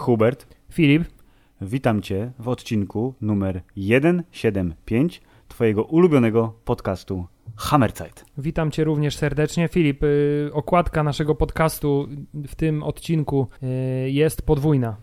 Hubert. 0.00 0.46
Filip. 0.72 1.04
Witam 1.60 2.02
Cię 2.02 2.32
w 2.38 2.48
odcinku 2.48 3.14
numer 3.20 3.62
175 3.72 5.22
Twojego 5.48 5.84
ulubionego 5.84 6.54
podcastu 6.64 7.26
Hammerzeit. 7.56 8.24
Witam 8.38 8.70
Cię 8.70 8.84
również 8.84 9.16
serdecznie. 9.16 9.68
Filip, 9.68 10.02
y, 10.02 10.50
okładka 10.52 11.02
naszego 11.02 11.34
podcastu 11.34 12.08
w 12.34 12.54
tym 12.54 12.82
odcinku 12.82 13.48
y, 13.62 14.10
jest 14.10 14.42
podwójna. 14.42 14.96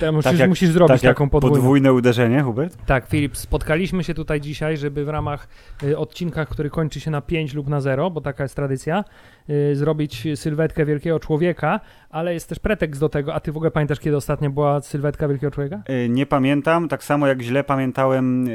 Te 0.00 0.12
musisz, 0.12 0.30
Tak 0.30 0.38
jak- 0.38 0.48
musisz 0.48 0.70
zrobić 0.70 1.02
tak 1.02 1.10
taką 1.10 1.28
podwójną. 1.30 1.56
podwójne 1.56 1.92
uderzenie, 1.92 2.42
Hubert? 2.42 2.76
Tak, 2.86 3.06
Filip, 3.06 3.36
spotkaliśmy 3.36 4.04
się 4.04 4.14
tutaj 4.14 4.40
dzisiaj, 4.40 4.76
żeby 4.76 5.04
w 5.04 5.08
ramach 5.08 5.48
y, 5.82 5.98
odcinka, 5.98 6.46
który 6.46 6.70
kończy 6.70 7.00
się 7.00 7.10
na 7.10 7.20
5 7.20 7.54
lub 7.54 7.68
na 7.68 7.80
0, 7.80 8.10
bo 8.10 8.20
taka 8.20 8.42
jest 8.42 8.56
tradycja, 8.56 9.04
y, 9.50 9.76
zrobić 9.76 10.28
sylwetkę 10.34 10.84
wielkiego 10.84 11.20
człowieka, 11.20 11.80
ale 12.10 12.34
jest 12.34 12.48
też 12.48 12.58
pretekst 12.58 13.00
do 13.00 13.08
tego. 13.08 13.34
A 13.34 13.40
ty 13.40 13.52
w 13.52 13.56
ogóle 13.56 13.70
pamiętasz, 13.70 14.00
kiedy 14.00 14.16
ostatnio 14.16 14.50
była 14.50 14.80
sylwetka 14.80 15.28
wielkiego 15.28 15.50
człowieka? 15.50 15.82
Y, 15.90 16.08
Nie 16.08 16.26
pamiętam, 16.26 16.88
tak 16.88 17.04
samo 17.04 17.26
jak 17.26 17.42
źle 17.42 17.64
pamiętałem 17.64 18.48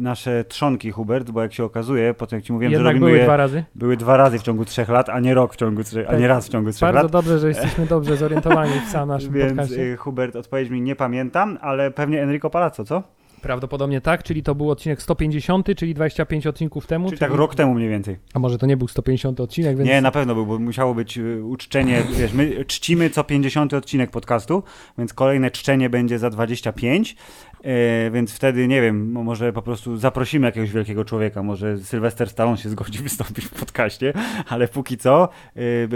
nasze 0.00 0.44
trzonki, 0.48 0.90
Hubert, 0.90 1.30
bo 1.30 1.42
jak 1.42 1.52
się 1.52 1.64
okazuje, 1.64 2.14
po 2.14 2.26
tym 2.26 2.36
jak 2.36 2.44
Ci 2.44 2.52
mówiłem, 2.52 2.70
że 2.72 2.76
Jednak 2.78 2.92
robimy 2.94 3.06
były 3.06 3.18
je, 3.18 3.24
dwa 3.24 3.36
razy. 3.36 3.64
były 3.74 3.96
dwa 3.96 4.16
razy 4.16 4.38
w 4.38 4.42
ciągu 4.42 4.64
trzech 4.64 4.88
lat, 4.88 5.08
a 5.08 5.20
nie 5.20 5.34
rok 5.34 5.52
w 5.54 5.56
ciągu 5.56 5.84
trzech, 5.84 6.06
a 6.08 6.10
Tak. 6.10 6.20
nie 6.20 6.28
raz 6.28 6.46
w 6.46 6.50
ciągu 6.50 6.70
trzech 6.70 6.80
Bardzo 6.80 7.02
lat. 7.02 7.12
dobrze, 7.12 7.38
że 7.38 7.48
jesteśmy 7.48 7.86
dobrze 7.96 8.16
zorientowani 8.16 8.72
w 8.88 8.92
całym 8.92 9.08
naszym 9.08 9.32
Więc 9.32 9.48
podcaście. 9.52 9.82
y, 9.82 9.96
Hubert, 9.96 10.36
odpowiedź 10.64 10.70
mi 10.70 10.82
nie 10.82 10.96
pamiętam, 10.96 11.58
ale 11.60 11.90
pewnie 11.90 12.22
Enrico 12.22 12.50
Palazzo, 12.50 12.84
co? 12.84 13.02
Prawdopodobnie 13.42 14.00
tak, 14.00 14.22
czyli 14.22 14.42
to 14.42 14.54
był 14.54 14.70
odcinek 14.70 15.02
150, 15.02 15.66
czyli 15.76 15.94
25 15.94 16.46
odcinków 16.46 16.86
temu. 16.86 17.08
Czyli 17.08 17.18
tak 17.18 17.30
rok 17.30 17.54
temu 17.54 17.74
mniej 17.74 17.88
więcej. 17.88 18.16
A 18.34 18.38
może 18.38 18.58
to 18.58 18.66
nie 18.66 18.76
był 18.76 18.88
150 18.88 19.40
odcinek, 19.40 19.76
więc 19.76 19.88
Nie, 19.88 20.00
na 20.00 20.10
pewno 20.10 20.34
był, 20.34 20.46
bo 20.46 20.58
musiało 20.58 20.94
być 20.94 21.18
y, 21.18 21.44
uczczenie, 21.44 22.02
wiesz, 22.18 22.32
my 22.32 22.64
czcimy 22.64 23.10
co 23.10 23.24
50 23.24 23.74
odcinek 23.74 24.10
podcastu, 24.10 24.62
więc 24.98 25.14
kolejne 25.14 25.50
czczenie 25.50 25.90
będzie 25.90 26.18
za 26.18 26.30
25, 26.30 27.16
e, 27.64 28.10
więc 28.10 28.32
wtedy, 28.32 28.68
nie 28.68 28.82
wiem, 28.82 29.12
mo- 29.12 29.22
może 29.24 29.52
po 29.52 29.62
prostu 29.62 29.96
zaprosimy 29.96 30.46
jakiegoś 30.46 30.70
wielkiego 30.72 31.04
człowieka, 31.04 31.42
może 31.42 31.78
Sylwester 31.78 32.28
Stallone 32.30 32.56
się 32.56 32.68
zgodzi 32.68 32.98
wystąpić 33.08 33.44
w 33.44 33.54
podcaście, 33.60 34.12
ale 34.48 34.68
póki 34.68 34.96
co 34.96 35.28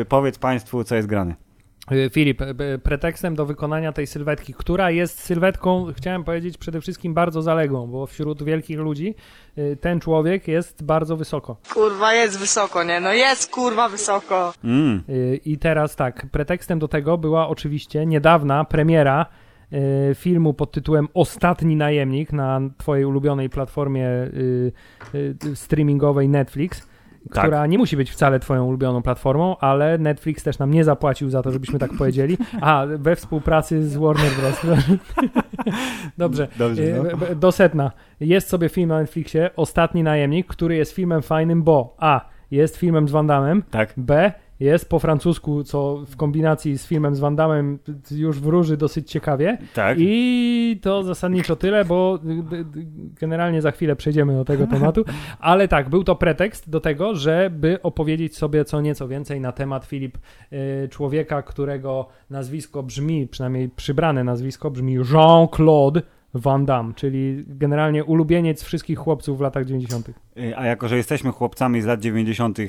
y, 0.01 0.05
powiedz 0.09 0.39
Państwu, 0.39 0.85
co 0.85 0.95
jest 0.97 1.09
grane. 1.09 1.48
Y, 1.92 2.11
Filip, 2.11 2.42
y, 2.42 2.78
pretekstem 2.83 3.34
do 3.34 3.47
wykonania 3.47 3.92
tej 3.92 4.06
sylwetki, 4.06 4.55
która 4.55 4.91
jest 4.91 5.20
sylwetką, 5.20 5.86
chciałem 5.97 6.25
powiedzieć, 6.25 6.58
przede 6.58 6.80
wszystkim 6.80 7.14
bardzo 7.14 7.42
zaległą, 7.42 7.86
bo 7.86 8.06
wśród 8.06 8.42
wielkich 8.42 8.78
ludzi 8.78 9.14
y, 9.58 9.77
ten 9.80 10.00
człowiek 10.00 10.48
jest 10.48 10.84
bardzo 10.84 11.17
wysoko. 11.17 11.56
Kurwa, 11.75 12.14
jest 12.14 12.39
wysoko, 12.39 12.84
nie? 12.84 13.00
No 13.00 13.12
jest 13.12 13.50
kurwa 13.50 13.89
wysoko. 13.89 14.53
Mm. 14.64 15.03
Y, 15.08 15.41
I 15.45 15.58
teraz 15.58 15.97
tak, 15.97 16.27
pretekstem 16.33 16.78
do 16.78 16.89
tego 16.89 17.19
była 17.19 17.48
oczywiście 17.48 18.06
niedawna 18.06 18.64
premiera 18.64 19.27
y, 19.73 20.14
filmu 20.14 20.55
pod 20.55 20.73
tytułem 20.73 21.08
Ostatni 21.14 21.77
Najemnik 21.77 22.33
na 22.33 22.61
twojej 22.78 23.05
ulubionej 23.05 23.50
platformie 23.50 24.08
y, 24.08 24.73
y, 25.14 25.56
streamingowej 25.56 26.28
Netflix. 26.28 26.89
Tak. 27.33 27.44
Która 27.44 27.66
nie 27.66 27.78
musi 27.78 27.97
być 27.97 28.11
wcale 28.11 28.41
twoją 28.41 28.64
ulubioną 28.64 29.02
platformą, 29.02 29.56
ale 29.58 29.98
Netflix 29.98 30.42
też 30.42 30.58
nam 30.58 30.70
nie 30.70 30.84
zapłacił 30.84 31.30
za 31.30 31.42
to, 31.42 31.50
żebyśmy 31.52 31.78
tak 31.78 31.91
powiedzieli. 31.98 32.38
A, 32.61 32.84
we 32.98 33.16
współpracy 33.16 33.88
z 33.88 33.97
Warner 33.97 34.33
Bros. 34.41 34.61
Dobrze. 36.19 36.48
Dobrze, 36.58 36.83
Y, 36.83 37.02
no. 37.28 37.34
Do 37.34 37.52
setna. 37.52 37.92
Jest 38.20 38.48
sobie 38.48 38.69
film 38.69 38.89
na 38.89 38.98
Netflixie, 39.00 39.50
Ostatni 39.56 40.02
Najemnik, 40.02 40.46
który 40.46 40.77
jest 40.77 40.92
filmem 40.92 41.22
fajnym, 41.22 41.62
bo 41.62 41.94
A. 41.98 42.28
Jest 42.50 42.77
filmem 42.77 43.08
z 43.08 43.11
Van 43.11 43.27
Damme, 43.27 43.62
Tak. 43.70 43.92
B. 43.96 44.33
Jest 44.61 44.89
po 44.89 44.98
francusku, 44.98 45.64
co 45.64 46.05
w 46.06 46.17
kombinacji 46.17 46.78
z 46.78 46.87
filmem 46.87 47.14
z 47.14 47.20
Van 47.20 47.37
Damme 47.37 47.77
już 48.11 48.41
wróży 48.41 48.77
dosyć 48.77 49.11
ciekawie. 49.11 49.59
Tak. 49.75 49.98
I 50.01 50.78
to 50.83 51.03
zasadniczo 51.03 51.56
tyle, 51.56 51.84
bo 51.84 52.19
generalnie 53.20 53.62
za 53.62 53.70
chwilę 53.70 53.97
przejdziemy 53.97 54.34
do 54.34 54.45
tego 54.45 54.67
tematu. 54.67 55.05
Ale 55.41 55.69
tak, 55.69 55.89
był 55.89 56.05
to 56.05 56.17
pretekst 56.17 56.70
do 56.70 56.81
tego, 56.81 57.14
żeby 57.14 57.83
opowiedzieć 57.83 58.36
sobie 58.36 58.64
co 58.64 58.80
nieco 58.80 59.08
więcej 59.08 59.41
na 59.41 59.52
temat 59.52 59.85
Filip 59.85 60.19
y, 60.52 60.89
człowieka, 60.89 61.42
którego 61.42 62.08
nazwisko 62.30 62.83
brzmi, 62.83 63.27
przynajmniej 63.27 63.69
przybrane 63.69 64.25
nazwisko 64.25 64.70
brzmi 64.70 64.95
Jean-Claude 64.95 66.02
Van 66.35 66.67
Damme, 66.67 66.95
czyli 66.95 67.45
generalnie 67.46 68.05
ulubieniec 68.05 68.63
wszystkich 68.63 68.98
chłopców 68.98 69.39
w 69.39 69.40
latach 69.40 69.64
90. 69.64 70.11
Y, 70.39 70.57
A 70.57 70.67
jako, 70.67 70.89
że 70.89 70.97
jesteśmy 70.97 71.33
chłopcami 71.33 71.81
z 71.81 71.87
lat 71.87 72.01
90. 72.01 72.59
y, 72.59 72.69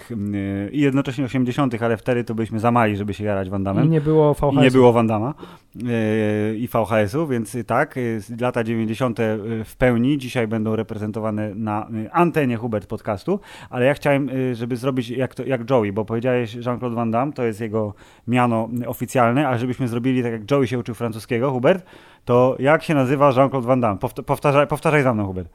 i 0.71 0.79
jednocześnie 0.81 1.25
80., 1.25 1.81
ale 1.83 1.97
wtedy 1.97 2.23
to 2.23 2.35
byliśmy 2.35 2.59
za 2.59 2.71
mali, 2.71 2.95
żeby 2.97 3.13
się 3.13 3.23
jarać. 3.23 3.49
I 3.83 3.89
nie 3.89 4.01
było 4.01 4.33
VHS. 4.33 4.53
I 4.53 4.57
nie 4.57 4.71
było 4.71 4.93
Wandama 4.93 5.33
yy, 5.75 6.57
i 6.57 6.67
VHS-u, 6.67 7.27
więc 7.27 7.55
y, 7.55 7.63
tak, 7.63 7.97
y, 7.97 8.21
lata 8.41 8.63
90. 8.63 9.19
w 9.65 9.75
pełni 9.77 10.17
dzisiaj 10.17 10.47
będą 10.47 10.75
reprezentowane 10.75 11.55
na 11.55 11.87
y, 12.05 12.11
antenie 12.11 12.57
Hubert 12.57 12.87
podcastu, 12.87 13.39
ale 13.69 13.85
ja 13.85 13.93
chciałem, 13.93 14.29
y, 14.29 14.55
żeby 14.55 14.75
zrobić 14.75 15.09
jak, 15.09 15.35
to, 15.35 15.45
jak 15.45 15.69
Joey, 15.69 15.91
bo 15.91 16.05
powiedziałeś 16.05 16.55
Jean-Claude 16.55 16.95
Van 16.95 17.11
Damme, 17.11 17.33
to 17.33 17.43
jest 17.43 17.61
jego 17.61 17.93
miano 18.27 18.69
y, 18.83 18.87
oficjalne, 18.87 19.47
a 19.47 19.57
żebyśmy 19.57 19.87
zrobili 19.87 20.23
tak 20.23 20.31
jak 20.31 20.51
Joey 20.51 20.67
się 20.67 20.79
uczył 20.79 20.95
francuskiego, 20.95 21.51
Hubert, 21.51 21.85
to 22.25 22.55
jak 22.59 22.83
się 22.83 22.93
nazywa 22.93 23.31
Jean-Claude 23.31 23.67
Van 23.67 23.81
Damme? 23.81 23.99
Powt- 23.99 24.23
powtarzaj, 24.23 24.67
powtarzaj 24.67 25.03
za 25.03 25.13
mną, 25.13 25.25
Hubert. 25.25 25.49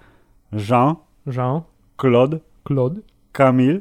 Jean-Claude 2.03 2.39
Jean-Claude 2.69 3.01
Camille 3.33 3.81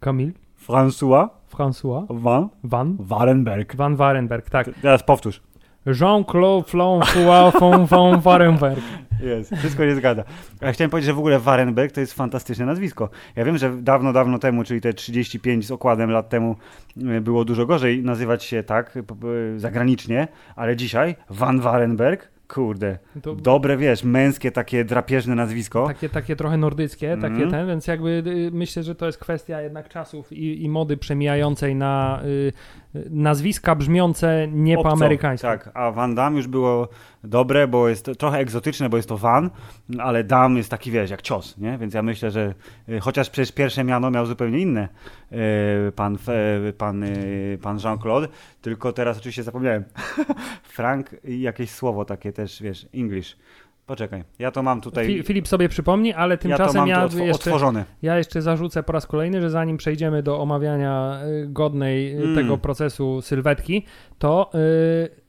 Camille 0.00 0.32
François 0.68 1.28
François 1.50 2.06
Van 2.10 2.48
Van 2.64 2.96
Warenberg. 3.00 3.76
Van 3.76 3.96
Warenberg, 3.96 4.50
tak. 4.50 4.70
Teraz 4.82 5.02
powtórz. 5.02 5.40
Jean-Claude 5.86 6.68
François 6.68 7.60
von, 7.60 7.86
von 7.86 8.20
Warenberg. 8.20 8.80
Jest, 9.22 9.56
wszystko 9.56 9.82
się 9.82 9.94
zgadza. 9.94 10.24
A 10.60 10.72
chciałem 10.72 10.90
powiedzieć, 10.90 11.06
że 11.06 11.14
w 11.14 11.18
ogóle 11.18 11.38
Warenberg 11.38 11.92
to 11.92 12.00
jest 12.00 12.12
fantastyczne 12.12 12.66
nazwisko. 12.66 13.08
Ja 13.36 13.44
wiem, 13.44 13.58
że 13.58 13.76
dawno, 13.82 14.12
dawno 14.12 14.38
temu, 14.38 14.64
czyli 14.64 14.80
te 14.80 14.92
35 14.92 15.66
z 15.66 15.70
okładem 15.70 16.10
lat 16.10 16.28
temu, 16.28 16.56
y, 16.96 17.20
było 17.20 17.44
dużo 17.44 17.66
gorzej 17.66 18.02
nazywać 18.02 18.44
się 18.44 18.62
tak 18.62 18.96
y, 18.96 19.02
p- 19.02 19.14
zagranicznie, 19.56 20.28
ale 20.56 20.76
dzisiaj 20.76 21.16
Van 21.30 21.60
Warenberg, 21.60 22.31
kurde, 22.54 22.98
To- 23.22 23.34
dobre, 23.34 23.76
wiesz, 23.76 24.04
męskie 24.04 24.50
takie 24.52 24.84
drapieżne 24.84 25.34
nazwisko. 25.34 25.86
Takie, 25.86 26.08
takie 26.08 26.36
trochę 26.36 26.56
nordyckie, 26.56 27.16
takie 27.20 27.34
Mhm. 27.34 27.50
ten, 27.50 27.66
więc 27.66 27.86
jakby 27.86 28.22
y, 28.26 28.50
myślę, 28.52 28.82
że 28.82 28.94
to 28.94 29.06
jest 29.06 29.18
kwestia 29.18 29.60
jednak 29.60 29.88
czasów 29.88 30.32
i, 30.32 30.64
i 30.64 30.68
mody 30.68 30.96
przemijającej 30.96 31.74
na 31.74 32.22
y, 32.24 32.52
nazwiska 33.10 33.74
brzmiące 33.74 34.48
nie 34.48 34.74
po 34.74 34.80
Obco, 34.80 34.92
amerykańsku. 34.92 35.46
Tak, 35.46 35.70
a 35.74 35.90
Van 35.90 36.14
Damme 36.14 36.36
już 36.36 36.46
było 36.46 36.88
dobre, 37.24 37.68
bo 37.68 37.88
jest 37.88 38.10
trochę 38.18 38.38
egzotyczne, 38.38 38.88
bo 38.88 38.96
jest 38.96 39.08
to 39.08 39.18
Van, 39.18 39.50
ale 39.98 40.24
Dam 40.24 40.56
jest 40.56 40.70
taki, 40.70 40.90
wiesz, 40.90 41.10
jak 41.10 41.22
cios, 41.22 41.58
nie? 41.58 41.78
Więc 41.78 41.94
ja 41.94 42.02
myślę, 42.02 42.30
że 42.30 42.54
y, 42.88 43.00
chociaż 43.00 43.30
przecież 43.30 43.52
pierwsze 43.52 43.84
miano 43.84 44.10
miał 44.10 44.26
zupełnie 44.26 44.58
inne 44.58 44.88
y, 45.88 45.92
pan, 45.92 46.18
pan, 46.78 47.02
y, 47.02 47.58
pan 47.62 47.78
Jean-Claude, 47.78 48.28
tylko 48.62 48.92
teraz 48.92 49.18
oczywiście 49.18 49.42
zapomniałem. 49.42 49.84
Frank 50.62 51.16
i 51.24 51.40
jakieś 51.40 51.70
słowo 51.70 52.04
takie 52.04 52.32
też, 52.32 52.62
wiesz, 52.62 52.88
English. 52.94 53.36
Poczekaj, 53.86 54.24
ja 54.38 54.50
to 54.50 54.62
mam 54.62 54.80
tutaj, 54.80 55.06
Fi- 55.06 55.22
Filip 55.22 55.48
sobie 55.48 55.68
przypomni, 55.68 56.14
ale 56.14 56.32
ja 56.34 56.36
to 56.38 56.42
tymczasem 56.42 56.76
mam 56.80 56.88
ja, 56.88 57.02
jeszcze, 57.02 57.32
otworzone. 57.32 57.84
ja 58.02 58.18
jeszcze 58.18 58.42
zarzucę 58.42 58.82
po 58.82 58.92
raz 58.92 59.06
kolejny, 59.06 59.40
że 59.40 59.50
zanim 59.50 59.76
przejdziemy 59.76 60.22
do 60.22 60.40
omawiania 60.40 61.20
y, 61.44 61.46
godnej 61.48 62.18
y, 62.18 62.22
Mm. 62.22 62.34
tego 62.34 62.58
procesu 62.58 63.22
sylwetki, 63.22 63.84
to 64.18 64.50
y, 64.54 64.58
y, 64.58 65.21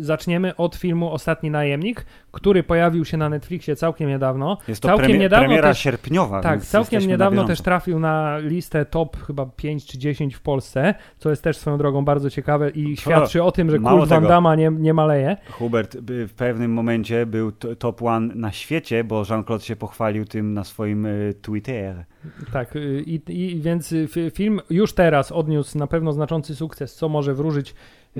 zaczniemy 0.00 0.56
od 0.56 0.76
filmu 0.76 1.12
Ostatni 1.12 1.50
Najemnik, 1.50 2.06
który 2.32 2.62
pojawił 2.62 3.04
się 3.04 3.16
na 3.16 3.28
Netflixie 3.28 3.76
całkiem 3.76 4.08
niedawno. 4.08 4.58
Jest 4.68 4.82
to 4.82 4.88
całkiem 4.88 5.06
premie- 5.06 5.18
niedawno 5.18 5.46
premiera 5.46 5.68
też- 5.68 5.78
sierpniowa. 5.78 6.40
Tak, 6.40 6.62
całkiem 6.64 7.00
niedawno 7.08 7.44
też 7.44 7.60
trafił 7.60 7.98
na 7.98 8.38
listę 8.38 8.84
top 8.84 9.16
chyba 9.26 9.46
5 9.46 9.86
czy 9.86 9.98
10 9.98 10.34
w 10.34 10.40
Polsce, 10.40 10.94
co 11.18 11.30
jest 11.30 11.42
też 11.42 11.56
swoją 11.56 11.78
drogą 11.78 12.04
bardzo 12.04 12.30
ciekawe 12.30 12.70
i 12.70 12.96
świadczy 12.96 13.42
o 13.42 13.52
tym, 13.52 13.70
że 13.70 13.78
kult 13.78 14.08
Van. 14.08 14.26
Damme 14.26 14.56
nie, 14.56 14.70
nie 14.78 14.94
maleje. 14.94 15.36
Hubert 15.50 15.96
w 16.08 16.32
pewnym 16.36 16.72
momencie 16.72 17.26
był 17.26 17.52
to- 17.52 17.76
top 17.76 18.02
one 18.02 18.34
na 18.34 18.52
świecie, 18.52 19.04
bo 19.04 19.22
Jean-Claude 19.30 19.64
się 19.64 19.76
pochwalił 19.76 20.24
tym 20.24 20.54
na 20.54 20.64
swoim 20.64 21.06
y, 21.06 21.34
Twitterze. 21.42 22.04
Tak, 22.52 22.76
y, 22.76 23.02
i, 23.06 23.20
i 23.28 23.60
więc 23.60 23.92
y, 23.92 24.08
fi- 24.08 24.30
film 24.30 24.60
już 24.70 24.92
teraz 24.92 25.32
odniósł 25.32 25.78
na 25.78 25.86
pewno 25.86 26.12
znaczący 26.12 26.56
sukces, 26.56 26.94
co 26.94 27.08
może 27.08 27.34
wróżyć 27.34 27.74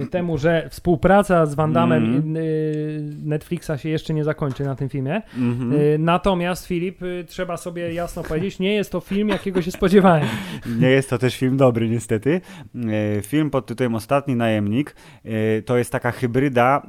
temu, 0.07 0.39
że 0.39 0.69
współpraca 0.71 1.47
z 1.47 1.55
Van 1.55 1.73
Damme 1.73 1.99
y, 1.99 3.01
Netflixa 3.25 3.71
się 3.77 3.89
jeszcze 3.89 4.15
nie 4.15 4.25
zakończy 4.25 4.65
na 4.65 4.75
tym 4.75 4.89
filmie. 4.89 5.23
Mhm. 5.39 5.73
Y, 5.73 5.97
Natomiast 5.99 6.67
Filip, 6.67 7.03
y, 7.03 7.25
trzeba 7.29 7.57
sobie 7.57 7.95
jasno 7.95 8.23
powiedzieć, 8.23 8.59
nie 8.59 8.75
jest 8.75 8.93
to 8.93 9.01
film, 9.01 9.29
jakiego 9.29 9.63
się 9.63 9.71
spodziewałem. 9.71 10.27
Nie 10.81 10.89
jest 10.89 11.11
to 11.11 11.19
też 11.19 11.37
film 11.37 11.57
dobry, 11.57 11.89
niestety. 11.89 12.41
Film 13.23 13.51
pod 13.51 13.67
tytułem 13.67 13.95
Ostatni 13.95 14.37
Najemnik 14.37 14.97
to 15.65 15.79
jest 15.79 15.93
taka 15.93 16.11
hybryda. 16.11 16.83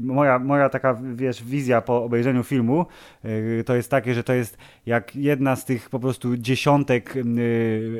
Moja, 0.00 0.38
moja 0.38 0.68
taka, 0.68 0.98
wiesz, 1.14 1.44
wizja 1.44 1.80
po 1.80 2.04
obejrzeniu 2.04 2.42
filmu 2.42 2.86
to 3.66 3.74
jest 3.74 3.90
takie, 3.90 4.14
że 4.14 4.24
to 4.24 4.32
jest 4.32 4.58
jak 4.86 5.16
jedna 5.16 5.56
z 5.56 5.64
tych 5.64 5.90
po 5.90 5.98
prostu 5.98 6.36
dziesiątek 6.36 7.14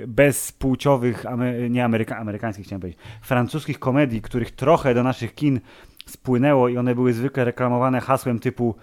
bezpłciowych, 0.07 1.25
nie 1.71 1.85
ameryka, 1.85 2.17
amerykańskich 2.17 2.67
chciałem 2.67 2.81
powiedzieć, 2.81 3.01
francuskich 3.23 3.79
komedii, 3.79 4.21
których 4.25 4.51
trochę 4.51 4.95
do 4.95 5.03
naszych 5.03 5.35
kin 5.35 5.61
spłynęło 6.07 6.69
i 6.69 6.77
one 6.77 6.95
były 6.95 7.13
zwykle 7.13 7.45
reklamowane 7.45 8.01
hasłem 8.01 8.39
typu 8.39 8.75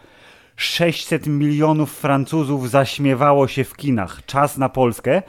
600 0.55 1.27
milionów 1.27 1.97
Francuzów 1.97 2.69
zaśmiewało 2.69 3.47
się 3.47 3.63
w 3.63 3.75
kinach. 3.75 4.25
Czas 4.25 4.57
na 4.57 4.69
Polskę. 4.69 5.21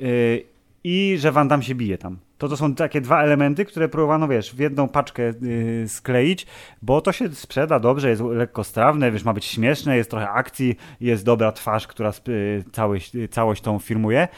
Yy, 0.00 0.44
I 0.84 1.16
że 1.18 1.32
Van 1.32 1.48
Damme 1.48 1.64
się 1.64 1.74
bije 1.74 1.98
tam. 1.98 2.18
To 2.38 2.48
to 2.48 2.56
są 2.56 2.74
takie 2.74 3.00
dwa 3.00 3.22
elementy, 3.22 3.64
które 3.64 3.88
próbowano, 3.88 4.28
wiesz, 4.28 4.54
w 4.54 4.58
jedną 4.58 4.88
paczkę 4.88 5.22
yy, 5.22 5.88
skleić, 5.88 6.46
bo 6.82 7.00
to 7.00 7.12
się 7.12 7.28
sprzeda 7.28 7.80
dobrze, 7.80 8.10
jest 8.10 8.22
lekko 8.22 8.64
strawne, 8.64 9.12
wiesz, 9.12 9.24
ma 9.24 9.32
być 9.32 9.44
śmieszne, 9.44 9.96
jest 9.96 10.10
trochę 10.10 10.30
akcji, 10.30 10.76
jest 11.00 11.24
dobra 11.24 11.52
twarz, 11.52 11.86
która 11.86 12.12
yy, 12.26 12.64
całość, 12.72 13.14
yy, 13.14 13.28
całość 13.28 13.62
tą 13.62 13.78
firmuje. 13.78 14.28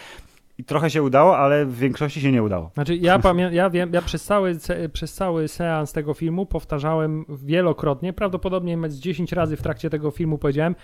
I 0.62 0.64
trochę 0.64 0.90
się 0.90 1.02
udało, 1.02 1.38
ale 1.38 1.66
w 1.66 1.78
większości 1.78 2.20
się 2.20 2.32
nie 2.32 2.42
udało. 2.42 2.70
Znaczy, 2.74 2.96
ja 2.96 3.18
pamiętam, 3.18 3.54
ja 3.54 3.70
wiem, 3.70 3.92
ja 3.92 4.02
przez 4.02 4.24
cały, 4.24 4.56
przez 4.92 5.14
cały 5.14 5.48
seans 5.48 5.92
tego 5.92 6.14
filmu 6.14 6.46
powtarzałem 6.46 7.24
wielokrotnie, 7.28 8.12
prawdopodobnie 8.12 8.78
z 8.88 8.98
10 8.98 9.32
razy 9.32 9.56
w 9.56 9.62
trakcie 9.62 9.90
tego 9.90 10.10
filmu 10.10 10.38
powiedziałem, 10.38 10.74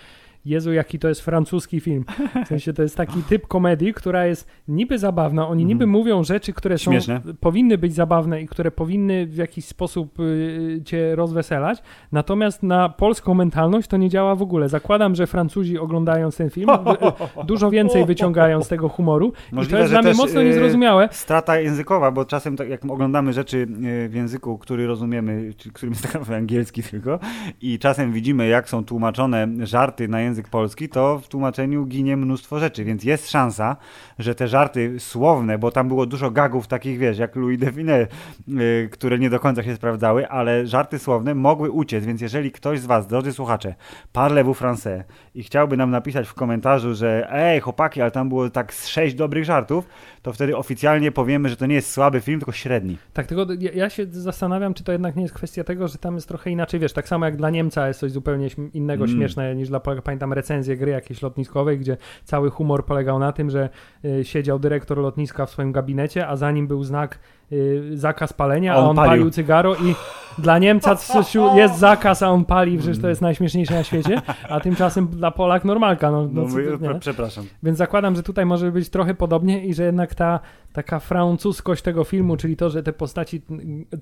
Jezu, 0.45 0.73
jaki 0.73 0.99
to 0.99 1.07
jest 1.07 1.21
francuski 1.21 1.79
film. 1.79 2.05
W 2.45 2.47
sensie 2.47 2.73
to 2.73 2.81
jest 2.81 2.97
taki 2.97 3.23
typ 3.23 3.47
komedii, 3.47 3.93
która 3.93 4.25
jest 4.25 4.47
niby 4.67 4.99
zabawna. 4.99 5.47
Oni 5.47 5.65
niby 5.65 5.87
mówią 5.87 6.23
rzeczy, 6.23 6.53
które 6.53 6.77
są, 6.77 6.91
Śmieszne. 6.91 7.21
powinny 7.39 7.77
być 7.77 7.93
zabawne 7.93 8.41
i 8.41 8.47
które 8.47 8.71
powinny 8.71 9.25
w 9.27 9.35
jakiś 9.35 9.65
sposób 9.65 10.19
y, 10.19 10.81
cię 10.85 11.15
rozweselać. 11.15 11.83
Natomiast 12.11 12.63
na 12.63 12.89
polską 12.89 13.33
mentalność 13.33 13.87
to 13.87 13.97
nie 13.97 14.09
działa 14.09 14.35
w 14.35 14.41
ogóle. 14.41 14.69
Zakładam, 14.69 15.15
że 15.15 15.27
Francuzi 15.27 15.77
oglądając 15.77 16.37
ten 16.37 16.49
film 16.49 16.69
y, 16.69 17.45
dużo 17.45 17.69
więcej 17.69 18.05
wyciągają 18.05 18.63
z 18.63 18.67
tego 18.67 18.89
humoru. 18.89 19.27
I 19.27 19.49
to 19.49 19.55
Możliwe, 19.55 19.79
jest 19.79 19.91
dla 19.91 20.01
mnie 20.01 20.13
mocno 20.13 20.41
y, 20.41 20.45
niezrozumiałe. 20.45 21.09
Strata 21.11 21.59
językowa, 21.59 22.11
bo 22.11 22.25
czasem 22.25 22.57
tak 22.57 22.69
jak 22.69 22.85
oglądamy 22.85 23.33
rzeczy 23.33 23.57
y, 23.57 24.09
w 24.09 24.13
języku, 24.13 24.57
który 24.57 24.87
rozumiemy, 24.87 25.53
którym 25.73 25.93
jest 25.93 26.13
tak 26.13 26.29
angielski 26.29 26.83
tylko 26.83 27.19
i 27.61 27.79
czasem 27.79 28.13
widzimy 28.13 28.47
jak 28.47 28.69
są 28.69 28.85
tłumaczone 28.85 29.47
żarty 29.63 30.07
na 30.07 30.21
język 30.21 30.28
polski, 30.51 30.89
to 30.89 31.19
w 31.19 31.27
tłumaczeniu 31.27 31.85
ginie 31.85 32.17
mnóstwo 32.17 32.59
rzeczy, 32.59 32.85
więc 32.85 33.03
jest 33.03 33.29
szansa, 33.29 33.75
że 34.19 34.35
te 34.35 34.47
żarty 34.47 34.99
słowne, 34.99 35.57
bo 35.57 35.71
tam 35.71 35.87
było 35.87 36.05
dużo 36.05 36.31
gagów 36.31 36.67
takich, 36.67 36.97
wiesz, 36.97 37.17
jak 37.17 37.35
Louis 37.35 37.59
Define, 37.59 38.07
y, 38.47 38.89
które 38.91 39.19
nie 39.19 39.29
do 39.29 39.39
końca 39.39 39.63
się 39.63 39.75
sprawdzały, 39.75 40.29
ale 40.29 40.67
żarty 40.67 40.99
słowne 40.99 41.35
mogły 41.35 41.71
uciec, 41.71 42.05
więc 42.05 42.21
jeżeli 42.21 42.51
ktoś 42.51 42.79
z 42.79 42.85
was, 42.85 43.07
drodzy 43.07 43.33
słuchacze, 43.33 43.75
parlez-vous 44.13 44.61
français 44.61 45.03
i 45.35 45.43
chciałby 45.43 45.77
nam 45.77 45.91
napisać 45.91 46.27
w 46.27 46.33
komentarzu, 46.33 46.95
że 46.95 47.27
ej, 47.31 47.59
chłopaki, 47.59 48.01
ale 48.01 48.11
tam 48.11 48.29
było 48.29 48.49
tak 48.49 48.73
z 48.73 48.87
sześć 48.87 49.15
dobrych 49.15 49.45
żartów, 49.45 49.87
to 50.21 50.33
wtedy 50.33 50.57
oficjalnie 50.57 51.11
powiemy, 51.11 51.49
że 51.49 51.55
to 51.55 51.65
nie 51.65 51.75
jest 51.75 51.91
słaby 51.91 52.21
film, 52.21 52.39
tylko 52.39 52.51
średni. 52.51 52.97
Tak, 53.13 53.27
tylko 53.27 53.47
ja, 53.59 53.71
ja 53.71 53.89
się 53.89 54.05
zastanawiam, 54.11 54.73
czy 54.73 54.83
to 54.83 54.91
jednak 54.91 55.15
nie 55.15 55.21
jest 55.21 55.33
kwestia 55.33 55.63
tego, 55.63 55.87
że 55.87 55.97
tam 55.97 56.15
jest 56.15 56.27
trochę 56.27 56.49
inaczej, 56.49 56.79
wiesz, 56.79 56.93
tak 56.93 57.07
samo 57.07 57.25
jak 57.25 57.35
dla 57.35 57.49
Niemca 57.49 57.87
jest 57.87 57.99
coś 57.99 58.11
zupełnie 58.11 58.47
innego, 58.73 59.03
Mm. 59.03 59.17
śmieszne 59.17 59.55
niż 59.55 59.69
dla, 59.69 59.79
pamiętam 59.79 60.33
recenzję 60.33 60.77
gry 60.77 60.91
jakiejś 60.91 61.21
lotniskowej, 61.21 61.79
gdzie 61.79 61.97
cały 62.23 62.49
humor 62.49 62.85
polegał 62.85 63.19
na 63.19 63.31
tym, 63.31 63.49
że 63.49 63.69
y, 64.05 64.25
siedział 64.25 64.59
dyrektor 64.59 64.97
lotniska 64.97 65.45
w 65.45 65.49
swoim 65.49 65.71
gabinecie, 65.71 66.27
a 66.27 66.35
za 66.35 66.51
nim 66.51 66.67
był 66.67 66.83
znak 66.83 67.19
y, 67.51 67.97
zakaz 67.97 68.33
palenia, 68.33 68.73
A 68.73 68.75
a 68.75 68.79
on 68.79 68.89
on 68.89 68.95
palił. 68.95 69.09
palił 69.11 69.29
cygaro 69.31 69.75
i 69.75 69.95
dla 70.37 70.59
Niemca 70.59 70.95
coś 71.13 71.35
jest 71.55 71.77
zakaz, 71.77 72.23
a 72.23 72.29
on 72.29 72.45
pali, 72.45 72.77
przecież 72.77 72.99
to 73.01 73.09
jest 73.09 73.21
najśmieszniejsze 73.21 73.73
na 73.73 73.83
świecie, 73.83 74.21
a 74.49 74.59
tymczasem 74.59 75.07
dla 75.07 75.31
Polak 75.31 75.65
normalka, 75.65 76.11
no, 76.11 76.27
no, 76.31 76.45
No, 76.81 76.99
przepraszam. 76.99 77.45
Więc 77.63 77.77
zakładam, 77.77 78.15
że 78.15 78.23
tutaj 78.23 78.45
może 78.45 78.71
być 78.71 78.89
trochę 78.89 79.13
podobnie 79.13 79.65
i 79.65 79.73
że 79.73 79.83
jednak 79.83 80.15
ta 80.15 80.39
taka 80.73 80.99
francuskość 80.99 81.81
tego 81.83 82.03
filmu, 82.03 82.37
czyli 82.37 82.55
to, 82.55 82.69
że 82.69 82.83
te 82.83 82.93
postaci 82.93 83.41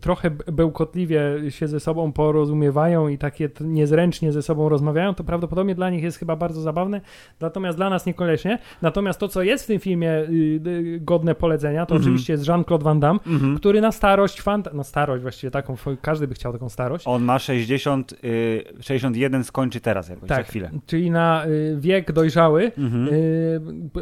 trochę 0.02 0.32
bełkotliwie 0.32 1.22
się 1.50 1.68
ze 1.68 1.80
sobą 1.80 2.12
porozumiewają 2.12 3.08
i 3.08 3.18
takie 3.18 3.50
niezręcznie 3.62 4.32
ze 4.32 4.42
sobą 4.42 4.70
rozmawiają, 4.70 5.14
to 5.16 5.24
prawdopodobnie 5.24 5.76
dla 5.76 5.90
nich 5.90 6.04
jest 6.04 6.18
chyba 6.18 6.36
bardzo 6.36 6.62
zabawne, 6.62 7.02
natomiast 7.42 7.78
dla 7.78 7.90
nas 7.90 8.06
niekoniecznie. 8.06 8.60
Natomiast 8.82 9.20
to, 9.20 9.28
co 9.28 9.44
jest 9.44 9.64
w 9.64 9.68
tym 9.68 9.80
filmie 9.80 10.12
y, 10.12 10.62
y, 10.68 11.00
godne 11.02 11.36
polecenia, 11.36 11.86
to 11.86 11.96
Mhm. 11.96 12.02
oczywiście 12.12 12.34
jest 12.34 12.48
Jean-Claude 12.48 12.84
Van 12.84 13.00
Damme, 13.00 13.20
Mhm. 13.28 13.58
który 13.58 13.82
na 13.82 13.92
starość, 13.92 14.42
fanta- 14.44 14.74
no 14.74 14.84
starość 14.84 15.22
właściwie 15.22 15.52
taką, 15.52 15.76
każdy 16.02 16.28
by 16.28 16.34
chciał 16.36 16.54
taką 16.54 16.70
starość. 16.70 17.08
On 17.08 17.24
ma 17.24 17.40
60, 17.40 18.14
y, 18.24 18.64
61 18.80 19.44
skończy 19.44 19.80
teraz 19.82 20.10
jakoś, 20.10 20.30
za 20.30 20.44
chwilę. 20.44 20.70
czyli 20.86 21.12
na 21.12 21.46
y, 21.46 21.76
wiek 21.80 22.12
dojrzały 22.12 22.72
Mhm. 22.78 23.08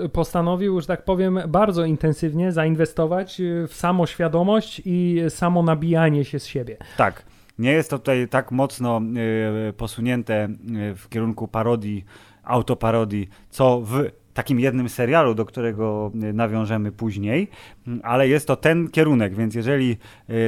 y, 0.06 0.10
postanowił, 0.10 0.82
że 0.82 0.88
tak 0.88 1.06
powiem, 1.06 1.40
bardzo 1.48 1.86
intensywnie 1.86 2.52
zainwestować 2.56 3.40
y, 3.40 3.68
w 3.68 3.74
samoświadomość 3.74 4.82
i 4.86 5.22
samo 5.30 5.64
nabijanie 5.64 6.26
się 6.26 6.40
z 6.40 6.46
siebie. 6.46 6.78
Tak. 6.98 7.24
Nie 7.60 7.72
jest 7.72 7.90
to 7.90 8.00
tutaj 8.00 8.28
tak 8.28 8.52
mocno 8.52 9.02
y, 9.70 9.74
posunięte 9.74 10.48
y, 10.92 10.96
w 10.96 11.10
kierunku 11.10 11.48
parodii, 11.48 12.06
autoparodii, 12.44 13.30
co 13.50 13.82
w 13.82 14.04
takim 14.34 14.60
jednym 14.60 14.90
serialu, 14.90 15.36
do 15.36 15.46
którego 15.46 16.12
nawiążemy 16.14 16.92
później, 16.92 17.48
Mm, 17.88 18.00
ale 18.04 18.28
jest 18.28 18.48
to 18.48 18.56
ten 18.56 18.90
kierunek, 18.90 19.36
więc 19.36 19.56
jeżeli, 19.56 19.98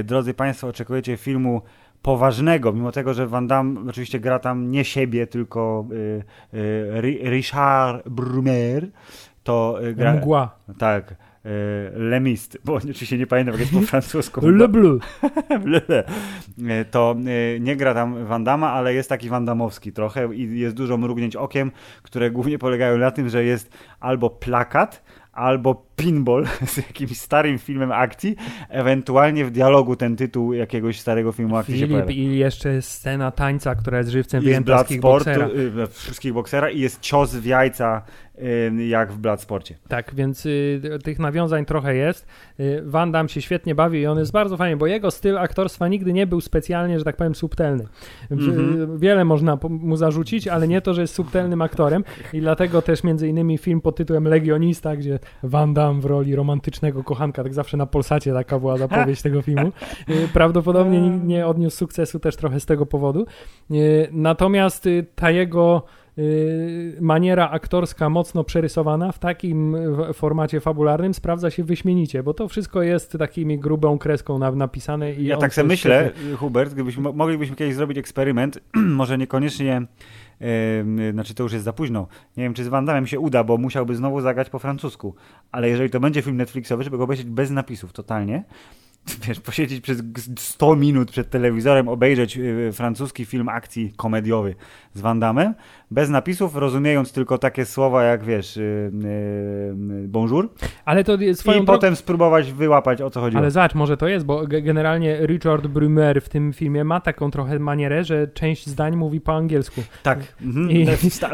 drodzy 0.04 0.34
Państwo, 0.34 0.68
oczekujecie 0.68 1.18
filmu 1.18 1.62
poważnego, 2.02 2.74
mimo 2.74 2.92
tego, 2.92 3.14
że 3.14 3.28
Van 3.28 3.48
Damme 3.48 3.90
oczywiście 3.90 4.20
gra 4.20 4.40
tam 4.40 4.72
nie 4.72 4.86
siebie, 4.86 5.28
tylko 5.28 5.86
Ri- 7.02 7.30
Richard 7.30 8.10
Brumer, 8.10 8.88
to 9.44 9.80
gra... 9.96 10.14
Mgła. 10.14 10.56
Tak, 10.78 11.16
y, 11.48 12.00
Le 12.00 12.20
Mist, 12.20 12.58
bo 12.66 12.74
oczywiście 12.74 13.18
nie 13.18 13.28
pamiętam 13.28 13.54
jak 13.54 13.60
jest 13.60 13.74
po 13.74 13.82
francusku. 13.92 14.48
Le 14.50 14.68
Bleu. 14.68 16.04
E, 16.70 16.86
to 16.86 17.16
e, 17.56 17.60
nie 17.60 17.76
gra 17.76 17.94
tam 17.94 18.26
Wandama, 18.26 18.72
ale 18.72 18.94
jest 18.94 19.10
taki 19.10 19.30
Wandamowski 19.30 19.92
trochę 19.92 20.36
i 20.36 20.60
jest 20.60 20.76
dużo 20.76 20.98
mrugnięć 20.98 21.36
okiem, 21.36 21.72
które 22.04 22.32
głównie 22.32 22.60
polegają 22.60 22.98
na 22.98 23.12
tym, 23.12 23.30
że 23.30 23.44
jest 23.44 23.72
albo 24.00 24.30
plakat, 24.30 25.04
albo 25.38 25.86
pinball 25.96 26.46
z 26.74 26.78
jakimś 26.78 27.18
starym 27.18 27.60
filmem 27.60 27.92
akcji, 27.92 28.36
ewentualnie 28.70 29.46
w 29.46 29.52
dialogu 29.52 29.96
ten 29.96 30.16
tytuł 30.16 30.54
jakiegoś 30.54 31.00
starego 31.00 31.32
filmu 31.32 31.58
akcji 31.58 31.74
się 31.74 31.80
Filip 31.80 31.92
pojawia. 31.92 32.14
i 32.14 32.38
jeszcze 32.38 32.82
scena 32.82 33.32
tańca, 33.32 33.76
która 33.76 33.98
jest 33.98 34.10
żywcem 34.10 34.44
wyjęta 34.44 34.84
z 34.84 34.92
y, 34.92 35.88
wszystkich 35.92 36.34
boksera 36.34 36.70
i 36.70 36.80
jest 36.80 37.00
cios 37.02 37.36
w 37.36 37.46
jajca 37.46 38.02
jak 38.88 39.14
w 39.14 39.18
Bloodsporcie. 39.18 39.76
Tak, 39.88 40.16
więc 40.16 40.46
y, 40.46 40.82
tych 41.04 41.20
nawiązań 41.20 41.66
trochę 41.66 41.96
jest. 41.96 42.28
Y, 42.60 42.82
Van 42.86 43.12
Damme 43.12 43.30
się 43.30 43.42
świetnie 43.42 43.76
bawi 43.76 44.00
i 44.00 44.08
on 44.08 44.20
jest 44.20 44.32
bardzo 44.32 44.58
fajny, 44.58 44.78
bo 44.78 44.88
jego 44.88 45.12
styl 45.12 45.38
aktorstwa 45.38 45.88
nigdy 45.88 46.14
nie 46.14 46.28
był 46.28 46.42
specjalnie, 46.42 47.00
że 47.00 47.06
tak 47.06 47.16
powiem, 47.16 47.36
subtelny. 47.36 47.88
Mhm. 48.32 49.00
Wiele 49.00 49.26
można 49.26 49.58
mu 49.70 49.98
zarzucić, 49.98 50.48
ale 50.48 50.68
nie 50.68 50.82
to, 50.82 50.94
że 50.94 51.02
jest 51.02 51.14
subtelnym 51.14 51.62
aktorem 51.62 52.04
i 52.34 52.40
dlatego 52.40 52.82
też 52.82 53.04
między 53.04 53.28
innymi 53.28 53.58
film 53.58 53.82
pod 53.82 53.96
tytułem 53.96 54.28
Legionista, 54.28 54.96
gdzie 54.96 55.20
Van 55.44 55.74
Damme 55.74 56.02
w 56.02 56.06
roli 56.06 56.36
romantycznego 56.36 57.04
kochanka, 57.04 57.44
tak 57.44 57.54
zawsze 57.54 57.78
na 57.78 57.86
Polsacie 57.86 58.34
taka 58.34 58.60
była 58.60 58.78
zapowiedź 58.88 59.22
tego 59.22 59.42
filmu. 59.42 59.72
Prawdopodobnie 60.34 61.10
nie, 61.10 61.48
odniósł 61.48 61.78
sukcesu 61.78 62.20
też 62.20 62.36
trochę 62.36 62.60
z 62.60 62.66
tego 62.66 62.86
powodu. 62.86 63.26
Natomiast 64.12 64.90
ta 65.16 65.32
jego 65.32 65.84
maniera 67.02 67.50
aktorska 67.50 68.10
mocno 68.10 68.44
przerysowana 68.44 69.12
w 69.12 69.20
takim 69.20 69.76
formacie 70.14 70.60
fabularnym 70.60 71.14
sprawdza 71.14 71.50
się 71.52 71.64
wyśmienicie, 71.64 72.24
bo 72.24 72.34
to 72.34 72.48
wszystko 72.48 72.82
jest 72.82 73.18
takimi 73.20 73.60
grubą 73.60 73.98
kreską 73.98 74.40
na, 74.40 74.52
napisane 74.52 75.14
i 75.14 75.26
Ja 75.26 75.38
tak 75.38 75.54
sobie 75.54 75.68
myślę, 75.68 76.12
świetnie- 76.16 76.36
Hubert, 76.38 76.74
gdybyśmy, 76.74 77.04
mo- 77.04 77.14
moglibyśmy 77.14 77.56
kiedyś 77.56 77.76
zrobić 77.76 77.98
eksperyment, 77.98 78.60
może 79.02 79.18
niekoniecznie, 79.18 79.82
znaczy 81.14 81.34
to 81.34 81.44
już 81.44 81.54
jest 81.54 81.66
za 81.66 81.74
późno, 81.74 82.08
nie 82.38 82.44
wiem 82.44 82.54
czy 82.54 82.64
z 82.64 82.68
Van 82.68 82.86
Damme 82.86 83.08
się 83.08 83.20
uda, 83.20 83.44
bo 83.44 83.58
musiałby 83.58 83.96
znowu 83.96 84.22
zagrać 84.22 84.50
po 84.50 84.60
francusku, 84.60 85.16
ale 85.52 85.70
jeżeli 85.70 85.90
to 85.90 86.00
będzie 86.00 86.22
film 86.22 86.38
Netflixowy, 86.38 86.84
żeby 86.84 86.98
go 86.98 87.04
obejrzeć 87.04 87.26
bez 87.28 87.52
napisów 87.52 87.94
totalnie, 87.94 88.44
wiesz, 89.28 89.40
posiedzieć 89.40 89.82
przez 89.82 90.02
g- 90.02 90.24
100 90.40 90.76
minut 90.76 91.12
przed 91.12 91.30
telewizorem, 91.30 91.88
obejrzeć 91.88 92.38
y, 92.38 92.70
francuski 92.74 93.26
film 93.26 93.50
akcji 93.50 93.94
komediowy 93.98 94.56
z 94.94 95.02
Van 95.02 95.20
Damme, 95.20 95.54
bez 95.92 96.10
napisów, 96.10 96.56
rozumiejąc 96.56 97.12
tylko 97.12 97.38
takie 97.38 97.66
słowa 97.66 98.04
jak, 98.04 98.24
wiesz, 98.24 98.58
y, 98.58 98.92
y, 99.06 100.08
bonjour 100.08 100.50
Ale 100.86 101.04
to 101.04 101.12
jest 101.12 101.40
i 101.40 101.42
swoją 101.42 101.58
drogą... 101.58 101.74
potem 101.74 101.96
spróbować 101.96 102.54
wyłapać 102.54 103.02
o 103.02 103.10
co 103.10 103.22
chodziło. 103.22 103.42
Ale 103.42 103.52
zobacz, 103.52 103.76
może 103.76 103.98
to 103.98 104.08
jest, 104.08 104.26
bo 104.26 104.44
ge- 104.44 104.64
generalnie 104.64 105.20
Richard 105.28 105.68
Brumer 105.68 106.22
w 106.22 106.30
tym 106.30 106.54
filmie 106.54 106.84
ma 106.84 107.02
taką 107.02 107.32
trochę 107.32 107.60
manierę, 107.60 108.04
że 108.04 108.28
część 108.28 108.68
zdań 108.68 108.96
mówi 108.96 109.22
po 109.22 109.36
angielsku. 109.36 109.82
Tak, 110.04 110.20
mhm. 110.42 110.72
I- 110.72 110.88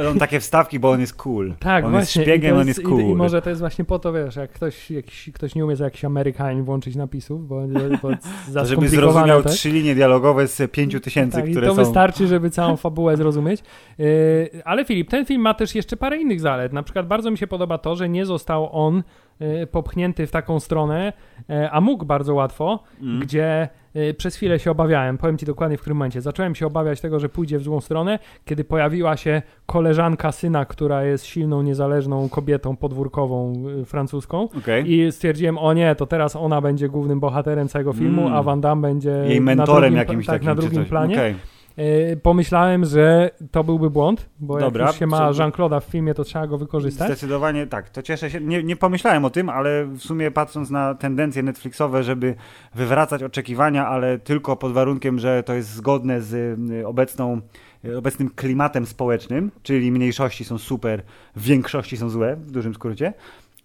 on 0.09 0.19
takie 0.19 0.39
wstawki, 0.39 0.79
bo 0.79 0.91
on 0.91 0.99
jest 0.99 1.13
cool. 1.13 1.53
Tak, 1.59 1.85
on 1.85 1.91
właśnie. 1.91 2.21
jest 2.21 2.29
szpiegiem, 2.29 2.51
I 2.51 2.55
to 2.55 2.61
on 2.61 2.67
jest 2.67 2.83
cool. 2.83 3.01
I, 3.01 3.09
I 3.09 3.15
może 3.15 3.41
to 3.41 3.49
jest 3.49 3.61
właśnie 3.61 3.85
po 3.85 3.99
to, 3.99 4.13
wiesz, 4.13 4.35
jak 4.35 4.51
ktoś, 4.51 4.91
jakiś, 4.91 5.29
ktoś 5.33 5.55
nie 5.55 5.65
umie 5.65 5.75
za 5.75 5.83
jakiś 5.83 6.05
Amerykanin 6.05 6.63
włączyć 6.63 6.95
napisów, 6.95 7.47
bo, 7.47 7.61
bo 8.01 8.09
za 8.51 8.65
żeby 8.65 8.89
zrozumiał 8.89 9.43
tak? 9.43 9.51
trzy 9.51 9.69
linie 9.69 9.95
dialogowe 9.95 10.47
z 10.47 10.71
pięciu 10.71 10.99
tysięcy, 10.99 11.37
Tak, 11.37 11.47
i 11.47 11.51
które 11.51 11.67
to 11.67 11.75
są... 11.75 11.83
wystarczy, 11.83 12.27
żeby 12.27 12.49
całą 12.49 12.77
fabułę 12.77 13.17
zrozumieć. 13.17 13.63
Yy, 13.97 14.42
ale 14.65 14.85
Filip, 14.85 15.09
ten 15.09 15.25
film 15.25 15.41
ma 15.41 15.53
też 15.53 15.75
jeszcze 15.75 15.97
parę 15.97 16.17
innych 16.17 16.39
zalet. 16.41 16.73
Na 16.73 16.83
przykład 16.83 17.07
bardzo 17.07 17.31
mi 17.31 17.37
się 17.37 17.47
podoba 17.47 17.77
to, 17.77 17.95
że 17.95 18.09
nie 18.09 18.25
został 18.25 18.69
on 18.85 19.03
yy, 19.39 19.67
popchnięty 19.67 20.27
w 20.27 20.31
taką 20.31 20.59
stronę, 20.59 21.13
yy, 21.49 21.71
a 21.71 21.81
mógł 21.81 22.05
bardzo 22.05 22.33
łatwo, 22.33 22.79
Mm. 23.01 23.19
gdzie 23.19 23.69
przez 24.17 24.35
chwilę 24.35 24.59
się 24.59 24.71
obawiałem, 24.71 25.17
powiem 25.17 25.37
ci 25.37 25.45
dokładnie 25.45 25.77
w 25.77 25.81
którym 25.81 25.97
momencie. 25.97 26.21
Zacząłem 26.21 26.55
się 26.55 26.67
obawiać 26.67 27.01
tego, 27.01 27.19
że 27.19 27.29
pójdzie 27.29 27.59
w 27.59 27.63
złą 27.63 27.81
stronę, 27.81 28.19
kiedy 28.45 28.63
pojawiła 28.63 29.17
się 29.17 29.41
koleżanka 29.65 30.31
syna, 30.31 30.65
która 30.65 31.03
jest 31.03 31.25
silną, 31.25 31.61
niezależną 31.61 32.29
kobietą 32.29 32.75
podwórkową 32.75 33.53
francuską. 33.85 34.49
Okej. 34.57 34.91
I 34.93 35.11
stwierdziłem, 35.11 35.57
o 35.57 35.73
nie, 35.73 35.95
to 35.95 36.05
teraz 36.05 36.35
ona 36.35 36.61
będzie 36.61 36.89
głównym 36.89 37.19
bohaterem 37.19 37.67
całego 37.67 37.93
filmu, 37.93 38.21
Mm. 38.21 38.33
a 38.33 38.43
Van 38.43 38.61
Damme 38.61 38.87
będzie 38.87 39.09
Jej 39.09 39.39
na 39.41 39.45
mentorem 39.45 39.81
drugim, 39.81 39.97
jakimś 39.97 40.25
tak, 40.25 40.35
takim 40.35 40.45
na 40.47 40.55
drugim 40.55 40.85
planie. 40.85 41.15
Okej. 41.15 41.35
Y, 41.79 42.19
Pomyślałem, 42.23 42.85
że 42.85 43.31
to 43.51 43.63
byłby 43.63 43.89
błąd, 43.89 44.29
bo 44.39 44.59
Dobra, 44.59 44.85
jak 44.85 44.93
już 44.93 44.99
się 44.99 45.07
ma 45.07 45.31
Jean-Claude'a 45.31 45.81
w 45.81 45.83
filmie, 45.83 46.13
to 46.13 46.23
trzeba 46.23 46.47
go 46.47 46.57
wykorzystać. 46.57 47.07
Zdecydowanie 47.07 47.67
tak, 47.67 47.89
to 47.89 48.01
cieszę 48.01 48.31
się. 48.31 48.41
Nie, 48.41 48.63
nie 48.63 48.75
pomyślałem 48.75 49.25
o 49.25 49.29
tym, 49.29 49.49
ale 49.49 49.85
w 49.85 49.99
sumie 49.99 50.31
patrząc 50.31 50.69
na 50.69 50.95
tendencje 50.95 51.43
Netflixowe, 51.43 52.03
żeby 52.03 52.35
wywracać 52.75 53.23
oczekiwania, 53.23 53.87
ale 53.87 54.19
tylko 54.19 54.55
pod 54.55 54.73
warunkiem, 54.73 55.19
że 55.19 55.43
to 55.43 55.53
jest 55.53 55.69
zgodne 55.69 56.21
z 56.21 56.59
y, 56.71 56.87
obecną, 56.87 57.41
y, 57.85 57.97
obecnym 57.97 58.29
klimatem 58.29 58.85
społecznym, 58.85 59.51
czyli 59.63 59.91
mniejszości 59.91 60.45
są 60.45 60.57
super, 60.57 61.03
większości 61.35 61.97
są 61.97 62.09
złe, 62.09 62.35
w 62.35 62.51
dużym 62.51 62.73
skrócie. 62.73 63.13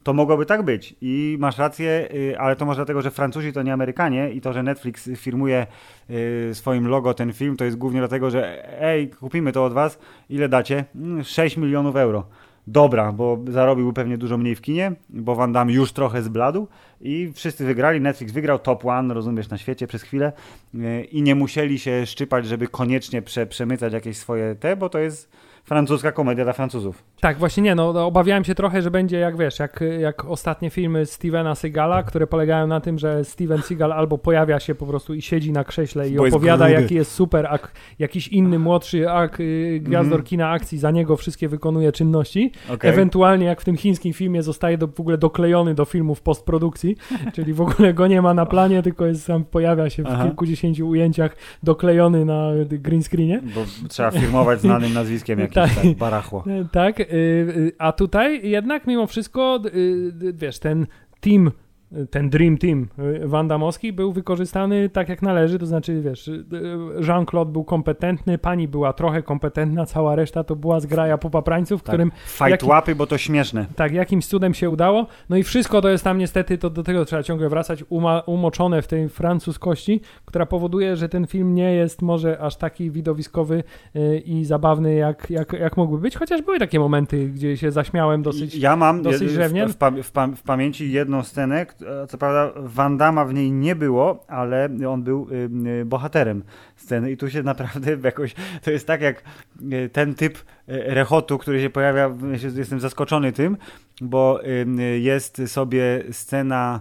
To 0.03 0.13
mogłoby 0.13 0.47
tak 0.47 0.63
być 0.63 0.95
i 1.01 1.37
masz 1.41 1.59
rację, 1.59 2.09
y, 2.15 2.39
ale 2.39 2.57
to 2.57 2.67
może 2.67 2.77
dlatego, 2.77 3.03
że 3.03 3.11
Francuzi 3.11 3.53
to 3.53 3.63
nie 3.63 3.73
Amerykanie 3.73 4.31
i 4.31 4.41
to, 4.41 4.53
że 4.53 4.63
Netflix 4.63 5.11
firmuje 5.17 5.67
y, 6.11 6.51
swoim 6.55 6.89
logo 6.89 7.15
ten 7.15 7.33
film, 7.33 7.57
to 7.57 7.65
jest 7.65 7.77
głównie 7.77 8.01
dlatego, 8.01 8.31
że 8.31 8.69
ej, 8.83 9.09
kupimy 9.09 9.53
to 9.53 9.65
od 9.65 9.73
was, 9.73 9.99
ile 10.31 10.49
dacie? 10.49 10.85
Mm, 10.95 11.25
6 11.25 11.57
milionów 11.57 11.97
euro. 11.97 12.27
Dobra, 12.71 13.13
bo 13.13 13.39
zarobił 13.49 13.93
pewnie 13.93 14.19
dużo 14.19 14.39
mniej 14.39 14.55
w 14.55 14.61
kinie, 14.61 14.93
bo 15.09 15.35
Van 15.35 15.53
Damme 15.53 15.73
już 15.73 15.93
trochę 15.93 16.23
zbladł 16.23 16.69
i 17.01 17.33
wszyscy 17.35 17.65
wygrali, 17.65 18.01
Netflix 18.01 18.33
wygrał 18.33 18.59
top 18.59 18.85
one, 18.85 19.15
rozumiesz, 19.15 19.49
na 19.49 19.59
świecie 19.59 19.87
przez 19.87 20.03
chwilę 20.03 20.33
y, 20.75 21.05
i 21.05 21.23
nie 21.23 21.35
musieli 21.35 21.79
się 21.79 22.07
szczypać, 22.07 22.47
żeby 22.47 22.69
koniecznie 22.69 23.23
prze, 23.23 23.47
przemycać 23.47 23.93
jakieś 23.93 24.17
swoje 24.17 24.55
te, 24.55 24.77
bo 24.77 24.89
to 24.89 24.99
jest 24.99 25.31
francuska 25.65 26.13
komedia 26.13 26.45
dla 26.45 26.53
Francuzów. 26.53 27.03
Tak, 27.21 27.39
właśnie 27.39 27.63
nie, 27.63 27.75
no 27.75 27.93
no, 27.93 28.07
obawiałem 28.07 28.45
się 28.45 28.55
trochę, 28.55 28.83
że 28.83 28.91
będzie 28.91 29.19
jak 29.19 29.37
wiesz, 29.37 29.59
jak, 29.59 29.81
jak 30.01 30.25
ostatnie 30.25 30.71
filmy 30.71 31.07
Stevena 31.07 31.55
Seagala, 31.55 32.03
które 32.03 32.27
polegają 32.27 32.67
na 32.67 32.81
tym, 32.81 32.99
że 32.99 33.25
Steven 33.25 33.63
Seagal 33.63 33.93
albo 33.93 34.19
pojawia 34.19 34.61
się 34.61 34.75
po 34.75 34.87
prostu 34.87 35.15
i 35.15 35.23
siedzi 35.23 35.53
na 35.53 35.65
krześle 35.65 36.09
i 36.09 36.15
Bo 36.17 36.25
jest 36.25 36.37
opowiada, 36.37 36.67
gruby. 36.69 36.83
jaki 36.83 36.95
jest 36.95 37.13
super, 37.13 37.47
a 37.47 37.59
jakiś 37.99 38.29
inny, 38.29 38.59
młodszy 38.59 39.11
ak, 39.11 39.41
y, 39.41 39.81
gwiazdor 39.83 40.13
Mhm. 40.13 40.23
kina 40.23 40.51
akcji 40.51 40.79
za 40.79 40.91
niego 40.91 41.17
wszystkie 41.17 41.49
wykonuje 41.49 41.93
czynności. 41.93 42.53
Okej. 42.71 42.91
Ewentualnie 42.91 43.47
jak 43.47 43.61
w 43.61 43.65
tym 43.65 43.77
chińskim 43.77 44.13
filmie 44.13 44.43
zostaje 44.43 44.79
do, 44.79 44.87
w 44.87 45.01
ogóle 45.01 45.19
doklejony 45.19 45.75
do 45.75 45.85
filmu 45.85 46.15
w 46.15 46.21
postprodukcji, 46.23 46.97
czyli 47.35 47.53
w 47.55 47.61
ogóle 47.61 47.95
go 47.95 48.07
nie 48.07 48.23
ma 48.23 48.35
na 48.35 48.47
planie, 48.47 48.83
tylko 48.83 49.07
jest 49.07 49.25
sam 49.25 49.45
pojawia 49.45 49.91
się 49.91 50.03
w 50.03 50.07
Aha. 50.07 50.25
kilkudziesięciu 50.25 50.89
ujęciach 50.89 51.37
doklejony 51.63 52.25
na 52.25 52.51
green 52.69 53.03
screenie. 53.03 53.41
Bo 53.55 53.65
trzeba 53.89 54.11
firmować 54.11 54.61
znanym 54.61 54.93
nazwiskiem 54.95 55.39
jakimś, 55.41 55.55
Tak. 55.75 55.75
tak, 55.83 55.95
barachło. 55.97 56.45
Tak, 56.73 57.01
y, 57.01 57.03
y, 57.03 57.08
a 57.79 57.93
tutaj 57.93 58.49
jednak 58.51 58.87
mimo 58.87 59.07
wszystko, 59.07 59.61
y, 59.67 59.79
y, 60.23 60.33
wiesz, 60.33 60.59
ten 60.59 60.87
team, 61.21 61.47
y, 61.47 61.68
ten 62.11 62.31
Dream 62.31 62.59
Team 62.59 62.87
y, 62.99 63.29
Wandamowski 63.29 63.93
był 63.93 64.13
wykorzystany 64.13 64.89
tak 64.89 65.09
jak 65.09 65.23
należy, 65.23 65.59
to 65.59 65.67
znaczy, 65.67 66.03
wiesz, 66.03 66.29
y, 66.29 66.45
Jean-Claude 67.01 67.53
był 67.53 67.65
kompetentny, 67.65 68.39
pani 68.39 68.69
była 68.69 68.93
trochę 68.93 69.23
kompetentna, 69.23 69.87
cała 69.87 70.15
reszta 70.17 70.45
to 70.45 70.57
była 70.57 70.81
zgraja 70.81 71.19
popaprańców, 71.19 71.83
Tak. 71.83 71.95
którym 71.95 72.13
Fight 72.27 72.63
łapy, 72.63 72.95
bo 72.95 73.07
to 73.07 73.19
śmieszne. 73.19 73.67
tak 73.77 73.93
jakimś 73.93 74.27
cudem 74.27 74.55
się 74.55 74.71
udało. 74.71 75.07
No 75.29 75.37
i 75.37 75.43
wszystko 75.43 75.81
to 75.83 75.89
jest 75.89 76.05
tam 76.05 76.19
niestety, 76.19 76.59
to 76.59 76.71
do 76.71 76.83
tego 76.83 77.05
trzeba 77.05 77.23
ciągle 77.23 77.49
wracać, 77.49 77.85
uma, 77.89 78.21
umoczone 78.21 78.83
w 78.83 78.87
tej 78.87 79.09
francuskości, 79.09 80.01
która 80.25 80.47
powoduje, 80.47 80.97
że 80.97 81.09
ten 81.09 81.27
film 81.27 81.55
nie 81.55 81.73
jest 81.73 82.03
może 82.03 82.41
aż 82.41 82.57
taki 82.57 82.91
widowiskowy 82.91 83.63
y, 83.97 84.19
i 84.19 84.45
zabawny, 84.45 84.95
jak, 84.95 85.31
jak, 85.31 85.53
jak 85.53 85.77
mógłby 85.77 85.99
być, 85.99 86.17
chociaż 86.17 86.43
były 86.43 86.59
takie 86.59 86.79
momenty, 86.79 87.29
gdzie 87.29 87.57
się 87.57 87.73
zaśmiałem 87.73 88.23
dosyć. 88.23 88.55
Ja 88.55 88.77
mam 88.77 89.03
dosyć 89.03 89.29
w, 89.33 89.73
w, 89.73 90.03
w, 90.03 90.37
w 90.37 90.43
pamięci 90.43 90.93
jedną 90.93 91.23
scenę, 91.23 91.67
co 92.09 92.19
prawda 92.19 92.53
Van 92.57 92.97
Damme 92.97 93.25
w 93.25 93.35
niej 93.35 93.53
nie 93.53 93.77
było, 93.77 94.25
ale 94.29 94.69
on 94.89 95.03
był 95.03 95.29
y, 95.31 95.51
y, 95.81 95.85
bohaterem 95.85 96.43
sceny. 96.77 97.11
I 97.11 97.17
tu 97.17 97.31
się 97.31 97.43
naprawdę 97.43 97.97
jakoś, 98.05 98.35
to 98.63 98.71
jest 98.71 98.87
tak 98.87 99.01
jak 99.01 99.23
y, 99.73 99.91
ten 99.93 100.15
typ 100.15 100.39
rechotu, 100.67 101.39
który 101.39 101.61
się 101.63 101.71
pojawia, 101.71 102.11
jestem 102.57 102.81
zaskoczony 102.81 103.33
tym, 103.33 103.57
bo 104.01 104.41
jest 104.99 105.43
sobie 105.47 106.05
scena 106.13 106.81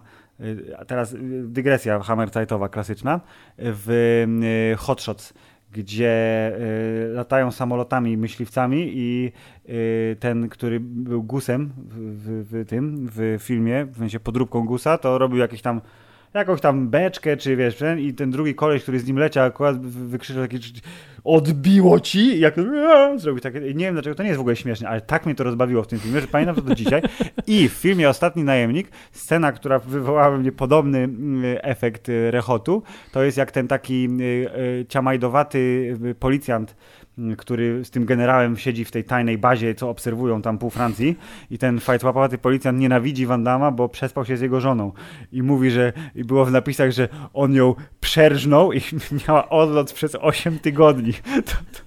teraz 0.88 1.16
dygresja 1.44 2.00
hammerzeitowa 2.00 2.70
klasyczna 2.70 3.22
w 3.58 4.26
Hot 4.78 5.02
Shots 5.02 5.34
gdzie 5.78 6.52
y, 6.60 7.14
latają 7.14 7.52
samolotami 7.52 8.18
myśliwcami 8.18 8.92
i 8.96 9.32
y, 9.70 10.18
ten, 10.20 10.50
który 10.50 10.80
był 10.80 11.24
gusem 11.24 11.74
w, 11.78 11.96
w, 12.14 12.64
w 12.64 12.70
tym, 12.70 13.10
w 13.12 13.38
filmie, 13.40 13.86
w 13.86 13.98
sensie 13.98 14.20
podróbką 14.20 14.66
gusa, 14.66 14.98
to 14.98 15.18
robił 15.18 15.38
jakieś 15.38 15.62
tam 15.62 15.82
jakąś 16.34 16.62
tam 16.62 16.90
beczkę, 16.90 17.38
czy 17.38 17.56
wiesz, 17.56 17.76
ten, 17.76 18.00
i 18.00 18.14
ten 18.14 18.32
drugi 18.32 18.56
koleś, 18.56 18.84
który 18.84 19.00
z 19.00 19.08
nim 19.08 19.18
leciał, 19.18 19.46
akurat 19.46 19.82
wy- 19.82 20.08
wykrzyczał 20.08 20.44
takie 20.44 20.58
odbiło 21.24 22.00
ci? 22.00 22.40
Jak 22.40 22.56
zrobił 23.18 23.42
takie, 23.42 23.60
nie 23.60 23.86
wiem 23.86 23.94
dlaczego 23.94 24.16
to 24.16 24.24
nie 24.24 24.30
jest 24.30 24.38
w 24.38 24.42
ogóle 24.42 24.56
śmieszne, 24.56 24.90
ale 24.90 25.02
tak 25.02 25.26
mnie 25.26 25.36
to 25.36 25.44
rozbawiło 25.44 25.84
w 25.84 25.88
tym 25.88 26.00
filmie, 26.00 26.22
że 26.22 26.28
pamiętam 26.28 26.56
to 26.56 26.62
do 26.62 26.76
dzisiaj. 26.76 27.02
I 27.48 27.70
w 27.70 27.74
filmie 27.74 28.10
Ostatni 28.10 28.44
Najemnik 28.44 28.92
scena, 29.12 29.52
która 29.52 29.80
wywołała 29.80 30.32
we 30.32 30.38
mnie 30.38 30.52
podobny 30.52 30.98
mm, 30.98 31.58
efekt 31.62 32.10
y, 32.10 32.32
rechotu, 32.32 32.84
to 33.12 33.24
jest 33.24 33.38
jak 33.38 33.52
ten 33.52 33.68
taki 33.68 34.10
y, 34.22 34.24
y, 34.82 34.86
ciamajdowaty 34.90 35.94
policjant 36.20 36.76
który 37.38 37.86
z 37.86 37.92
tym 37.92 38.06
generałem 38.06 38.58
siedzi 38.58 38.86
w 38.86 38.92
tej 38.92 39.04
tajnej 39.04 39.38
bazie, 39.38 39.76
co 39.76 39.90
obserwują 39.90 40.42
tam 40.42 40.58
pół 40.58 40.70
Francji 40.70 41.16
i 41.52 41.58
ten 41.58 41.80
fajtłapaty 41.80 42.38
policjant 42.38 42.80
nienawidzi 42.80 43.26
Van 43.26 43.44
Damma, 43.44 43.72
bo 43.72 43.90
przespał 43.90 44.26
się 44.26 44.38
z 44.38 44.42
jego 44.42 44.62
żoną 44.62 44.92
i 45.32 45.44
mówi, 45.44 45.72
że 45.72 45.94
i 46.16 46.24
było 46.24 46.46
w 46.46 46.52
napisach, 46.52 46.92
że 46.92 47.10
on 47.34 47.54
ją 47.54 47.76
przerżnął 48.00 48.74
i 48.74 48.82
miała 49.28 49.50
odlot 49.50 49.94
przez 49.94 50.16
8 50.16 50.60
tygodni. 50.60 51.14
To, 51.48 51.52
to, 51.52 51.80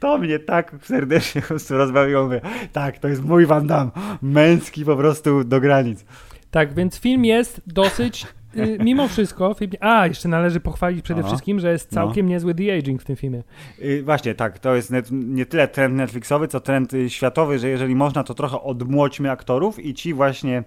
to 0.00 0.18
mnie 0.18 0.38
tak 0.38 0.74
serdecznie 0.82 1.42
rozbawiło. 1.70 2.24
Mówię, 2.24 2.40
tak, 2.72 2.98
to 2.98 3.08
jest 3.08 3.24
mój 3.24 3.46
Van 3.46 3.66
Damme, 3.66 3.90
męski 4.22 4.84
po 4.84 4.96
prostu 4.96 5.44
do 5.44 5.60
granic. 5.60 6.04
Tak, 6.50 6.74
więc 6.74 7.00
film 7.00 7.24
jest 7.24 7.60
dosyć. 7.66 8.26
Y, 8.56 8.78
Mimo 8.84 9.08
wszystko, 9.08 9.54
film... 9.54 9.70
a 9.80 10.06
jeszcze 10.06 10.28
należy 10.28 10.60
pochwalić 10.60 11.02
przede 11.02 11.20
Aha. 11.20 11.28
wszystkim, 11.28 11.60
że 11.60 11.72
jest 11.72 11.92
No. 11.92 11.94
całkiem 11.94 12.26
niezły 12.26 12.54
de-aging 12.54 13.00
w 13.00 13.04
tym 13.04 13.16
filmie. 13.16 13.42
Y, 13.82 14.02
Właśnie, 14.02 14.34
tak, 14.34 14.58
to 14.58 14.74
jest 14.74 14.90
net, 14.90 15.08
nie 15.12 15.46
tyle 15.46 15.68
trend 15.68 15.94
Netflixowy, 15.94 16.48
co 16.48 16.60
trend 16.60 16.94
y, 16.94 17.10
światowy, 17.10 17.58
że 17.58 17.68
jeżeli 17.68 17.94
można, 17.94 18.24
to 18.24 18.34
trochę 18.34 18.60
odmłodźmy 18.62 19.30
aktorów 19.30 19.84
i 19.84 19.94
ci 19.94 20.14
właśnie 20.14 20.58
y, 20.58 20.64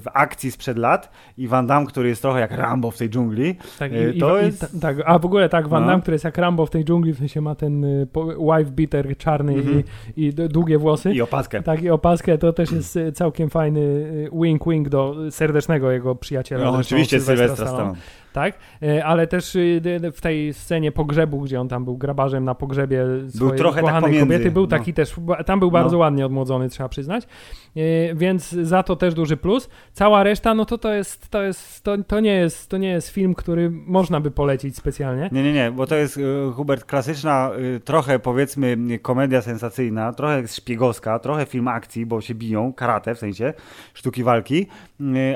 w 0.00 0.04
akcji 0.14 0.50
sprzed 0.50 0.78
lat 0.78 1.10
i 1.38 1.48
Van 1.48 1.66
Damme, 1.66 1.86
który 1.86 2.08
jest 2.08 2.22
trochę 2.22 2.40
jak 2.40 2.50
Rambo 2.50 2.90
w 2.90 2.98
tej 2.98 3.10
dżungli, 3.10 3.54
Tak, 3.78 3.92
Y, 3.92 4.12
i, 4.12 4.16
i, 4.16 4.20
to 4.20 4.40
i, 4.40 4.44
jest- 4.44 4.60
ta, 4.60 4.66
tak, 4.80 4.96
a 5.06 5.18
w 5.18 5.24
ogóle 5.26 5.48
tak, 5.48 5.68
Van 5.68 5.82
No. 5.82 5.88
Damme, 5.88 6.02
który 6.02 6.14
jest 6.14 6.24
jak 6.24 6.38
Rambo 6.38 6.66
w 6.66 6.70
tej 6.70 6.84
dżungli, 6.84 7.12
w 7.12 7.18
sensie 7.18 7.40
ma 7.40 7.54
ten 7.54 7.86
wife 8.58 8.70
beater 8.70 9.16
czarny 9.16 9.52
Mhm. 9.54 9.82
i, 10.16 10.24
i 10.26 10.34
d- 10.34 10.48
długie 10.48 10.78
włosy. 10.78 11.12
i 11.12 11.20
opaskę. 11.22 11.62
Tak, 11.62 11.82
i 11.82 11.90
opaskę 11.90 12.38
to 12.38 12.52
też 12.52 12.72
jest 12.72 12.98
całkiem 13.14 13.50
fajny 13.50 13.80
wink-wink 14.32 14.88
do 14.88 15.16
serdecznego 15.30 15.90
jego 15.90 16.14
przyjaciela. 16.14 16.64
No, 16.64 16.79
oczywiście 16.80 17.20
Sylwestra 17.20 17.66
Stallone. 17.66 17.98
Tak, 18.32 18.58
y, 18.82 19.04
ale 19.04 19.26
też 19.26 19.56
y, 19.56 19.80
w 20.14 20.20
tej 20.20 20.54
scenie 20.54 20.92
pogrzebu, 20.92 21.40
gdzie 21.40 21.60
on 21.60 21.68
tam 21.68 21.84
był 21.84 21.96
grabarzem 21.96 22.44
na 22.44 22.54
pogrzebie 22.54 23.04
swojej 23.28 23.58
trochę 23.58 23.74
tak 23.74 23.84
ukochanej 23.84 24.10
pomiędzy, 24.10 24.26
kobiety, 24.26 24.50
był 24.50 24.62
no. 24.62 24.68
taki 24.68 24.94
też, 24.94 25.14
tam 25.46 25.60
był 25.60 25.70
bardzo 25.70 25.92
No. 25.92 25.98
ładnie 25.98 26.26
odmłodzony, 26.26 26.68
trzeba 26.68 26.88
przyznać, 26.88 27.26
Y, 27.76 28.14
więc 28.14 28.50
za 28.50 28.82
to 28.82 28.96
też 28.96 29.14
duży 29.14 29.36
plus. 29.36 29.68
Cała 29.92 30.22
reszta, 30.22 30.54
no 30.54 30.64
to 30.64 30.78
to 30.78 30.92
jest, 30.92 31.28
to 31.28 31.42
jest, 31.42 31.82
to, 31.84 32.04
to 32.06 32.20
nie 32.20 32.34
jest, 32.34 32.70
to 32.70 32.76
nie 32.76 32.88
jest 32.88 33.08
film, 33.08 33.34
który 33.34 33.70
można 33.70 34.20
by 34.20 34.30
polecić 34.30 34.76
specjalnie. 34.76 35.28
Nie, 35.32 35.42
nie, 35.42 35.52
nie, 35.52 35.70
bo 35.70 35.86
to 35.86 35.96
jest, 35.96 36.16
y, 36.16 36.22
Hubert, 36.54 36.84
klasyczna, 36.84 37.50
trochę 37.84 38.18
powiedzmy 38.18 38.76
komedia 39.02 39.42
sensacyjna, 39.42 40.12
trochę 40.12 40.48
szpiegowska, 40.48 41.18
trochę 41.18 41.46
film 41.46 41.68
akcji, 41.68 42.06
bo 42.06 42.20
się 42.20 42.34
biją, 42.34 42.72
karate 42.72 43.14
w 43.14 43.18
sensie, 43.18 43.52
sztuki 43.94 44.24
walki, 44.24 44.66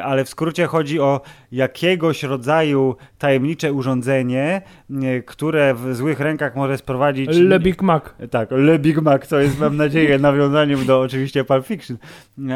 ale 0.02 0.24
w 0.24 0.28
skrócie 0.28 0.66
chodzi 0.66 1.00
o 1.00 1.20
jakiegoś 1.52 2.22
rodzaju 2.22 2.83
tajemnicze 3.18 3.72
urządzenie, 3.72 4.62
y, 4.90 5.22
które 5.26 5.74
w 5.74 5.94
złych 5.94 6.20
rękach 6.20 6.56
może 6.56 6.78
sprowadzić... 6.78 7.30
Le 7.32 7.60
Big 7.60 7.82
Mac. 7.82 8.04
Tak, 8.30 8.50
Le 8.50 8.78
Big 8.78 9.02
Mac, 9.02 9.26
co 9.26 9.40
jest 9.40 9.60
mam 9.60 9.76
nadzieję 9.76 10.18
nawiązaniem 10.28 10.86
do 10.86 11.00
oczywiście 11.00 11.44
Pulp 11.44 11.66
Fiction, 11.66 11.96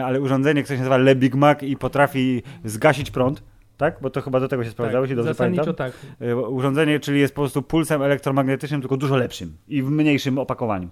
ale 0.05 0.21
urządzenie, 0.21 0.63
które 0.63 0.77
się 0.77 0.81
nazywa 0.81 0.97
Le 0.97 1.15
Big 1.15 1.35
Mac 1.35 1.63
i 1.63 1.77
potrafi 1.77 2.43
zgasić 2.65 3.11
prąd, 3.11 3.43
tak? 3.79 3.97
Bo 4.01 4.11
to 4.11 4.23
chyba 4.23 4.41
do 4.41 4.49
tego 4.49 4.65
się 4.65 4.71
sprawdzało, 4.71 5.05
jeśli 5.05 5.17
dobrze 5.17 5.35
zasadniczo 5.35 5.75
pamiętam. 5.75 5.93
tak. 6.19 6.29
Y, 6.29 6.37
Urządzenie, 6.37 7.01
czyli 7.01 7.21
jest 7.21 7.35
po 7.35 7.43
prostu 7.43 7.63
pulsem 7.63 8.03
elektromagnetycznym, 8.03 8.81
tylko 8.81 8.97
dużo 8.97 9.17
lepszym 9.17 9.57
i 9.69 9.83
w 9.83 9.91
mniejszym 9.91 10.39
opakowaniu. 10.39 10.89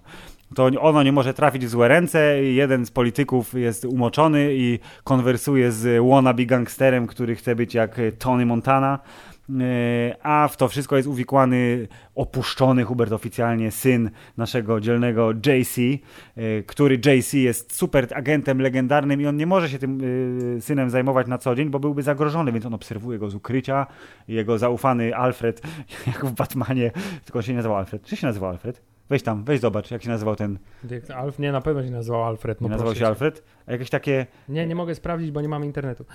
To 0.55 0.65
ono 0.79 1.03
nie 1.03 1.11
może 1.11 1.33
trafić 1.33 1.65
w 1.65 1.69
złe 1.69 1.87
ręce. 1.87 2.43
Jeden 2.43 2.85
z 2.85 2.91
polityków 2.91 3.53
jest 3.53 3.85
umoczony 3.85 4.49
i 4.53 4.79
konwersuje 5.03 5.71
z 5.71 6.05
wannabe 6.09 6.45
gangsterem, 6.45 7.07
który 7.07 7.35
chce 7.35 7.55
być 7.55 7.73
jak 7.73 8.01
Tony 8.19 8.45
Montana. 8.45 8.99
E, 9.49 10.15
a 10.23 10.47
w 10.47 10.57
to 10.57 10.67
wszystko 10.67 10.95
jest 10.95 11.07
uwikłany, 11.07 11.87
opuszczony 12.15 12.83
Hubert 12.83 13.11
oficjalnie 13.11 13.71
syn 13.71 14.11
naszego 14.37 14.79
dzielnego 14.79 15.31
JC, 15.31 15.77
e, 16.35 16.63
który 16.63 16.95
JC 16.95 17.33
jest 17.33 17.75
super 17.75 18.07
agentem 18.15 18.61
legendarnym 18.61 19.21
i 19.21 19.25
on 19.27 19.37
nie 19.37 19.45
może 19.45 19.69
się 19.69 19.79
tym 19.79 20.01
e, 20.57 20.61
synem 20.61 20.89
zajmować 20.89 21.27
na 21.27 21.37
co 21.37 21.55
dzień, 21.55 21.69
bo 21.69 21.79
byłby 21.79 22.03
zagrożony, 22.03 22.51
więc 22.51 22.65
on 22.65 22.73
obserwuje 22.73 23.19
go 23.19 23.29
z 23.29 23.35
ukrycia. 23.35 23.87
Jego 24.27 24.57
zaufany 24.57 25.15
Alfred, 25.15 25.61
jak 26.07 26.25
w 26.25 26.31
Batmanie, 26.31 26.91
tylko 27.25 27.41
się 27.41 27.51
nie 27.51 27.57
nazywał 27.57 27.77
Alfred. 27.77 28.03
Czy 28.03 28.15
się 28.15 28.27
nazywał 28.27 28.49
Alfred? 28.49 28.96
Weź 29.09 29.23
tam, 29.23 29.43
weź 29.43 29.59
zobacz, 29.59 29.91
jak 29.91 30.03
się 30.03 30.09
nazywał 30.09 30.35
ten. 30.35 30.59
Alf, 31.15 31.39
nie, 31.39 31.51
na 31.51 31.61
pewno 31.61 31.83
się 31.83 31.91
nazywał 31.91 32.23
Alfred. 32.23 32.61
No 32.61 32.67
nie 32.67 32.71
nazywał 32.71 32.93
się 32.93 32.99
cię. 32.99 33.07
Alfred? 33.07 33.43
A 33.67 33.71
jakieś 33.71 33.89
takie. 33.89 34.25
Nie, 34.49 34.67
nie 34.67 34.75
mogę 34.75 34.95
sprawdzić, 34.95 35.31
bo 35.31 35.41
nie 35.41 35.49
mamy 35.49 35.65
internetu. 35.65 36.05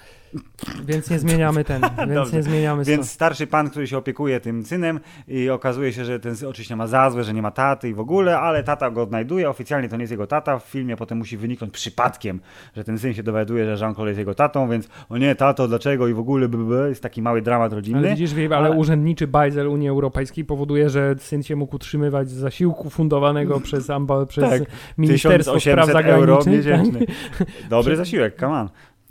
Więc 0.85 1.11
nie 1.11 1.19
zmieniamy 1.19 1.65
ten. 1.65 1.83
więc 2.15 2.33
nie 2.33 2.43
zmieniamy 2.43 2.85
Więc 2.85 3.11
starszy 3.11 3.47
pan, 3.47 3.71
który 3.71 3.87
się 3.87 3.99
opiekuje 3.99 4.41
tym 4.41 4.65
synem 4.65 5.01
i 5.29 5.51
okazuje 5.51 5.93
się, 5.93 6.05
że 6.05 6.21
ten 6.21 6.37
syn 6.37 6.49
oczywiście 6.49 6.77
ma 6.77 6.87
za 6.87 7.11
złe, 7.11 7.25
że 7.25 7.35
nie 7.35 7.43
ma 7.43 7.51
taty 7.51 7.89
i 7.89 7.95
w 7.95 8.01
ogóle, 8.01 8.39
ale 8.39 8.65
tata 8.65 8.91
go 8.91 9.03
odnajduje. 9.03 9.51
Oficjalnie 9.51 9.89
to 9.89 9.97
nie 9.97 10.03
jest 10.03 10.11
jego 10.11 10.27
tata. 10.27 10.59
W 10.59 10.65
filmie 10.65 10.97
potem 10.97 11.19
musi 11.19 11.37
wyniknąć 11.37 11.73
przypadkiem, 11.73 12.41
że 12.77 12.85
ten 12.85 12.99
syn 12.99 13.15
się 13.15 13.23
dowiaduje, 13.23 13.65
że 13.65 13.85
Jean-Claude 13.85 14.09
jest 14.09 14.19
jego 14.19 14.35
tatą, 14.35 14.71
więc 14.71 14.89
o 15.09 15.19
nie, 15.19 15.35
tato, 15.35 15.69
dlaczego 15.69 16.09
i 16.09 16.15
w 16.15 16.19
ogóle 16.19 16.49
blablabla. 16.49 16.89
jest 16.89 17.03
taki 17.03 17.23
mały 17.23 17.43
dramat 17.43 17.73
rodzinny. 17.73 17.99
Ale 17.99 18.09
widzisz, 18.09 18.33
ale, 18.47 18.57
ale- 18.57 18.71
urzędniczy 18.71 19.27
bajzel 19.27 19.69
Unii 19.69 19.89
Europejskiej 19.89 20.45
powoduje, 20.45 20.91
że 20.91 21.15
syn 21.19 21.43
się 21.43 21.57
mógł 21.57 21.77
utrzymywać 21.77 22.29
z 22.29 22.33
zasiłku 22.33 22.82
fundowanego 22.91 23.61
przez, 23.61 23.91
amba, 23.91 24.27
przez 24.27 24.51
Tak, 24.51 24.63
Ministerstwo 24.99 25.61
Spraw 25.61 25.87
1800 25.87 26.07
euro 26.07 26.43
Zagranicznych. 26.43 26.65
tak? 26.65 26.85
miesięcznie. 26.85 27.15
Dobry 27.71 27.97
zasiłek, 27.97 28.41
come 28.41 28.53
on. 28.61 28.69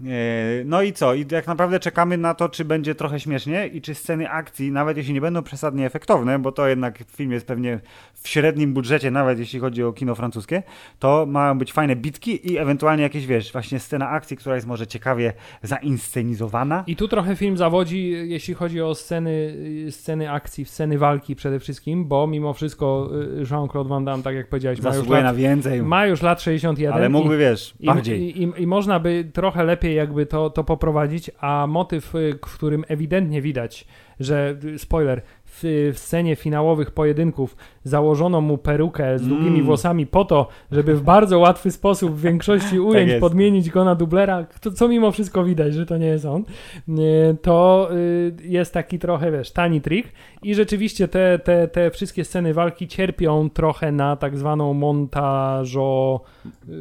E, 0.08 0.64
No 0.66 0.82
i 0.82 0.94
co? 0.94 1.14
I 1.14 1.26
jak 1.32 1.48
naprawdę 1.48 1.80
czekamy 1.80 2.18
na 2.18 2.34
to, 2.34 2.50
czy 2.50 2.66
będzie 2.66 2.96
trochę 2.96 3.20
śmiesznie 3.20 3.68
i 3.68 3.82
czy 3.82 3.96
sceny 3.96 4.30
akcji, 4.30 4.72
nawet 4.72 4.98
jeśli 4.98 5.14
nie 5.14 5.22
będą 5.22 5.44
przesadnie 5.44 5.86
efektowne, 5.86 6.40
bo 6.40 6.52
to 6.52 6.68
jednak 6.68 7.00
film 7.16 7.32
jest 7.32 7.48
pewnie 7.48 7.80
w 8.14 8.28
średnim 8.28 8.74
budżecie, 8.74 9.12
nawet 9.12 9.40
jeśli 9.40 9.60
chodzi 9.60 9.84
o 9.84 9.94
kino 9.94 10.16
francuskie, 10.16 10.64
to 11.00 11.26
mają 11.26 11.58
być 11.58 11.74
fajne 11.74 11.96
bitki 11.96 12.52
i 12.52 12.58
ewentualnie 12.58 13.04
jakieś, 13.04 13.26
wiesz, 13.26 13.52
właśnie 13.52 13.80
scena 13.80 14.10
akcji, 14.10 14.38
która 14.38 14.56
jest 14.56 14.68
może 14.68 14.88
ciekawie 14.88 15.34
zainscenizowana. 15.64 16.84
I 16.88 16.96
tu 16.96 17.08
trochę 17.08 17.36
film 17.36 17.58
zawodzi, 17.58 18.10
jeśli 18.10 18.54
chodzi 18.54 18.82
o 18.82 18.96
sceny, 18.96 19.56
sceny 19.90 20.32
akcji, 20.32 20.66
sceny 20.66 20.98
walki 20.98 21.36
przede 21.36 21.60
wszystkim, 21.60 22.06
bo 22.06 22.28
mimo 22.28 22.54
wszystko 22.54 23.10
y, 23.42 23.44
Jean-Claude 23.52 23.90
Van 23.90 24.06
Damme, 24.06 24.24
tak 24.24 24.36
jak 24.36 24.50
powiedziałeś, 24.50 24.82
ma 24.82 24.90
już, 24.90 24.96
Zasługuje 24.96 25.22
na 25.22 25.28
lat, 25.28 25.36
więcej, 25.36 25.84
ma 25.84 26.06
już 26.06 26.22
lat 26.22 26.42
61. 26.42 26.94
ale 26.94 27.10
mógłby, 27.10 27.38
wiesz, 27.38 27.74
I, 27.80 27.86
bardziej. 27.86 28.42
i, 28.42 28.44
i, 28.44 28.62
I 28.62 28.68
można 28.68 29.00
by 29.00 29.26
trochę 29.34 29.64
lepiej 29.64 29.91
jakby 29.94 30.26
to, 30.26 30.50
to 30.50 30.64
poprowadzić, 30.64 31.32
a 31.40 31.68
motyw, 31.68 32.16
y, 32.16 32.40
w 32.48 32.54
którym 32.56 32.86
ewidentnie 32.88 33.42
widać, 33.42 33.88
że, 34.20 34.58
y, 34.64 34.80
spoiler, 34.80 35.22
w, 35.46 35.92
w 35.94 36.00
scenie 36.00 36.36
finałowych 36.36 36.92
pojedynków 36.92 37.56
założono 37.84 38.42
mu 38.42 38.58
perukę 38.58 39.20
z 39.20 39.28
długimi 39.28 39.50
Mm. 39.50 39.66
włosami 39.66 40.06
po 40.08 40.26
to, 40.26 40.48
żeby 40.72 40.96
w 40.96 41.02
bardzo 41.02 41.40
łatwy 41.40 41.72
sposób 41.72 42.12
w 42.12 42.22
większości 42.22 42.80
ujęć 42.90 43.10
jest. 43.10 43.22
podmienić 43.22 43.70
go 43.70 43.86
na 43.86 43.96
dublera, 43.96 44.46
to, 44.62 44.72
co 44.72 44.88
mimo 44.88 45.12
wszystko 45.12 45.44
widać, 45.44 45.74
że 45.74 45.86
to 45.86 45.98
nie 45.98 46.06
jest 46.08 46.26
on, 46.26 46.44
y, 46.90 47.38
to 47.42 47.90
y, 47.92 48.34
jest 48.44 48.74
taki 48.74 49.00
trochę, 49.00 49.32
wiesz, 49.32 49.52
tani 49.52 49.82
trik 49.82 50.08
i 50.44 50.56
rzeczywiście 50.56 51.08
te, 51.08 51.40
te, 51.40 51.68
te 51.68 51.92
wszystkie 51.92 52.26
sceny 52.26 52.54
walki 52.54 52.88
cierpią 52.88 53.50
trochę 53.50 53.92
na 53.92 54.16
tak 54.16 54.38
zwaną 54.38 54.74
montażo... 54.74 56.22
y, 56.70 56.72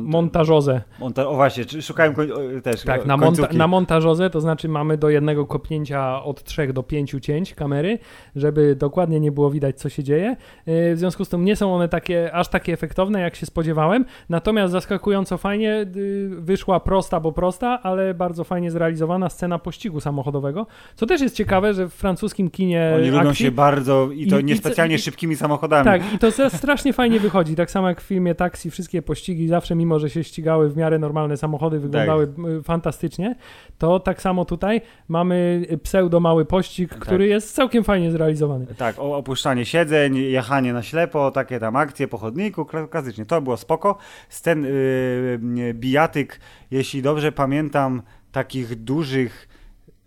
montażozę. 0.00 0.80
monta- 1.00 1.26
o 1.26 1.34
właśnie, 1.34 1.64
szukałem 1.82 2.14
koń- 2.14 2.60
też 2.62 2.82
Tak, 2.82 3.06
na, 3.06 3.16
monta 3.16 3.48
na 3.52 3.66
montażozę 3.66 4.30
to 4.30 4.40
znaczy 4.40 4.68
mamy 4.68 4.98
do 4.98 5.08
jednego 5.10 5.46
kopnięcia 5.46 6.24
od 6.24 6.44
3 6.44 6.72
do 6.72 6.82
5 6.82 7.14
cięć 7.22 7.54
kamery, 7.54 7.98
żeby 8.36 8.76
dokładnie 8.76 9.20
nie 9.20 9.32
było 9.32 9.50
widać, 9.50 9.78
co 9.78 9.85
się 9.90 10.02
dzieje. 10.04 10.36
Yy, 10.66 10.94
W 10.94 10.98
związku 10.98 11.24
z 11.24 11.28
tym 11.28 11.44
nie 11.44 11.56
są 11.56 11.74
one 11.74 11.88
takie, 11.88 12.32
aż 12.32 12.48
takie 12.48 12.72
efektowne, 12.72 13.20
jak 13.20 13.36
się 13.36 13.46
spodziewałem. 13.46 14.04
Natomiast 14.28 14.72
zaskakująco 14.72 15.38
fajnie 15.38 15.86
yy, 15.94 16.28
wyszła 16.40 16.80
prosta, 16.80 17.20
bo 17.20 17.32
prosta, 17.32 17.80
ale 17.82 18.14
bardzo 18.14 18.44
fajnie 18.44 18.70
zrealizowana 18.70 19.28
scena 19.28 19.58
pościgu 19.58 20.00
samochodowego. 20.00 20.66
Co 20.94 21.06
też 21.06 21.20
jest 21.20 21.36
ciekawe, 21.36 21.74
że 21.74 21.88
w 21.88 21.92
francuskim 21.94 22.50
kinie 22.50 22.92
Oni 22.96 23.10
lubią 23.10 23.28
akcji, 23.28 23.44
się 23.44 23.50
bardzo 23.50 24.08
i 24.14 24.26
to 24.26 24.38
I- 24.38 24.44
niespecjalnie 24.44 24.96
co- 24.96 25.00
i- 25.00 25.04
szybkimi 25.04 25.36
samochodami. 25.36 25.84
tak, 25.84 26.14
i 26.14 26.18
to 26.18 26.30
strasznie 26.50 26.92
fajnie 26.92 27.20
wychodzi. 27.20 27.54
Tak 27.54 27.70
samo 27.70 27.88
jak 27.88 28.00
w 28.00 28.04
filmie 28.04 28.34
Taxi, 28.34 28.70
wszystkie 28.70 29.02
pościgi 29.02 29.48
zawsze, 29.48 29.74
mimo 29.74 29.98
że 29.98 30.10
się 30.10 30.24
ścigały 30.24 30.68
w 30.68 30.76
miarę 30.76 30.98
normalne 30.98 31.36
samochody, 31.36 31.78
wyglądały 31.78 32.28
y, 32.58 32.62
fantastycznie, 32.62 33.34
to 33.78 34.00
tak 34.00 34.22
samo 34.22 34.44
tutaj 34.44 34.80
mamy 35.08 35.66
pseudo 35.82 36.20
mały 36.20 36.44
pościg, 36.44 36.90
który 36.90 37.26
jest 37.26 37.54
całkiem 37.54 37.84
fajnie 37.84 38.10
zrealizowany. 38.10 38.66
Tak, 38.78 38.98
o, 38.98 39.16
opuszczanie 39.16 39.64
siedzeń, 39.76 40.16
jechanie 40.16 40.72
na 40.72 40.82
ślepo, 40.82 41.30
takie 41.30 41.60
tam 41.60 41.76
akcje 41.76 42.08
po 42.08 42.18
chodniku, 42.18 42.62
kla- 42.62 42.88
klasycznie, 42.88 43.26
to 43.26 43.40
było 43.40 43.56
spoko. 43.56 43.98
Ten 44.42 44.62
yy, 44.62 45.74
bijatyk, 45.74 46.40
jeśli 46.70 47.02
dobrze 47.02 47.32
pamiętam, 47.32 48.02
takich 48.32 48.74
dużych 48.74 49.48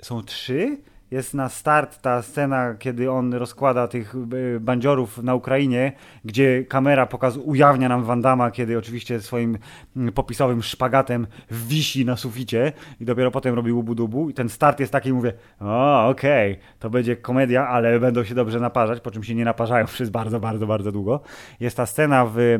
są 0.01 0.23
trzy. 0.23 0.77
Jest 1.11 1.33
na 1.33 1.49
start 1.49 2.01
ta 2.01 2.21
scena, 2.21 2.75
kiedy 2.79 3.11
on 3.11 3.33
rozkłada 3.33 3.87
tych 3.87 4.15
y, 4.33 4.59
bandziorów 4.59 5.23
na 5.23 5.35
Ukrainie, 5.35 5.91
gdzie 6.25 6.63
kamera 6.63 7.05
pokaz 7.05 7.37
ujawnia 7.37 7.89
nam 7.89 8.03
Wandama, 8.03 8.51
kiedy 8.51 8.77
oczywiście 8.77 9.21
swoim 9.21 9.57
mm, 9.95 10.13
popisowym 10.13 10.63
szpagatem 10.63 11.27
wisi 11.51 12.05
na 12.05 12.15
suficie 12.15 12.71
i 13.01 13.05
dopiero 13.05 13.31
potem 13.31 13.55
robi 13.55 13.71
łubu-dubu. 13.71 14.29
I 14.29 14.33
ten 14.33 14.49
start 14.49 14.79
jest 14.79 14.91
taki, 14.91 15.13
mówię, 15.13 15.33
o, 15.61 16.07
okej, 16.07 16.59
to 16.79 16.89
będzie 16.89 17.15
komedia, 17.15 17.67
ale 17.67 17.99
będą 17.99 18.23
się 18.23 18.35
dobrze 18.35 18.59
naparzać, 18.59 19.01
po 19.01 19.11
czym 19.11 19.23
się 19.23 19.35
nie 19.35 19.45
naparzają 19.45 19.85
przez 19.95 20.09
bardzo, 20.09 20.39
bardzo, 20.39 20.67
bardzo 20.67 20.91
długo. 20.91 21.21
Jest 21.59 21.77
ta 21.77 21.85
scena 21.85 22.25
w 22.25 22.39
y, 22.39 22.59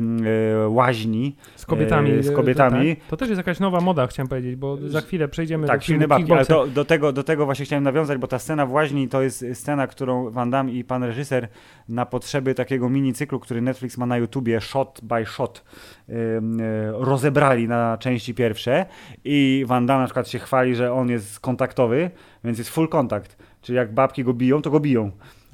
łaźni, 0.69 1.35
Z 1.55 1.65
kobietami. 1.65 2.11
E, 2.11 2.23
z 2.23 2.31
kobietami. 2.31 2.95
To, 2.95 3.01
tak. 3.01 3.09
to 3.09 3.17
też 3.17 3.29
jest 3.29 3.37
jakaś 3.37 3.59
nowa 3.59 3.81
moda, 3.81 4.07
chciałem 4.07 4.27
powiedzieć, 4.27 4.55
bo 4.55 4.77
za 4.87 5.01
chwilę 5.01 5.27
przejdziemy 5.27 5.67
Tak, 5.67 5.79
do 5.79 5.85
silny 5.85 6.07
babki, 6.07 6.33
ale 6.33 6.45
to, 6.45 6.67
do, 6.67 6.85
tego, 6.85 7.11
do 7.11 7.23
tego 7.23 7.45
właśnie 7.45 7.65
chciałem 7.65 7.83
nawiązać, 7.83 8.17
bo 8.17 8.27
ta 8.27 8.38
scena 8.39 8.65
w 8.65 8.71
łaźni 8.71 9.07
to 9.07 9.21
jest 9.21 9.45
scena, 9.53 9.87
którą 9.87 10.29
Van 10.29 10.49
Damme 10.49 10.71
i 10.71 10.83
pan 10.83 11.03
reżyser 11.03 11.47
na 11.89 12.05
potrzeby 12.05 12.55
takiego 12.55 12.89
mini 12.89 13.13
cyklu, 13.13 13.39
który 13.39 13.61
Netflix 13.61 13.97
ma 13.97 14.05
na 14.05 14.17
YouTubie, 14.17 14.61
shot 14.61 14.99
by 15.03 15.25
shot, 15.25 15.63
ym, 16.09 16.59
y, 16.59 16.91
rozebrali 16.93 17.67
na 17.67 17.97
części 17.97 18.33
pierwsze 18.33 18.85
i 19.23 19.63
Van 19.67 19.85
Damme 19.85 20.01
na 20.01 20.07
przykład 20.07 20.27
się 20.29 20.39
chwali, 20.39 20.75
że 20.75 20.93
on 20.93 21.09
jest 21.09 21.39
kontaktowy, 21.39 22.11
więc 22.43 22.57
jest 22.57 22.69
full 22.69 22.87
kontakt, 22.87 23.37
czyli 23.61 23.75
jak 23.75 23.93
babki 23.93 24.23
go 24.23 24.33
biją, 24.33 24.61
to 24.61 24.69
go 24.69 24.79
biją. 24.79 25.11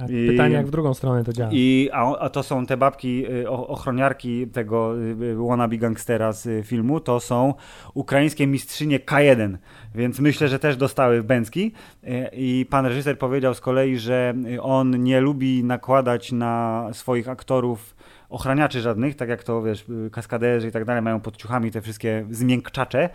I- 0.09 0.27
Pytanie, 0.27 0.55
jak 0.55 0.67
w 0.67 0.71
drugą 0.71 0.93
stronę 0.93 1.23
to 1.23 1.33
działa. 1.33 1.49
I, 1.53 1.89
a, 1.93 2.17
a 2.17 2.29
to 2.29 2.43
są 2.43 2.65
te 2.65 2.77
babki, 2.77 3.25
y, 3.31 3.49
o- 3.49 3.67
ochroniarki 3.67 4.47
tego 4.47 4.97
y, 5.01 5.35
wannabe 5.47 5.77
gangstera 5.77 6.31
z 6.31 6.45
y, 6.45 6.63
filmu, 6.63 6.99
to 6.99 7.19
są 7.19 7.53
ukraińskie 7.93 8.47
mistrzynie 8.47 8.99
K1, 8.99 9.57
więc 9.95 10.19
myślę, 10.19 10.47
że 10.47 10.59
też 10.59 10.77
dostały 10.77 11.23
bęcki. 11.23 11.71
I 12.33 12.65
pan 12.69 12.85
reżyser 12.85 13.17
powiedział 13.19 13.53
z 13.53 13.61
kolei, 13.61 13.97
że 13.97 14.33
on 14.61 15.03
nie 15.03 15.21
lubi 15.21 15.63
nakładać 15.63 16.31
na 16.31 16.87
swoich 16.91 17.29
aktorów 17.29 17.95
ochraniaczy 18.29 18.81
żadnych, 18.81 19.15
tak 19.15 19.29
jak 19.29 19.43
to, 19.43 19.61
wiesz, 19.61 19.85
kaskaderzy 20.11 20.67
i 20.67 20.71
tak 20.71 20.85
dalej 20.85 21.01
mają 21.01 21.19
pod 21.19 21.37
ciuchami 21.37 21.71
te 21.71 21.81
wszystkie 21.81 22.25
zmiękczacze, 22.29 23.09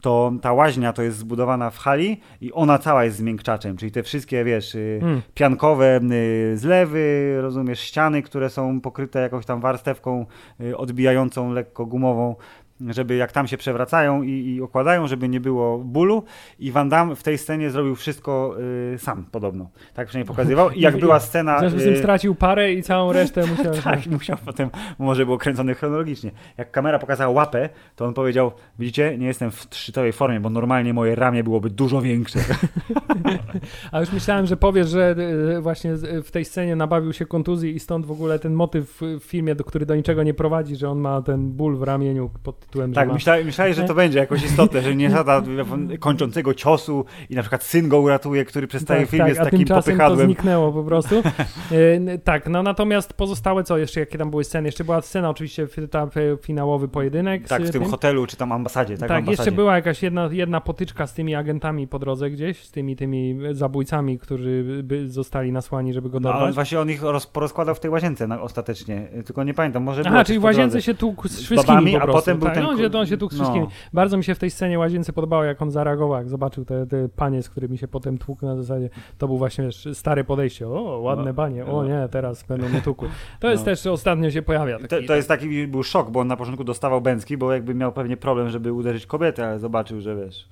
to 0.00 0.32
ta 0.42 0.52
łaźnia 0.52 0.92
to 0.92 1.02
jest 1.02 1.18
zbudowana 1.18 1.70
w 1.70 1.78
hali 1.78 2.20
i 2.40 2.52
ona 2.52 2.78
cała 2.78 3.04
jest 3.04 3.16
zmiękczaczem, 3.16 3.76
czyli 3.76 3.92
te 3.92 4.02
wszystkie, 4.02 4.44
wiesz, 4.44 4.76
Mm. 5.02 5.22
piankowe 5.34 6.00
y, 6.12 6.58
zlewy, 6.58 7.36
rozumiesz, 7.40 7.80
ściany, 7.80 8.22
które 8.22 8.50
są 8.50 8.80
pokryte 8.80 9.20
jakąś 9.20 9.46
tam 9.46 9.60
warstewką 9.60 10.26
y, 10.60 10.76
odbijającą 10.76 11.52
lekko 11.52 11.86
gumową, 11.86 12.36
żeby 12.80 13.16
jak 13.16 13.32
tam 13.32 13.46
się 13.46 13.56
przewracają 13.56 14.22
i, 14.22 14.30
i 14.30 14.62
okładają, 14.62 15.06
żeby 15.06 15.28
nie 15.28 15.40
było 15.40 15.78
bólu 15.78 16.22
i 16.58 16.72
Van 16.72 16.88
Damme 16.88 17.16
w 17.16 17.22
tej 17.22 17.38
scenie 17.38 17.70
zrobił 17.70 17.94
wszystko 17.94 18.56
y, 18.94 18.98
sam 18.98 19.24
podobno. 19.24 19.70
Tak 19.94 20.08
przynajmniej 20.08 20.28
pokazywał 20.28 20.70
i 20.70 20.80
jak 20.80 20.96
I- 20.96 21.00
była 21.00 21.18
W 21.18 21.22
scena... 21.22 21.58
związku 21.58 21.80
z 21.80 21.84
tym 21.84 21.94
y, 21.94 21.98
stracił 21.98 22.34
parę 22.34 22.72
i 22.72 22.82
całą 22.82 23.12
resztę 23.12 23.46
musiał... 23.56 23.74
tak, 23.84 24.06
musiał 24.06 24.36
potem, 24.44 24.70
może 24.98 25.24
było 25.24 25.38
kręcone 25.38 25.74
chronologicznie. 25.74 26.30
Jak 26.56 26.70
kamera 26.70 26.98
pokazała 26.98 27.32
łapę, 27.34 27.68
to 27.96 28.04
on 28.06 28.14
powiedział, 28.14 28.52
widzicie, 28.78 29.18
nie 29.18 29.26
jestem 29.26 29.50
w 29.50 29.66
szczytowej 29.70 30.12
formie, 30.12 30.40
bo 30.40 30.50
normalnie 30.50 30.94
moje 30.94 31.14
ramię 31.14 31.44
byłoby 31.44 31.70
dużo 31.70 32.00
większe. 32.02 32.38
A 33.92 34.00
już 34.00 34.12
myślałem, 34.12 34.46
że 34.46 34.56
powiesz, 34.56 34.88
że 34.88 35.16
e, 35.56 35.60
właśnie 35.60 35.94
w 36.24 36.30
tej 36.30 36.44
scenie 36.44 36.76
nabawił 36.76 37.12
się 37.12 37.26
kontuzji 37.26 37.76
i 37.76 37.80
stąd 37.80 38.06
w 38.06 38.10
ogóle 38.10 38.38
ten 38.38 38.52
motyw 38.54 39.00
w 39.20 39.24
filmie, 39.24 39.54
do, 39.54 39.64
który 39.64 39.86
do 39.86 39.96
niczego 39.96 40.22
nie 40.22 40.34
prowadzi, 40.34 40.76
że 40.76 40.90
on 40.90 40.98
ma 40.98 41.22
ten 41.22 41.50
ból 41.52 41.76
w 41.76 41.82
ramieniu 41.82 42.30
pod 42.42 42.65
tytułem, 42.66 42.92
Tak, 42.92 43.08
ma... 43.08 43.14
myślałem, 43.14 43.46
myślałeś, 43.46 43.76
że 43.76 43.84
to 43.84 43.94
będzie 43.94 44.18
jakoś 44.18 44.44
istotne, 44.44 44.82
że 44.82 44.96
nie 44.96 45.10
zada 45.10 45.42
kończącego 46.00 46.54
ciosu 46.54 47.04
i 47.30 47.34
na 47.34 47.42
przykład 47.42 47.62
syn 47.64 47.88
go 47.88 48.00
uratuje, 48.00 48.44
który 48.44 48.66
przez 48.66 48.84
cały 48.84 49.00
tak, 49.00 49.08
film 49.08 49.20
tak, 49.20 49.28
jest 49.28 49.40
a 49.40 49.44
takim 49.44 49.58
tymczasem 49.58 49.82
to 49.82 49.86
popychadłem. 49.98 50.26
zniknęło 50.26 50.72
po 50.72 50.84
prostu. 50.84 51.22
E, 51.72 52.18
tak, 52.18 52.48
no 52.48 52.62
natomiast 52.62 53.12
pozostałe 53.12 53.64
co, 53.64 53.78
jeszcze 53.78 54.00
jakie 54.00 54.18
tam 54.18 54.30
były 54.30 54.44
sceny? 54.44 54.68
Jeszcze 54.68 54.84
była 54.84 55.02
scena 55.02 55.30
oczywiście, 55.30 55.62
f- 55.62 55.76
ta, 55.90 56.02
f- 56.02 56.40
finałowy 56.42 56.88
pojedynek. 56.88 57.48
Tak, 57.48 57.62
w 57.62 57.70
tym 57.70 57.82
tym. 57.82 57.90
hotelu 57.90 58.26
czy 58.26 58.36
tam 58.36 58.52
ambasadzie, 58.52 58.98
tak? 58.98 59.08
Tak, 59.08 59.18
ambasadzie. 59.18 59.42
jeszcze 59.42 59.52
była 59.52 59.76
jakaś 59.76 60.02
jedna, 60.02 60.28
jedna 60.32 60.60
potyczka 60.60 61.06
z 61.06 61.14
tymi 61.14 61.34
agentami 61.34 61.88
po 61.88 61.98
drodze 61.98 62.30
gdzieś, 62.30 62.58
z 62.64 62.70
tymi 62.70 62.96
tymi 62.96 63.38
zabójcami, 63.52 64.18
którzy 64.18 64.80
by 64.84 65.08
zostali 65.10 65.52
nasłani, 65.52 65.92
żeby 65.92 66.10
go 66.10 66.20
No, 66.20 66.28
ale 66.28 66.38
dorwać. 66.38 66.54
właśnie 66.54 66.80
on 66.80 66.90
ich 66.90 67.02
roz, 67.02 67.26
porozkładał 67.26 67.74
w 67.74 67.80
tej 67.80 67.90
łazience 67.90 68.26
na, 68.26 68.40
ostatecznie, 68.42 69.08
tylko 69.26 69.44
nie 69.44 69.54
pamiętam, 69.54 69.82
może 69.82 70.02
Aha, 70.06 70.24
czyli 70.24 70.38
w 70.38 70.44
łazience 70.44 70.82
się 70.82 70.94
tłukł 70.94 71.28
z 71.28 71.32
wszystkimi 71.42 71.66
babami, 71.66 71.92
po 71.92 71.98
a 71.98 72.00
prostu. 72.04 72.20
potem 72.20 72.38
był 72.38 72.48
tak, 72.48 72.55
ten 72.56 72.64
no, 72.64 72.70
on 72.70 72.78
się, 72.78 72.98
on 72.98 73.06
się 73.06 73.16
tłukł 73.16 73.34
z 73.34 73.38
no. 73.38 73.44
wszystkimi. 73.44 73.66
Bardzo 73.92 74.16
mi 74.16 74.24
się 74.24 74.34
w 74.34 74.38
tej 74.38 74.50
scenie 74.50 74.78
łazience 74.78 75.12
podobało, 75.12 75.44
jak 75.44 75.62
on 75.62 75.70
zareagował, 75.70 76.18
jak 76.18 76.28
zobaczył 76.28 76.64
te, 76.64 76.86
te 76.86 77.08
panie, 77.08 77.42
z 77.42 77.48
którymi 77.50 77.78
się 77.78 77.88
potem 77.88 78.18
tłukł 78.18 78.46
na 78.46 78.56
zasadzie. 78.56 78.90
To 79.18 79.26
był 79.26 79.38
właśnie 79.38 79.64
wiesz, 79.64 79.88
stare 79.92 80.24
podejście. 80.24 80.68
O, 80.68 81.00
ładne 81.00 81.24
No, 81.24 81.34
panie. 81.34 81.66
O 81.66 81.82
no. 81.82 81.88
nie, 81.88 82.08
teraz 82.08 82.42
będą 82.42 82.68
mnie 82.68 82.82
tłukły. 82.82 83.08
To 83.40 83.50
jest 83.50 83.62
No. 83.62 83.64
też 83.64 83.86
ostatnio 83.86 84.30
się 84.30 84.42
pojawia. 84.42 84.78
To, 84.78 84.88
Taki, 84.88 85.06
to 85.06 85.16
jest 85.16 85.28
taki 85.28 85.66
był 85.66 85.82
szok, 85.82 86.10
bo 86.10 86.20
on 86.20 86.26
na 86.26 86.36
początku 86.36 86.64
dostawał 86.64 87.00
bęcki, 87.00 87.36
bo 87.36 87.52
jakby 87.52 87.74
miał 87.74 87.92
pewnie 87.92 88.16
problem, 88.16 88.48
żeby 88.50 88.72
uderzyć 88.72 89.06
kobietę, 89.06 89.46
ale 89.46 89.58
zobaczył, 89.58 90.00
że 90.00 90.16
wiesz, 90.16 90.48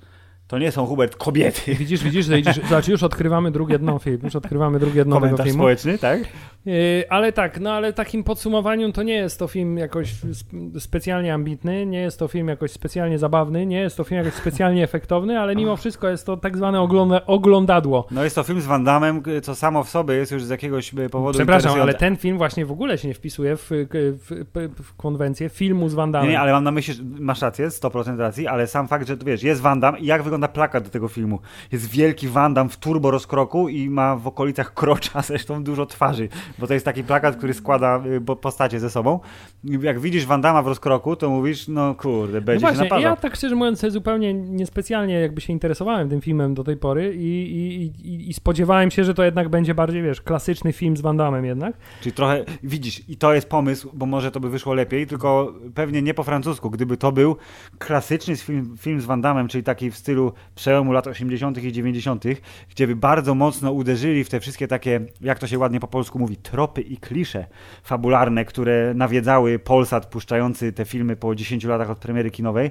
to 0.55 0.59
nie 0.59 0.73
są 0.73 0.87
Hubert 0.87 1.17
kobiety. 1.17 1.75
Widzisz, 1.75 2.05
widzisz, 2.05 2.27
że 2.27 2.39
idziesz, 2.39 2.61
zobacz, 2.69 2.89
już 2.89 3.03
odkrywamy 3.03 3.51
drugie 3.51 3.79
dno 3.79 3.99
film, 3.99 4.21
już 4.25 4.37
odkrywamy 4.37 4.79
drugie 4.79 5.05
dno 5.05 5.17
tego 5.17 5.27
Komentarz 5.27 5.47
filmu. 5.47 5.63
społeczny, 5.63 5.99
tak? 5.99 6.21
Yy, 6.67 7.05
ale 7.09 7.33
tak, 7.33 7.61
no 7.61 7.73
ale 7.73 7.93
takim 7.93 8.25
podsumowaniu 8.25 8.93
to 8.93 9.03
nie 9.03 9.15
jest 9.15 9.39
to 9.39 9.47
film 9.49 9.79
jakoś 9.79 10.13
sp- 10.41 10.81
specjalnie 10.81 11.35
ambitny, 11.35 11.87
nie 11.87 12.01
jest 12.01 12.19
to 12.19 12.29
film 12.29 12.49
jakoś 12.49 12.71
specjalnie 12.71 13.19
zabawny, 13.19 13.67
nie 13.67 13.81
jest 13.81 13.97
to 13.97 14.05
film 14.05 14.25
jakoś 14.25 14.35
specjalnie 14.35 14.85
efektowny, 14.85 15.41
ale 15.41 15.57
mimo 15.57 15.77
wszystko 15.77 16.09
jest 16.09 16.27
to 16.27 16.37
tak 16.37 16.57
zwane 16.57 16.81
ogląda 16.81 17.27
oglądadło. 17.27 18.07
No 18.11 18.25
jest 18.25 18.37
to 18.37 18.43
film 18.43 18.61
z 18.61 18.67
Van 18.67 18.85
Damme, 18.85 19.21
co 19.43 19.55
samo 19.55 19.85
w 19.85 19.89
sobie 19.89 20.15
jest 20.15 20.33
już 20.33 20.45
z 20.45 20.51
jakiegoś 20.51 20.95
e, 20.95 21.09
powodu 21.09 21.39
Przepraszam, 21.39 21.81
ale 21.81 21.95
ten 21.95 22.17
film 22.17 22.39
właśnie 22.39 22.67
w 22.67 22.73
ogóle 22.73 22.99
się 22.99 23.09
nie 23.09 23.15
wpisuje 23.15 23.57
w, 23.57 23.71
w, 23.71 24.49
w, 24.55 24.83
w 24.83 24.97
konwencję 24.97 25.49
filmu 25.49 25.89
z 25.89 25.95
Van 25.95 26.13
Damme. 26.13 26.27
Nie, 26.27 26.33
nie, 26.33 26.41
ale 26.41 26.53
mam 26.53 26.65
na 26.65 26.71
myśli, 26.71 26.95
masz 27.21 27.43
rację, 27.43 27.69
100% 27.69 28.19
racji, 28.19 28.47
ale 28.47 28.67
sam 28.67 28.89
fakt, 28.89 29.09
że 29.09 29.17
wiesz, 29.27 29.43
jest 29.43 29.61
Van 29.61 29.81
Damme 29.81 29.99
i 29.99 30.07
jak 30.07 30.23
wygląda 30.23 30.44
plakat 30.49 30.85
do 30.85 30.91
tego 30.91 31.09
filmu. 31.09 31.39
Jest 31.73 31.91
wielki 31.91 32.29
Van 32.29 32.55
Damme 32.55 32.71
w 32.71 32.77
turbo 32.77 33.11
rozkroku 33.11 33.69
i 33.69 33.91
ma 33.91 34.17
w 34.17 34.27
okolicach 34.27 34.75
krocza 34.75 35.23
zresztą 35.29 35.65
dużo 35.65 35.87
twarzy, 35.87 36.29
bo 36.59 36.67
to 36.67 36.75
jest 36.75 36.85
taki 36.85 37.05
plakat, 37.05 37.37
który 37.37 37.55
składa 37.55 38.03
y, 38.33 38.37
postacie 38.37 38.81
ze 38.81 38.91
sobą. 38.91 39.21
Jak 39.65 40.01
widzisz 40.01 40.27
Van 40.27 40.41
Damma 40.41 40.63
w 40.63 40.67
rozkroku, 40.67 41.17
to 41.17 41.31
mówisz, 41.31 41.69
no 41.69 41.95
kurde, 41.95 42.41
No 42.41 42.45
będzie 42.47 42.61
się 42.61 42.67
właśnie, 42.67 42.85
naparzał. 42.85 43.11
ja 43.11 43.17
tak 43.17 43.37
szczerze 43.37 43.55
mówiąc 43.57 43.85
zupełnie 43.89 44.35
niespecjalnie 44.35 45.15
jakby 45.21 45.41
się 45.41 45.53
interesowałem 45.53 46.09
tym 46.09 46.21
filmem 46.21 46.55
do 46.55 46.65
tej 46.65 46.77
pory 46.77 47.15
i, 47.15 47.27
i, 47.57 47.85
i, 48.09 48.31
i 48.31 48.35
spodziewałem 48.35 48.91
się, 48.91 49.05
że 49.05 49.15
to 49.15 49.25
jednak 49.25 49.49
będzie 49.49 49.75
bardziej, 49.75 50.03
wiesz, 50.03 50.21
klasyczny 50.21 50.73
film 50.73 50.97
z 50.97 51.01
Van 51.01 51.17
Damme 51.17 51.47
jednak. 51.47 51.77
Czyli 52.01 52.13
trochę, 52.13 52.45
widzisz, 52.63 53.09
i 53.09 53.17
to 53.17 53.35
jest 53.35 53.49
pomysł, 53.49 53.91
bo 53.95 54.07
może 54.07 54.31
to 54.31 54.41
by 54.41 54.51
wyszło 54.51 54.75
lepiej, 54.75 55.07
tylko 55.07 55.55
pewnie 55.75 56.03
nie 56.03 56.15
po 56.15 56.23
francusku. 56.23 56.71
Gdyby 56.71 56.97
to 56.97 57.13
był 57.13 57.37
klasyczny 57.79 58.37
film, 58.37 58.77
film 58.79 59.01
z 59.01 59.05
Van 59.05 59.21
Damme, 59.21 59.49
czyli 59.49 59.65
taki 59.65 59.91
w 59.91 59.97
stylu 59.97 60.24
przełomu 60.55 60.93
lat 60.93 61.07
80. 61.07 61.65
i 61.65 61.73
90., 61.73 62.25
gdzie 62.71 62.97
bardzo 62.97 63.35
mocno 63.35 63.73
uderzyli 63.73 64.25
w 64.25 64.29
te 64.29 64.41
wszystkie 64.41 64.69
takie, 64.69 65.01
jak 65.21 65.39
to 65.39 65.47
się 65.47 65.59
ładnie 65.59 65.81
po 65.81 65.89
polsku 65.89 66.19
mówi, 66.19 66.37
tropy 66.37 66.81
i 66.81 66.97
klisze 66.97 67.47
fabularne, 67.83 68.45
które 68.45 68.93
nawiedzały 68.95 69.59
Polsat 69.59 70.07
puszczający 70.07 70.73
te 70.73 70.85
filmy 70.85 71.17
po 71.17 71.35
10 71.35 71.65
latach 71.65 71.91
od 71.91 71.99
premiery 71.99 72.31
kinowej, 72.31 72.71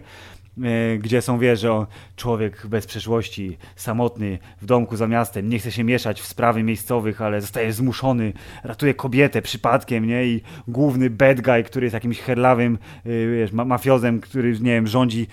gdzie 0.99 1.21
są, 1.21 1.39
wiesz, 1.39 1.59
że 1.59 1.85
człowiek 2.15 2.67
bez 2.67 2.85
przeszłości, 2.85 3.57
samotny, 3.75 4.39
w 4.61 4.65
domku 4.65 4.95
za 4.95 5.07
miastem, 5.07 5.49
nie 5.49 5.59
chce 5.59 5.71
się 5.71 5.83
mieszać 5.83 6.21
w 6.21 6.25
sprawy 6.25 6.63
miejscowych, 6.63 7.21
ale 7.21 7.41
zostaje 7.41 7.73
zmuszony, 7.73 8.33
ratuje 8.63 8.93
kobietę 8.93 9.41
przypadkiem, 9.41 10.07
nie? 10.07 10.25
I 10.25 10.41
główny 10.67 11.09
bad 11.09 11.41
guy, 11.41 11.63
który 11.63 11.85
jest 11.85 11.93
jakimś 11.93 12.19
herlawym, 12.19 12.77
y, 13.05 13.35
wiesz, 13.39 13.51
ma 13.51 13.65
mafiozem, 13.65 14.21
który, 14.21 14.51
nie 14.51 14.71
wiem, 14.71 14.87
rządzi 14.87 15.27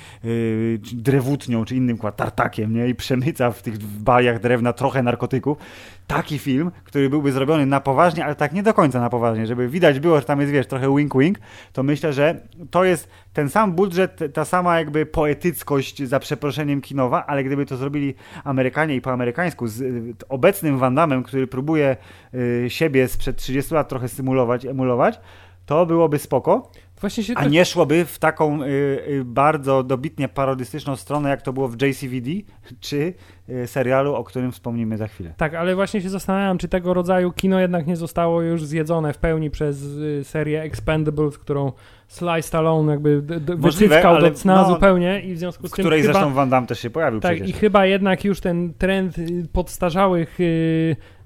czy 0.84 0.96
drewutnią, 0.96 1.64
czy 1.64 1.76
innym 1.76 1.98
kład, 1.98 2.16
tartakiem, 2.16 2.74
nie? 2.74 2.88
I 2.88 2.94
przemyca 2.94 3.50
w 3.50 3.62
tych 3.62 3.78
baliach 3.78 4.40
drewna 4.40 4.72
trochę 4.72 5.02
narkotyków. 5.02 5.58
Taki 6.06 6.38
film, 6.38 6.70
który 6.84 7.10
byłby 7.10 7.32
zrobiony 7.32 7.66
na 7.66 7.80
poważnie, 7.80 8.24
ale 8.24 8.34
tak 8.34 8.52
nie 8.52 8.62
do 8.62 8.74
końca 8.74 9.00
na 9.00 9.10
poważnie, 9.10 9.46
żeby 9.46 9.68
widać 9.68 10.00
było, 10.00 10.20
że 10.20 10.26
tam 10.26 10.40
jest, 10.40 10.52
wiesz, 10.52 10.66
trochę 10.66 10.86
wink-wink, 10.86 11.34
to 11.72 11.82
myślę, 11.82 12.12
że 12.12 12.40
to 12.70 12.84
jest 12.84 13.08
ten 13.32 13.48
sam 13.48 13.72
budżet, 13.72 14.20
ta 14.34 14.44
sama 14.44 14.78
jakby 14.78 15.06
poetyckość 15.06 16.02
za 16.02 16.20
przeproszeniem 16.20 16.80
kinowa, 16.80 17.26
ale 17.26 17.44
gdyby 17.44 17.66
to 17.66 17.76
zrobili 17.76 18.14
Amerykanie 18.44 18.94
i 18.94 19.00
po 19.00 19.12
amerykańsku 19.12 19.68
z 19.68 19.80
y, 19.80 20.14
obecnym 20.28 20.78
Van 20.78 20.94
Damme, 20.94 21.22
który 21.22 21.46
próbuje 21.46 21.96
y, 22.34 22.70
siebie 22.70 23.08
sprzed 23.08 23.36
30 23.36 23.74
lat 23.74 23.88
trochę 23.88 24.08
symulować, 24.08 24.64
emulować, 24.64 25.20
to 25.66 25.86
byłoby 25.86 26.18
spoko, 26.18 26.70
Właśnie 27.00 27.24
się 27.24 27.32
a 27.36 27.42
tak- 27.42 27.52
nie 27.52 27.64
szłoby 27.64 28.04
w 28.04 28.18
taką 28.18 28.62
y, 28.62 28.66
y, 29.08 29.24
bardzo 29.24 29.82
dobitnie 29.82 30.28
parodystyczną 30.28 30.96
stronę, 30.96 31.30
jak 31.30 31.42
to 31.42 31.52
było 31.52 31.68
w 31.68 31.82
JCVD, 31.82 32.30
czy 32.80 33.14
y, 33.48 33.66
serialu, 33.66 34.14
o 34.14 34.24
którym 34.24 34.52
wspomnimy 34.52 34.96
za 34.96 35.08
chwilę. 35.08 35.34
Tak, 35.36 35.54
ale 35.54 35.74
właśnie 35.74 36.02
się 36.02 36.10
zastanawiam, 36.10 36.58
czy 36.58 36.68
tego 36.68 36.94
rodzaju 36.94 37.32
kino 37.32 37.60
jednak 37.60 37.86
nie 37.86 37.96
zostało 37.96 38.42
już 38.42 38.64
zjedzone 38.64 39.12
w 39.12 39.18
pełni 39.18 39.50
przez 39.50 39.82
y, 39.82 40.24
serię 40.24 40.62
Expendables, 40.62 41.38
którą 41.38 41.72
Sly 42.10 42.42
Stallone 42.42 42.92
jakby 42.92 43.22
ale 44.04 44.30
do 44.30 44.36
cna 44.36 44.54
no, 44.62 44.68
zupełnie 44.68 45.20
i 45.20 45.34
w 45.34 45.38
związku 45.38 45.68
z 45.68 45.70
W 45.70 45.74
tym 45.74 45.82
której 45.82 46.02
chyba... 46.02 46.12
zresztą 46.12 46.34
Van 46.34 46.50
Damme 46.50 46.66
też 46.66 46.80
się 46.80 46.90
pojawił 46.90 47.20
Tak, 47.20 47.34
przecież. 47.36 47.56
i 47.56 47.60
chyba 47.60 47.86
jednak 47.86 48.24
już 48.24 48.40
ten 48.40 48.74
trend 48.74 49.18
y, 49.18 49.46
podstarzałych 49.52 50.40
y, 50.40 50.42
y, 50.42 50.96
k- 50.96 51.19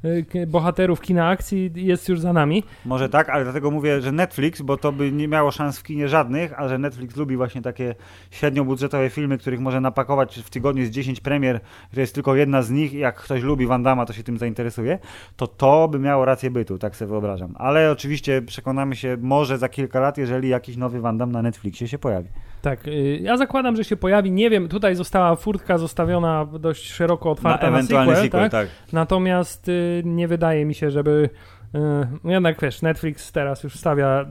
bohaterów 0.46 1.00
kina 1.00 1.28
akcji 1.28 1.70
jest 1.74 2.08
już 2.08 2.20
za 2.20 2.32
nami. 2.32 2.64
Może 2.84 3.08
tak, 3.08 3.28
ale 3.28 3.44
dlatego 3.44 3.70
mówię, 3.70 4.00
że 4.00 4.12
Netflix, 4.12 4.62
bo 4.62 4.76
to 4.76 4.92
by 4.92 5.12
nie 5.12 5.28
miało 5.28 5.50
szans 5.50 5.78
w 5.78 5.82
kinie 5.82 6.08
żadnych, 6.08 6.60
a 6.60 6.68
że 6.68 6.78
Netflix 6.78 7.16
lubi 7.16 7.36
właśnie 7.36 7.62
takie 7.62 7.94
średniobudżetowe 8.30 9.10
filmy, 9.10 9.38
których 9.38 9.60
może 9.60 9.80
napakować 9.80 10.38
w 10.38 10.50
tygodniu 10.50 10.86
z 10.86 10.90
10 10.90 11.20
premier, 11.20 11.60
że 11.92 12.00
jest 12.00 12.14
tylko 12.14 12.34
jedna 12.34 12.62
z 12.62 12.70
nich 12.70 12.92
i 12.92 12.98
jak 12.98 13.16
ktoś 13.16 13.42
lubi 13.42 13.66
Van 13.66 13.82
Damme, 13.82 14.06
to 14.06 14.12
się 14.12 14.22
tym 14.22 14.38
zainteresuje, 14.38 14.98
to 15.36 15.46
to 15.46 15.88
by 15.88 15.98
miało 15.98 16.24
rację 16.24 16.50
bytu, 16.50 16.78
tak 16.78 16.96
sobie 16.96 17.08
wyobrażam. 17.08 17.54
Ale 17.58 17.90
oczywiście 17.90 18.42
przekonamy 18.42 18.96
się 18.96 19.16
może 19.20 19.58
za 19.58 19.68
kilka 19.68 20.00
lat, 20.00 20.18
jeżeli 20.18 20.48
jakiś 20.48 20.76
nowy 20.76 21.00
Van 21.00 21.18
Damme 21.18 21.32
na 21.32 21.42
Netflixie 21.42 21.88
się 21.88 21.98
pojawi. 21.98 22.28
Tak, 22.64 22.88
y, 22.88 23.18
ja 23.22 23.36
zakładam, 23.36 23.76
że 23.76 23.84
się 23.84 23.96
pojawi. 23.96 24.30
Nie 24.30 24.50
wiem, 24.50 24.68
tutaj 24.68 24.94
została 24.94 25.36
furtka 25.36 25.78
zostawiona 25.78 26.46
dość 26.60 26.92
szeroko 26.92 27.30
otwarta 27.30 27.70
na, 27.70 27.76
ewentualny 27.76 28.12
sequel, 28.12 28.24
sequel, 28.24 28.50
tak? 28.50 28.70
tak. 28.70 28.92
Natomiast 28.92 29.68
y, 29.68 30.02
nie 30.04 30.28
wydaje 30.28 30.64
mi 30.64 30.74
się, 30.74 30.90
żeby. 30.90 31.30
y, 31.74 31.78
no 32.24 32.32
jednak 32.32 32.60
wiesz, 32.60 32.82
Netflix 32.82 33.32
teraz 33.32 33.62
już 33.62 33.76
stawia 33.76 34.26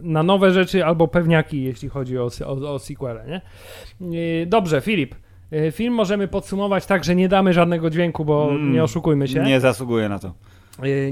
na 0.00 0.22
nowe 0.22 0.50
rzeczy 0.50 0.84
albo 0.84 1.08
pewniaki, 1.08 1.62
jeśli 1.62 1.88
chodzi 1.88 2.18
o, 2.18 2.28
o, 2.46 2.72
o 2.74 2.78
sequele, 2.78 3.40
nie? 4.00 4.46
Dobrze, 4.46 4.80
Filip. 4.80 5.14
Film 5.72 5.94
możemy 5.94 6.28
podsumować 6.28 6.86
tak, 6.86 7.04
że 7.04 7.16
nie 7.16 7.28
damy 7.28 7.52
żadnego 7.52 7.90
dźwięku, 7.90 8.24
bo 8.24 8.48
Mm, 8.50 8.72
nie 8.72 8.84
oszukujmy 8.84 9.28
się. 9.28 9.42
Nie 9.42 9.60
zasługuje 9.60 10.08
na 10.08 10.18
to. 10.18 10.34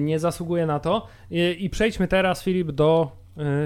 Nie 0.00 0.18
zasługuje 0.18 0.66
na 0.66 0.80
to. 0.80 1.06
I 1.58 1.70
przejdźmy 1.70 2.08
teraz, 2.08 2.44
Filip, 2.44 2.70
do 2.70 3.17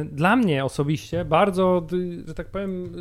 dla 0.04 0.36
mnie 0.36 0.64
osobiście 0.64 1.24
bardzo, 1.24 1.86
że 2.26 2.34
tak 2.34 2.46
powiem, 2.46 2.92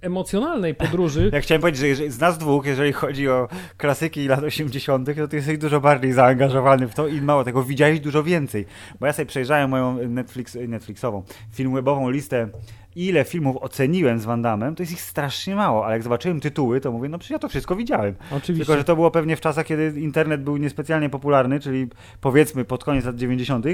emocjonalnej 0.00 0.74
podróży. 0.74 1.30
Ja 1.32 1.40
chciałem 1.40 1.60
powiedzieć, 1.60 1.96
że 1.96 2.10
z 2.10 2.20
nas 2.20 2.38
dwóch, 2.38 2.66
jeżeli 2.66 2.92
chodzi 2.92 3.28
o 3.28 3.48
klasyki 3.76 4.28
lat 4.28 4.42
80., 4.42 5.08
to 5.16 5.28
ty 5.28 5.36
jesteś 5.36 5.58
dużo 5.58 5.80
bardziej 5.80 6.12
zaangażowany 6.12 6.88
w 6.88 6.94
to 6.94 7.06
i 7.06 7.20
mało 7.20 7.44
tego, 7.44 7.62
widziałeś 7.62 8.00
dużo 8.00 8.22
więcej. 8.22 8.66
Bo 9.00 9.06
ja 9.06 9.12
sobie 9.12 9.26
przejrzałem 9.26 9.70
moją 9.70 10.08
Netflix, 10.08 10.58
Netflixową, 10.68 11.22
filmwebową 11.52 12.10
listę, 12.10 12.48
ile 12.96 13.24
filmów 13.24 13.56
oceniłem 13.60 14.18
z 14.18 14.24
Van 14.24 14.42
Damme, 14.42 14.74
to 14.74 14.82
jest 14.82 14.92
ich 14.92 15.00
strasznie 15.00 15.54
mało, 15.54 15.84
ale 15.86 15.94
jak 15.94 16.02
zobaczyłem 16.02 16.40
tytuły, 16.40 16.80
to 16.80 16.92
mówię, 16.92 17.08
no 17.08 17.18
przecież 17.18 17.30
ja 17.30 17.38
to 17.38 17.48
wszystko 17.48 17.76
widziałem. 17.76 18.14
Oczywiście. 18.30 18.66
Tylko, 18.66 18.78
że 18.78 18.84
to 18.84 18.94
było 18.96 19.10
pewnie 19.10 19.36
w 19.36 19.40
czasach, 19.40 19.66
kiedy 19.66 20.00
internet 20.00 20.42
był 20.42 20.56
niespecjalnie 20.56 21.10
popularny, 21.10 21.60
czyli 21.60 21.88
powiedzmy 22.20 22.64
pod 22.64 22.84
koniec 22.84 23.04
lat 23.04 23.16
90. 23.16 23.66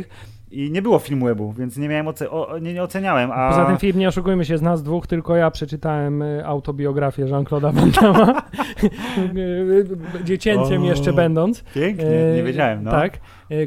i 0.50 0.70
nie 0.70 0.82
było 0.82 0.98
filmwebu, 0.98 1.52
więc 1.52 1.76
nie 1.76 1.88
miałem 1.88 2.06
oce- 2.06 2.30
o, 2.30 2.58
nie, 2.58 2.74
nie 2.74 2.82
oceniałem. 2.82 3.30
A... 3.32 3.50
Poza 3.50 3.64
tym, 3.64 3.76
Filip, 3.76 3.96
nie 3.96 4.08
oszukujmy 4.08 4.44
się, 4.44 4.58
z 4.58 4.62
nas 4.62 4.82
dwóch, 4.82 5.06
tylko 5.06 5.36
ja 5.36 5.50
przeczytałem 5.50 6.22
y, 6.22 6.46
autobiografię 6.46 7.22
Jean-Claude'a 7.22 7.72
Van 7.74 7.90
Damme, 7.90 8.34
dziecięciem 10.24 10.82
O. 10.82 10.86
jeszcze 10.86 11.12
będąc. 11.12 11.62
Pięknie, 11.74 12.32
nie 12.36 12.42
wiedziałem. 12.42 12.84
No. 12.84 12.90
Tak. 12.90 13.18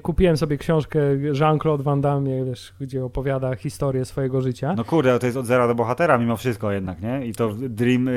Kupiłem 0.02 0.38
sobie 0.38 0.58
książkę 0.58 1.00
Jean-Claude 1.40 1.84
Van 1.84 2.02
Damme, 2.02 2.46
wiesz, 2.46 2.74
gdzie 2.82 3.06
opowiada 3.06 3.56
historię 3.56 4.06
swojego 4.06 4.42
życia. 4.42 4.74
No 4.78 4.84
kurde, 4.84 5.20
to 5.20 5.26
jest 5.26 5.38
od 5.38 5.46
zera 5.50 5.68
do 5.68 5.76
bohatera 5.76 6.18
mimo 6.18 6.38
wszystko 6.38 6.72
jednak, 6.72 7.02
nie? 7.02 7.26
I 7.26 7.34
to 7.34 7.50
dream 7.54 8.08
y, 8.08 8.12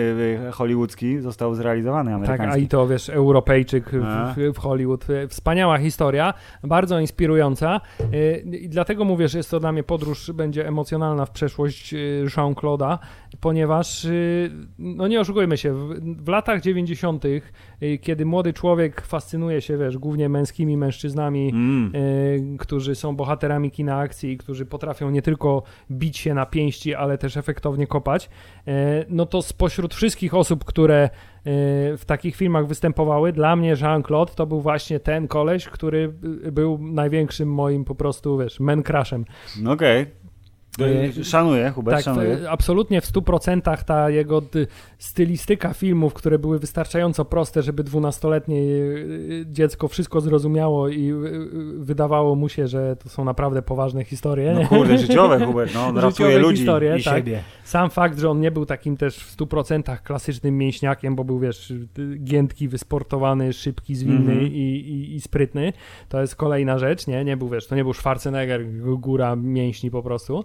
y, 0.49 0.53
hollywoodzki 0.53 1.21
został 1.21 1.55
zrealizowany, 1.55 2.11
Tak, 2.11 2.17
amerykański. 2.17 2.61
a 2.61 2.65
i 2.65 2.69
to 2.69 2.87
wiesz, 2.87 3.09
Europejczyk 3.09 3.91
w, 4.37 4.53
w 4.55 4.59
Hollywood. 4.59 5.07
Wspaniała 5.29 5.79
historia, 5.79 6.35
bardzo 6.65 7.01
inspirująca. 7.01 7.81
Y, 8.15 8.41
I 8.61 8.69
dlatego 8.69 9.05
mówię, 9.05 9.29
że 9.29 9.39
jest 9.39 9.51
to 9.51 9.61
dla 9.61 9.73
mnie 9.73 9.83
podróż, 9.83 10.31
będzie 10.35 10.69
emocjonalna 10.69 11.27
w 11.27 11.31
przeszłość 11.31 11.95
y, 11.95 12.25
Jean-Claude'a, 12.37 12.99
ponieważ, 13.41 14.05
y, 14.05 14.51
no 14.79 15.09
nie 15.09 15.21
oszukujmy 15.21 15.57
się, 15.57 15.75
w, 15.75 16.01
w 16.25 16.29
latach 16.29 16.61
90., 16.61 17.25
y, 17.25 17.43
kiedy 18.01 18.25
młody 18.27 18.53
człowiek 18.53 19.01
fascynuje 19.01 19.61
się, 19.61 19.79
wiesz, 19.79 19.99
głównie 19.99 20.29
męskimi 20.29 20.77
mężczyznami, 20.77 21.51
Mm. 21.55 21.93
y, 21.95 22.57
którzy 22.59 22.95
są 22.95 23.17
bohaterami 23.17 23.71
kina 23.71 23.99
akcji, 23.99 24.39
którzy 24.39 24.67
potrafią 24.67 25.11
nie 25.11 25.23
tylko 25.23 25.63
bić 25.91 26.19
się 26.19 26.35
na 26.35 26.47
pięści, 26.47 26.95
ale 26.95 27.19
też 27.19 27.37
efektownie 27.37 27.87
kopać, 27.87 28.29
y, 28.69 28.71
no 29.09 29.27
to 29.27 29.43
spośród 29.43 29.95
wszystkich 29.95 30.35
osób, 30.35 30.65
które 30.65 31.05
y, 31.05 31.11
w 31.97 32.03
takich 32.07 32.37
filmach 32.37 32.67
występowały, 32.67 33.33
dla 33.33 33.57
mnie 33.57 33.75
Jean-Claude 33.81 34.35
to 34.35 34.47
był 34.47 34.61
właśnie 34.61 35.01
ten 35.01 35.29
koleś, 35.29 35.65
który 35.69 36.13
był 36.53 36.79
największym 36.79 37.53
moim 37.53 37.85
po 37.85 37.95
prostu, 37.95 38.39
wiesz, 38.39 38.61
man 38.61 38.83
crushem. 38.83 39.25
Okej. 39.69 40.03
Y, 40.03 40.22
Szanuję, 41.23 41.71
Hubert, 41.71 41.97
Tak, 41.97 42.05
szanuję. 42.05 42.51
absolutnie 42.51 43.01
w 43.01 43.05
100% 43.13 43.85
ta 43.85 44.11
jego 44.11 44.43
stylistyka 44.99 45.75
filmów, 45.75 46.15
które 46.15 46.39
były 46.39 46.59
wystarczająco 46.59 47.25
proste, 47.25 47.63
żeby 47.63 47.85
dwunastoletnie 47.85 48.57
y, 48.57 49.45
dziecko 49.51 49.89
wszystko 49.89 50.21
zrozumiało 50.21 50.89
i 50.89 51.11
y, 51.11 51.51
wydawało 51.79 52.35
mu 52.35 52.49
się, 52.49 52.69
że 52.69 52.97
to 52.97 53.09
są 53.09 53.25
naprawdę 53.25 53.63
poważne 53.63 54.05
historie. 54.05 54.57
No 54.63 54.69
kurde, 54.69 54.99
życiowe, 54.99 55.47
Hubert, 55.47 55.75
no 55.75 55.81
on 55.87 55.87
Życiowe 55.95 56.01
ratuje 56.09 56.39
ludzi 56.39 56.57
historie, 56.57 56.97
i 56.99 57.03
tak. 57.05 57.17
siebie. 57.17 57.43
Sam 57.65 57.91
fakt, 57.91 58.19
że 58.19 58.31
on 58.31 58.41
nie 58.41 58.51
był 58.51 58.67
takim 58.67 58.97
też 58.97 59.17
w 59.19 59.37
100% 59.37 59.99
klasycznym 60.03 60.59
mięśniakiem, 60.59 61.17
bo 61.17 61.25
był, 61.25 61.39
wiesz, 61.39 61.73
giętki, 62.25 62.69
wysportowany, 62.69 63.53
szybki, 63.53 63.95
zwinny 63.95 64.33
Mhm. 64.33 64.43
i, 64.53 64.57
i, 64.57 65.15
i 65.15 65.21
sprytny, 65.21 65.73
to 66.09 66.21
jest 66.21 66.37
kolejna 66.37 66.79
rzecz, 66.79 67.07
nie? 67.07 67.25
Nie 67.25 67.37
był, 67.37 67.49
wiesz, 67.49 67.67
to 67.67 67.77
nie 67.77 67.85
był 67.85 67.93
Schwarzenegger, 67.93 68.67
góra 68.99 69.37
mięśni 69.37 69.91
po 69.91 70.03
prostu. 70.03 70.45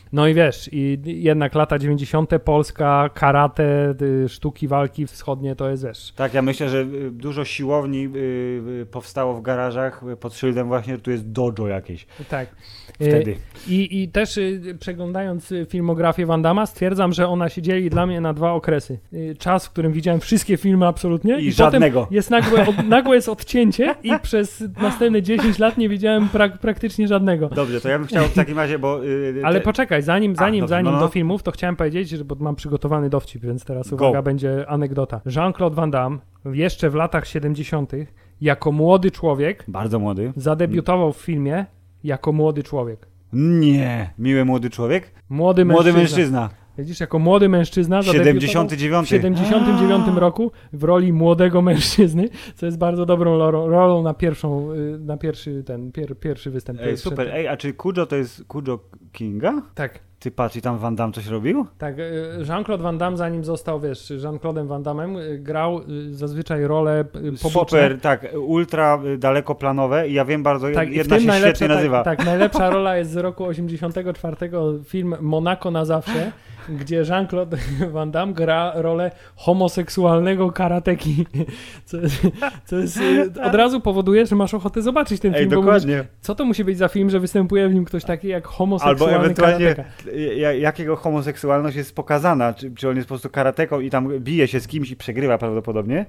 No 0.13 0.27
i 0.27 0.33
wiesz, 0.33 0.69
i 0.73 0.99
jednak 1.05 1.55
lata 1.55 1.79
90. 1.79 2.29
Polska, 2.45 3.09
karate, 3.13 3.95
y, 4.01 4.29
sztuki 4.29 4.67
walki 4.67 5.07
wschodnie, 5.07 5.55
to 5.55 5.69
jest, 5.69 5.85
wiesz, 5.85 6.13
Tak, 6.15 6.33
ja 6.33 6.41
myślę, 6.41 6.69
że 6.69 6.79
y, 6.81 7.11
dużo 7.11 7.45
siłowni 7.45 8.09
y, 8.15 8.85
powstało 8.91 9.33
w 9.33 9.41
garażach 9.41 10.01
pod 10.19 10.33
szyldem 10.35 10.67
właśnie, 10.67 10.93
że 10.93 10.99
tu 11.01 11.11
jest 11.11 11.31
dojo 11.31 11.67
jakieś. 11.67 12.05
tak. 12.29 12.47
Wtedy. 12.95 13.35
I, 13.67 14.01
I 14.03 14.07
też 14.09 14.39
przeglądając 14.79 15.53
filmografię 15.69 16.25
Van 16.25 16.41
Damme 16.41 16.67
stwierdzam, 16.67 17.13
że 17.13 17.27
ona 17.27 17.49
się 17.49 17.61
dzieli 17.61 17.89
dla 17.89 18.05
mnie 18.05 18.21
na 18.21 18.33
dwa 18.33 18.51
okresy. 18.53 18.99
Czas, 19.39 19.65
w 19.65 19.69
którym 19.69 19.91
widziałem 19.93 20.19
wszystkie 20.19 20.57
filmy 20.57 20.87
absolutnie 20.87 21.33
I 21.39 21.51
potem 21.51 21.71
żadnego. 21.71 22.07
jest 22.11 22.29
nagłe, 22.29 22.67
od, 22.67 22.87
nagłe 22.97 23.15
jest 23.15 23.29
odcięcie 23.29 23.95
i 24.03 24.11
przez 24.21 24.63
następne 24.81 25.21
10 25.21 25.59
lat 25.59 25.77
nie 25.77 25.89
widziałem 25.89 26.29
prak, 26.29 26.57
praktycznie 26.59 27.07
żadnego. 27.07 27.49
Dobrze, 27.49 27.81
to 27.81 27.89
ja 27.89 27.97
bym 27.99 28.07
chciał 28.07 28.25
w 28.25 28.33
takim 28.33 28.57
razie, 28.57 28.79
bo... 28.79 29.05
y, 29.05 29.41
Ale 29.43 29.59
te- 29.59 29.65
poczekaj, 29.65 30.00
zanim, 30.01 30.35
zanim, 30.35 30.59
dobrze, 30.59 30.69
zanim 30.69 30.85
no, 30.85 30.91
no. 30.91 30.99
do 30.99 31.07
filmów, 31.07 31.43
to 31.43 31.51
chciałem 31.51 31.75
powiedzieć, 31.75 32.09
że 32.09 32.25
bo 32.25 32.35
mam 32.39 32.55
przygotowany 32.55 33.09
dowcip, 33.09 33.41
więc 33.41 33.65
teraz 33.65 33.89
Go. 33.89 33.95
uwaga, 33.95 34.21
będzie 34.21 34.69
anegdota. 34.69 35.21
Jean-Claude 35.25 35.75
Van 35.75 35.91
Damme 35.91 36.17
jeszcze 36.45 36.89
w 36.89 36.95
latach 36.95 37.27
70. 37.27 37.91
jako 38.41 38.71
młody 38.71 39.11
człowiek 39.11 39.65
Bardzo 39.67 39.99
młody. 39.99 40.33
zadebiutował 40.35 41.13
w 41.13 41.17
filmie 41.17 41.65
jako 42.03 42.31
młody 42.31 42.63
człowiek. 42.63 43.07
Nie, 43.33 44.13
miły 44.19 44.45
młody 44.45 44.69
człowiek. 44.69 45.11
Młody 45.29 45.65
Młody 45.65 45.93
mężczyzna. 45.93 46.49
Widzisz, 46.81 46.99
jako 46.99 47.19
młody 47.19 47.49
mężczyzna 47.49 48.01
zadebiutował 48.01 48.67
79. 48.69 49.07
w 49.07 49.09
79 49.09 50.17
roku 50.17 50.51
w 50.73 50.83
roli 50.83 51.13
młodego 51.13 51.61
mężczyzny, 51.61 52.29
co 52.55 52.65
jest 52.65 52.77
bardzo 52.77 53.05
dobrą 53.05 53.51
rolą 53.51 54.03
na 54.03 54.13
pierwszą, 54.13 54.71
y, 54.73 54.97
na 54.99 55.17
pierwszy 55.17 55.63
ten, 55.63 55.91
pier, 55.91 56.19
pierwszy 56.19 56.51
występ. 56.51 56.79
Ej, 56.83 56.97
super. 56.97 57.29
Ej, 57.33 57.47
a 57.47 57.57
czy 57.57 57.73
Kujo 57.73 58.05
to 58.05 58.15
jest 58.15 58.43
Kujo 58.47 58.79
Kinga? 59.11 59.61
Tak, 59.75 59.99
Ty 60.19 60.31
patrz, 60.31 60.55
i 60.55 60.61
tam 60.61 60.77
Van 60.77 60.95
Damme 60.95 61.13
coś 61.13 61.27
robił? 61.27 61.65
tak. 61.77 61.99
y, 61.99 62.03
Jean-Claude 62.47 62.83
Van 62.83 62.97
Damme, 62.97 63.17
zanim 63.17 63.43
został, 63.43 63.79
wiesz, 63.79 64.09
Jean-Claude'em 64.09 64.67
Van 64.67 64.83
Damme, 64.83 65.19
y, 65.19 65.39
grał 65.39 65.81
zazwyczaj 66.11 66.63
role 66.67 67.05
poboczne. 67.41 67.79
Super, 67.79 67.99
tak, 68.01 68.27
ultra 68.47 68.99
dalekoplanowe 69.17 70.07
i 70.09 70.13
ja 70.13 70.25
wiem 70.25 70.43
bardzo, 70.43 70.67
Tak, 70.71 70.89
jedna 70.89 71.19
się 71.19 71.31
świetnie 71.31 71.67
nazywa. 71.67 72.03
Tak, 72.03 72.17
tak, 72.17 72.25
najlepsza 72.25 72.69
rola 72.75 72.97
jest 72.97 73.11
z 73.11 73.17
roku 73.17 73.45
84, 73.45 74.35
film 74.85 75.15
Monaco 75.21 75.71
na 75.71 75.85
zawsze, 75.85 76.31
gdzie 76.69 76.95
Jean-Claude 77.09 77.57
Van 77.91 78.11
Damme 78.11 78.33
gra 78.33 78.71
rolę 78.75 79.11
homoseksualnego 79.35 80.51
karateki, 80.51 81.25
co, 81.85 81.97
co 82.65 82.75
jest, 82.75 82.97
y, 82.97 83.41
od 83.43 83.55
razu 83.55 83.81
powoduje, 83.81 84.25
że 84.25 84.35
masz 84.35 84.53
ochotę 84.53 84.81
zobaczyć 84.81 85.21
ten 85.21 85.33
Ej, 85.35 85.39
film, 85.39 85.49
bo 85.49 85.55
mówisz, 85.55 85.81
dokładnie. 85.81 86.03
co 86.21 86.35
to 86.35 86.45
musi 86.45 86.63
być 86.63 86.77
za 86.77 86.87
film, 86.87 87.09
że 87.09 87.19
występuje 87.19 87.69
w 87.69 87.73
nim 87.73 87.85
ktoś 87.85 88.03
taki 88.03 88.27
jak 88.27 88.43
Albo 88.45 88.55
homoseksualny 88.57 89.17
ewentualnie 89.17 89.75
karateka. 89.75 90.11
ja- 90.35 90.53
jakiego 90.53 90.95
homoseksualność 90.95 91.75
jest 91.77 91.95
pokazana, 91.95 92.53
czy, 92.53 92.71
czy 92.75 92.89
on 92.89 92.95
jest 92.95 93.07
po 93.07 93.13
prostu 93.13 93.29
karateką 93.29 93.79
i 93.79 93.89
tam 93.89 94.19
bije 94.19 94.47
się 94.47 94.59
z 94.59 94.67
kimś 94.67 94.91
i 94.91 94.95
przegrywa 94.95 95.37
prawdopodobnie, 95.37 96.05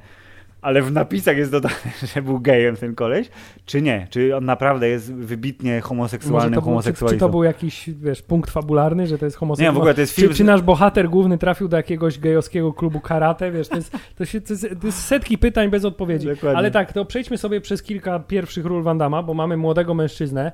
ale 0.62 0.82
w 0.82 0.92
napisach 0.92 1.36
jest 1.36 1.50
dodane, 1.50 1.74
że 2.14 2.22
był 2.22 2.40
gejem 2.40 2.76
ten 2.76 2.94
koleś, 2.94 3.28
czy 3.66 3.82
nie? 3.82 4.06
Czy 4.10 4.36
on 4.36 4.44
naprawdę 4.44 4.88
jest 4.88 5.14
wybitnie 5.14 5.80
homoseksualnym 5.80 6.50
był, 6.50 6.60
czy, 6.60 6.64
czy 6.64 6.70
homoseksualistą? 6.70 7.26
to 7.26 7.30
był 7.30 7.44
jakiś, 7.44 7.90
wiesz, 7.90 8.22
punkt 8.22 8.50
fabularny, 8.50 9.06
że 9.06 9.18
to 9.18 9.24
jest 9.24 9.36
Nie, 9.36 9.38
homoseksualny? 9.38 9.74
w 9.74 9.78
ogóle 9.78 9.94
to 9.94 10.00
jest 10.00 10.14
Czy, 10.14 10.20
film... 10.20 10.34
czy 10.34 10.44
nasz 10.44 10.62
bohater 10.62 11.08
główny 11.08 11.38
trafił 11.38 11.68
do 11.68 11.76
jakiegoś 11.76 12.18
gejowskiego 12.18 12.72
klubu 12.72 13.00
karate? 13.00 13.50
Wiesz, 13.50 13.68
to 13.68 13.76
jest, 13.76 13.96
to, 14.16 14.24
się, 14.24 14.40
to, 14.40 14.52
jest, 14.52 14.68
to 14.80 14.86
jest 14.86 15.04
setki 15.04 15.38
pytań 15.38 15.70
bez 15.70 15.84
odpowiedzi. 15.84 16.26
Dokładnie. 16.26 16.58
Ale 16.58 16.70
tak, 16.70 16.92
to 16.92 17.04
przejdźmy 17.04 17.38
sobie 17.38 17.60
przez 17.60 17.82
kilka 17.82 18.18
pierwszych 18.18 18.66
ról 18.66 18.82
Van 18.82 18.98
Damma, 18.98 19.22
bo 19.22 19.34
mamy 19.34 19.56
młodego 19.56 19.94
mężczyznę, 19.94 20.52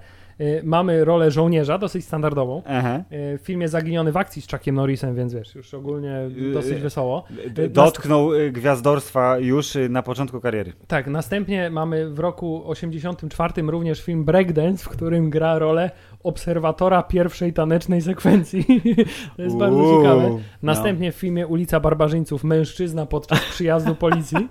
mamy 0.64 1.04
rolę 1.04 1.30
żołnierza, 1.30 1.78
dosyć 1.78 2.04
standardową. 2.04 2.62
Aha. 2.66 2.98
Y, 2.98 3.38
w 3.38 3.40
filmie 3.42 3.68
Zaginiony 3.68 4.12
w 4.12 4.16
akcji 4.16 4.42
z 4.42 4.50
Chuckiem 4.50 4.74
Norrisem, 4.74 5.14
więc 5.14 5.34
wiesz, 5.34 5.54
już 5.54 5.74
ogólnie 5.74 6.20
Y, 6.50 6.52
dosyć 6.52 6.80
wesoło. 6.80 7.24
Dotknął 7.70 8.30
gwiazdorstwa 8.50 9.38
już 9.38 9.78
na 9.88 10.02
początku 10.02 10.40
kariery. 10.40 10.72
Tak, 10.86 11.06
następnie 11.06 11.70
mamy 11.70 12.10
w 12.10 12.18
roku 12.18 12.62
84 12.70 13.62
również 13.62 14.02
film 14.02 14.24
Breakdance, 14.24 14.84
w 14.84 14.88
którym 14.88 15.30
gra 15.30 15.58
rolę 15.58 15.90
obserwatora 16.24 17.02
pierwszej 17.02 17.52
tanecznej 17.52 18.00
sekwencji. 18.02 18.64
to 19.36 19.42
jest 19.42 19.56
bardzo 19.56 19.76
Uuu, 19.76 20.02
ciekawe. 20.02 20.28
no. 20.30 20.38
Następnie 20.62 21.12
w 21.12 21.14
filmie 21.14 21.46
Ulica 21.46 21.80
Barbarzyńców 21.80 22.44
mężczyzna 22.44 23.06
podczas 23.06 23.40
przyjazdu 23.40 23.94
policji, 23.94 24.36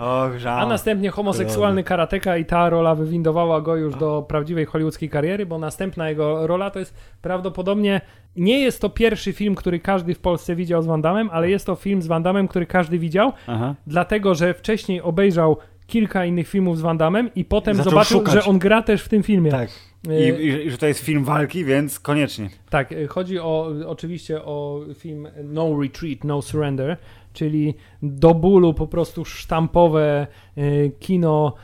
Och, 0.00 0.38
żal. 0.38 0.60
a 0.60 0.66
następnie 0.66 1.10
homoseksualny 1.10 1.84
karateka 1.84 2.36
i 2.36 2.44
ta 2.44 2.70
rola 2.70 2.94
wywindowała 2.94 3.60
go 3.60 3.76
już 3.76 3.96
do 3.96 4.24
prawdziwej 4.28 4.64
hollywoodzkiej 4.66 5.08
kariery, 5.10 5.46
bo 5.46 5.58
następna 5.58 6.08
jego 6.08 6.46
rola 6.46 6.70
to 6.70 6.78
jest 6.78 6.94
prawdopodobnie 7.22 8.00
nie 8.36 8.58
jest 8.60 8.80
to 8.80 8.88
pierwszy 8.88 9.32
film, 9.32 9.54
który 9.54 9.80
każdy 9.80 10.14
w 10.14 10.18
Polsce 10.18 10.56
widział 10.56 10.82
z 10.82 10.86
Van 10.86 11.02
Damme, 11.02 11.30
ale 11.32 11.50
jest 11.50 11.66
to 11.66 11.74
film 11.74 12.02
z 12.02 12.06
Van 12.06 12.22
Damme, 12.22 12.48
który 12.48 12.66
każdy 12.66 12.98
widział, 12.98 13.32
Aha. 13.46 13.74
dlatego 13.86 14.34
że 14.34 14.54
wcześniej 14.54 15.02
obejrzał 15.02 15.56
kilka 15.92 16.24
innych 16.24 16.48
filmów 16.48 16.78
z 16.78 16.80
Van 16.80 16.98
Damme 16.98 17.28
i 17.34 17.44
potem 17.44 17.76
Zaczął 17.76 17.90
zobaczył, 17.90 18.18
szukać. 18.18 18.34
że 18.34 18.44
on 18.44 18.58
gra 18.58 18.82
też 18.82 19.02
w 19.02 19.08
tym 19.08 19.22
filmie. 19.22 19.50
Tak. 19.50 19.68
Y, 20.08 20.40
I, 20.40 20.46
i, 20.66 20.70
że 20.70 20.78
to 20.78 20.86
jest 20.86 21.00
film 21.00 21.24
walki, 21.24 21.64
więc 21.64 22.00
koniecznie. 22.00 22.50
Tak, 22.70 22.92
y, 22.92 23.06
chodzi 23.06 23.38
o 23.38 23.72
oczywiście 23.86 24.42
o 24.44 24.80
film 24.94 25.28
No 25.44 25.80
Retreat, 25.82 26.24
No 26.24 26.42
Surrender, 26.42 26.96
czyli 27.32 27.74
do 28.02 28.34
bólu 28.34 28.74
po 28.74 28.86
prostu 28.86 29.24
sztampowe 29.24 30.26
y, 30.58 30.92
kino 31.00 31.54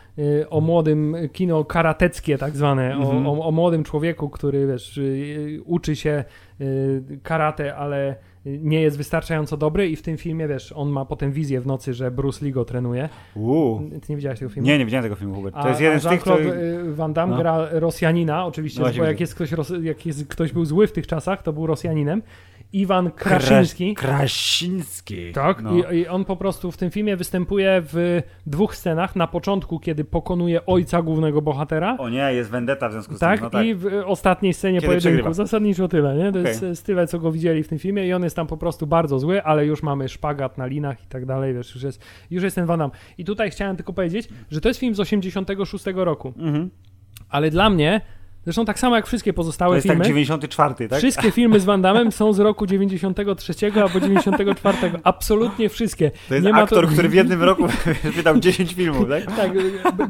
o 0.51 0.61
młodym, 0.61 1.17
kino 1.33 1.65
karateckie 1.65 2.39
tak 2.39 2.57
zwane, 2.57 2.95
Mhm. 2.95 3.27
o, 3.27 3.33
o, 3.33 3.47
o 3.49 3.51
młodym 3.53 3.85
człowieku, 3.85 4.29
który 4.31 4.67
wiesz, 4.67 5.01
uczy 5.65 5.97
się 5.97 6.25
karate, 7.23 7.77
ale 7.77 8.17
nie 8.61 8.81
jest 8.83 8.97
wystarczająco 8.97 9.57
dobry 9.57 9.89
i 9.89 9.97
w 9.97 10.03
tym 10.03 10.17
filmie, 10.17 10.49
wiesz, 10.49 10.73
on 10.73 10.89
ma 10.89 11.05
potem 11.05 11.33
wizję 11.33 11.61
w 11.61 11.67
nocy, 11.67 11.95
że 11.95 12.11
Bruce 12.11 12.45
Lee 12.45 12.53
go 12.53 12.65
trenuje. 12.65 13.09
Uuu. 13.35 13.91
Ty 13.91 14.13
nie 14.13 14.17
widziałeś 14.17 14.39
tego 14.39 14.51
filmu? 14.51 14.67
Nie, 14.67 14.79
nie 14.79 14.85
widziałem 14.85 15.03
tego 15.05 15.17
filmu, 15.17 15.35
Hubert. 15.35 15.55
To 15.55 15.63
A, 15.63 15.69
jest 15.69 15.81
jeden 15.81 16.01
z 16.01 16.07
tych, 16.07 16.21
który... 16.21 16.79
Van 16.95 17.13
Damme 17.13 17.35
No. 17.35 17.41
gra 17.41 17.69
Rosjanina, 17.71 18.47
oczywiście, 18.47 18.81
No 18.81 18.89
bo 18.99 19.05
jak 19.05 19.21
jest, 19.21 19.35
ktoś, 19.35 19.51
jak 19.83 20.07
jest 20.07 20.27
ktoś 20.29 20.53
był 20.53 20.65
zły 20.65 20.87
w 20.87 20.93
tych 20.93 21.07
czasach, 21.07 21.43
to 21.43 21.53
był 21.53 21.67
Rosjaninem. 21.67 22.23
Iwan 22.73 23.11
Kraszyński. 23.11 23.95
Krasiński. 23.95 25.33
Tak, 25.33 25.63
No. 25.63 25.71
I, 25.91 25.97
i 25.97 26.09
on 26.09 26.25
po 26.25 26.37
prostu 26.37 26.73
w 26.73 26.77
tym 26.77 26.91
filmie 26.91 27.17
występuje 27.17 27.83
w 27.85 28.23
dwóch 28.47 28.77
scenach. 28.77 29.17
Na 29.17 29.27
początku, 29.27 29.81
kiedy 29.81 30.05
pokonuje 30.05 30.67
ojca 30.67 31.03
głównego 31.03 31.43
bohatera. 31.43 31.97
O 31.99 32.09
nie, 32.09 32.33
jest 32.33 32.51
vendetta 32.51 32.89
w 32.89 32.93
związku 32.93 33.17
z 33.17 33.19
Tak, 33.19 33.37
tym. 33.37 33.45
No 33.45 33.51
tak. 33.51 33.67
i 33.67 33.75
w 33.75 33.87
ostatniej 34.07 34.55
scenie 34.55 34.79
Kiedy 34.79 34.87
pojedynku. 34.87 35.09
przegrywa. 35.17 35.33
Zasadniczo 35.33 35.89
tyle, 35.89 36.15
nie? 36.17 36.25
To 36.33 36.39
Okej. 36.39 36.45
jest, 36.45 36.63
jest 36.63 36.87
tyle, 36.87 37.07
co 37.07 37.19
go 37.19 37.33
widzieli 37.33 37.63
w 37.63 37.69
tym 37.69 37.79
filmie 37.79 38.07
i 38.07 38.13
on 38.13 38.25
jest 38.25 38.37
tam 38.37 38.47
po 38.47 38.57
prostu 38.57 38.87
bardzo 38.87 39.19
zły, 39.19 39.43
ale 39.43 39.67
już 39.67 39.83
mamy 39.83 40.09
szpagat 40.09 40.59
na 40.59 40.67
linach 40.67 41.05
i 41.05 41.07
tak 41.07 41.27
dalej, 41.27 41.55
wiesz, 41.55 41.75
już 41.75 41.83
jest, 41.85 42.05
już 42.31 42.43
jest 42.43 42.57
ten 42.57 42.67
Van 42.67 42.79
Damme. 42.79 42.95
I 43.19 43.25
tutaj 43.25 43.51
chciałem 43.51 43.77
tylko 43.77 43.93
powiedzieć, 43.93 44.29
że 44.51 44.61
to 44.61 44.69
jest 44.69 44.81
film 44.81 44.95
z 44.95 45.01
86 45.01 45.85
roku. 45.95 46.33
Mhm. 46.37 46.71
Ale 47.29 47.51
dla 47.51 47.71
mnie 47.71 48.01
Zresztą 48.49 48.65
tak 48.65 48.79
samo 48.79 48.97
jak 48.97 49.07
wszystkie 49.07 49.33
To 49.33 49.37
pozostałe 49.37 49.75
jest 49.77 49.87
filmy. 49.87 49.99
tak 49.99 50.07
94, 50.09 50.89
tak? 50.89 50.99
Wszystkie 50.99 51.31
filmy 51.31 51.61
z 51.61 51.65
Van 51.65 51.83
Damme 51.83 52.13
są 52.13 52.33
z 52.33 52.39
roku 52.39 52.67
93 52.67 53.55
albo 53.83 54.01
94. 54.01 54.77
Absolutnie 55.05 55.69
wszystkie. 55.69 56.11
To 56.29 56.35
jest 56.35 56.47
Nie 56.47 56.55
aktor, 56.55 56.85
to- 56.87 56.93
który 56.93 57.09
w 57.09 57.15
jednym 57.15 57.43
roku 57.43 57.63
wydał 58.17 58.39
10 58.41 58.75
filmów, 58.75 59.07
tak? 59.09 59.27
Tak, 59.37 59.51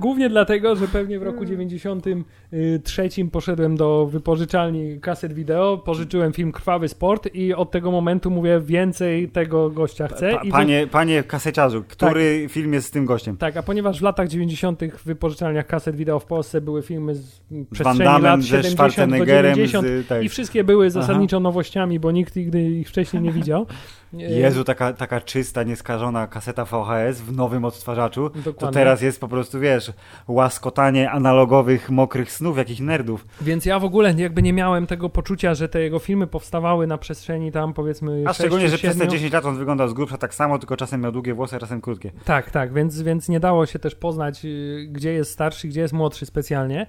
głównie 0.00 0.28
dlatego, 0.28 0.76
że 0.76 0.88
pewnie 0.88 1.18
w 1.18 1.22
roku 1.22 1.44
93 1.44 3.08
poszedłem 3.32 3.76
do 3.76 4.06
wypożyczalni 4.06 5.00
kaset 5.00 5.32
wideo, 5.32 5.78
pożyczyłem 5.78 6.32
film 6.32 6.52
Krwawy 6.52 6.88
Sport 6.88 7.34
i 7.34 7.54
od 7.54 7.70
tego 7.70 7.90
momentu 7.90 8.30
mówię 8.30 8.60
więcej 8.60 9.28
tego 9.28 9.70
gościa 9.70 10.08
chcę. 10.08 10.30
Pa, 10.34 10.42
I 10.42 10.46
wy- 10.46 10.50
panie, 10.52 10.86
panie 10.90 11.22
kaseciarzu, 11.22 11.84
który 11.88 12.46
film 12.48 12.72
jest 12.72 12.88
z 12.88 12.90
tym 12.90 13.04
gościem? 13.06 13.36
Tak, 13.36 13.56
a 13.56 13.62
ponieważ 13.62 13.98
w 13.98 14.02
latach 14.02 14.28
90. 14.28 14.80
w 14.98 15.04
wypożyczalniach 15.04 15.66
kaset 15.66 15.96
wideo 15.96 16.18
w 16.18 16.26
Polsce 16.26 16.60
były 16.60 16.82
filmy 16.82 17.14
z 17.14 17.40
przestrzeni 17.70 17.98
lat 18.30 18.42
ze 18.42 18.46
70 18.46 18.72
do 18.72 18.76
Schwarzeneggerem, 18.76 19.54
90 19.54 19.86
z, 19.86 20.08
tak. 20.08 20.22
i 20.22 20.28
wszystkie 20.28 20.64
były 20.64 20.90
zasadniczo 20.90 21.40
nowościami, 21.40 22.00
bo 22.00 22.10
nikt 22.10 22.36
nigdy 22.36 22.62
ich 22.62 22.88
wcześniej 22.88 23.22
nie 23.22 23.32
widział. 23.32 23.66
Jezu, 24.12 24.64
taka, 24.64 24.92
taka 24.92 25.20
czysta, 25.20 25.62
nieskażona 25.62 26.26
kaseta 26.26 26.64
VHS 26.64 27.20
w 27.20 27.32
nowym 27.32 27.64
odtwarzaczu. 27.64 28.30
To 28.30 28.38
Dokładnie. 28.40 28.74
teraz 28.74 29.02
jest 29.02 29.20
po 29.20 29.28
prostu, 29.28 29.60
wiesz, 29.60 29.92
łaskotanie 30.28 31.10
analogowych, 31.10 31.90
mokrych 31.90 32.32
snów, 32.32 32.58
jakich 32.58 32.80
nerdów. 32.80 33.26
Więc 33.40 33.64
ja 33.66 33.78
w 33.78 33.84
ogóle 33.84 34.14
jakby 34.16 34.42
nie 34.42 34.52
miałem 34.52 34.86
tego 34.86 35.08
poczucia, 35.08 35.54
że 35.54 35.68
te 35.68 35.80
jego 35.80 35.98
filmy 35.98 36.26
powstawały 36.26 36.86
na 36.86 36.98
przestrzeni 36.98 37.52
tam 37.52 37.74
powiedzmy 37.74 38.22
A 38.26 38.32
szczególnie, 38.32 38.68
że 38.68 38.78
przez 38.78 38.98
te 38.98 39.04
6-7. 39.04 39.10
10 39.10 39.32
lat 39.32 39.44
on 39.44 39.58
wyglądał 39.58 39.88
z 39.88 39.92
grubsza 39.92 40.18
tak 40.18 40.34
samo, 40.34 40.58
tylko 40.58 40.76
czasem 40.76 41.00
miał 41.00 41.12
długie 41.12 41.34
włosy, 41.34 41.56
a 41.56 41.58
czasem 41.58 41.80
krótkie. 41.80 42.10
Tak, 42.24 42.50
tak, 42.50 42.72
więc, 42.72 43.02
więc 43.02 43.28
nie 43.28 43.40
dało 43.40 43.66
się 43.66 43.78
też 43.78 43.94
poznać, 43.94 44.44
y, 44.44 44.88
gdzie 44.90 45.12
jest 45.12 45.30
starszy, 45.30 45.68
gdzie 45.68 45.80
jest 45.80 45.94
młodszy 45.94 46.26
specjalnie. 46.26 46.86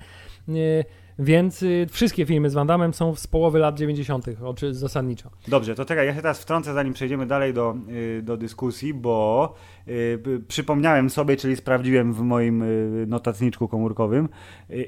Więc 1.20 1.64
y, 1.64 1.88
wszystkie 1.92 2.26
filmy 2.26 2.50
z 2.50 2.54
Van 2.54 2.68
Damme 2.68 2.94
są 2.94 3.16
z 3.16 3.28
połowy 3.28 3.60
lat 3.60 3.78
90. 3.78 4.26
oczy 4.44 4.74
zasadniczo. 4.74 5.30
Dobrze, 5.48 5.76
to 5.76 5.86
czekaj, 5.86 6.08
ja 6.08 6.14
się 6.14 6.22
teraz 6.22 6.42
wtrącę, 6.42 6.74
zanim 6.74 6.94
przejdziemy 6.94 7.26
dalej 7.26 7.54
do, 7.54 7.76
y, 7.90 8.22
do 8.22 8.38
dyskusji, 8.38 8.94
bo 8.94 9.54
y, 9.88 10.42
przypomniałem 10.48 11.10
sobie, 11.10 11.38
czyli 11.38 11.56
sprawdziłem 11.56 12.14
w 12.14 12.22
moim 12.22 12.64
notatniczku 13.08 13.68
komórkowym 13.68 14.30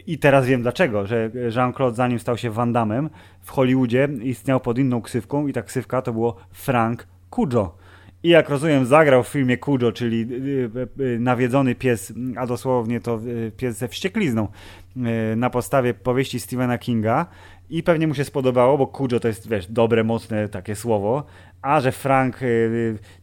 i 0.08 0.20
teraz 0.20 0.46
wiem 0.46 0.62
dlaczego, 0.62 1.08
że 1.08 1.32
Jean-Claude 1.56 1.96
zanim 1.96 2.20
stał 2.20 2.38
się 2.38 2.52
Van 2.52 2.74
Damme 2.74 3.10
w 3.42 3.52
Hollywoodzie 3.52 4.10
istniał 4.22 4.60
pod 4.60 4.78
inną 4.78 5.02
ksywką 5.02 5.48
i 5.48 5.54
ta 5.54 5.62
ksywka 5.62 6.02
to 6.02 6.14
było 6.14 6.36
Frank 6.52 7.08
Cujo. 7.36 7.81
I 8.24 8.30
jak 8.30 8.50
rozumiem, 8.50 8.86
zagrał 8.86 9.24
w 9.24 9.28
filmie 9.28 9.58
Cujo, 9.58 9.92
czyli 9.92 10.28
y, 10.32 10.72
y, 11.00 11.04
y, 11.04 11.20
nawiedzony 11.20 11.76
pies, 11.76 12.14
a 12.38 12.48
dosłownie 12.48 13.00
to 13.00 13.20
pies 13.58 13.78
ze 13.78 13.88
wścieklizną, 13.88 14.48
na 15.36 15.50
podstawie 15.50 15.94
powieści 15.94 16.40
Stephena 16.40 16.78
Kinga. 16.78 17.26
I 17.70 17.84
pewnie 17.84 18.08
mu 18.08 18.14
się 18.14 18.24
spodobało, 18.24 18.78
bo 18.78 18.88
Cujo 18.88 19.20
to 19.20 19.28
jest, 19.28 19.50
wiesz, 19.50 19.68
dobre, 19.68 20.04
mocne 20.04 20.50
takie 20.50 20.76
słowo. 20.76 21.24
A 21.62 21.82
że 21.82 21.92
Frank, 21.92 22.40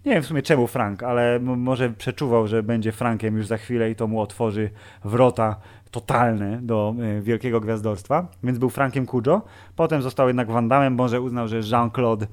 nie 0.06 0.12
wiem 0.12 0.22
w 0.22 0.26
sumie 0.26 0.42
czemu 0.42 0.66
Frank, 0.66 1.02
ale 1.02 1.40
może 1.40 1.90
przeczuwał, 1.90 2.46
że 2.46 2.62
będzie 2.62 2.92
Frankiem 2.92 3.36
już 3.36 3.46
za 3.46 3.56
chwilę 3.56 3.90
i 3.90 3.94
to 3.94 4.06
mu 4.06 4.20
otworzy 4.20 4.70
wrota 5.04 5.56
totalne 5.90 6.58
do 6.62 6.94
wielkiego 7.20 7.60
gwiazdorstwa. 7.60 8.26
Więc 8.42 8.58
był 8.58 8.70
Frankiem 8.70 9.06
Cujo. 9.06 9.42
Potem 9.76 10.02
został 10.02 10.26
jednak 10.26 10.50
Van 10.50 10.68
Damme, 10.68 10.90
może 10.90 11.20
uznał, 11.20 11.48
że 11.48 11.60
Jean-Claude 11.60 12.26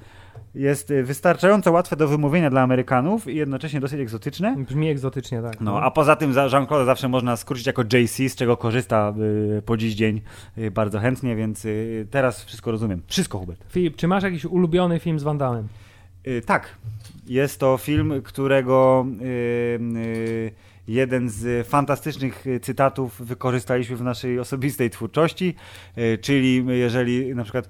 jest 0.55 0.91
y, 0.91 1.03
wystarczająco 1.03 1.71
łatwe 1.71 1.95
do 1.95 2.07
wymówienia 2.07 2.49
dla 2.49 2.61
Amerykanów 2.61 3.27
i 3.27 3.35
jednocześnie 3.35 3.79
dosyć 3.79 3.99
egzotyczne. 3.99 4.55
Brzmi 4.57 4.89
egzotycznie, 4.89 5.41
tak. 5.41 5.61
No, 5.61 5.81
a 5.81 5.91
poza 5.91 6.15
tym 6.15 6.33
za 6.33 6.45
Jean-Claude 6.45 6.85
zawsze 6.85 7.07
można 7.07 7.37
skrócić 7.37 7.67
jako 7.67 7.81
JC, 7.81 8.29
z 8.29 8.35
czego 8.35 8.57
korzysta 8.57 9.13
y, 9.57 9.61
po 9.61 9.77
dziś 9.77 9.95
dzień 9.95 10.21
y, 10.57 10.71
bardzo 10.71 10.99
chętnie, 10.99 11.35
więc 11.35 11.65
y, 11.65 12.07
teraz 12.11 12.43
wszystko 12.43 12.71
rozumiem. 12.71 13.01
Wszystko, 13.07 13.39
Hubert. 13.39 13.65
Filip, 13.69 13.95
czy 13.95 14.07
masz 14.07 14.23
jakiś 14.23 14.45
ulubiony 14.45 14.99
film 14.99 15.19
z 15.19 15.23
Van 15.23 15.37
Damme? 15.37 15.63
Tak, 16.45 16.75
jest 17.27 17.59
to 17.59 17.77
film, 17.77 18.21
którego 18.23 19.05
jeden 20.87 21.29
z 21.29 21.67
fantastycznych 21.67 22.45
cytatów 22.61 23.21
wykorzystaliśmy 23.21 23.95
w 23.95 24.01
naszej 24.01 24.39
osobistej 24.39 24.89
twórczości, 24.89 25.55
czyli 26.21 26.65
jeżeli 26.67 27.35
na 27.35 27.43
przykład 27.43 27.69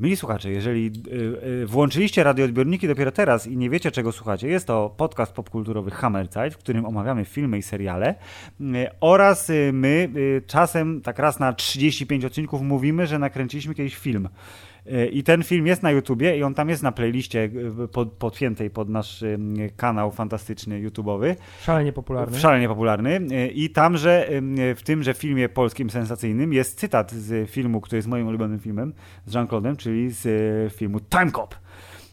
Mili 0.00 0.16
słuchacze, 0.16 0.50
jeżeli 0.50 0.86
y, 0.86 1.46
y, 1.62 1.66
włączyliście 1.66 2.24
radioodbiorniki 2.24 2.88
dopiero 2.88 3.12
teraz 3.12 3.46
i 3.46 3.56
nie 3.56 3.70
wiecie 3.70 3.90
czego 3.90 4.12
słuchacie, 4.12 4.48
jest 4.48 4.66
to 4.66 4.94
podcast 4.96 5.32
popkulturowy 5.32 5.90
Hammerzeit, 5.90 6.54
w 6.54 6.58
którym 6.58 6.86
omawiamy 6.86 7.24
filmy 7.24 7.58
i 7.58 7.62
seriale 7.62 8.14
y, 8.60 8.64
oraz 9.00 9.52
my 9.72 10.08
czasem 10.46 11.00
tak 11.00 11.18
raz 11.18 11.40
na 11.40 11.52
35 11.52 12.24
odcinków 12.24 12.62
mówimy, 12.62 13.06
że 13.06 13.18
nakręciliśmy 13.18 13.74
kiedyś 13.74 13.96
film. 13.96 14.28
I 15.12 15.22
ten 15.22 15.42
film 15.42 15.66
jest 15.66 15.82
na 15.82 15.90
YouTubie 15.90 16.38
i 16.38 16.42
on 16.42 16.54
tam 16.54 16.68
jest 16.68 16.82
na 16.82 16.92
playliście 16.92 17.50
pod, 17.92 18.12
podpiętej 18.12 18.70
pod 18.70 18.88
nasz 18.88 19.22
y, 19.22 19.38
kanał 19.76 20.10
fantastyczny 20.10 20.80
YouTubeowy. 20.80 21.36
Szalenie 21.60 21.92
popularny. 21.92 22.38
Szalenie 22.38 22.68
popularny. 22.68 23.20
Y, 23.32 23.48
I 23.48 23.70
tamże 23.70 24.30
y, 24.32 24.74
w 24.74 24.82
tymże 24.82 25.14
filmie 25.14 25.48
polskim 25.48 25.90
sensacyjnym 25.90 26.52
jest 26.52 26.78
cytat 26.78 27.12
z 27.12 27.50
filmu, 27.50 27.80
który 27.80 27.98
jest 27.98 28.08
moim 28.08 28.26
ulubionym 28.26 28.58
filmem 28.58 28.92
z 29.26 29.34
Jean-Claude'em, 29.34 29.76
czyli 29.76 30.10
z 30.10 30.74
filmu 30.74 31.00
Time 31.00 31.30
Cop. 31.30 31.54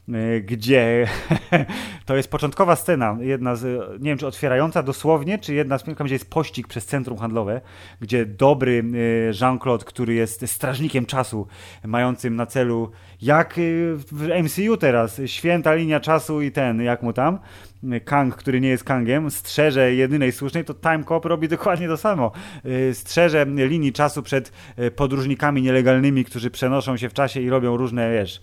Y, 0.10 0.42
Gdzie 0.42 1.08
to 2.06 2.16
jest 2.16 2.32
początkowa 2.32 2.76
scena, 2.76 3.18
jedna 3.20 3.56
z, 3.56 3.92
nie 4.02 4.10
wiem 4.10 4.18
czy 4.18 4.28
otwierająca 4.28 4.84
dosłownie, 4.84 5.40
czy 5.40 5.54
jedna 5.54 5.78
z 5.78 5.84
tam 5.84 5.96
gdzie 6.06 6.16
jest 6.16 6.30
pościg 6.30 6.68
przez 6.68 6.86
centrum 6.86 7.18
handlowe, 7.18 7.62
gdzie 8.02 8.26
dobry 8.26 8.72
y, 8.72 9.32
Jean-Claude, 9.42 9.86
który 9.86 10.14
jest 10.14 10.48
strażnikiem 10.48 11.06
czasu, 11.06 11.48
mającym 11.86 12.36
na 12.36 12.46
celu, 12.46 12.92
jak 13.22 13.58
y, 13.58 13.96
w 14.12 14.28
MCU 14.44 14.78
teraz, 14.78 15.22
święta 15.26 15.74
linia 15.74 16.00
czasu 16.00 16.42
i 16.42 16.52
ten, 16.52 16.82
jak 16.82 17.04
mu 17.04 17.14
tam, 17.14 17.40
Kang, 18.06 18.36
który 18.36 18.62
nie 18.62 18.70
jest 18.70 18.84
Kangiem, 18.84 19.32
strzeże 19.32 19.94
jedynej 19.94 20.32
słusznej, 20.32 20.66
to 20.66 20.74
Time 20.74 21.04
Cop 21.04 21.26
robi 21.26 21.48
dokładnie 21.48 21.88
to 21.88 21.98
samo. 21.98 22.32
Strzeże 22.94 23.46
linii 23.46 23.94
czasu 23.94 24.24
przed 24.24 24.52
podróżnikami 24.96 25.62
nielegalnymi, 25.62 26.26
którzy 26.26 26.52
przenoszą 26.52 26.98
się 26.98 27.10
w 27.10 27.14
czasie 27.14 27.42
i 27.42 27.50
robią 27.50 27.78
różne, 27.78 28.12
wiesz, 28.12 28.42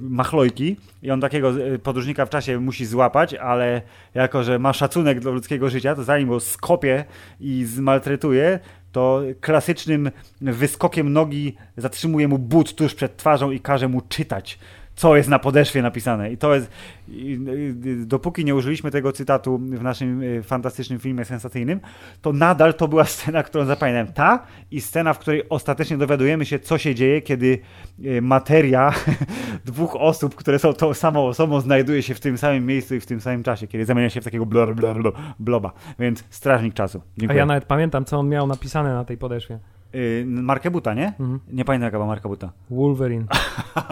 machlojki 0.00 0.76
i 1.02 1.10
on 1.10 1.20
takiego 1.20 1.58
y, 1.58 1.78
podróżnika 1.78 2.26
w 2.26 2.30
czasie 2.30 2.60
musi 2.60 2.86
złapać, 2.86 3.34
ale 3.34 3.82
jako, 4.14 4.44
że 4.44 4.58
ma 4.58 4.72
szacunek 4.72 5.20
do 5.20 5.32
ludzkiego 5.32 5.70
życia, 5.70 5.94
to 5.94 6.04
zanim 6.04 6.28
go 6.28 6.40
skopie 6.40 7.04
i 7.40 7.64
zmaltretuje, 7.64 8.58
to 8.92 9.22
klasycznym 9.40 10.10
wyskokiem 10.40 11.12
nogi 11.12 11.56
zatrzymuje 11.76 12.28
mu 12.28 12.38
but 12.38 12.74
tuż 12.74 12.94
przed 12.94 13.16
twarzą 13.16 13.50
i 13.50 13.60
każe 13.60 13.88
mu 13.88 14.00
czytać 14.00 14.58
co 15.00 15.16
jest 15.16 15.28
na 15.28 15.38
podeszwie 15.38 15.82
napisane. 15.82 16.32
I 16.32 16.36
to 16.36 16.54
jest. 16.54 16.70
i- 17.08 17.38
i- 17.84 18.06
Dopóki 18.06 18.44
nie 18.44 18.54
użyliśmy 18.54 18.90
tego 18.90 19.12
cytatu 19.12 19.58
w 19.58 19.82
naszym 19.82 20.22
y, 20.22 20.42
fantastycznym 20.42 20.98
filmie 20.98 21.24
sensacyjnym, 21.24 21.80
to 22.22 22.32
nadal 22.32 22.74
to 22.74 22.88
była 22.88 23.04
scena, 23.14 23.42
którą 23.42 23.64
zapamiętałem. 23.64 24.12
Ta 24.12 24.46
i 24.70 24.80
scena, 24.80 25.12
w 25.12 25.18
której 25.18 25.42
ostatecznie 25.48 25.96
dowiadujemy 25.96 26.46
się, 26.46 26.58
co 26.58 26.78
się 26.78 26.94
dzieje, 26.94 27.22
kiedy 27.22 27.58
y, 28.04 28.22
materia 28.22 28.92
dwóch 29.64 29.96
osób, 29.96 30.34
które 30.34 30.58
są 30.58 30.72
tą 30.72 30.94
samą 30.94 31.26
osobą, 31.26 31.60
znajduje 31.60 32.02
się 32.02 32.14
w 32.14 32.20
tym 32.20 32.38
samym 32.38 32.66
miejscu 32.66 32.94
i 32.94 33.00
w 33.00 33.06
tym 33.06 33.20
samym 33.20 33.42
czasie, 33.42 33.66
kiedy 33.66 33.84
zamienia 33.84 34.10
się 34.10 34.20
w 34.20 34.24
takiego 34.24 34.46
blor, 34.46 34.74
blor, 34.74 35.02
blor, 35.02 35.12
bloba. 35.38 35.72
Więc 35.98 36.24
strażnik 36.30 36.74
czasu. 36.74 36.98
A 36.98 37.20
Dziękuję. 37.20 37.38
ja 37.38 37.46
nawet 37.46 37.64
pamiętam, 37.64 38.04
co 38.04 38.18
on 38.18 38.28
miał 38.28 38.46
napisane 38.46 38.94
na 38.94 39.04
tej 39.04 39.18
podeszwie. 39.18 39.58
Y, 39.94 40.24
markę 40.26 40.70
buta, 40.70 40.94
nie? 40.94 41.06
Mhm. 41.06 41.40
Nie 41.52 41.64
pamiętam, 41.64 41.84
jaka 41.86 41.96
była 41.96 42.06
marka 42.06 42.28
buta. 42.28 42.52
Wolverine. 42.70 43.24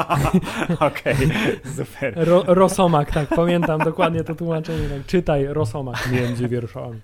Okej, 0.80 1.16
super. 1.76 2.14
Ro, 2.16 2.44
Rosomak, 2.46 3.10
tak, 3.12 3.28
pamiętam 3.28 3.80
dokładnie 3.80 4.24
to 4.24 4.34
tłumaczenie. 4.34 4.88
Tak. 4.88 5.06
Czytaj 5.06 5.46
Rosomak 5.46 6.08
między 6.12 6.48
wierszami. 6.48 7.00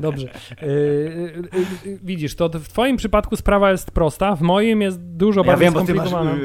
Dobrze. 0.00 0.28
Yy, 0.62 0.68
yy, 0.68 1.90
yy, 1.90 1.98
widzisz, 2.02 2.36
to 2.36 2.48
w 2.48 2.68
twoim 2.68 2.96
przypadku 2.96 3.36
sprawa 3.36 3.70
jest 3.70 3.90
prosta, 3.90 4.36
w 4.36 4.40
moim 4.42 4.82
jest 4.82 5.00
dużo 5.02 5.40
Ja 5.40 5.46
bardziej 5.46 5.64
wiem, 5.66 5.74
bo 5.74 5.80
ty 5.80 5.94
masz 5.94 6.08
skomplikowana. 6.08 6.44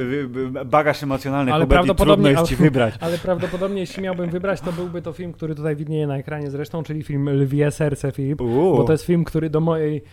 y, 0.55 0.61
y, 0.61 0.65
bagaż 0.65 1.03
emocjonalny, 1.03 1.53
Ale 1.53 1.65
i 1.65 1.67
trudno 1.67 1.83
prawdopodobnie- 1.95 2.31
jest 2.31 2.43
ci 2.47 2.55
wybrać. 2.55 2.93
Ale 2.99 3.17
prawdopodobnie, 3.17 3.79
jeśli 3.79 4.03
miałbym 4.03 4.29
wybrać, 4.29 4.61
to 4.61 4.71
byłby 4.71 5.01
to 5.01 5.13
film, 5.13 5.33
który 5.33 5.55
tutaj 5.55 5.75
widnieje 5.75 6.07
na 6.07 6.17
ekranie 6.17 6.51
zresztą, 6.51 6.83
czyli 6.83 7.03
film 7.03 7.29
Lwie 7.29 7.71
Serce, 7.71 8.11
Filip. 8.11 8.41
Uuu. 8.41 8.77
Bo 8.77 8.83
to 8.83 8.91
jest 8.91 9.05
film, 9.05 9.23
który 9.23 9.49
do 9.49 9.59
mojej 9.59 10.03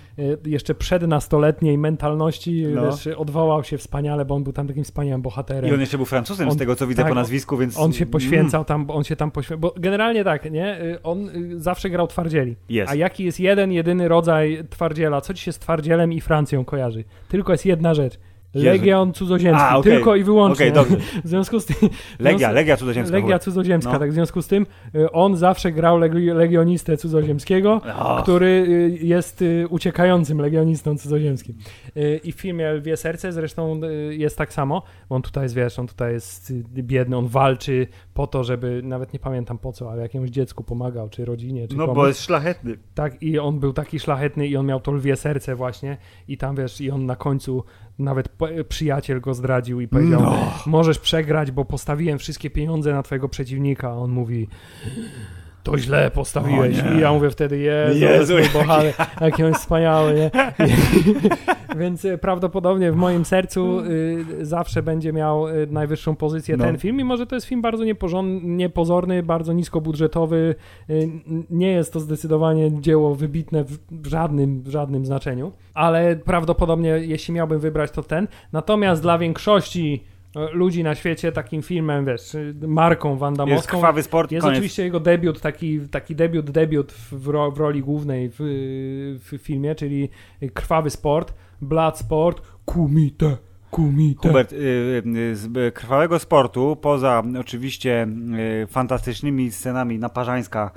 jeszcze 0.47 0.75
przednastoletniej 0.75 1.79
mentalności 1.81 2.65
No. 2.75 2.91
wiesz, 2.91 3.07
odwołał 3.07 3.65
się 3.65 3.79
wspaniale, 3.79 4.25
bo 4.25 4.35
on 4.35 4.45
był 4.45 4.53
tam 4.53 4.67
takim 4.69 4.85
wspaniałym 4.85 5.23
bohaterem. 5.23 5.71
I 5.71 5.75
on 5.75 5.81
jeszcze 5.81 5.97
był 5.97 6.07
Francuzem, 6.07 6.51
z 6.51 6.53
On- 6.53 6.59
tego 6.59 6.77
co 6.77 6.87
widzę 6.87 7.03
tak, 7.03 7.09
po 7.11 7.15
nazwisku, 7.15 7.57
więc... 7.57 7.79
On 7.79 7.93
się 7.93 8.05
Mm, 8.05 8.11
poświęcał 8.13 8.65
tam, 8.65 8.91
on 8.91 9.05
się 9.05 9.17
tam 9.17 9.31
poświęcał, 9.31 9.59
bo 9.61 9.75
generalnie 9.77 10.25
tak, 10.25 10.51
nie? 10.51 10.81
Y, 10.83 11.03
On 11.03 11.29
y, 11.29 11.61
zawsze 11.61 11.91
grał 11.91 12.07
twardzieli. 12.07 12.57
Jest. 12.69 12.93
A 12.93 12.95
jaki 12.95 13.25
jest 13.25 13.41
jeden, 13.41 13.73
jedyny 13.73 14.09
rodzaj 14.09 14.65
twardziela? 14.71 15.21
Co 15.21 15.35
ci 15.35 15.43
się 15.45 15.53
z 15.53 15.59
twardzielem 15.59 16.13
i 16.13 16.21
Francją 16.21 16.65
kojarzy? 16.65 17.05
Tylko 17.29 17.53
jest 17.53 17.67
jedna 17.67 17.95
rzecz. 17.95 18.19
Legion 18.55 19.13
cudzoziemski, 19.13 19.65
A, 19.69 19.77
okej. 19.77 19.93
tylko 19.93 20.17
i 20.17 20.25
wyłącznie. 20.25 20.73
Dobrze. 20.73 20.97
W 21.25 21.29
związku 21.29 21.61
z 21.61 21.67
tym... 21.67 21.77
Legia, 22.19 22.51
Legia 22.51 22.77
cudzoziemska. 22.77 23.17
Legia 23.17 23.39
cudzoziemska, 23.39 23.93
No. 23.93 23.99
tak. 23.99 24.11
W 24.11 24.15
związku 24.15 24.43
z 24.43 24.47
tym 24.47 24.67
y, 24.95 25.11
on 25.13 25.37
zawsze 25.37 25.73
grał 25.73 25.99
legi- 25.99 26.35
legionistę 26.35 26.97
cudzoziemskiego, 26.97 27.81
Och. 27.99 28.23
który 28.23 28.47
y, 28.47 28.99
jest 29.07 29.43
y, 29.43 29.67
uciekającym 29.71 30.39
legionistą 30.41 30.99
cudzoziemskim. 30.99 31.55
I 32.25 32.33
w 32.33 32.35
filmie 32.41 32.73
Lwie 32.73 32.97
Serce 32.97 33.33
zresztą 33.33 33.81
jest 34.11 34.39
tak 34.39 34.53
samo, 34.53 34.83
on 35.09 35.23
tutaj 35.23 35.43
jest, 35.45 35.55
wiesz, 35.55 35.79
on 35.79 35.87
tutaj 35.87 36.13
jest 36.13 36.53
biedny, 36.63 37.17
on 37.17 37.27
walczy 37.27 37.87
po 38.15 38.27
to, 38.27 38.45
żeby, 38.45 38.81
nawet 38.85 39.13
nie 39.13 39.19
pamiętam 39.19 39.59
po 39.59 39.73
co, 39.73 39.91
ale 39.93 40.03
jakiemuś 40.03 40.31
dziecku 40.31 40.65
pomagał, 40.65 41.09
czy 41.09 41.25
rodzinie, 41.25 41.69
czy 41.69 41.77
No 41.77 41.85
komuś. 41.87 41.97
bo 41.97 42.07
jest 42.09 42.23
szlachetny. 42.23 42.77
Tak, 42.95 43.23
i 43.23 43.39
on 43.39 43.59
był 43.61 43.73
taki 43.73 44.01
szlachetny 44.01 44.47
i 44.47 44.57
on 44.57 44.67
miał 44.67 44.81
to 44.81 44.93
lwie 44.93 45.17
serce 45.17 45.55
właśnie 45.57 45.97
i 46.29 46.37
tam, 46.37 46.57
wiesz, 46.57 46.81
i 46.81 46.91
on 46.91 47.07
na 47.07 47.17
końcu 47.17 47.65
nawet 47.99 48.29
przyjaciel 48.69 49.21
go 49.21 49.35
zdradził 49.35 49.81
i 49.81 49.89
powiedział, 49.89 50.21
No. 50.23 50.53
możesz 50.67 50.99
przegrać, 50.99 51.51
bo 51.51 51.65
postawiłem 51.65 52.19
wszystkie 52.19 52.51
pieniądze 52.51 52.93
na 52.93 53.03
twojego 53.03 53.29
przeciwnika. 53.29 53.89
A 53.89 53.93
on 53.93 54.11
mówi, 54.11 54.49
to 55.63 55.79
źle 55.79 56.11
postawiłeś. 56.11 56.77
I 56.97 57.01
ja 57.01 57.13
mówię 57.13 57.31
wtedy, 57.31 57.59
Jezu, 57.59 57.99
Jezu, 57.99 58.39
Jezu 58.39 58.59
mój 58.59 58.69
jaki- 59.21 59.43
on 59.43 59.49
jest 59.49 59.61
wspaniały, 59.61 60.15
nie? 60.15 60.31
Więc 61.79 62.05
e, 62.05 62.19
prawdopodobnie 62.19 62.93
w 62.93 62.97
moim 62.97 63.25
sercu 63.25 63.81
y, 63.81 64.47
zawsze 64.47 64.83
będzie 64.83 65.13
miał 65.13 65.49
y, 65.49 65.67
najwyższą 65.71 66.17
pozycję 66.17 66.57
No. 66.57 66.65
ten 66.65 66.79
film, 66.79 66.97
mimo 66.97 67.17
że 67.17 67.27
to 67.27 67.35
jest 67.35 67.47
film 67.47 67.63
bardzo 67.63 67.85
niepozorny, 68.43 69.23
bardzo 69.23 69.53
niskobudżetowy. 69.53 70.55
y, 70.91 71.09
Nie 71.51 71.73
jest 71.73 71.93
to 71.93 72.01
zdecydowanie 72.01 72.81
dzieło 72.81 73.15
wybitne 73.15 73.65
w 73.91 74.07
żadnym, 74.07 74.63
w 74.63 74.69
żadnym 74.69 75.07
znaczeniu, 75.07 75.53
ale 75.75 76.17
prawdopodobnie 76.17 76.89
jeśli 76.89 77.35
miałbym 77.35 77.59
wybrać 77.61 77.91
to 77.91 78.03
ten. 78.03 78.29
Natomiast 78.53 79.03
dla 79.03 79.19
większości 79.19 80.05
ludzi 80.35 80.85
na 80.85 80.95
świecie 80.95 81.33
takim 81.33 81.63
filmem, 81.63 82.05
wiesz, 82.05 82.37
marką 82.67 83.09
Jest 83.09 83.21
wandamowską 83.21 83.79
krwawy 83.79 84.03
sport, 84.03 84.33
jest 84.33 84.43
koniec. 84.43 84.57
oczywiście 84.59 84.83
jego 84.83 85.01
debiut, 85.01 85.41
taki, 85.41 85.81
taki 85.81 86.17
debiut, 86.17 86.51
debiut 86.51 86.93
w, 86.93 87.29
ro, 87.29 87.51
w 87.51 87.59
roli 87.59 87.83
głównej 87.83 88.31
w, 88.33 88.37
w 89.31 89.39
filmie, 89.39 89.75
czyli 89.75 90.09
Krwawy 90.55 90.91
Sport, 90.91 91.35
Blood 91.61 91.99
Sport, 91.99 92.43
Kumite, 92.65 93.37
Kumite. 93.71 94.29
Hubert, 94.29 94.53
y, 94.53 94.57
y, 94.57 95.37
z 95.37 95.57
y, 95.57 95.73
krwawego 95.73 96.19
sportu, 96.19 96.77
poza 96.81 97.23
oczywiście 97.41 98.07
fantastycznymi 98.69 99.51
scenami 99.51 99.99
naparzańska 99.99 100.71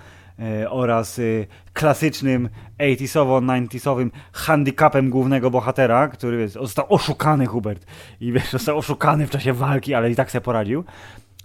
oraz 0.70 1.20
y, 1.20 1.48
klasycznym 1.74 2.50
80-90-owym 2.80 4.12
handicapem 4.34 5.10
głównego 5.10 5.52
bohatera, 5.52 6.08
który 6.08 6.48
został 6.48 6.86
oszukany, 6.90 7.46
Hubert, 7.46 7.86
i 8.20 8.32
wiesz, 8.32 8.52
został 8.52 8.78
oszukany 8.78 9.28
w 9.28 9.30
czasie 9.30 9.54
walki, 9.54 9.94
ale 9.94 10.12
i 10.12 10.16
tak 10.16 10.32
sobie 10.32 10.42
poradził, 10.42 10.84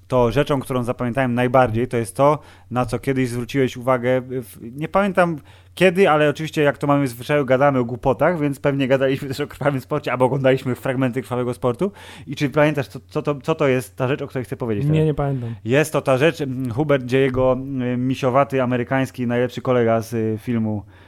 to 0.09 0.33
rzeczą, 0.33 0.61
którą 0.61 0.83
zapamiętałem 0.83 1.35
najbardziej, 1.35 1.89
to 1.89 1.97
jest 1.97 2.17
to, 2.17 2.39
na 2.71 2.87
co 2.87 2.99
kiedyś 2.99 3.29
zwróciłeś 3.29 3.77
uwagę, 3.77 4.23
nie 4.61 4.89
pamiętam 4.89 5.39
kiedy, 5.79 6.11
ale 6.11 6.29
oczywiście 6.29 6.63
jak 6.63 6.79
to 6.79 6.87
mamy 6.87 7.07
w 7.07 7.09
zwyczaju, 7.09 7.45
gadamy 7.45 7.79
o 7.79 7.85
głupotach, 7.85 8.41
więc 8.41 8.61
pewnie 8.61 8.89
gadaliśmy 8.89 9.29
też 9.29 9.41
o 9.41 9.47
krwawym 9.47 9.81
sporcie, 9.81 10.13
albo 10.13 10.25
oglądaliśmy 10.25 10.75
fragmenty 10.75 11.23
krwawego 11.23 11.55
sportu. 11.55 11.93
I 12.27 12.37
czy 12.37 12.51
pamiętasz, 12.51 12.89
co, 12.89 13.01
co, 13.09 13.23
to, 13.23 13.35
co 13.35 13.55
to 13.55 13.69
jest 13.69 13.97
ta 13.97 14.09
rzecz, 14.09 14.23
o 14.23 14.27
której 14.27 14.45
chcę 14.45 14.57
powiedzieć? 14.57 14.85
Nie, 14.85 14.91
teraz? 14.91 15.07
nie 15.07 15.15
pamiętam. 15.15 15.55
Jest 15.65 15.93
to 15.93 16.01
ta 16.01 16.17
rzecz, 16.19 16.41
mm, 16.41 16.73
Hubert, 16.73 17.05
gdzie 17.05 17.21
jego 17.21 17.53
mm, 17.53 18.09
misiowaty 18.09 18.63
amerykański 18.63 19.27
najlepszy 19.27 19.61
kolega 19.61 20.01
z 20.01 20.15
y, 20.15 20.39
filmu 20.43 20.83
y, 20.87 21.08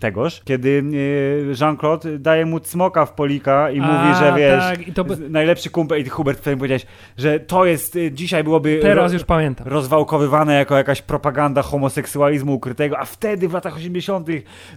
tegoż, 0.00 0.40
kiedy 0.44 0.68
y, 0.68 1.54
Jean-Claude 1.60 2.18
daje 2.18 2.46
mu 2.46 2.60
cmoka 2.60 3.06
w 3.06 3.12
polika 3.12 3.70
i 3.70 3.80
mówi, 3.80 3.92
A, 3.92 4.14
że 4.14 4.32
wiesz, 4.38 4.94
tak, 4.96 5.06
by- 5.06 5.28
najlepszy 5.30 5.70
kumpel, 5.70 6.00
i 6.00 6.08
Hubert 6.08 6.38
wtedy 6.40 6.56
powiedziałeś, 6.56 6.86
że 7.18 7.40
to 7.40 7.64
jest, 7.64 7.96
y, 7.96 8.12
dzisiaj 8.12 8.44
byłoby 8.44 8.78
Teraz 8.82 9.10
ro- 9.12 9.14
już 9.14 9.24
pamiętam. 9.24 9.66
rozwałkowywane 9.68 10.54
jako 10.54 10.76
jakaś 10.76 11.02
propaganda 11.02 11.62
homoseksualizmu 11.62 12.54
ukrytego, 12.54 12.98
a 12.98 13.04
wtedy 13.04 13.48
w 13.48 13.52
latach 13.52 13.76
80. 13.76 14.28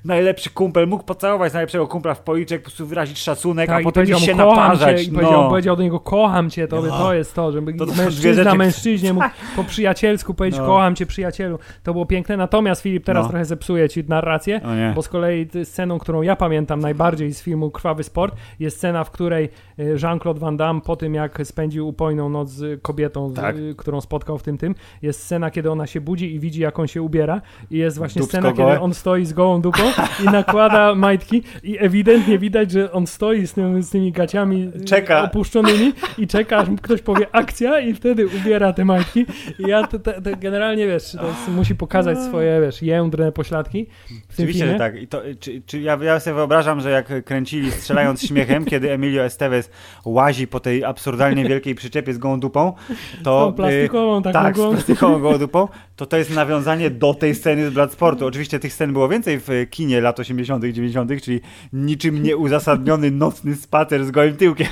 najlepszy 0.06 0.50
kumpel 0.50 0.88
mógł 0.88 1.04
pocałować 1.04 1.54
najlepszego 1.54 1.88
kumpla 1.88 2.14
w 2.14 2.22
policzek, 2.22 2.62
po 2.62 2.64
prostu 2.66 2.86
wyrazić 2.86 3.18
szacunek, 3.20 3.70
a 3.70 3.74
Tak, 3.74 3.82
i 3.82 3.84
potem 3.84 4.06
się 4.08 4.36
naparzać. 4.36 4.98
cię, 5.02 5.08
i 5.08 5.12
powiedział, 5.12 5.42
no. 5.44 5.50
powiedział 5.50 5.76
do 5.76 5.84
niego, 5.84 6.00
kocham 6.00 6.50
cię, 6.50 6.68
to, 6.68 6.82
No. 6.82 6.98
to 6.98 7.14
jest 7.14 7.34
to, 7.34 7.52
żeby 7.52 7.74
To 7.74 7.86
mężczyzna 7.86 8.44
rzeczy- 8.44 8.58
mężczyźnie 8.58 9.14
mógł 9.14 9.28
po 9.56 9.64
przyjacielsku 9.64 10.34
powiedzieć, 10.34 10.60
No. 10.60 10.66
kocham 10.66 10.96
cię, 10.96 11.06
przyjacielu. 11.06 11.60
To 11.84 11.94
było 11.94 12.06
piękne, 12.06 12.38
natomiast 12.38 12.82
Filip, 12.82 13.06
teraz 13.06 13.24
No. 13.26 13.30
trochę 13.30 13.46
zepsuje 13.46 13.90
ci 13.90 14.04
narrację. 14.08 14.62
Bo 14.96 15.02
z 15.02 15.10
kolei 15.10 15.48
sceną, 15.64 16.00
którą 16.00 16.22
ja 16.22 16.36
pamiętam 16.36 16.80
najbardziej 16.80 17.34
z 17.34 17.42
filmu 17.42 17.72
Krwawy 17.72 18.04
Sport, 18.04 18.36
jest 18.60 18.78
scena, 18.78 19.04
w 19.04 19.12
której 19.12 19.50
y, 19.80 19.84
Jean-Claude 20.02 20.40
Van 20.40 20.58
Damme 20.58 20.82
po 20.82 20.96
tym, 20.96 21.14
jak 21.14 21.42
spędził 21.44 21.88
upojną 21.88 22.30
noc 22.30 22.50
z 22.50 22.82
kobietą, 22.82 23.30
z, 23.30 23.34
Tak. 23.34 23.58
y, 23.58 23.76
którą 23.78 24.02
spotkał 24.02 24.38
w 24.38 24.44
tym 24.44 24.58
tym, 24.58 24.76
jest 25.02 25.24
scena, 25.24 25.52
kiedy 25.52 25.72
ona 25.72 25.88
się 25.88 26.02
budzi 26.02 26.36
i 26.36 26.40
widzi, 26.40 26.62
jak 26.62 26.80
on 26.80 26.88
się 26.88 27.02
ubiera 27.02 27.42
i 27.72 27.78
jest 27.78 27.98
właśnie 27.98 28.20
Dupsko 28.20 28.38
scena, 28.38 28.54
gołe. 28.54 28.72
kiedy 28.72 28.82
on 28.84 28.94
stoi 28.94 29.26
z 29.26 29.34
gołą 29.34 29.62
dupą 29.62 29.84
i 30.24 30.26
nakłada 30.26 30.96
majtki 31.06 31.44
i 31.64 31.78
ewidentnie 31.80 32.40
widać, 32.40 32.72
że 32.72 32.92
on 32.92 33.08
stoi 33.08 33.48
z, 33.48 33.54
tym, 33.54 33.84
z 33.84 33.90
tymi 33.90 34.12
gaciami 34.12 34.72
y, 34.76 34.86
Czeka. 34.86 35.24
opuszczonymi 35.24 35.94
i 36.18 36.28
czeka, 36.28 36.58
aż 36.58 36.68
ktoś 36.82 37.02
powie 37.02 37.28
akcja 37.36 37.80
i 37.80 37.94
wtedy 37.94 38.28
ubiera 38.28 38.74
te 38.74 38.86
majtki 38.86 39.26
i 39.60 39.64
ja 39.68 39.88
to, 39.88 40.00
to, 40.00 40.22
to 40.22 40.30
generalnie, 40.40 40.88
wiesz, 40.88 41.12
to 41.12 41.28
jest, 41.28 41.48
musi 41.48 41.76
pokazać 41.76 42.20
swoje, 42.20 42.62
wiesz, 42.62 42.82
jędrne 42.82 43.32
pośladki 43.32 43.86
w 44.06 44.10
tym 44.10 44.20
Oczywiście, 44.30 44.55
filmie. 44.58 44.74
że 44.74 44.80
tak. 44.80 45.02
I 45.02 45.08
to, 45.08 45.22
czy, 45.40 45.62
czy 45.66 45.82
ja, 45.82 45.98
ja 46.02 46.20
sobie 46.20 46.34
wyobrażam, 46.34 46.82
że 46.82 46.90
jak 46.90 47.26
kręcili 47.26 47.72
strzelając 47.72 48.22
śmiechem, 48.22 48.66
kiedy 48.72 48.92
Emilio 48.92 49.24
Estevez 49.24 49.70
łazi 50.06 50.48
po 50.48 50.60
tej 50.60 50.84
absurdalnie 50.84 51.46
wielkiej 51.50 51.76
przyczepie 51.76 52.14
z 52.14 52.18
gołą 52.18 52.40
dupą, 52.40 52.74
to... 53.24 53.54
Plastikową 53.56 54.20
y, 54.20 54.24
taką 54.24 54.40
tak, 54.40 54.58
z 54.58 54.60
plastikową 54.60 55.20
gołą 55.20 55.38
dupą, 55.38 55.68
to 55.96 56.06
to 56.06 56.18
jest 56.18 56.36
nawiązanie 56.36 56.90
do 56.90 57.14
tej 57.14 57.36
sceny 57.36 57.70
z 57.70 57.74
Bloodsportu. 57.74 58.26
Oczywiście 58.26 58.60
tych 58.60 58.74
scen 58.74 58.94
było 58.94 59.10
więcej 59.10 59.40
w 59.40 59.50
kinie 59.70 60.02
lat 60.02 60.20
80 60.20 60.64
90 60.64 61.24
czyli 61.24 61.42
niczym 61.74 62.24
nieuzasadniony 62.24 63.12
nocny 63.12 63.56
spacer 63.56 64.06
z 64.06 64.12
gołym 64.12 64.36
tyłkiem. 64.36 64.68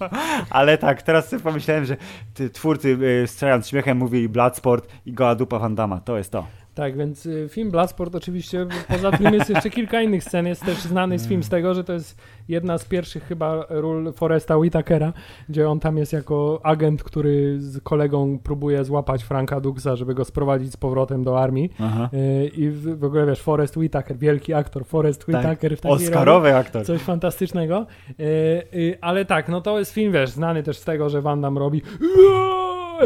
Ale 0.50 0.78
tak, 0.78 1.02
teraz 1.02 1.28
sobie 1.28 1.42
pomyślałem, 1.42 1.84
że 1.84 1.96
ty, 2.34 2.50
twórcy 2.50 2.98
y, 3.22 3.26
strzelając 3.26 3.68
śmiechem 3.68 3.98
mówili 3.98 4.28
Bloodsport 4.28 4.88
i 5.06 5.12
goła 5.12 5.34
dupa 5.34 5.58
Van 5.58 5.74
Damme. 5.74 6.00
To 6.04 6.18
jest 6.18 6.32
to. 6.32 6.46
Tak, 6.74 6.96
więc 6.96 7.26
y, 7.26 7.48
film 7.50 7.70
Bloodsport 7.70 8.14
oczywiście, 8.14 8.66
poza 8.88 9.10
tym 9.10 9.34
jest 9.34 9.50
jeszcze 9.50 9.70
kilka 9.70 10.02
innych 10.02 10.24
scen, 10.24 10.46
jest 10.46 10.64
też 10.64 10.78
znany 10.78 11.18
z 11.18 11.28
film 11.28 11.42
z 11.42 11.48
tego, 11.48 11.74
że 11.74 11.84
to 11.84 11.92
jest 11.92 12.22
jedna 12.48 12.78
z 12.78 12.84
pierwszych 12.84 13.24
chyba 13.24 13.66
ról 13.68 14.12
Foresta 14.12 14.56
Whitakera, 14.56 15.12
gdzie 15.48 15.68
on 15.68 15.80
tam 15.80 15.96
jest 15.96 16.12
jako 16.12 16.60
agent, 16.62 17.02
który 17.02 17.60
z 17.60 17.80
kolegą 17.82 18.38
próbuje 18.38 18.84
złapać 18.84 19.22
Franka 19.22 19.60
Duxa, 19.60 19.96
żeby 19.96 20.14
go 20.14 20.24
sprowadzić 20.24 20.72
z 20.72 20.76
powrotem 20.76 21.24
do 21.24 21.40
armii 21.40 21.70
Aha. 21.78 22.08
Y, 22.14 22.50
i 22.56 22.70
w, 22.70 23.04
ogóle 23.04 23.26
wiesz, 23.26 23.40
Forest 23.40 23.76
Whitaker, 23.76 24.16
wielki 24.18 24.54
aktor, 24.54 24.84
Forest 24.84 25.28
Whitaker 25.28 25.76
w 25.76 25.80
takiej 25.80 25.98
roli. 25.98 26.06
Oscarowy 26.06 26.56
aktor. 26.56 26.86
Coś 26.86 27.00
fantastycznego. 27.00 27.86
Y, 28.20 28.98
ale 29.00 29.24
tak, 29.24 29.48
no 29.48 29.60
to 29.60 29.78
jest 29.78 29.92
film, 29.92 30.12
wiesz, 30.12 30.30
znany 30.30 30.62
też 30.62 30.78
z 30.78 30.84
tego, 30.84 31.08
że 31.10 31.22
Van 31.22 31.40
Damme 31.40 31.60
robi 31.60 31.82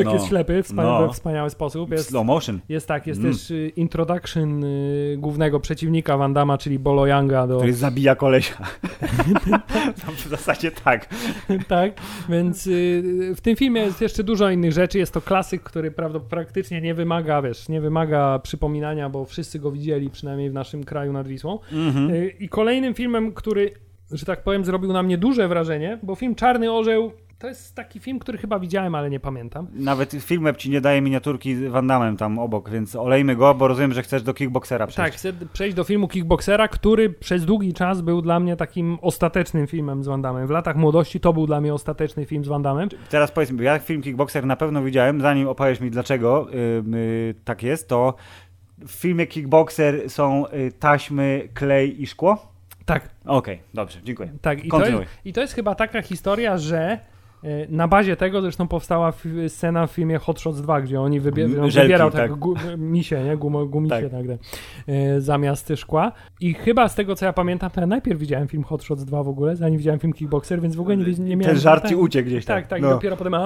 No. 0.05 0.12
jest 0.12 0.26
ślepy 0.26 0.62
w 0.62 0.66
wspania- 0.66 1.01
No. 1.07 1.12
wspaniały 1.12 1.51
sposób. 1.51 1.90
Jest, 1.90 2.09
Slow 2.09 2.26
motion. 2.26 2.61
jest 2.68 2.88
tak, 2.88 3.07
jest 3.07 3.20
Mm. 3.20 3.32
też 3.32 3.51
y, 3.51 3.72
introduction 3.76 4.64
y, 4.64 5.16
głównego 5.18 5.61
przeciwnika 5.61 6.16
Van 6.16 6.32
Damma, 6.34 6.59
czyli 6.59 6.78
Bolo 6.78 7.07
Younga 7.07 7.47
do... 7.47 7.57
Który 7.57 7.72
zabija 7.72 8.14
kolesia. 8.16 8.57
No, 10.07 10.12
w 10.16 10.28
zasadzie 10.28 10.70
tak. 10.70 11.09
tak, 11.68 11.92
więc 12.28 12.66
y, 12.66 13.03
w 13.36 13.40
tym 13.40 13.57
filmie 13.57 13.80
jest 13.80 14.01
jeszcze 14.01 14.24
dużo 14.24 14.51
innych 14.51 14.72
rzeczy. 14.72 14.99
Jest 14.99 15.14
to 15.14 15.20
klasyk, 15.20 15.62
który 15.62 15.90
praktycznie 16.28 16.80
nie 16.80 16.95
wymaga, 16.95 17.42
wiesz, 17.42 17.68
nie 17.68 17.80
wymaga 17.80 18.38
przypominania, 18.38 19.09
bo 19.09 19.24
wszyscy 19.24 19.59
go 19.59 19.70
widzieli, 19.70 20.11
przynajmniej 20.11 20.51
w 20.51 20.55
naszym 20.55 20.84
kraju 20.84 21.12
nad 21.12 21.28
Wisłą. 21.28 21.59
Mhm. 21.72 22.11
Y, 22.11 22.28
I 22.40 22.49
kolejnym 22.49 22.95
filmem, 22.95 23.32
który, 23.32 23.72
że 24.11 24.26
tak 24.26 24.42
powiem, 24.42 24.64
zrobił 24.64 24.92
na 24.92 25.03
mnie 25.03 25.18
duże 25.18 25.49
wrażenie, 25.49 25.99
bo 26.03 26.14
film 26.14 26.34
Czarny 26.34 26.72
Orzeł 26.72 27.12
to 27.39 27.49
jest 27.49 27.74
taki 27.74 28.01
film, 28.01 28.18
który 28.18 28.39
chyba 28.39 28.59
widziałem, 28.59 28.95
ale 28.95 29.11
nie 29.11 29.20
pamiętam. 29.20 29.66
Nawet 29.72 30.12
Filmweb 30.20 30.57
ci 30.57 30.70
nie 30.70 30.80
daje 30.80 31.01
miniaturki 31.01 31.57
z 31.57 31.64
Van 31.64 31.87
Damme 31.87 32.16
tam 32.16 32.39
obok, 32.39 32.70
więc 32.70 32.97
olejmy 32.97 33.37
go, 33.37 33.55
bo 33.55 33.68
rozumiem, 33.68 33.93
że 33.93 34.03
chcesz 34.03 34.22
do 34.22 34.35
kickboxera 34.35 34.87
przejść. 34.87 35.12
Tak, 35.12 35.18
chcę 35.18 35.32
przejść 35.53 35.76
do 35.76 35.85
filmu 35.85 36.09
Kickboxera, 36.09 36.68
który 36.68 37.11
przez 37.11 37.45
długi 37.45 37.72
czas 37.74 38.01
był 38.01 38.22
dla 38.22 38.41
mnie 38.41 38.57
takim 38.57 38.99
ostatecznym 39.03 39.66
filmem 39.66 40.05
z 40.05 40.07
Van 40.07 40.22
Damme. 40.22 40.47
W 40.47 40.51
latach 40.51 40.76
młodości 40.76 41.20
to 41.20 41.32
był 41.32 41.47
dla 41.47 41.61
mnie 41.61 41.74
ostateczny 41.74 42.24
film 42.24 42.45
z 42.45 42.49
Van 42.49 42.62
Damme. 42.62 42.87
Teraz 43.11 43.32
powiedz 43.32 43.51
mi, 43.51 43.64
ja 43.64 43.78
film 43.78 44.03
Kickboxer 44.03 44.47
na 44.47 44.57
pewno 44.57 44.82
widziałem, 44.82 45.20
zanim 45.20 45.49
opowiesz 45.49 45.80
mi 45.80 45.91
dlaczego 45.91 46.47
ym, 46.78 46.95
y, 46.95 47.35
tak 47.45 47.62
jest, 47.62 47.89
to 47.89 48.14
w 48.78 48.91
filmie 48.93 49.26
Kickboxer 49.26 50.11
są 50.11 50.47
y, 50.49 50.72
taśmy, 50.78 51.49
klej 51.55 52.03
i 52.03 52.07
szkło? 52.07 52.55
Tak, 52.85 53.09
Okej, 53.24 53.61
dobrze, 53.74 53.99
dziękuję. 54.05 54.32
tak. 54.43 54.64
I 54.64 54.68
to, 54.68 54.87
jest, 54.87 55.03
I 55.24 55.32
to 55.32 55.41
jest 55.41 55.55
chyba 55.55 55.74
taka 55.74 56.03
historia, 56.03 56.59
że 56.59 56.99
Na 57.68 57.88
bazie 57.88 58.16
tego 58.16 58.40
zresztą 58.42 58.68
powstała 58.68 59.12
scena 59.49 59.86
w 59.86 59.90
filmie 59.90 60.18
Hot 60.18 60.40
Shots 60.40 60.61
2, 60.61 60.80
gdzie 60.80 61.01
oni 61.01 61.20
wybie- 61.20 61.45
M- 61.45 61.62
on 61.64 61.70
żelki, 61.70 61.86
wybierał 61.86 62.11
tak. 62.11 62.20
tak, 62.30 62.38
gu- 62.38 62.78
misie, 62.78 63.24
nie? 63.24 63.36
Gumo, 63.36 63.66
gumisie 63.66 63.95
Tak. 64.11 64.11
tak. 64.11 64.38
e, 64.88 65.20
zamiast 65.20 65.72
szkła. 65.76 66.12
I 66.40 66.55
chyba 66.55 66.88
z 66.88 66.95
tego 66.95 67.14
co 67.14 67.26
ja 67.26 67.32
pamiętam, 67.32 67.70
to 67.70 67.80
ja 67.80 67.86
najpierw 67.86 68.20
widziałem 68.20 68.49
film 68.49 68.62
Hot 68.64 68.82
Shots 68.84 69.05
2 69.05 69.22
w 69.22 69.28
ogóle, 69.28 69.57
zanim 69.57 69.78
widziałem 69.78 70.01
film 70.01 70.12
Kickboxer, 70.12 70.61
więc 70.61 70.76
w 70.76 70.80
ogóle 70.80 70.97
nie, 70.97 71.05
nie 71.05 71.36
miałem... 71.36 71.55
Ten 71.55 71.62
żart 71.62 71.88
ci 71.88 71.95
uciekł 71.97 72.26
gdzieś 72.28 72.45
tam. 72.45 72.57
Tak, 72.57 72.66
tak, 72.66 72.82
No. 72.82 72.90
dopiero 72.90 73.16
potem. 73.16 73.34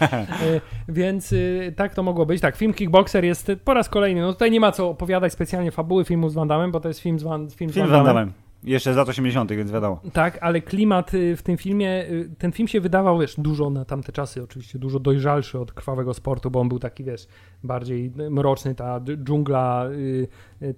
E, 0.00 0.60
Więc 0.88 1.32
y, 1.32 1.72
tak 1.76 1.94
to 1.94 2.02
mogło 2.02 2.26
być. 2.26 2.40
Tak, 2.40 2.56
film 2.56 2.74
Kickboxer 2.74 3.24
jest 3.24 3.52
po 3.64 3.74
raz 3.74 3.88
kolejny. 3.88 4.20
No 4.20 4.32
tutaj 4.32 4.50
nie 4.50 4.60
ma 4.60 4.72
co 4.72 4.88
opowiadać 4.90 5.32
specjalnie 5.32 5.70
fabuły 5.70 6.04
filmu 6.04 6.28
z 6.28 6.34
Van 6.34 6.48
Damme, 6.48 6.68
bo 6.68 6.80
to 6.80 6.88
jest 6.88 7.00
film 7.00 7.18
z 7.18 7.22
Van, 7.22 7.50
film 7.50 7.70
z 7.70 7.76
Van 7.78 8.04
Damme. 8.04 8.26
Jeszcze 8.64 8.94
z 8.94 8.96
lat 8.96 9.08
80., 9.08 9.52
więc 9.52 9.70
wiadomo. 9.70 10.00
Tak, 10.12 10.38
ale 10.40 10.60
klimat 10.60 11.14
y, 11.14 11.36
w 11.36 11.42
tym 11.42 11.56
filmie, 11.56 12.04
y, 12.10 12.30
ten 12.38 12.52
film 12.52 12.68
się 12.68 12.80
wydawał, 12.80 13.18
wiesz, 13.18 13.34
dużo 13.38 13.70
na 13.70 13.84
tamte 13.84 14.12
czasy, 14.12 14.42
oczywiście 14.42 14.78
dużo 14.78 15.00
dojrzalszy 15.00 15.58
od 15.58 15.72
krwawego 15.72 16.14
sportu, 16.14 16.50
bo 16.50 16.60
on 16.60 16.68
był 16.68 16.78
taki, 16.78 17.04
wiesz, 17.04 17.26
bardziej 17.64 18.12
mroczny, 18.30 18.74
ta 18.74 19.00
dżungla 19.24 19.86
y, 19.90 20.28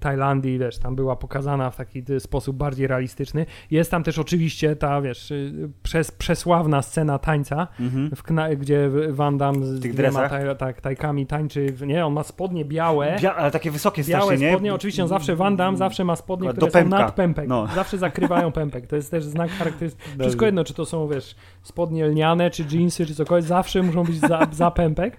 Tajlandii, 0.00 0.58
wiesz, 0.58 0.78
tam 0.78 0.96
była 0.96 1.16
pokazana 1.16 1.70
w 1.70 1.76
taki 1.76 2.02
y, 2.10 2.20
sposób 2.20 2.56
bardziej 2.56 2.86
realistyczny. 2.86 3.46
Jest 3.70 3.90
tam 3.90 4.02
też 4.02 4.18
oczywiście 4.18 4.76
ta, 4.76 5.00
wiesz, 5.02 5.30
y, 5.30 5.70
przez, 5.82 6.10
przesławna 6.10 6.82
scena 6.82 7.18
tańca, 7.18 7.68
Mhm. 7.80 8.10
w 8.16 8.22
gdzie 8.56 8.90
Van 9.08 9.38
Damme 9.38 9.66
z 9.66 9.80
tych 9.80 9.94
dresach? 9.94 10.30
taj, 10.30 10.56
tak, 10.56 10.80
tajkami 10.80 11.26
tańczy, 11.26 11.66
nie, 11.86 12.06
on 12.06 12.12
ma 12.12 12.22
spodnie 12.22 12.64
białe, 12.64 13.16
Bia- 13.20 13.34
ale 13.36 13.50
takie 13.50 13.70
wysokie 13.70 14.04
Białe 14.04 14.22
strasznie, 14.24 14.46
nie? 14.46 14.52
spodnie, 14.52 14.74
oczywiście 14.74 15.02
on 15.02 15.08
zawsze 15.08 15.36
Van 15.36 15.56
Damme 15.56 15.78
zawsze 15.78 16.04
ma 16.04 16.16
spodnie, 16.16 16.48
Do 16.48 16.52
które 16.54 16.70
pępka. 16.70 16.96
są 16.98 17.02
nad 17.04 17.14
pępek. 17.14 17.48
No. 17.48 17.66
Zawsze 17.74 17.98
zakrywają 17.98 18.52
pępek. 18.52 18.86
To 18.86 18.96
jest 18.96 19.10
też 19.10 19.24
znak 19.24 19.50
charakterystyczny. 19.50 20.18
Wszystko 20.24 20.46
jedno, 20.46 20.64
czy 20.64 20.74
to 20.74 20.86
są, 20.86 21.08
wiesz, 21.08 21.36
spodnie 21.62 22.06
lniane, 22.06 22.50
czy 22.50 22.64
jeansy, 22.72 23.06
czy 23.06 23.14
cokolwiek, 23.14 23.48
zawsze 23.48 23.82
muszą 23.82 24.04
być 24.04 24.16
za, 24.20 24.46
za 24.52 24.70
pępek. 24.70 25.16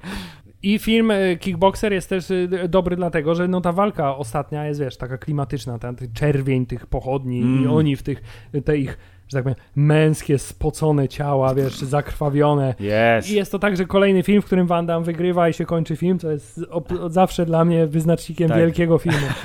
I 0.64 0.80
film 0.80 1.11
e, 1.11 1.36
Kickboxer 1.36 1.93
jest 1.93 2.09
też 2.09 2.32
e, 2.32 2.68
dobry 2.68 2.95
dlatego, 2.95 3.36
że 3.36 3.47
no 3.47 3.61
ta 3.61 3.72
walka 3.72 4.18
ostatnia 4.18 4.66
jest, 4.68 4.80
wiesz, 4.80 4.97
taka 4.97 5.18
klimatyczna, 5.18 5.80
ten, 5.80 5.95
czerwień 6.14 6.66
tych 6.66 6.86
pochodni 6.88 7.39
i 7.39 7.43
Mm. 7.43 7.72
oni 7.72 7.95
w 7.95 8.03
tych, 8.03 8.22
te 8.66 8.78
ich, 8.78 8.97
że 9.28 9.38
tak 9.38 9.43
powiem, 9.43 9.55
męskie, 9.76 10.39
spocone 10.39 11.07
ciała, 11.07 11.55
wiesz, 11.55 11.78
zakrwawione. 11.78 12.76
Jest. 12.80 13.32
I 13.32 13.36
jest 13.36 13.51
to 13.51 13.59
także 13.59 13.86
kolejny 13.86 14.24
film, 14.24 14.41
w 14.41 14.45
którym 14.45 14.68
Van 14.68 14.86
Damme 14.86 15.05
wygrywa 15.05 15.49
i 15.49 15.53
się 15.53 15.66
kończy 15.66 15.95
film, 15.95 16.20
co 16.20 16.32
jest 16.32 16.61
zawsze 17.07 17.45
dla 17.45 17.66
mnie 17.66 17.88
wyznacznikiem 17.88 18.49
Tak. 18.49 18.57
wielkiego 18.57 18.97
filmu. 18.97 19.28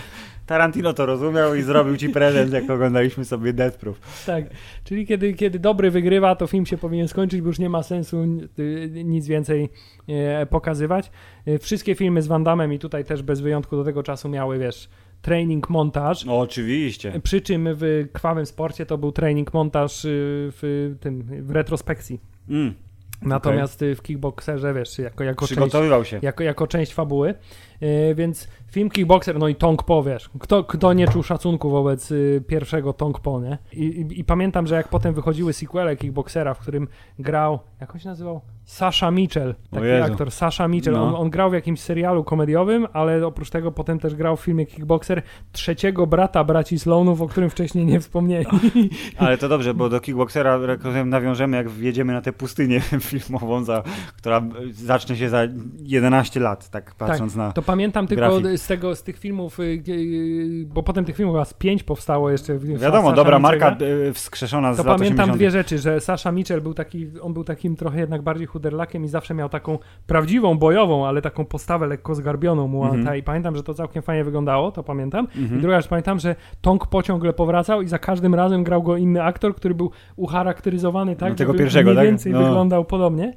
Tarantino 0.49 0.93
to 0.93 1.07
rozumiał 1.07 1.55
i 1.55 1.63
zrobił 1.63 1.97
ci 1.97 2.09
prezent, 2.09 2.53
jak 2.53 2.71
oglądaliśmy 2.71 3.25
sobie 3.25 3.53
Death 3.53 3.79
Proof. 3.79 4.25
Tak, 4.27 4.45
czyli 4.85 5.07
kiedy, 5.07 5.35
kiedy 5.35 5.59
dobry 5.59 5.91
wygrywa, 5.91 6.37
to 6.37 6.47
film 6.47 6.67
się 6.67 6.79
powinien 6.79 7.09
skończyć, 7.09 7.41
bo 7.41 7.47
już 7.47 7.59
nie 7.59 7.69
ma 7.69 7.83
sensu 7.83 8.23
y, 8.59 9.05
nic 9.05 9.27
więcej 9.27 9.69
e, 10.09 10.47
pokazywać. 10.47 11.11
E, 11.47 11.59
Wszystkie 11.59 11.95
filmy 11.95 12.23
z 12.23 12.27
Van 12.27 12.45
Damme 12.45 12.75
i 12.75 12.79
tutaj 12.79 13.05
też 13.05 13.23
bez 13.23 13.41
wyjątku 13.41 13.77
do 13.77 13.85
tego 13.85 14.03
czasu 14.03 14.29
miały, 14.29 14.59
wiesz, 14.59 14.89
training 15.23 15.71
montaż. 15.71 16.25
No, 16.25 16.39
oczywiście. 16.39 17.21
Przy 17.23 17.41
czym 17.41 17.69
w 17.75 18.09
krwawym 18.13 18.47
sporcie 18.47 18.87
to 18.87 18.99
był 18.99 19.13
training 19.13 19.55
montaż 19.55 20.05
y, 20.05 20.09
w 20.53 20.95
tym 21.01 21.23
w 21.43 21.51
retrospekcji. 21.51 22.21
Mm. 22.49 22.75
Natomiast 23.23 23.83
y, 23.83 23.95
w 23.95 24.03
kickboxerze, 24.03 24.75
wiesz, 24.75 24.99
jako, 24.99 25.25
jako 25.25 25.47
część 25.47 25.53
Przygotowywał 25.53 26.05
się. 26.05 26.19
jako, 26.23 26.43
jako 26.45 26.67
część 26.67 26.95
fabuły. 26.95 27.35
E, 27.81 28.15
więc 28.15 28.49
film 28.71 28.91
Kickboxer, 28.91 29.39
no 29.39 29.49
i 29.49 29.55
Tong 29.55 29.83
Po, 29.83 30.03
wiesz, 30.03 30.31
kto, 30.41 30.65
kto 30.65 30.93
nie 30.93 31.09
czuł 31.09 31.23
szacunku 31.23 31.71
wobec 31.71 32.11
y, 32.11 32.43
pierwszego 32.47 32.93
Tong 32.93 33.21
Po, 33.21 33.41
nie? 33.41 33.59
I, 33.73 33.85
i, 33.85 34.21
I 34.21 34.25
pamiętam, 34.25 34.67
że 34.67 34.75
jak 34.75 34.89
potem 34.89 35.15
wychodziły 35.15 35.53
sequele 35.53 35.97
Kickboxera, 35.97 36.55
w 36.55 36.59
którym 36.59 36.89
grał, 37.19 37.59
jak 37.81 37.95
on 37.95 38.01
się 38.01 38.09
nazywał? 38.09 38.41
Sasha 38.69 39.11
Mitchell, 39.11 39.55
taki 39.71 39.87
aktor, 40.13 40.31
Sasha 40.31 40.69
Mitchell. 40.69 40.95
No. 40.95 41.05
On, 41.05 41.15
on 41.15 41.31
grał 41.31 41.51
w 41.51 41.53
jakimś 41.53 41.81
serialu 41.81 42.25
komediowym, 42.25 42.87
ale 42.93 43.27
oprócz 43.27 43.51
tego 43.51 43.73
potem 43.73 43.99
też 43.99 44.15
grał 44.15 44.37
w 44.37 44.41
filmie 44.41 44.67
Kickboxer 44.67 45.23
trzeciego 45.53 46.07
brata 46.07 46.45
braci 46.45 46.79
Sloanów, 46.79 47.21
o 47.21 47.29
którym 47.29 47.51
wcześniej 47.51 47.87
nie 47.87 48.01
wspomnieli. 48.01 48.47
Ale 49.19 49.39
to 49.39 49.49
dobrze, 49.49 49.75
bo 49.75 49.89
do 49.89 50.01
kickboxera 50.01 50.57
rozumiem, 50.57 51.09
nawiążemy, 51.09 51.57
jak 51.57 51.69
wjedziemy 51.69 52.13
na 52.13 52.21
tę 52.21 52.33
pustynię 52.33 52.81
filmową, 53.01 53.65
za, 53.65 53.83
która 54.17 54.43
zacznie 54.71 55.17
się 55.17 55.29
za 55.29 55.43
11 55.79 56.41
lat, 56.41 56.69
tak 56.69 56.95
patrząc 56.95 57.37
na... 57.37 57.53
To 57.53 57.63
pamiętam 57.63 58.07
tylko 58.07 58.41
grafik. 58.41 58.59
z 58.61 58.67
tego, 58.67 58.97
z 58.97 59.03
tych 59.03 59.19
filmów, 59.19 59.61
y, 59.61 59.63
y, 59.89 60.67
bo 60.67 60.83
potem 60.83 61.05
tych 61.05 61.17
filmów 61.17 61.35
chyba 61.35 61.45
z 61.45 61.55
pięć 61.55 61.83
powstało 61.83 62.31
jeszcze. 62.31 62.59
w- 62.59 62.79
Wiadomo, 62.81 63.13
dobra 63.13 63.39
Mitchella. 63.39 63.71
marka 63.71 63.85
y, 63.85 64.13
wskrzeszona 64.13 64.75
z 64.75 64.77
To 64.77 64.85
pamiętam 64.85 65.31
80. 65.31 65.37
dwie 65.37 65.51
rzeczy, 65.51 65.79
że 65.79 66.01
Sasha 66.01 66.33
Mitchell 66.33 66.61
był 66.61 66.75
taki, 66.75 67.07
on 67.21 67.35
był 67.35 67.45
takim 67.45 67.77
trochę 67.77 68.01
jednak 68.01 68.23
bardziej 68.23 68.47
chuderlakiem 68.63 69.05
i 69.05 69.09
zawsze 69.09 69.35
miał 69.35 69.49
taką 69.49 69.79
prawdziwą, 70.07 70.59
bojową, 70.59 71.07
ale 71.07 71.23
taką 71.23 71.45
postawę 71.45 71.87
lekko 71.87 72.15
zgarbioną 72.15 72.69
mu 72.69 72.85
Mhm. 72.85 73.17
i 73.17 73.23
pamiętam, 73.23 73.57
że 73.57 73.63
to 73.63 73.75
całkiem 73.75 74.03
fajnie 74.03 74.25
wyglądało, 74.25 74.73
to 74.73 74.83
pamiętam. 74.83 75.25
Mhm. 75.37 75.59
I 75.59 75.63
druga 75.63 75.81
rzecz, 75.81 75.89
pamiętam, 75.91 76.19
że 76.19 76.37
Tong 76.61 76.87
Po 76.87 77.03
ciągle 77.03 77.33
powracał 77.33 77.83
i 77.83 77.89
za 77.89 77.99
każdym 77.99 78.35
razem 78.35 78.65
grał 78.65 78.83
go 78.83 78.97
inny 78.97 79.23
aktor, 79.23 79.55
który 79.55 79.75
był 79.75 79.91
ucharakteryzowany 80.17 81.17
tak, 81.17 81.31
No, 81.31 81.37
tego 81.37 81.53
żeby 81.53 81.59
pierwszego, 81.59 81.91
mniej 81.91 81.97
tak? 81.97 82.07
więcej 82.07 82.33
No. 82.33 82.39
wyglądał 82.45 82.85
podobnie. 82.85 83.33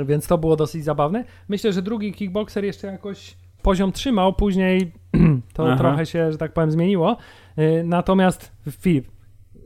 Y, 0.00 0.04
Więc 0.04 0.26
to 0.26 0.38
było 0.38 0.56
dosyć 0.56 0.84
zabawne. 0.84 1.24
Myślę, 1.48 1.72
że 1.72 1.82
drugi 1.82 2.12
kickboxer 2.12 2.64
jeszcze 2.64 2.86
jakoś 2.86 3.36
poziom 3.62 3.92
trzymał, 3.92 4.32
później 4.32 4.92
to 5.54 5.66
Aha. 5.66 5.76
trochę 5.76 6.06
się, 6.06 6.32
że 6.32 6.38
tak 6.38 6.52
powiem, 6.52 6.70
zmieniło. 6.70 7.16
Y, 7.58 7.82
Natomiast 7.84 8.52
Filip, 8.70 9.08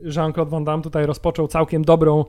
Jean-Claude 0.03 0.49
Van 0.49 0.63
Damme 0.63 0.83
tutaj 0.83 1.05
rozpoczął 1.05 1.47
całkiem 1.47 1.81
dobrą 1.83 2.25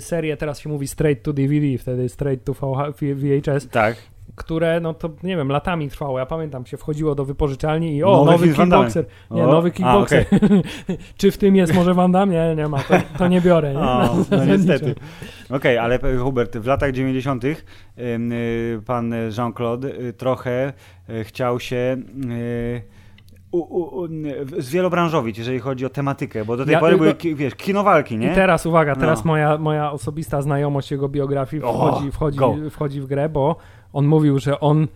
serię, 0.00 0.36
teraz 0.36 0.60
się 0.60 0.68
mówi 0.68 0.88
straight 0.88 1.24
to 1.24 1.32
DVD, 1.32 1.78
wtedy 1.78 2.08
straight 2.08 2.44
to 2.44 2.52
VH 2.54 2.92
VHS, 3.14 3.68
Tak. 3.68 3.96
które, 4.34 4.80
no 4.80 4.94
to 4.94 5.10
nie 5.22 5.36
wiem, 5.36 5.48
latami 5.48 5.88
trwało. 5.90 6.18
Ja 6.18 6.26
pamiętam, 6.26 6.66
się 6.66 6.76
wchodziło 6.76 7.14
do 7.14 7.24
wypożyczalni 7.24 7.96
i 7.96 8.04
o, 8.04 8.24
Nowy 8.24 8.30
nowy 8.32 8.46
Damme. 8.46 8.64
kickboxer. 8.64 9.04
Nie, 9.30 9.44
O, 9.44 9.46
nowy 9.46 9.68
a, 9.68 9.70
kickboxer. 9.72 10.24
Czy 11.18 11.30
w 11.30 11.38
tym 11.38 11.56
jest 11.56 11.74
może 11.74 11.94
Van 11.94 12.12
Damme? 12.12 12.34
Nie, 12.34 12.54
nie 12.56 12.68
ma, 12.68 12.78
to, 12.78 12.94
to 13.18 13.28
nie 13.28 13.40
biorę. 13.40 13.72
Nie? 13.74 13.80
O, 13.80 14.16
no 14.30 14.44
niestety. 14.56 14.94
Okej, 15.50 15.78
ale 15.78 15.94
e, 16.00 16.16
Hubert, 16.16 16.56
w 16.56 16.66
latach 16.66 16.92
90. 16.92 17.44
ym, 17.44 18.32
y, 18.32 18.80
pan 18.86 19.14
Jean-Claude 19.36 19.84
y, 19.88 20.12
trochę 20.12 20.72
y, 21.10 21.24
chciał 21.24 21.60
się 21.60 21.96
y, 22.30 22.82
u, 23.58 23.58
u, 23.78 24.00
u, 24.04 24.08
zwielobrążowić, 24.58 25.38
jeżeli 25.38 25.58
chodzi 25.60 25.86
o 25.86 25.88
tematykę, 25.88 26.44
bo 26.44 26.56
do 26.56 26.64
tej 26.64 26.72
Ja- 26.72 26.80
pory 26.80 26.94
y, 26.94 26.98
były, 26.98 27.14
no- 27.24 27.36
wiesz, 27.36 27.54
kinowalki, 27.54 28.18
nie? 28.18 28.32
I 28.32 28.34
teraz 28.34 28.66
uwaga, 28.66 28.96
teraz 28.96 29.24
No. 29.24 29.28
moja, 29.28 29.58
moja 29.58 29.92
osobista 29.92 30.42
znajomość 30.42 30.90
jego 30.90 31.08
biografii 31.08 31.62
wchodzi, 31.62 32.10
wchodzi, 32.12 32.38
go. 32.38 32.54
wchodzi 32.70 33.00
w 33.00 33.06
grę, 33.06 33.28
bo 33.28 33.56
on 33.92 34.06
mówił, 34.06 34.38
że 34.38 34.60
on 34.60 34.86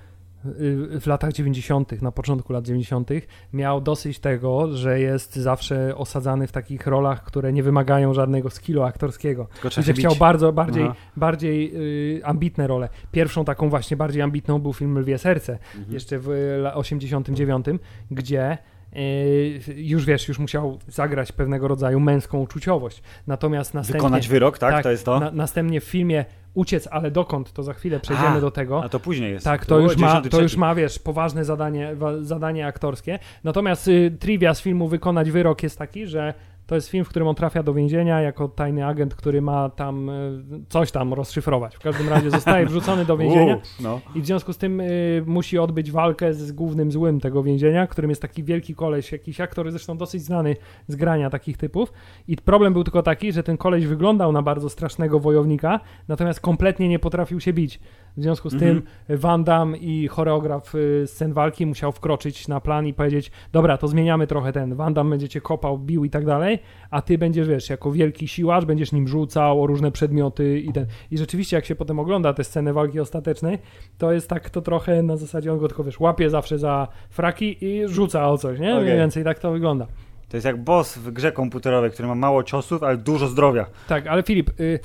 w 1.01 1.03
latach 1.07 1.33
90., 1.33 2.03
na 2.03 2.13
początku 2.13 2.53
lat 2.53 2.65
90., 2.65 3.11
miał 3.53 3.81
dosyć 3.81 4.19
tego, 4.19 4.77
że 4.77 5.01
jest 5.01 5.37
zawsze 5.37 5.97
osadzany 5.97 6.47
w 6.47 6.53
takich 6.53 6.87
rolach, 6.87 7.25
które 7.25 7.53
nie 7.53 7.63
wymagają 7.63 8.15
żadnego 8.15 8.51
skillu 8.51 8.83
aktorskiego. 8.83 9.49
I 9.79 9.83
że 9.83 9.93
chciał 9.93 10.11
bić. 10.13 10.21
bardzo, 10.21 10.53
bardziej, 10.53 10.83
Aha. 10.85 10.95
bardziej 11.17 11.73
y, 12.17 12.25
ambitne 12.25 12.67
role. 12.67 12.89
Pierwszą 13.13 13.45
taką 13.45 13.69
właśnie 13.71 13.97
bardziej 13.97 14.23
ambitną 14.23 14.59
był 14.59 14.73
film 14.73 14.99
Lwie 14.99 15.19
Serce, 15.19 15.59
Mhm. 15.77 15.93
jeszcze 15.95 16.19
w 16.19 16.29
y, 16.31 16.33
la- 16.59 16.75
89, 16.75 17.67
gdzie 18.11 18.59
y, 18.97 19.61
już 19.77 20.05
wiesz, 20.05 20.29
już 20.29 20.39
musiał 20.39 20.79
zagrać 20.89 21.33
pewnego 21.33 21.69
rodzaju 21.69 22.01
męską 22.01 22.39
uczuciowość. 22.41 23.03
Natomiast 23.27 23.75
następnie... 23.75 24.01
Wykonać 24.01 24.29
wyrok, 24.29 24.59
tak? 24.59 24.83
To 24.83 24.91
jest 24.91 25.05
to? 25.05 25.21
Na, 25.21 25.31
następnie 25.31 25.81
w 25.81 25.85
filmie 25.85 26.25
Uciec, 26.59 26.89
ale 26.91 27.11
dokąd, 27.11 27.53
to 27.53 27.63
za 27.63 27.75
chwilę 27.75 28.01
przejdziemy 28.01 28.37
A, 28.37 28.41
do 28.41 28.51
tego. 28.51 28.85
A 28.85 28.89
to 28.89 29.01
później 29.01 29.33
jest. 29.33 29.45
Tak, 29.45 29.67
to 29.67 29.77
było 29.77 29.89
już, 29.89 29.97
ma, 29.97 30.07
to 30.07 30.13
93. 30.13 30.43
już 30.43 30.57
ma, 30.57 30.75
wiesz, 30.75 30.99
poważne 30.99 31.45
zadanie, 31.45 31.97
zadanie 32.21 32.67
aktorskie. 32.67 33.19
Natomiast 33.45 33.89
y, 33.89 34.17
trivia 34.21 34.55
z 34.55 34.61
filmu 34.61 34.89
Wykonać 34.89 35.31
Wyrok 35.31 35.63
jest 35.63 35.79
taki, 35.79 36.07
że 36.07 36.35
to 36.69 36.75
jest 36.75 36.89
film, 36.89 37.05
w 37.05 37.09
którym 37.09 37.29
on 37.29 37.35
trafia 37.35 37.63
do 37.63 37.75
więzienia 37.75 38.21
jako 38.21 38.49
tajny 38.49 38.87
agent, 38.87 39.15
który 39.15 39.43
ma 39.43 39.69
tam 39.69 40.09
y, 40.09 40.43
coś 40.69 40.91
tam 40.91 41.15
rozszyfrować. 41.15 41.77
W 41.77 41.79
każdym 41.79 42.09
razie 42.09 42.31
zostaje 42.31 42.67
wrzucony 42.71 43.05
do 43.05 43.17
więzienia 43.17 43.57
U, 43.57 43.83
no. 43.83 44.01
i 44.15 44.21
w 44.21 44.27
związku 44.27 44.53
z 44.53 44.59
tym 44.59 44.81
y, 44.81 45.23
musi 45.27 45.59
odbyć 45.59 45.91
walkę 45.91 46.35
z 46.35 46.53
głównym 46.53 46.93
złym 46.93 47.21
tego 47.21 47.43
więzienia, 47.43 47.87
którym 47.87 48.11
jest 48.11 48.23
taki 48.23 48.45
wielki 48.45 48.75
koleś, 48.75 49.13
jakiś 49.13 49.41
aktor 49.41 49.71
zresztą 49.71 49.97
dosyć 49.97 50.23
znany 50.23 50.57
z 50.89 50.97
grania 50.97 51.31
takich 51.31 51.57
typów. 51.57 51.93
I 52.29 52.37
problem 52.37 52.73
był 52.73 52.85
tylko 52.85 53.03
taki, 53.03 53.33
że 53.33 53.43
ten 53.43 53.57
koleś 53.57 53.87
wyglądał 53.87 54.33
na 54.33 54.43
bardzo 54.43 54.69
strasznego 54.71 55.21
wojownika, 55.21 55.81
natomiast 56.09 56.41
kompletnie 56.41 56.89
nie 56.89 56.99
potrafił 56.99 57.41
się 57.41 57.53
bić. 57.53 57.81
W 58.17 58.23
związku 58.23 58.51
z 58.51 58.55
Mhm. 58.55 58.83
tym 59.09 59.19
Van 59.19 59.45
Damme 59.45 59.77
i 59.79 60.09
choreograf 60.09 60.75
y, 60.75 61.05
scen 61.07 61.33
walki 61.33 61.67
musiał 61.67 61.93
wkroczyć 61.93 62.49
na 62.49 62.61
plan 62.61 62.87
i 62.87 62.95
powiedzieć, 62.95 63.31
dobra, 63.53 63.79
to 63.79 63.89
zmieniamy 63.89 64.27
trochę 64.27 64.53
ten, 64.53 64.75
Van 64.75 64.95
Damme 64.95 65.11
będzie 65.11 65.29
cię 65.29 65.41
kopał, 65.41 65.79
bił 65.79 66.05
i 66.05 66.11
tak 66.11 66.25
dalej, 66.25 66.59
a 66.91 67.03
ty 67.03 67.19
będziesz, 67.19 67.49
wiesz, 67.49 67.71
jako 67.71 67.93
wielki 67.93 68.29
siłacz, 68.29 68.65
będziesz 68.65 68.93
nim 68.93 69.09
rzucał 69.09 69.63
o 69.63 69.67
różne 69.67 69.91
przedmioty 69.93 70.61
i 70.61 70.73
ten. 70.73 70.87
I 71.11 71.19
rzeczywiście, 71.19 71.57
jak 71.57 71.65
się 71.65 71.75
potem 71.75 71.99
ogląda 71.99 72.33
tę 72.35 72.45
scenę 72.45 72.73
walki 72.73 73.01
ostatecznej, 73.01 73.59
to 73.99 74.13
jest 74.13 74.29
tak 74.29 74.51
to 74.51 74.61
trochę 74.63 75.03
na 75.03 75.17
zasadzie, 75.17 75.53
on 75.53 75.59
go 75.59 75.69
tylko, 75.69 75.85
wiesz, 75.85 76.01
łapie 76.01 76.31
zawsze 76.31 76.59
za 76.59 76.89
fraki 77.11 77.65
i 77.65 77.89
rzuca 77.89 78.29
o 78.31 78.39
coś, 78.39 78.59
nie? 78.59 78.73
Okej. 78.73 78.85
Mniej 78.85 78.97
więcej 78.97 79.25
tak 79.25 79.39
to 79.39 79.51
wygląda. 79.53 79.87
To 80.29 80.37
jest 80.37 80.45
jak 80.47 80.65
boss 80.65 80.99
w 80.99 81.11
grze 81.11 81.33
komputerowej, 81.33 81.91
który 81.91 82.09
ma 82.09 82.15
mało 82.15 82.43
ciosów, 82.43 82.83
ale 82.83 82.97
dużo 82.97 83.27
zdrowia. 83.27 83.67
Tak, 83.89 84.07
ale 84.07 84.23
Filip, 84.23 84.61
y, 84.61 84.79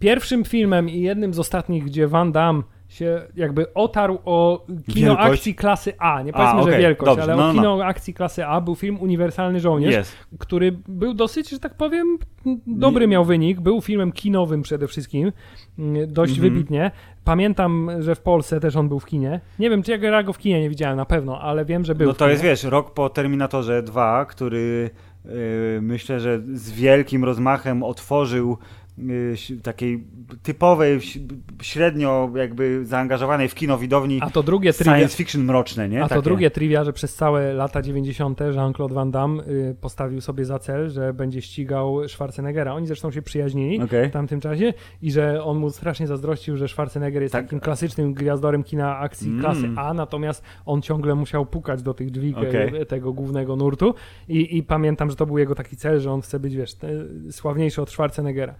pierwszym 0.00 0.44
filmem 0.44 0.88
i 0.88 1.00
jednym 1.00 1.34
z 1.34 1.38
ostatnich, 1.38 1.84
gdzie 1.84 2.08
Van 2.08 2.32
Damme 2.32 2.62
się 2.88 3.22
jakby 3.36 3.74
otarł 3.74 4.18
o 4.24 4.66
kino 4.92 5.06
Wielkość? 5.06 5.32
akcji 5.32 5.54
klasy 5.54 5.92
A. 5.98 6.22
Nie 6.22 6.32
powiedzmy, 6.32 6.58
A, 6.60 6.62
że 6.62 6.68
okej, 6.68 6.80
wielkość, 6.80 7.06
dobrze, 7.10 7.22
ale 7.22 7.36
no, 7.36 7.44
o 7.44 7.52
no. 7.52 7.60
kino 7.60 7.84
akcji 7.84 8.14
klasy 8.14 8.46
A 8.46 8.60
był 8.60 8.74
film 8.74 8.98
Uniwersalny 9.00 9.60
Żołnierz, 9.60 9.94
Jest. 9.94 10.16
który 10.38 10.72
był 10.88 11.14
dosyć, 11.14 11.50
że 11.50 11.58
tak 11.58 11.74
powiem, 11.74 12.18
dobry 12.66 13.06
miał 13.06 13.24
wynik. 13.24 13.60
Był 13.60 13.80
filmem 13.80 14.12
kinowym 14.12 14.62
przede 14.62 14.86
wszystkim, 14.86 15.32
mm, 15.78 16.12
dość 16.12 16.32
Mhm. 16.32 16.52
wybitnie. 16.54 16.90
Pamiętam, 17.24 17.90
że 17.98 18.14
w 18.14 18.20
Polsce 18.20 18.60
też 18.60 18.76
on 18.76 18.88
był 18.88 19.00
w 19.00 19.06
kinie. 19.06 19.40
Nie 19.58 19.70
wiem, 19.70 19.82
czy 19.82 19.98
ja 19.98 20.22
go 20.22 20.32
w 20.32 20.38
kinie 20.38 20.60
nie 20.60 20.68
widziałem 20.68 20.96
na 20.96 21.04
pewno, 21.04 21.40
ale 21.40 21.64
wiem, 21.64 21.84
że 21.84 21.94
był 21.94 22.08
No 22.08 22.14
to 22.14 22.28
jest, 22.28 22.42
wiesz, 22.42 22.64
rok 22.64 22.94
po 22.94 23.08
Terminatorze 23.08 23.82
2, 23.82 24.24
który 24.24 24.90
yy, 25.24 25.32
myślę, 25.82 26.20
że 26.20 26.40
z 26.52 26.70
wielkim 26.72 27.24
rozmachem 27.24 27.82
otworzył 27.82 28.58
takiej 29.62 30.04
typowej, 30.42 31.00
średnio 31.62 32.30
jakby 32.34 32.86
zaangażowanej 32.86 33.48
w 33.48 33.54
kino 33.54 33.78
widowni 33.78 34.18
A 34.22 34.30
to 34.30 34.42
drugie 34.42 34.72
trivia, 34.72 34.96
science 34.96 35.16
fiction 35.16 35.44
mroczne, 35.44 35.88
nie? 35.88 35.98
A 36.00 36.02
to 36.02 36.08
Takie. 36.08 36.22
drugie 36.22 36.50
trivia, 36.50 36.84
że 36.84 36.92
przez 36.92 37.14
całe 37.14 37.52
lata 37.52 37.82
90. 37.82 38.40
Jean-Claude 38.40 38.94
Van 38.94 39.10
Damme 39.10 39.42
y, 39.42 39.76
postawił 39.80 40.20
sobie 40.20 40.44
za 40.44 40.58
cel, 40.58 40.90
że 40.90 41.14
będzie 41.14 41.42
ścigał 41.42 42.08
Schwarzeneggera. 42.08 42.74
Oni 42.74 42.86
zresztą 42.86 43.10
się 43.10 43.22
przyjaźnili 43.22 43.82
Okej. 43.82 44.08
w 44.08 44.12
tamtym 44.12 44.40
czasie 44.40 44.72
i 45.02 45.12
że 45.12 45.44
on 45.44 45.58
mu 45.58 45.70
strasznie 45.70 46.06
zazdrościł, 46.06 46.56
że 46.56 46.68
Schwarzenegger 46.68 47.22
jest 47.22 47.32
Tak. 47.32 47.44
takim 47.44 47.60
klasycznym 47.60 48.14
gwiazdorem 48.14 48.62
kina 48.64 48.98
akcji 48.98 49.28
Mm. 49.28 49.40
klasy 49.40 49.68
A, 49.76 49.94
natomiast 49.94 50.42
on 50.66 50.82
ciągle 50.82 51.14
musiał 51.14 51.46
pukać 51.46 51.82
do 51.82 51.94
tych 51.94 52.10
drzwi 52.10 52.34
e, 52.36 52.86
tego 52.86 53.12
głównego 53.12 53.56
nurtu 53.56 53.94
I, 54.28 54.56
i 54.56 54.62
pamiętam, 54.62 55.10
że 55.10 55.16
to 55.16 55.26
był 55.26 55.38
jego 55.38 55.54
taki 55.54 55.76
cel, 55.76 56.00
że 56.00 56.12
on 56.12 56.20
chce 56.20 56.40
być, 56.40 56.56
wiesz, 56.56 56.76
sławniejszy 57.30 57.82
od 57.82 57.90
Schwarzeneggera. 57.90 58.54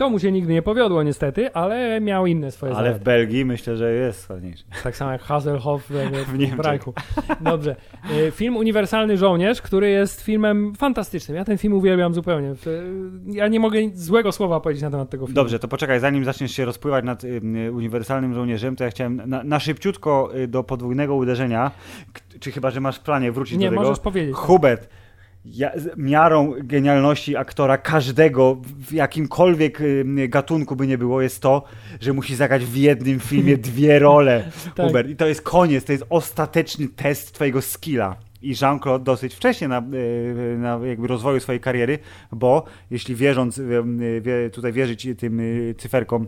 To 0.00 0.10
mu 0.10 0.18
się 0.18 0.32
nigdy 0.32 0.52
nie 0.52 0.62
powiodło 0.62 1.02
niestety, 1.02 1.52
ale 1.52 2.00
miał 2.00 2.26
inne 2.26 2.50
swoje 2.50 2.72
Ale 2.72 2.84
zalety. 2.84 3.00
w 3.00 3.04
Belgii 3.04 3.44
myślę, 3.44 3.76
że 3.76 3.92
jest 3.92 4.30
ładniejszy. 4.30 4.64
Tak 4.82 4.96
samo 4.96 5.12
jak 5.12 5.22
Hasselhoff 5.22 5.86
w, 5.90 5.92
W. 6.30 6.92
Dobrze. 7.40 7.76
E, 8.26 8.30
Film 8.30 8.56
Uniwersalny 8.56 9.16
Żołnierz, 9.16 9.62
który 9.62 9.90
jest 9.90 10.20
filmem 10.22 10.74
fantastycznym. 10.74 11.36
Ja 11.36 11.44
ten 11.44 11.58
film 11.58 11.74
uwielbiam 11.74 12.14
zupełnie. 12.14 12.54
Ja 13.26 13.48
nie 13.48 13.60
mogę 13.60 13.78
złego 13.94 14.32
słowa 14.32 14.60
powiedzieć 14.60 14.82
na 14.82 14.90
temat 14.90 15.10
tego 15.10 15.26
filmu. 15.26 15.34
Dobrze, 15.34 15.58
to 15.58 15.68
poczekaj, 15.68 16.00
zanim 16.00 16.24
zaczniesz 16.24 16.52
się 16.52 16.64
rozpływać 16.64 17.04
nad 17.04 17.22
uniwersalnym 17.72 18.34
żołnierzem, 18.34 18.76
to 18.76 18.84
ja 18.84 18.90
chciałem 18.90 19.22
na, 19.26 19.44
na 19.44 19.60
szybciutko 19.60 20.30
y, 20.36 20.48
do 20.48 20.64
podwójnego 20.64 21.14
uderzenia, 21.14 21.70
czy 22.40 22.52
chyba, 22.52 22.70
że 22.70 22.80
masz 22.80 22.96
w 22.96 23.02
planie 23.02 23.32
wrócić 23.32 23.58
Nie, 23.58 23.66
do 23.66 23.70
tego? 23.70 23.82
możesz 23.82 24.00
powiedzieć. 24.00 24.34
Hubert, 24.36 24.88
ja, 25.44 25.72
miarą 25.96 26.54
genialności 26.58 27.36
aktora 27.36 27.78
każdego, 27.78 28.56
w 28.62 28.92
jakimkolwiek 28.92 29.80
y, 29.80 30.04
gatunku 30.28 30.76
by 30.76 30.86
nie 30.86 30.98
było, 30.98 31.22
jest 31.22 31.42
to, 31.42 31.62
że 32.00 32.12
musi 32.12 32.36
zagrać 32.36 32.64
w 32.64 32.76
jednym 32.76 33.20
filmie 33.20 33.56
dwie 33.68 33.98
role. 33.98 34.44
Tak. 34.74 34.86
Hubert, 34.86 35.08
i 35.08 35.16
to 35.16 35.26
jest 35.26 35.42
koniec, 35.42 35.84
to 35.84 35.92
jest 35.92 36.04
ostateczny 36.10 36.88
test 36.88 37.32
twojego 37.32 37.62
skilla. 37.62 38.16
I 38.42 38.54
Jean-Claude 38.54 39.04
dosyć 39.04 39.34
wcześnie 39.34 39.68
na, 39.68 39.78
y, 39.78 40.56
na 40.58 40.80
jakby 40.86 41.06
rozwoju 41.06 41.40
swojej 41.40 41.60
kariery, 41.60 41.98
bo 42.32 42.64
jeśli 42.90 43.14
wierząc, 43.14 43.58
y, 43.58 44.50
tutaj 44.52 44.72
wierzyć 44.72 45.08
tym 45.18 45.40
cyferkom, 45.78 46.26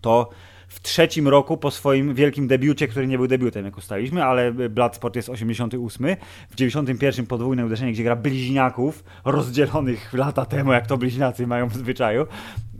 to 0.00 0.30
w 0.74 0.80
trzecim 0.80 1.28
roku 1.28 1.56
po 1.56 1.70
swoim 1.70 2.14
wielkim 2.14 2.46
debiucie, 2.46 2.88
który 2.88 3.06
nie 3.06 3.18
był 3.18 3.26
debiutem, 3.26 3.64
jak 3.64 3.78
ustaliliśmy, 3.78 4.24
ale 4.24 4.52
Bloodsport 4.52 5.16
jest 5.16 5.28
88, 5.28 6.06
w 6.50 6.54
91 6.54 7.26
podwójne 7.26 7.66
uderzenie, 7.66 7.92
gdzie 7.92 8.02
gra 8.02 8.16
bliźniaków 8.16 9.04
rozdzielonych 9.24 10.12
lata 10.12 10.46
temu, 10.46 10.72
jak 10.72 10.86
to 10.86 10.96
bliźniacy 10.96 11.46
mają 11.46 11.68
w 11.68 11.74
zwyczaju, 11.74 12.26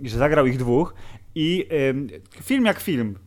że 0.03 0.19
zagrał 0.19 0.47
ich 0.47 0.59
dwóch 0.59 0.95
i 1.35 1.67
ym, 1.91 2.09
film 2.43 2.65
jak 2.65 2.81
film, 2.81 3.19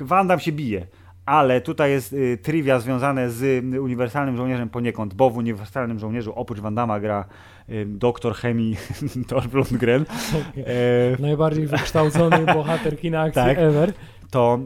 Van 0.00 0.28
Damme 0.28 0.42
się 0.42 0.52
bije, 0.52 0.86
ale 1.26 1.60
tutaj 1.60 1.90
jest 1.90 2.12
y, 2.12 2.38
trivia 2.42 2.80
związane 2.80 3.30
z 3.30 3.42
y, 3.74 3.82
Uniwersalnym 3.82 4.36
Żołnierzem 4.36 4.68
poniekąd, 4.68 5.14
bo 5.14 5.30
w 5.30 5.36
Uniwersalnym 5.36 5.98
Żołnierzu 5.98 6.32
oprócz 6.34 6.60
Van 6.60 6.74
Damme 6.74 7.00
gra 7.00 7.24
y, 7.68 7.86
doktor 7.88 8.34
chemii 8.34 8.76
Dolph 9.28 9.52
Lundgren. 9.52 10.04
E, 10.56 11.22
Najbardziej 11.22 11.66
wykształcony 11.66 12.46
bohater 12.54 12.98
kina 12.98 13.20
akcji 13.20 13.42
Tak. 13.42 13.58
ever. 13.58 13.92
To 14.34 14.58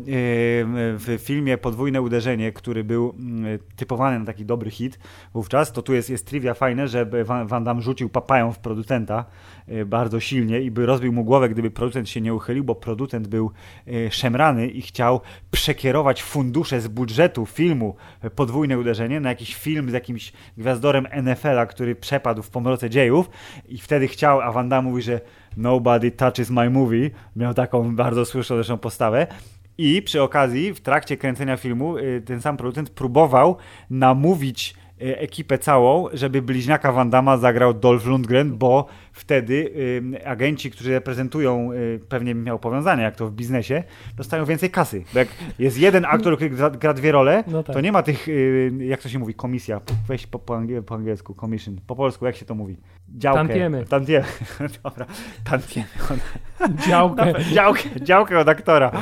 w 0.98 1.18
filmie 1.20 1.58
Podwójne 1.58 2.02
Uderzenie, 2.02 2.52
który 2.52 2.84
był 2.84 3.14
y, 3.44 3.58
typowany 3.76 4.18
na 4.18 4.24
taki 4.24 4.44
dobry 4.44 4.70
hit 4.70 4.98
wówczas, 5.34 5.72
to 5.72 5.82
tu 5.82 5.94
jest, 5.94 6.10
jest 6.10 6.26
trivia 6.26 6.54
fajne, 6.54 6.88
że 6.88 7.06
Van, 7.24 7.46
Van 7.46 7.64
Damme 7.64 7.82
rzucił 7.82 8.08
papają 8.08 8.52
w 8.52 8.58
producenta 8.58 9.24
y, 9.68 9.86
bardzo 9.86 10.20
silnie 10.20 10.60
i 10.60 10.70
by 10.70 10.86
rozbił 10.86 11.12
mu 11.12 11.24
głowę, 11.24 11.48
gdyby 11.48 11.70
producent 11.70 12.08
się 12.08 12.20
nie 12.20 12.34
uchylił, 12.34 12.64
bo 12.64 12.74
producent 12.74 13.28
był 13.28 13.50
y, 13.88 14.08
szemrany 14.10 14.68
i 14.68 14.82
chciał 14.82 15.20
przekierować 15.50 16.22
fundusze 16.22 16.80
z 16.80 16.88
budżetu 16.88 17.46
filmu 17.46 17.96
Podwójne 18.34 18.78
Uderzenie 18.78 19.20
na 19.20 19.28
jakiś 19.28 19.54
film 19.54 19.90
z 19.90 19.92
jakimś 19.92 20.32
gwiazdorem 20.56 21.06
NFL-a, 21.22 21.66
który 21.66 21.94
przepadł 21.94 22.42
w 22.42 22.50
pomroce 22.50 22.90
dziejów 22.90 23.30
i 23.68 23.78
wtedy 23.78 24.08
chciał, 24.08 24.40
a 24.40 24.52
Van 24.52 24.68
Damme 24.68 24.90
mówi, 24.90 25.02
że 25.02 25.20
Nobody 25.56 26.10
touches 26.10 26.50
my 26.50 26.70
movie. 26.70 27.10
Miał 27.36 27.54
taką 27.54 27.96
bardzo 27.96 28.24
słyszną 28.24 28.56
zresztą 28.56 28.78
postawę. 28.78 29.26
I 29.80 30.02
przy 30.02 30.22
okazji, 30.22 30.74
w 30.74 30.80
trakcie 30.80 31.16
kręcenia 31.16 31.56
filmu, 31.56 31.96
y, 31.96 32.22
ten 32.26 32.40
sam 32.40 32.56
producent 32.56 32.90
próbował 32.90 33.56
namówić 33.90 34.74
y, 35.02 35.18
ekipę 35.18 35.58
całą, 35.58 36.06
żeby 36.12 36.42
bliźniaka 36.42 36.92
Van 36.92 37.10
Damme 37.10 37.38
zagrał 37.38 37.74
Dolph 37.74 38.06
Lundgren, 38.06 38.58
bo 38.58 38.86
wtedy 39.18 39.54
y, 40.14 40.26
agenci, 40.26 40.70
którzy 40.70 40.90
reprezentują, 40.90 41.72
y, 41.72 42.00
pewnie 42.08 42.34
miał 42.34 42.58
powiązania, 42.58 43.02
jak 43.02 43.16
to 43.16 43.26
w 43.26 43.32
biznesie, 43.32 43.82
dostają 44.16 44.44
więcej 44.44 44.70
kasy. 44.70 45.04
Bo 45.12 45.18
jak 45.18 45.28
jest 45.58 45.78
jeden 45.78 46.04
aktor, 46.04 46.36
który 46.36 46.50
gra, 46.50 46.70
gra 46.70 46.94
dwie 46.94 47.12
role, 47.12 47.44
No 47.46 47.62
tak. 47.62 47.74
to 47.74 47.80
nie 47.80 47.92
ma 47.92 48.02
tych, 48.02 48.28
y, 48.28 48.72
jak 48.78 49.02
to 49.02 49.08
się 49.08 49.18
mówi, 49.18 49.34
komisja, 49.34 49.80
weź 50.08 50.26
po, 50.26 50.38
po, 50.38 50.56
angiel, 50.56 50.82
po 50.82 50.94
angielsku, 50.94 51.34
commission, 51.34 51.76
po 51.86 51.96
polsku, 51.96 52.26
jak 52.26 52.36
się 52.36 52.44
to 52.44 52.54
mówi? 52.54 52.76
Działkę. 53.16 53.38
Tantiemy. 53.38 53.84
Tantiemy. 53.84 54.26
Dobra, 54.84 55.06
tantiemy. 55.44 55.86
Działkę. 56.88 57.34
Działkę, 57.52 58.00
działkę 58.00 58.38
od 58.38 58.48
aktora. 58.48 58.92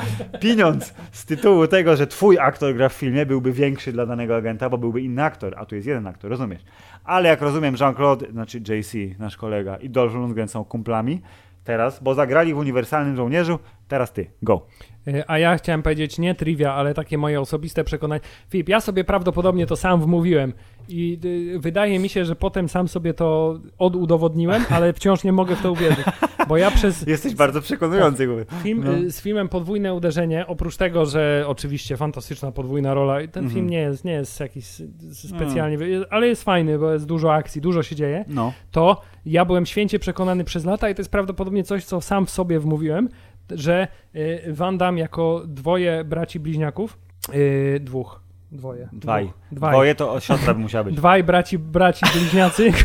Pieniądz 0.41 0.95
z 1.13 1.25
tytułu 1.25 1.67
tego, 1.67 1.97
że 1.97 2.07
twój 2.07 2.39
aktor 2.39 2.75
gra 2.75 2.89
w 2.89 2.93
filmie, 2.93 3.27
byłby 3.27 3.53
większy 3.53 3.93
dla 3.93 4.07
danego 4.07 4.37
agenta, 4.37 4.71
bo 4.71 4.79
byłby 4.79 5.03
inny 5.03 5.25
aktor, 5.25 5.55
a 5.59 5.67
tu 5.67 5.75
jest 5.75 5.89
jeden 5.89 6.07
aktor, 6.07 6.31
rozumiesz? 6.31 6.63
Ale 7.05 7.29
jak 7.29 7.41
rozumiem, 7.41 7.75
Jean-Claude, 7.75 8.31
znaczy 8.31 8.59
JC, 8.59 9.19
nasz 9.19 9.37
kolega, 9.37 9.77
i 9.77 9.91
Dolph 10.07 10.15
Lundgren 10.15 10.49
są 10.49 10.65
kumplami 10.65 11.21
teraz, 11.65 12.03
bo 12.03 12.15
zagrali 12.15 12.55
w 12.55 12.59
Uniwersalnym 12.59 13.17
Żołnierzu, 13.17 13.59
teraz 13.89 14.13
ty, 14.13 14.31
go. 14.43 14.67
E, 15.07 15.31
A 15.31 15.39
ja 15.39 15.57
chciałem 15.57 15.83
powiedzieć 15.83 16.19
nie 16.19 16.35
trivia, 16.35 16.75
ale 16.75 16.95
takie 16.95 17.19
moje 17.19 17.41
osobiste 17.41 17.85
przekonanie. 17.85 18.21
Filip, 18.49 18.69
ja 18.69 18.81
sobie 18.81 19.05
prawdopodobnie 19.05 19.67
to 19.67 19.77
sam 19.77 20.01
wmówiłem 20.01 20.53
i 20.89 21.19
y, 21.55 21.59
wydaje 21.59 21.99
mi 21.99 22.09
się, 22.09 22.25
że 22.25 22.37
potem 22.37 22.69
sam 22.69 22.89
sobie 22.89 23.15
to 23.15 23.59
odudowodniłem, 23.79 24.65
ale 24.71 24.93
wciąż 24.93 25.25
nie 25.25 25.33
mogę 25.33 25.57
w 25.57 25.63
to 25.63 25.73
uwierzyć, 25.73 26.05
bo 26.49 26.57
ja 26.57 26.71
przez 26.71 27.07
Jesteś 27.07 27.35
bardzo 27.35 27.61
przekonujący. 27.63 28.29
film, 28.63 28.83
No. 28.85 28.95
y, 28.97 29.11
z 29.11 29.21
filmem 29.21 29.49
Podwójne 29.49 29.95
Uderzenie, 29.95 30.47
oprócz 30.47 30.77
tego, 30.77 31.07
że 31.07 31.45
oczywiście 31.47 31.97
fantastyczna 31.97 32.53
podwójna 32.53 32.95
rola 32.95 33.15
ten 33.21 33.45
Mhm. 33.45 33.51
film 33.55 33.71
nie 33.71 33.79
jest, 33.79 34.05
nie 34.05 34.13
jest 34.13 34.41
jakiś 34.41 34.65
s- 34.65 34.83
specjalnie, 35.29 35.79
ale 36.11 36.27
jest 36.29 36.43
fajny, 36.45 36.79
bo 36.79 36.93
jest 36.93 37.07
dużo 37.07 37.35
akcji, 37.35 37.61
dużo 37.61 37.83
się 37.83 37.97
dzieje, 37.97 38.25
No. 38.29 38.53
to 38.71 39.01
ja 39.27 39.45
byłem 39.45 39.67
święcie 39.67 39.99
przekonany 39.99 40.45
przez 40.45 40.65
lata 40.65 40.91
i 40.91 40.95
to 40.95 41.01
jest 41.01 41.11
prawdopodobnie 41.11 41.65
coś, 41.65 41.85
co 41.85 42.01
sam 42.01 42.27
w 42.27 42.31
sobie 42.31 42.61
wmówiłem, 42.61 43.09
że 43.51 43.89
y, 44.17 44.43
Van 44.53 44.79
Damme 44.79 45.01
jako 45.01 45.43
dwoje 45.47 46.05
braci 46.05 46.41
bliźniaków, 46.41 46.99
y, 47.35 47.81
dwóch, 47.81 48.21
dwoje, 48.53 48.89
Dwaj. 48.93 49.33
dwaj, 49.53 49.73
Dwoje 49.73 49.95
to 49.95 50.21
siostra 50.21 50.55
by 50.55 50.61
musiała 50.61 50.85
być. 50.85 50.97
dwaj 51.01 51.25
braci, 51.25 51.59
braci 51.59 52.07
bliźniacy, 52.15 52.73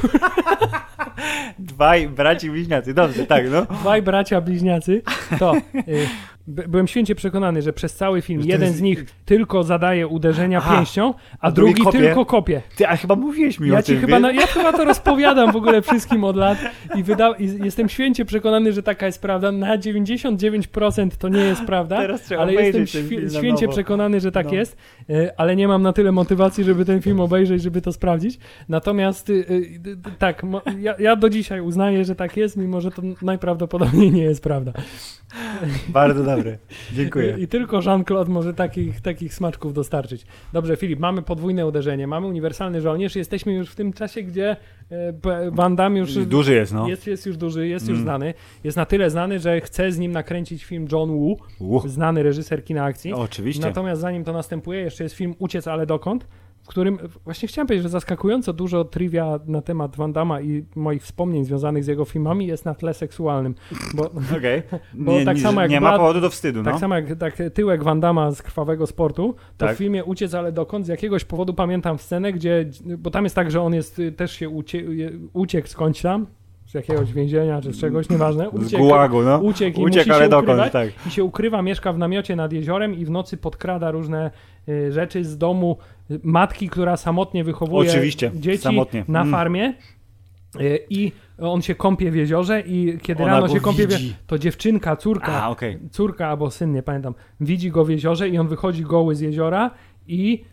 Dwaj 1.59 2.09
braci 2.09 2.49
bliźniacy, 2.51 2.93
dobrze, 2.93 3.26
tak, 3.26 3.43
no. 3.51 3.66
dwaj 3.66 4.01
bracia 4.01 4.41
bliźniacy, 4.41 5.01
to 5.39 5.53
y, 5.88 6.07
byłem 6.51 6.87
święcie 6.87 7.15
przekonany, 7.15 7.61
że 7.61 7.73
przez 7.73 7.95
cały 7.95 8.21
film 8.21 8.41
jeden 8.45 8.61
jest- 8.61 8.77
z 8.77 8.81
nich 8.81 9.05
tylko 9.25 9.63
zadaje 9.63 10.07
uderzenia 10.07 10.57
Aha, 10.57 10.75
pięścią, 10.77 11.13
a, 11.39 11.51
drugi 11.51 11.83
kopie? 11.83 11.99
tylko 11.99 12.25
kopie. 12.25 12.61
Ty, 12.75 12.87
a 12.87 12.95
chyba 12.97 13.15
mówiłeś 13.15 13.59
mi 13.59 13.71
o 13.71 13.73
Ja 13.73 13.83
ci 13.83 13.91
tym, 13.91 14.01
chyba, 14.01 14.19
na, 14.19 14.31
ja 14.31 14.47
chyba 14.47 14.71
to 14.73 14.85
rozpowiadam 14.85 15.51
w 15.51 15.55
ogóle 15.55 15.81
wszystkim 15.81 16.23
od 16.23 16.35
lat 16.35 16.57
i, 16.95 17.03
wyda, 17.03 17.31
i 17.39 17.63
jestem 17.63 17.89
święcie 17.89 18.25
przekonany, 18.25 18.73
że 18.73 18.83
taka 18.83 19.05
jest 19.05 19.21
prawda. 19.21 19.51
Na 19.51 19.77
99% 19.77 21.09
to 21.19 21.29
nie 21.29 21.39
jest 21.39 21.65
prawda, 21.65 22.07
ale 22.39 22.53
jestem 22.53 22.81
na 23.23 23.39
święcie 23.39 23.67
przekonany, 23.67 24.19
że 24.19 24.31
tak 24.31 24.45
No. 24.45 24.53
jest, 24.53 24.77
y, 25.09 25.29
ale 25.37 25.55
nie 25.55 25.67
mam 25.67 25.81
na 25.81 25.93
tyle 25.93 26.11
motywacji, 26.11 26.63
żeby 26.63 26.85
ten 26.85 27.01
film 27.01 27.19
obejrzeć, 27.19 27.61
żeby 27.61 27.81
to 27.81 27.93
sprawdzić. 27.93 28.39
Natomiast 28.69 29.29
y, 29.29 29.33
y, 29.33 29.79
tak, 30.19 30.41
ja, 30.79 30.95
ja 30.99 31.15
do 31.15 31.29
dzisiaj 31.29 31.61
uznaję, 31.61 32.05
że 32.05 32.15
tak 32.15 32.37
jest, 32.37 32.57
mimo 32.57 32.81
że 32.81 32.91
to 32.91 33.01
najprawdopodobniej 33.21 34.11
nie 34.11 34.23
jest 34.23 34.43
prawda. 34.43 34.71
Bardzo 35.89 36.23
dobre. 36.43 36.57
Dziękuję. 36.93 37.35
I, 37.37 37.43
I, 37.43 37.47
tylko 37.47 37.81
Jean-Claude 37.81 38.31
może 38.31 38.53
takich, 38.53 39.01
takich 39.01 39.33
smaczków 39.33 39.73
dostarczyć. 39.73 40.25
Dobrze, 40.53 40.75
Filip, 40.75 40.99
mamy 40.99 41.21
podwójne 41.21 41.67
uderzenie, 41.67 42.07
mamy 42.07 42.27
uniwersalny 42.27 42.81
żołnierz, 42.81 43.15
jesteśmy 43.15 43.53
już 43.53 43.69
w 43.69 43.75
tym 43.75 43.93
czasie, 43.93 44.23
gdzie 44.23 44.55
e, 44.91 45.51
Van 45.51 45.75
Damme 45.75 45.99
już... 45.99 46.25
Duży 46.25 46.53
jest, 46.53 46.73
no. 46.73 46.87
Jest, 46.87 47.07
jest 47.07 47.25
już 47.25 47.37
duży, 47.37 47.67
jest 47.67 47.85
mm. 47.85 47.95
już 47.95 48.03
znany. 48.03 48.33
Jest 48.63 48.77
na 48.77 48.85
tyle 48.85 49.09
znany, 49.09 49.39
że 49.39 49.61
chce 49.61 49.91
z 49.91 49.99
nim 49.99 50.11
nakręcić 50.11 50.65
film 50.65 50.87
John 50.91 51.09
Woo, 51.09 51.37
uh. 51.59 51.87
znany 51.87 52.23
reżyser 52.23 52.63
kina 52.63 52.83
akcji. 52.83 53.13
oczywiście. 53.13 53.65
Natomiast 53.65 54.01
zanim 54.01 54.23
to 54.23 54.33
następuje, 54.33 54.81
jeszcze 54.81 55.03
jest 55.03 55.15
film 55.15 55.35
Uciec, 55.39 55.67
ale 55.67 55.85
dokąd? 55.85 56.27
Którym 56.72 56.97
właśnie 57.24 57.47
chciałem 57.47 57.67
powiedzieć, 57.67 57.84
że 57.84 57.89
zaskakująco 57.89 58.53
dużo 58.53 58.86
trivia 58.86 59.39
na 59.45 59.61
temat 59.61 59.95
Van 59.95 60.13
Damme 60.13 60.43
i 60.43 60.65
moich 60.76 61.03
wspomnień 61.03 61.45
związanych 61.45 61.84
z 61.84 61.88
jego 61.88 62.05
filmami 62.05 62.47
jest 62.47 62.65
na 62.65 62.76
tle 62.76 62.93
seksualnym. 62.93 63.55
Bo, 63.93 64.03
okay. 64.38 64.63
bo 64.93 65.11
nie, 65.11 65.26
tak 65.26 65.39
samo 65.39 65.61
jak 65.61 65.72
nie 65.72 65.82
ma 65.82 65.97
powodu 65.97 66.22
do 66.22 66.30
wstydu. 66.30 66.63
Tak 66.63 66.74
no. 66.74 66.80
samo 66.80 66.95
jak 66.95 67.15
tak, 67.15 67.38
tyłek 67.53 67.84
Van 67.84 67.99
Damme 67.99 68.36
z 68.36 68.41
Krwawego 68.41 68.88
Sportu, 68.88 69.36
to 69.57 69.65
tak. 69.65 69.76
w 69.76 69.78
filmie 69.78 70.03
Uciec, 70.03 70.34
ale 70.34 70.51
dokąd 70.51 70.86
z 70.86 70.89
jakiegoś 70.89 71.26
powodu 71.26 71.53
pamiętam 71.53 71.97
scenę, 71.97 72.34
gdzie, 72.34 72.65
bo 72.97 73.11
tam 73.11 73.24
jest 73.24 73.36
tak, 73.36 73.51
że 73.51 73.61
on 73.61 73.74
jest, 73.74 74.01
też 74.17 74.32
się 74.32 74.49
ucie, 74.49 74.84
uciekł 75.34 75.67
skądś 75.67 76.01
tam, 76.01 76.28
z 76.72 76.74
jakiegoś 76.74 77.13
więzienia 77.13 77.61
czy 77.61 77.74
z 77.74 77.80
czegoś, 77.80 78.09
nieważne. 78.09 78.49
Uciekł, 78.49 78.69
z 78.69 78.88
gułagu, 78.88 79.22
no. 79.22 79.38
Uciekł 79.38 79.82
i 79.82 79.84
Uciekł, 79.84 80.13
ale 80.13 80.30
dokąd, 80.30 80.72
tak. 80.72 80.89
I 81.07 81.11
się 81.11 81.24
ukrywa, 81.24 81.61
mieszka 81.61 81.93
w 81.93 81.97
namiocie 81.97 82.36
nad 82.36 82.53
jeziorem 82.53 82.95
i 82.95 83.05
w 83.05 83.09
nocy 83.09 83.38
podkrada 83.38 83.91
różne 83.91 84.32
y, 84.69 84.91
rzeczy 84.91 85.24
z 85.24 85.38
domu 85.38 85.78
matki, 86.24 86.70
która 86.70 86.97
samotnie 86.97 87.43
wychowuje 87.43 87.89
Oczywiście, 87.89 88.32
dzieci 88.36 88.64
samotnie. 88.64 89.05
na 89.07 89.22
mm. 89.22 89.32
farmie. 89.32 89.74
Y, 90.62 90.80
I 90.89 91.12
on 91.38 91.62
się 91.62 91.76
kąpie 91.76 92.12
w 92.12 92.16
jeziorze 92.16 92.62
i 92.62 92.97
kiedy 93.01 93.24
Ona 93.24 93.32
rano 93.32 93.47
się 93.47 93.59
kąpie, 93.59 93.88
widzi. 93.88 94.16
to 94.28 94.39
dziewczynka, 94.39 94.95
córka, 94.95 95.43
A, 95.43 95.49
okay. 95.49 95.80
córka 95.91 96.28
albo 96.28 96.51
syn, 96.51 96.74
nie 96.74 96.84
pamiętam, 96.84 97.14
widzi 97.39 97.72
go 97.72 97.86
w 97.86 97.89
jeziorze 97.89 98.30
i 98.30 98.38
on 98.38 98.47
wychodzi 98.47 98.84
goły 98.84 99.16
z 99.16 99.20
jeziora 99.20 99.72
i 100.07 100.43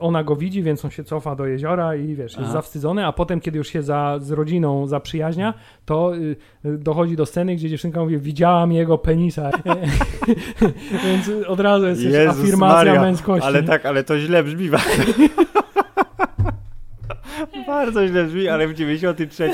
ona 0.00 0.24
go 0.24 0.36
widzi, 0.36 0.62
więc 0.62 0.84
on 0.84 0.90
się 0.90 1.04
cofa 1.04 1.36
do 1.36 1.46
jeziora 1.46 1.96
i 1.96 2.14
wiesz, 2.14 2.32
jest 2.32 2.38
Aha. 2.38 2.52
zawstydzony, 2.52 3.06
a 3.06 3.12
potem, 3.12 3.40
kiedy 3.40 3.58
już 3.58 3.68
się 3.68 3.82
za, 3.82 4.18
z 4.20 4.30
rodziną 4.30 4.86
zaprzyjaźnia, 4.86 5.54
to 5.84 6.14
yy, 6.14 6.78
dochodzi 6.78 7.16
do 7.16 7.26
sceny, 7.26 7.56
gdzie 7.56 7.68
dziewczynka 7.68 8.00
mówi, 8.00 8.18
widziałam 8.18 8.72
jego 8.72 8.98
penisa. 8.98 9.50
więc 11.06 11.30
od 11.46 11.60
razu 11.60 11.86
jest 11.86 12.02
Jezus 12.02 12.40
afirmacja 12.40 12.76
Maria, 12.76 13.02
męskości. 13.02 13.48
Ale 13.48 13.62
tak, 13.62 13.86
ale 13.86 14.04
to 14.04 14.18
źle 14.18 14.44
brzmi. 14.44 14.70
Bardzo 17.66 18.08
źle 18.08 18.24
brzmi, 18.24 18.48
ale 18.48 18.68
w 18.68 18.74
93 18.74 19.50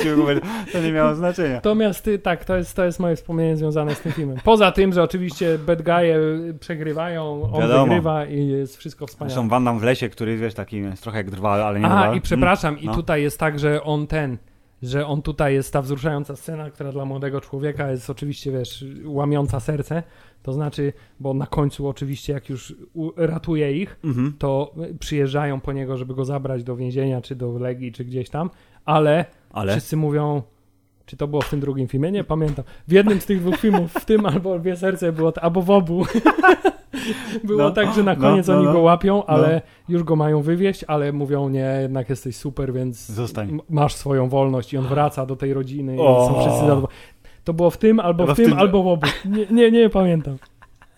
to 0.73 0.81
nie 0.81 0.93
miało 0.93 1.15
znaczenia. 1.15 1.55
Natomiast 1.55 2.11
tak, 2.23 2.45
to 2.45 2.57
jest, 2.57 2.77
to 2.77 2.85
jest 2.85 3.01
moje 3.01 3.17
wspomnienie 3.17 3.57
związane 3.57 3.95
z 3.95 4.01
tym 4.01 4.13
filmem. 4.13 4.37
Poza 4.45 4.73
tym, 4.73 4.93
że 4.93 5.03
oczywiście 5.03 5.59
bad 5.59 5.83
guy'e 5.83 6.15
przegrywają, 6.59 7.51
on 7.53 7.61
Wiadomo. 7.61 7.85
wygrywa 7.85 8.27
i 8.27 8.49
jest 8.49 8.77
wszystko 8.77 9.07
wspaniałe. 9.07 9.31
Zresztą 9.31 9.49
Van 9.49 9.65
Damme 9.65 9.81
w 9.81 9.83
lesie, 9.83 10.09
który 10.09 10.37
jest 10.37 10.57
taki 10.57 10.77
jest 10.77 11.03
trochę 11.03 11.19
jak 11.19 11.31
drwal, 11.31 11.63
ale 11.63 11.81
nie 11.81 11.87
A, 11.87 12.15
i 12.15 12.21
przepraszam, 12.21 12.79
i 12.81 12.87
no. 12.87 12.95
tutaj 12.95 13.23
jest 13.23 13.39
tak, 13.39 13.59
że 13.59 13.83
on 13.83 14.07
ten 14.07 14.39
że 14.83 15.07
on 15.07 15.23
tutaj 15.23 15.55
jest 15.55 15.73
ta 15.73 15.83
wzruszająca 15.83 16.37
scena, 16.37 16.71
która 16.71 16.93
dla 16.93 17.05
młodego 17.05 17.41
człowieka 17.41 17.91
jest 17.91 18.11
oczywiście, 18.11 18.53
wiesz, 18.53 18.85
łamiąca 19.05 19.61
serce. 19.61 20.03
To 20.43 20.53
znaczy, 20.53 20.93
bo 21.21 21.35
na 21.35 21.47
końcu 21.47 21.89
oczywiście, 21.89 22.33
jak 22.33 22.49
już 22.49 22.75
ratuje 23.17 23.73
ich, 23.73 23.97
mhm. 24.05 24.35
to 24.39 24.75
przyjeżdżają 25.01 25.61
po 25.61 25.73
niego, 25.73 25.97
żeby 25.97 26.15
go 26.15 26.25
zabrać 26.25 26.65
do 26.65 26.77
więzienia, 26.77 27.21
czy 27.21 27.35
do 27.35 27.59
Legii, 27.59 27.93
czy 27.93 28.05
gdzieś 28.05 28.31
tam, 28.31 28.51
ale, 28.85 29.25
ale? 29.51 29.73
wszyscy 29.73 29.97
mówią, 29.97 30.43
czy 31.07 31.17
to 31.17 31.29
było 31.29 31.43
w 31.43 31.51
tym 31.51 31.61
drugim 31.61 31.89
filmie? 31.89 32.13
Nie 32.13 32.25
pamiętam. 32.25 32.65
W 32.89 32.93
jednym 32.93 33.21
z 33.21 33.27
tych 33.27 33.41
dwóch 33.41 33.57
filmów, 33.57 33.93
w 33.93 34.05
tym 34.05 34.27
albo 34.27 34.57
Lwie 34.57 34.77
Serce 34.77 35.13
było, 35.13 35.33
albo 35.43 35.63
w 35.63 35.71
obu. 35.71 36.05
było 37.45 37.63
no, 37.63 37.71
tak, 37.71 37.95
że 37.95 38.03
na 38.03 38.15
no, 38.15 38.21
koniec 38.21 38.47
no, 38.47 38.55
oni 38.55 38.65
no, 38.65 38.73
go 38.73 38.81
łapią, 38.81 39.27
ale 39.27 39.55
no. 39.55 39.95
już 39.95 40.03
go 40.03 40.17
mają 40.17 40.43
wywieźć, 40.43 40.85
ale 40.85 41.13
mówią, 41.13 41.49
nie, 41.49 41.79
jednak 41.83 42.11
jesteś 42.11 42.37
super, 42.37 42.73
więc 42.73 43.07
Zostań. 43.07 43.59
masz 43.71 43.95
swoją 43.95 44.29
wolność 44.29 44.73
i 44.73 44.79
on 44.79 44.85
wraca 44.85 45.27
do 45.27 45.37
tej 45.37 45.55
rodziny 45.55 45.95
i 45.95 45.99
są 45.99 46.41
wszyscy 46.41 46.61
zadowoleni. 46.61 46.89
To 47.45 47.55
było 47.55 47.71
w 47.71 47.77
tym, 47.77 48.01
albo 48.01 48.27
w 48.27 48.37
tym, 48.37 48.47
w 48.47 48.49
tym, 48.49 48.59
albo 48.59 48.83
w 48.83 48.87
obu. 48.87 49.07
Nie, 49.25 49.47
nie, 49.51 49.71
nie 49.71 49.91
pamiętam. 49.91 50.37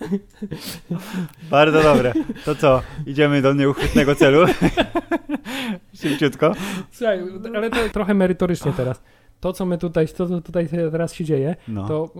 Bardzo 1.50 1.82
dobre. 1.82 2.12
To 2.44 2.54
co? 2.54 2.82
Idziemy 3.06 3.42
do 3.42 3.52
nieuchwytnego 3.52 4.14
celu? 4.14 4.46
Szybciutko. 6.00 6.52
Słuchaj, 6.90 7.20
ale 7.56 7.70
to 7.70 7.76
trochę 7.92 8.14
merytorycznie 8.14 8.72
teraz 8.72 9.02
to, 9.44 9.52
co 9.52 9.66
my 9.66 9.78
tutaj, 9.78 10.08
to, 10.08 10.26
co 10.28 10.40
tutaj 10.40 10.68
teraz 10.68 11.14
się 11.14 11.24
dzieje, 11.24 11.56
no. 11.68 11.88
to 11.88 12.10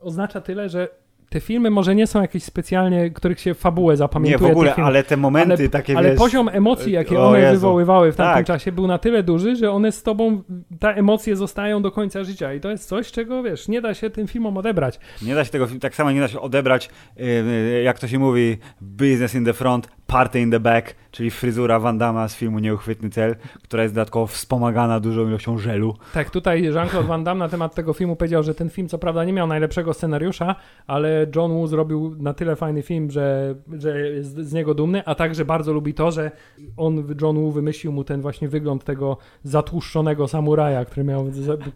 oznacza 0.00 0.40
tyle, 0.40 0.68
że 0.68 0.88
te 1.30 1.40
filmy 1.40 1.70
może 1.70 1.94
nie 1.94 2.06
są 2.06 2.22
jakieś 2.22 2.44
specjalnie, 2.44 3.10
których 3.10 3.40
się 3.40 3.54
fabułę 3.54 3.96
zapamiętuje. 3.96 4.48
Nie, 4.48 4.54
w 4.54 4.56
ogóle, 4.56 4.74
ale 4.74 5.02
te 5.02 5.16
momenty 5.16 5.54
ale, 5.54 5.68
takie, 5.68 5.96
Ale 5.96 6.10
wiesz, 6.10 6.18
poziom 6.18 6.48
emocji, 6.52 6.92
jakie 6.92 7.20
one 7.20 7.40
Jezu. 7.40 7.52
wywoływały 7.52 8.12
w 8.12 8.16
tamtym 8.16 8.34
tak. 8.34 8.46
czasie, 8.46 8.72
był 8.72 8.86
na 8.86 8.98
tyle 8.98 9.22
duży, 9.22 9.56
że 9.56 9.70
one 9.70 9.92
z 9.92 10.02
tobą, 10.02 10.42
te 10.80 10.88
emocje 10.88 11.36
zostają 11.36 11.82
do 11.82 11.90
końca 11.90 12.24
życia 12.24 12.54
i 12.54 12.60
to 12.60 12.70
jest 12.70 12.88
coś, 12.88 13.12
czego, 13.12 13.42
wiesz, 13.42 13.68
nie 13.68 13.80
da 13.80 13.94
się 13.94 14.10
tym 14.10 14.26
filmom 14.26 14.56
odebrać. 14.56 15.00
Nie 15.22 15.34
da 15.34 15.44
się 15.44 15.50
tego, 15.50 15.68
tak 15.80 15.94
samo 15.94 16.12
nie 16.12 16.20
da 16.20 16.28
się 16.28 16.40
odebrać, 16.40 16.90
yy, 17.16 17.82
jak 17.82 17.98
to 17.98 18.08
się 18.08 18.18
mówi, 18.18 18.58
business 18.80 19.34
in 19.34 19.44
the 19.44 19.52
front, 19.52 19.88
party 20.10 20.40
in 20.40 20.50
the 20.50 20.60
back, 20.60 20.94
czyli 21.10 21.30
fryzura 21.30 21.80
Van 21.80 21.98
Damme 21.98 22.28
z 22.28 22.34
filmu 22.34 22.58
Nieuchwytny 22.58 23.10
Cel, 23.10 23.36
która 23.62 23.82
jest 23.82 23.94
dodatkowo 23.94 24.26
wspomagana 24.26 25.00
dużą 25.00 25.28
ilością 25.28 25.58
żelu. 25.58 25.94
Tak, 26.14 26.30
tutaj 26.30 26.62
Jean-Claude 26.62 27.08
Van 27.08 27.24
Damme 27.24 27.44
na 27.44 27.48
temat 27.48 27.74
tego 27.74 27.92
filmu 27.92 28.16
powiedział, 28.16 28.42
że 28.42 28.54
ten 28.54 28.70
film 28.70 28.88
co 28.88 28.98
prawda 28.98 29.24
nie 29.24 29.32
miał 29.32 29.46
najlepszego 29.46 29.94
scenariusza, 29.94 30.54
ale 30.86 31.26
John 31.36 31.52
Woo 31.52 31.66
zrobił 31.66 32.16
na 32.18 32.34
tyle 32.34 32.56
fajny 32.56 32.82
film, 32.82 33.10
że, 33.10 33.54
że 33.72 34.00
jest 34.00 34.34
z 34.34 34.52
niego 34.52 34.74
dumny, 34.74 35.02
a 35.06 35.14
także 35.14 35.44
bardzo 35.44 35.72
lubi 35.72 35.94
to, 35.94 36.10
że 36.10 36.30
on, 36.76 37.04
John 37.22 37.36
Woo 37.36 37.50
wymyślił 37.50 37.92
mu 37.92 38.04
ten 38.04 38.20
właśnie 38.20 38.48
wygląd 38.48 38.84
tego 38.84 39.16
zatłuszczonego 39.42 40.28
samuraja, 40.28 40.84
który 40.84 41.04
miał 41.04 41.26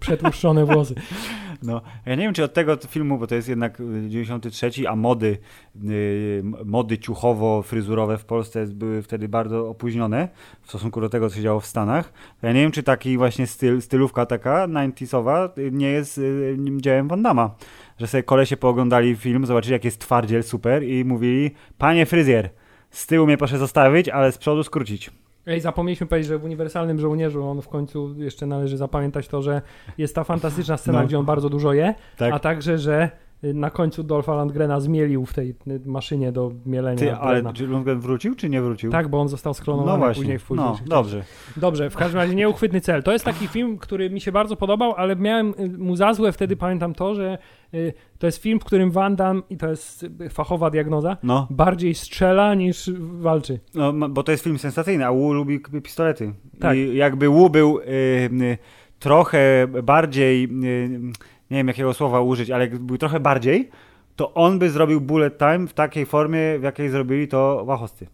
przetłuszczone 0.00 0.64
włosy. 0.64 0.94
No, 1.64 1.80
ja 2.06 2.14
nie 2.14 2.22
wiem, 2.22 2.34
czy 2.34 2.44
od 2.44 2.54
tego 2.54 2.76
filmu, 2.76 3.18
bo 3.18 3.26
to 3.26 3.34
jest 3.34 3.48
jednak 3.48 3.78
93, 4.08 4.70
a 4.88 4.96
mody, 4.96 5.38
yy, 5.82 6.42
mody 6.64 6.98
ciuchowo-fryzurowe 6.98 8.18
w 8.18 8.24
Polsce 8.24 8.66
były 8.66 9.02
wtedy 9.02 9.28
bardzo 9.28 9.68
opóźnione 9.68 10.28
w 10.62 10.68
stosunku 10.68 11.00
do 11.00 11.08
tego, 11.08 11.30
co 11.30 11.36
się 11.36 11.42
działo 11.42 11.60
w 11.60 11.66
Stanach. 11.66 12.12
Ja 12.42 12.52
nie 12.52 12.60
wiem, 12.60 12.72
czy 12.72 12.82
taki 12.82 13.18
właśnie 13.18 13.46
styl, 13.46 13.82
stylówka 13.82 14.26
taka 14.26 14.66
90sowa 14.68 15.48
nie 15.72 15.88
jest 15.88 16.18
yy, 16.18 16.56
dziełem 16.76 17.08
Van 17.08 17.22
Damme. 17.22 17.50
Że 17.98 18.06
sobie 18.06 18.22
kolesie 18.22 18.56
pooglądali 18.56 19.16
film, 19.16 19.46
zobaczyli 19.46 19.72
jak 19.72 19.84
jest 19.84 20.00
twardziel, 20.00 20.42
super 20.42 20.84
i 20.84 21.04
mówili, 21.04 21.50
panie 21.78 22.06
fryzjer, 22.06 22.50
z 22.90 23.06
tyłu 23.06 23.26
mnie 23.26 23.36
proszę 23.36 23.58
zostawić, 23.58 24.08
ale 24.08 24.32
z 24.32 24.38
przodu 24.38 24.62
skrócić. 24.62 25.10
Ej, 25.46 25.60
zapomnieliśmy 25.60 26.06
powiedzieć, 26.06 26.28
że 26.28 26.38
w 26.38 26.44
Uniwersalnym 26.44 26.98
Żołnierzu 26.98 27.44
on 27.44 27.62
w 27.62 27.68
końcu 27.68 28.14
jeszcze 28.16 28.46
należy 28.46 28.76
zapamiętać 28.76 29.28
to, 29.28 29.42
że 29.42 29.62
jest 29.98 30.14
ta 30.14 30.24
fantastyczna 30.24 30.76
scena, 30.76 31.00
no. 31.00 31.06
gdzie 31.06 31.18
on 31.18 31.24
bardzo 31.24 31.50
dużo 31.50 31.72
je, 31.72 31.94
tak. 32.16 32.34
a 32.34 32.38
także, 32.38 32.78
że 32.78 33.10
y, 33.44 33.54
na 33.54 33.70
końcu 33.70 34.02
Dolfa 34.02 34.34
Landgrena 34.34 34.80
zmielił 34.80 35.26
w 35.26 35.34
tej 35.34 35.54
y, 35.66 35.80
maszynie 35.86 36.32
do 36.32 36.52
mielenia. 36.66 36.98
Ty, 36.98 37.14
ale 37.14 37.52
czy 37.52 37.66
Landgren 37.68 38.00
wrócił, 38.00 38.34
czy 38.34 38.48
nie 38.48 38.62
wrócił? 38.62 38.90
Tak, 38.90 39.08
bo 39.08 39.20
on 39.20 39.28
został 39.28 39.54
sklonowany 39.54 40.06
no 40.06 40.14
później 40.14 40.38
w 40.38 40.44
późniejszych. 40.44 40.86
No, 40.86 40.96
dobrze. 40.96 41.24
Dobrze, 41.56 41.90
w 41.90 41.96
każdym 41.96 42.20
razie 42.20 42.34
nieuchwytny 42.34 42.80
cel. 42.80 43.02
To 43.02 43.12
jest 43.12 43.24
taki 43.24 43.48
film, 43.48 43.78
który 43.78 44.10
mi 44.10 44.20
się 44.20 44.32
bardzo 44.32 44.56
podobał, 44.56 44.94
ale 44.96 45.16
miałem 45.16 45.54
y, 45.58 45.78
mu 45.78 45.96
za 45.96 46.14
złe 46.14 46.32
wtedy, 46.32 46.56
pamiętam 46.56 46.94
to, 46.94 47.14
że 47.14 47.38
to 48.18 48.26
jest 48.26 48.42
film, 48.42 48.60
w 48.60 48.64
którym 48.64 48.90
Van 48.90 49.16
Damme, 49.16 49.42
i 49.50 49.56
to 49.56 49.68
jest 49.68 50.06
fachowa 50.30 50.70
diagnoza, 50.70 51.16
no. 51.22 51.46
bardziej 51.50 51.94
strzela 51.94 52.54
niż 52.54 52.90
walczy. 52.98 53.60
No, 53.74 53.92
bo 53.92 54.22
to 54.22 54.32
jest 54.32 54.44
film 54.44 54.58
sensacyjny, 54.58 55.06
a 55.06 55.12
Wu 55.12 55.32
lubi 55.32 55.60
pistolety. 55.60 56.32
Tak. 56.60 56.76
I 56.76 56.96
jakby 56.96 57.28
Wu 57.28 57.50
był 57.50 57.78
y, 57.80 58.58
trochę 58.98 59.66
bardziej, 59.82 60.44
y, 60.44 60.48
nie 61.50 61.56
wiem 61.56 61.68
jakiego 61.68 61.94
słowa 61.94 62.20
użyć, 62.20 62.50
ale 62.50 62.68
był 62.68 62.98
trochę 62.98 63.20
bardziej, 63.20 63.70
to 64.16 64.34
on 64.34 64.58
by 64.58 64.70
zrobił 64.70 65.00
bullet 65.00 65.38
time 65.38 65.66
w 65.66 65.72
takiej 65.72 66.06
formie, 66.06 66.58
w 66.58 66.62
jakiej 66.62 66.88
zrobili 66.88 67.28
to 67.28 67.64
Wachowscy 67.64 68.06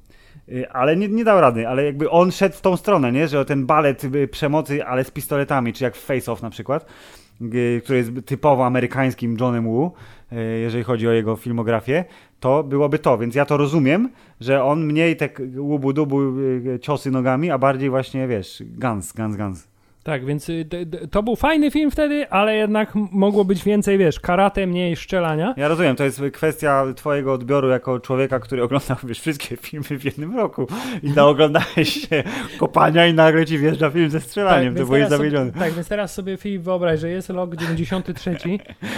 y, 0.48 0.70
ale 0.70 0.96
nie, 0.96 1.08
nie 1.08 1.24
dał 1.24 1.40
rady, 1.40 1.68
ale 1.68 1.84
jakby 1.84 2.10
on 2.10 2.32
szedł 2.32 2.56
w 2.56 2.60
tą 2.60 2.76
stronę, 2.76 3.12
nie? 3.12 3.28
że 3.28 3.44
ten 3.44 3.66
balet 3.66 4.02
przemocy, 4.30 4.84
ale 4.84 5.04
z 5.04 5.10
pistoletami, 5.10 5.72
czy 5.72 5.84
jak 5.84 5.96
w 5.96 6.04
Face 6.04 6.32
Off 6.32 6.42
na 6.42 6.50
przykład, 6.50 6.86
który 7.82 7.98
jest 7.98 8.10
typowo 8.26 8.66
amerykańskim 8.66 9.36
Johnem 9.40 9.68
Woo, 9.68 9.92
e, 10.32 10.42
jeżeli 10.42 10.84
chodzi 10.84 11.08
o 11.08 11.12
jego 11.12 11.36
filmografię, 11.36 12.04
to 12.40 12.64
byłoby 12.64 12.98
to. 12.98 13.18
Więc 13.18 13.34
ja 13.34 13.44
to 13.44 13.56
rozumiem, 13.56 14.10
że 14.40 14.64
on 14.64 14.84
mniej 14.84 15.16
te 15.16 15.28
łubu-dubu 15.56 16.20
e, 16.74 16.80
ciosy 16.80 17.10
nogami, 17.10 17.50
a 17.50 17.58
bardziej 17.58 17.90
właśnie, 17.90 18.28
wiesz, 18.28 18.62
guns, 18.66 19.12
guns, 19.12 19.36
guns. 19.36 19.69
Tak, 20.10 20.24
więc 20.24 20.48
y, 20.48 20.66
to 21.10 21.22
był 21.22 21.36
fajny 21.36 21.70
film 21.70 21.90
wtedy, 21.90 22.30
ale 22.30 22.56
jednak 22.56 22.94
mogło 22.94 23.44
być 23.44 23.64
więcej, 23.64 23.98
wiesz, 23.98 24.20
karate, 24.20 24.66
mniej 24.66 24.96
szczelania. 24.96 25.54
Ja 25.56 25.68
rozumiem, 25.68 25.96
to 25.96 26.04
jest 26.04 26.22
kwestia 26.32 26.84
twojego 26.96 27.32
odbioru 27.32 27.68
jako 27.68 28.00
człowieka, 28.00 28.40
który 28.40 28.62
oglądał 28.62 28.96
wiesz, 29.08 29.20
wszystkie 29.20 29.56
filmy 29.56 29.98
w 29.98 30.04
jednym 30.04 30.36
roku 30.36 30.66
i 31.02 31.10
naoglądałeś 31.16 32.08
się 32.08 32.22
kopania 32.58 33.06
i 33.06 33.14
nagle 33.14 33.46
ci 33.46 33.58
wjeżdża 33.58 33.90
film 33.90 34.10
ze 34.10 34.20
strzelaniem, 34.20 34.72
to 34.74 34.78
więc 34.78 34.88
byłeś 34.88 35.08
zawiedziony. 35.08 35.52
Tak, 35.52 35.72
więc 35.72 35.88
teraz 35.88 36.14
sobie 36.14 36.36
Filip 36.36 36.62
wyobraź, 36.62 37.00
że 37.00 37.10
jest 37.10 37.30
rok 37.30 37.56
93 37.56 38.36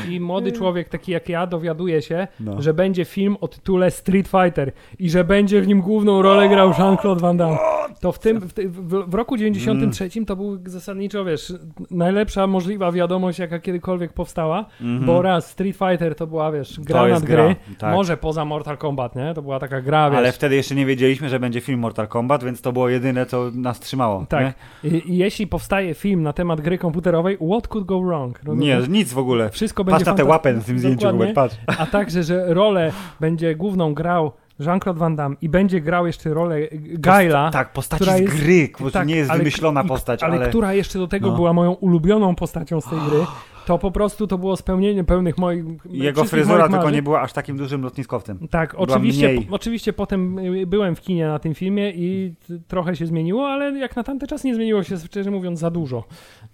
i 0.08 0.20
młody 0.20 0.52
człowiek 0.58 0.88
taki 0.88 1.12
jak 1.12 1.28
ja 1.28 1.46
dowiaduje 1.46 2.02
się, 2.02 2.26
No. 2.40 2.62
że 2.62 2.74
będzie 2.74 3.04
film 3.04 3.36
o 3.40 3.48
tytule 3.48 3.90
Street 3.90 4.28
Fighter 4.28 4.72
i 4.98 5.10
że 5.10 5.24
będzie 5.24 5.60
w 5.62 5.66
nim 5.66 5.80
główną 5.80 6.22
rolę 6.22 6.48
grał 6.48 6.70
Jean-Claude 6.78 7.20
Van 7.20 7.36
Damme. 7.36 7.58
To 8.00 8.12
w 8.12 8.18
tym, 8.18 8.40
w, 8.40 8.52
ty- 8.52 8.68
w, 8.68 8.88
w 9.10 9.14
roku 9.14 9.36
93 9.36 10.04
Mm. 10.16 10.26
to 10.26 10.36
był 10.36 10.58
zasadniczo, 10.66 11.01
wiesz, 11.26 11.53
najlepsza 11.90 12.46
możliwa 12.46 12.92
wiadomość, 12.92 13.38
jaka 13.38 13.59
kiedykolwiek 13.59 14.12
powstała, 14.12 14.64
Mhm. 14.80 15.07
bo 15.07 15.22
raz 15.22 15.50
Street 15.50 15.76
Fighter 15.76 16.14
to 16.14 16.26
była, 16.26 16.53
wiesz, 16.53 16.80
gra 16.80 17.09
nad 17.09 17.22
gry, 17.22 17.36
gra, 17.36 17.55
tak. 17.78 17.94
może 17.94 18.16
poza 18.16 18.44
Mortal 18.44 18.78
Kombat, 18.78 19.16
nie? 19.16 19.34
To 19.34 19.42
była 19.42 19.59
taka 19.59 19.80
gra, 19.80 20.11
wiesz. 20.11 20.18
Ale 20.18 20.32
wtedy 20.32 20.57
jeszcze 20.57 20.74
nie 20.74 20.86
wiedzieliśmy, 20.86 21.28
że 21.28 21.40
będzie 21.40 21.61
film 21.61 21.80
Mortal 21.80 22.09
Kombat, 22.09 22.44
więc 22.44 22.61
to 22.61 22.72
było 22.72 22.88
jedyne, 22.88 23.26
co 23.26 23.50
nas 23.55 23.80
trzymało. 23.80 24.26
Tak. 24.28 24.55
I, 24.84 24.88
I 25.12 25.16
jeśli 25.16 25.46
powstaje 25.46 25.94
film 25.94 26.22
na 26.22 26.32
temat 26.32 26.61
gry 26.61 26.78
komputerowej, 26.78 27.36
what 27.36 27.68
could 27.68 27.84
go 27.86 28.00
wrong? 28.00 28.40
Nie, 28.46 28.57
nie 28.57 28.88
nic 28.88 29.12
w 29.12 29.18
ogóle. 29.18 29.50
Wszystko 29.50 29.84
będzie 29.84 30.05
Patrz 30.05 30.07
na 30.07 30.11
fantastyczne. 30.11 30.30
łapę 30.30 30.53
na 30.53 30.61
tym 30.61 30.78
zdjęciu. 30.78 31.11
Hubert, 31.11 31.34
patrz. 31.34 31.57
A 31.78 31.86
także, 31.86 32.22
że 32.22 32.55
rolę 32.55 32.92
będzie 33.20 33.55
główną 33.55 33.94
grał 33.94 34.32
Jean-Claude 34.66 34.98
Van 34.98 35.16
Damme 35.16 35.36
i 35.40 35.48
będzie 35.48 35.80
grał 35.80 36.06
jeszcze 36.06 36.34
rolę 36.34 36.58
Gaila. 36.82 37.50
Tak, 37.50 37.72
postaci 37.72 38.02
która 38.04 38.16
z 38.16 38.20
jest- 38.20 38.36
gry, 38.36 38.68
to 38.78 38.90
tak, 38.90 39.06
nie 39.08 39.16
jest 39.16 39.30
ale- 39.30 39.38
wymyślona 39.38 39.82
i- 39.82 39.88
postać, 39.88 40.22
ale, 40.22 40.36
ale... 40.36 40.48
która 40.48 40.72
jeszcze 40.74 40.98
do 40.98 41.08
tego 41.08 41.28
No. 41.30 41.36
była 41.36 41.52
moją 41.52 41.72
ulubioną 41.72 42.34
postacią 42.34 42.80
z 42.80 42.84
tej 42.84 42.98
gry, 43.10 43.18
to 43.66 43.78
po 43.78 43.90
prostu 43.90 44.26
to 44.26 44.38
było 44.38 44.56
spełnienie 44.56 45.04
pełnych 45.04 45.38
moich 45.38 45.64
Jego 45.90 46.24
fryzura 46.24 46.68
tylko 46.68 46.90
nie 46.90 47.02
była 47.02 47.20
aż 47.20 47.32
takim 47.32 47.56
dużym 47.56 47.82
lotniskowcem. 47.82 48.48
Tak, 48.50 48.70
była 48.72 48.82
oczywiście, 48.82 49.34
po, 49.48 49.54
oczywiście 49.54 49.92
potem 49.92 50.38
y, 50.38 50.66
byłem 50.66 50.96
w 50.96 51.00
kinie 51.00 51.26
na 51.28 51.38
tym 51.38 51.54
filmie 51.54 51.90
i 51.90 52.34
trochę 52.68 52.96
się 52.96 53.06
zmieniło, 53.06 53.48
ale 53.48 53.78
jak 53.78 53.96
na 53.96 54.02
tamten 54.04 54.28
czas 54.28 54.44
nie 54.44 54.54
zmieniło 54.54 54.82
się, 54.82 54.98
szczerze 54.98 55.30
mówiąc, 55.30 55.58
za 55.58 55.70
dużo. 55.70 56.04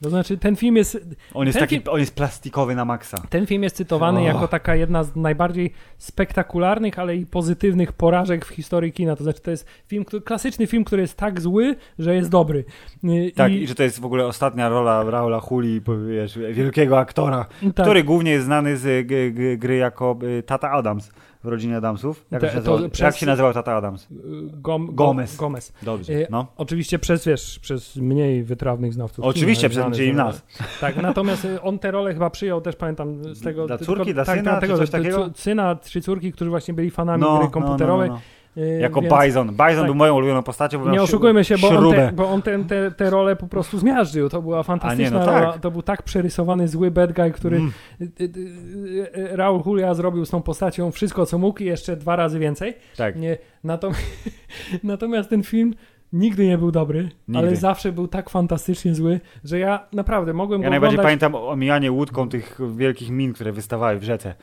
To 0.03 0.11
znaczy, 0.11 0.39
ten 0.39 0.57
film 0.57 0.77
jest, 0.77 0.99
On 1.35 1.47
jest 1.47 1.59
Ten 1.59 1.67
taki, 1.67 1.77
film- 1.77 1.89
on 1.95 2.01
jest 2.01 2.15
plastikowy 2.15 2.75
na 2.75 2.85
maksa. 2.85 3.23
ten 3.31 3.47
film 3.47 3.63
jest 3.63 3.77
cytowany 3.77 4.21
Och. 4.21 4.27
jako 4.27 4.49
taka 4.49 4.75
jedna 4.75 5.05
z 5.05 5.17
najbardziej 5.17 5.73
spektakularnych, 5.99 6.99
ale 6.99 7.17
i 7.17 7.27
pozytywnych 7.27 7.93
porażek 7.93 8.45
w 8.45 8.49
historii 8.49 8.93
kina. 8.93 9.17
To 9.17 9.25
znaczy, 9.25 9.41
to 9.41 9.51
jest 9.51 9.67
film, 9.87 10.05
który, 10.05 10.23
klasyczny 10.23 10.67
film, 10.67 10.85
który 10.85 11.03
jest 11.03 11.17
tak 11.17 11.41
zły, 11.41 11.77
że 11.99 12.15
jest 12.15 12.31
dobry. 12.31 12.65
Y, 13.05 13.33
Tak, 13.37 13.53
i, 13.53 13.67
że 13.67 13.75
to 13.75 13.83
jest 13.83 14.01
w 14.01 14.05
ogóle 14.05 14.27
ostatnia 14.27 14.69
rola 14.69 15.05
Raula 15.11 15.41
Huli, 15.41 15.81
wiesz, 16.09 16.39
wielkiego 16.53 16.99
aktora, 16.99 17.47
tak. 17.75 17.87
który 17.87 18.05
głównie 18.05 18.31
jest 18.31 18.45
znany 18.45 18.77
z 18.77 19.07
g, 19.07 19.31
g, 19.31 19.57
gry 19.57 19.77
jako 19.77 20.19
y, 20.39 20.43
Tata 20.43 20.71
Adams 20.71 21.11
w 21.45 21.49
rodzinie 21.49 21.77
Adamsów. 21.77 22.27
Jak, 22.31 22.41
Te- 22.41 22.49
się, 22.51 22.57
nazywał, 22.57 22.79
przez- 22.91 23.01
jak 23.05 23.17
się 23.17 23.27
nazywał 23.27 23.53
Tata 23.53 23.77
Adams? 23.77 24.05
Y, 24.11 24.15
Gom, 24.53 24.95
Gomez. 24.95 25.37
Gomez. 25.37 25.73
Dobrze, 25.83 26.13
Y, 26.13 26.27
no. 26.31 26.47
Oczywiście 26.57 26.99
przez, 26.99 27.25
wiesz, 27.25 27.59
przez 27.59 27.97
mniej 27.97 28.45
wytrawnych 28.45 28.93
znawców. 28.95 29.25
Oczywiście, 29.25 29.69
przez- 29.69 29.97
z- 29.97 30.15
nas. 30.17 30.43
Tak, 30.81 30.97
natomiast 30.97 31.45
y, 31.45 31.63
on 31.63 31.79
tę 31.79 31.91
rolę 31.91 32.13
chyba 32.15 32.31
przyjął, 32.31 32.61
też 32.61 32.77
pamiętam 32.77 33.35
z 33.35 33.43
tego... 33.43 33.67
Dla 33.67 33.79
tylko- 33.79 33.95
córki, 33.95 34.15
dla 34.15 34.25
tak, 34.25 34.39
syna, 34.39 34.51
dlatego, 34.51 34.73
czy 34.75 34.79
coś 34.79 34.91
takiego? 34.91 35.31
Syna, 35.35 35.75
trzy 35.75 36.01
córki, 36.01 36.33
którzy 36.33 36.51
właśnie 36.51 36.75
byli 36.75 36.91
fanami 36.91 37.23
No, 37.23 37.39
gry 37.39 37.49
komputerowej. 37.51 38.09
No, 38.09 38.15
no, 38.15 38.21
no. 38.21 38.25
y, 38.25 38.38
Jako 38.81 39.01
więc- 39.03 39.15
Bison. 39.15 39.49
Bison 39.49 39.77
tak. 39.77 39.85
był 39.85 39.95
moją 39.95 40.15
ulubioną 40.15 40.43
postacią. 40.43 40.79
bo 40.85 40.91
Nie 40.91 41.03
oszukujmy 41.03 41.45
się, 41.45 41.59
bo 41.59 41.69
on, 41.69 41.77
śrubę. 41.77 41.97
te, 41.97 42.13
bo 42.13 42.29
on 42.29 42.43
te, 42.43 42.65
te, 42.65 42.91
te 42.91 43.11
role 43.11 43.37
po 43.37 43.47
prostu 43.47 43.79
zmiażdżył. 43.79 44.29
To 44.29 44.43
była 44.43 44.63
fantastyczna 44.63 45.19
no 45.19 45.25
tak. 45.27 45.43
rola. 45.43 45.59
To 45.59 45.71
był 45.71 45.83
tak 45.83 46.03
przerysowany 46.03 46.69
zły 46.69 46.91
bad 46.91 47.13
guy, 47.13 47.31
który 47.31 47.57
Mm. 47.57 47.73
y, 48.01 48.05
y, 48.21 49.19
y, 49.19 49.37
Raul 49.37 49.63
Julia 49.67 49.95
zrobił 49.95 50.25
z 50.25 50.31
tą 50.31 50.43
postacią 50.43 50.91
wszystko, 50.91 51.27
co 51.27 51.39
mógł 51.39 51.63
i 51.63 51.65
jeszcze 51.67 51.97
dwa 51.97 52.17
razy 52.17 52.39
więcej. 52.39 52.75
Tak. 52.97 53.17
Nie, 53.17 53.39
natom- 53.65 53.95
natomiast 54.85 55.31
ten 55.31 55.43
film 55.43 55.75
nigdy 56.13 56.47
nie 56.47 56.59
był 56.59 56.71
dobry, 56.71 57.09
Nigdy. 57.29 57.39
ale 57.39 57.57
zawsze 57.57 57.93
był 57.93 58.09
tak 58.09 58.31
fantastycznie 58.31 58.95
zły, 58.95 59.21
że 59.45 59.59
ja 59.59 59.87
naprawdę 59.93 60.33
mogłem 60.33 60.63
Ja 60.63 60.67
go 60.67 60.71
najbardziej 60.71 60.99
oglądać... 60.99 61.21
pamiętam 61.21 61.43
omijanie 61.49 61.93
łódką 61.93 62.29
tych 62.29 62.59
wielkich 62.77 63.11
min, 63.11 63.33
które 63.33 63.53
wystawały 63.53 63.99
w 63.99 64.05
rzece. 64.05 64.35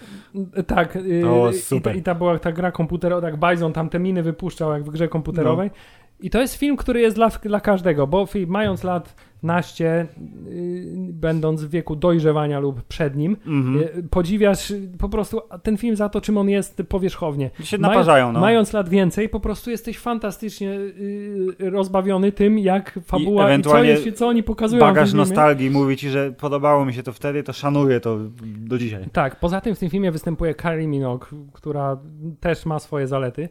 Tak, 0.67 0.95
y, 0.95 1.21
To 1.23 1.49
i, 1.49 1.53
super. 1.53 1.95
i 1.95 2.03
ta 2.03 2.15
była 2.15 2.39
ta 2.39 2.51
gra 2.51 2.71
komputerowa, 2.71 3.21
tak 3.31 3.37
Bison 3.39 3.73
tam 3.73 3.89
te 3.89 3.99
miny 3.99 4.23
wypuszczał 4.23 4.71
jak 4.71 4.83
w 4.83 4.89
grze 4.89 5.07
komputerowej. 5.07 5.69
No. 5.73 6.05
I 6.19 6.29
to 6.29 6.41
jest 6.41 6.55
film, 6.55 6.77
który 6.77 7.01
jest 7.01 7.15
dla, 7.15 7.29
dla 7.29 7.59
każdego, 7.59 8.07
bo 8.07 8.27
mając 8.47 8.83
lat 8.83 9.15
naście, 9.45 10.07
y, 10.47 10.85
będąc 11.13 11.63
w 11.63 11.69
wieku 11.69 11.95
dojrzewania 11.95 12.59
lub 12.59 12.83
przed 12.83 13.15
nim, 13.15 13.37
Mhm. 13.47 13.77
y, 13.99 14.03
podziwiasz 14.09 14.71
y, 14.71 14.89
po 14.99 15.09
prostu 15.09 15.41
ten 15.63 15.77
film 15.77 15.95
za 15.95 16.09
to, 16.09 16.21
czym 16.21 16.37
on 16.37 16.49
jest 16.49 16.81
powierzchownie. 16.89 17.49
się 17.63 17.77
Mając- 17.77 17.81
naparzają, 17.95 18.31
no. 18.31 18.39
Mając 18.39 18.73
lat 18.73 18.89
więcej, 18.89 19.29
po 19.29 19.39
prostu 19.39 19.71
jesteś 19.71 19.99
fantastycznie 19.99 20.79
rozbawiony 21.59 22.31
tym, 22.31 22.59
jak 22.59 22.99
fabuła 23.05 23.43
i, 23.43 23.45
co, 23.45 23.49
ewentualnie 23.49 23.89
jest, 23.89 24.11
co 24.17 24.27
oni 24.27 24.43
pokazują 24.43 24.79
Bagaż 24.81 25.13
nostalgii 25.13 25.69
mówi 25.69 25.97
ci, 25.97 26.09
że 26.09 26.31
podobało 26.31 26.85
mi 26.85 26.93
się 26.93 27.03
to 27.03 27.13
wtedy, 27.13 27.43
to 27.43 27.53
szanuję 27.53 27.99
to 27.99 28.17
do 28.57 28.77
dzisiaj. 28.77 29.03
Tak, 29.11 29.39
poza 29.39 29.61
tym 29.61 29.75
w 29.75 29.79
tym 29.79 29.89
filmie 29.89 30.11
występuje 30.11 30.55
Carrie 30.55 30.87
Minogue, 30.87 31.25
która 31.53 31.97
też 32.39 32.65
ma 32.65 32.79
swoje 32.79 33.07
zalety. 33.07 33.49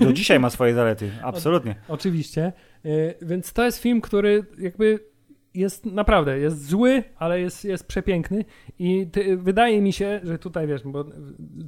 Do 0.00 0.12
dzisiaj 0.12 0.40
ma 0.40 0.50
swoje 0.50 0.74
zalety, 0.74 1.10
absolutnie. 1.22 1.74
Oczywiście. 1.88 2.52
Y, 2.86 3.14
Więc 3.22 3.52
to 3.52 3.64
jest 3.64 3.78
film, 3.78 4.00
który 4.00 4.44
jakby 4.58 5.10
jest 5.54 5.86
naprawdę, 5.86 6.38
jest 6.38 6.66
zły, 6.66 7.02
ale 7.16 7.40
jest, 7.40 7.64
jest 7.64 7.86
przepiękny. 7.86 8.44
I 8.78 9.06
ty, 9.06 9.36
wydaje 9.36 9.82
mi 9.82 9.92
się, 9.92 10.20
że 10.22 10.38
tutaj 10.38 10.66
wiesz, 10.66 10.82
bo 10.84 11.04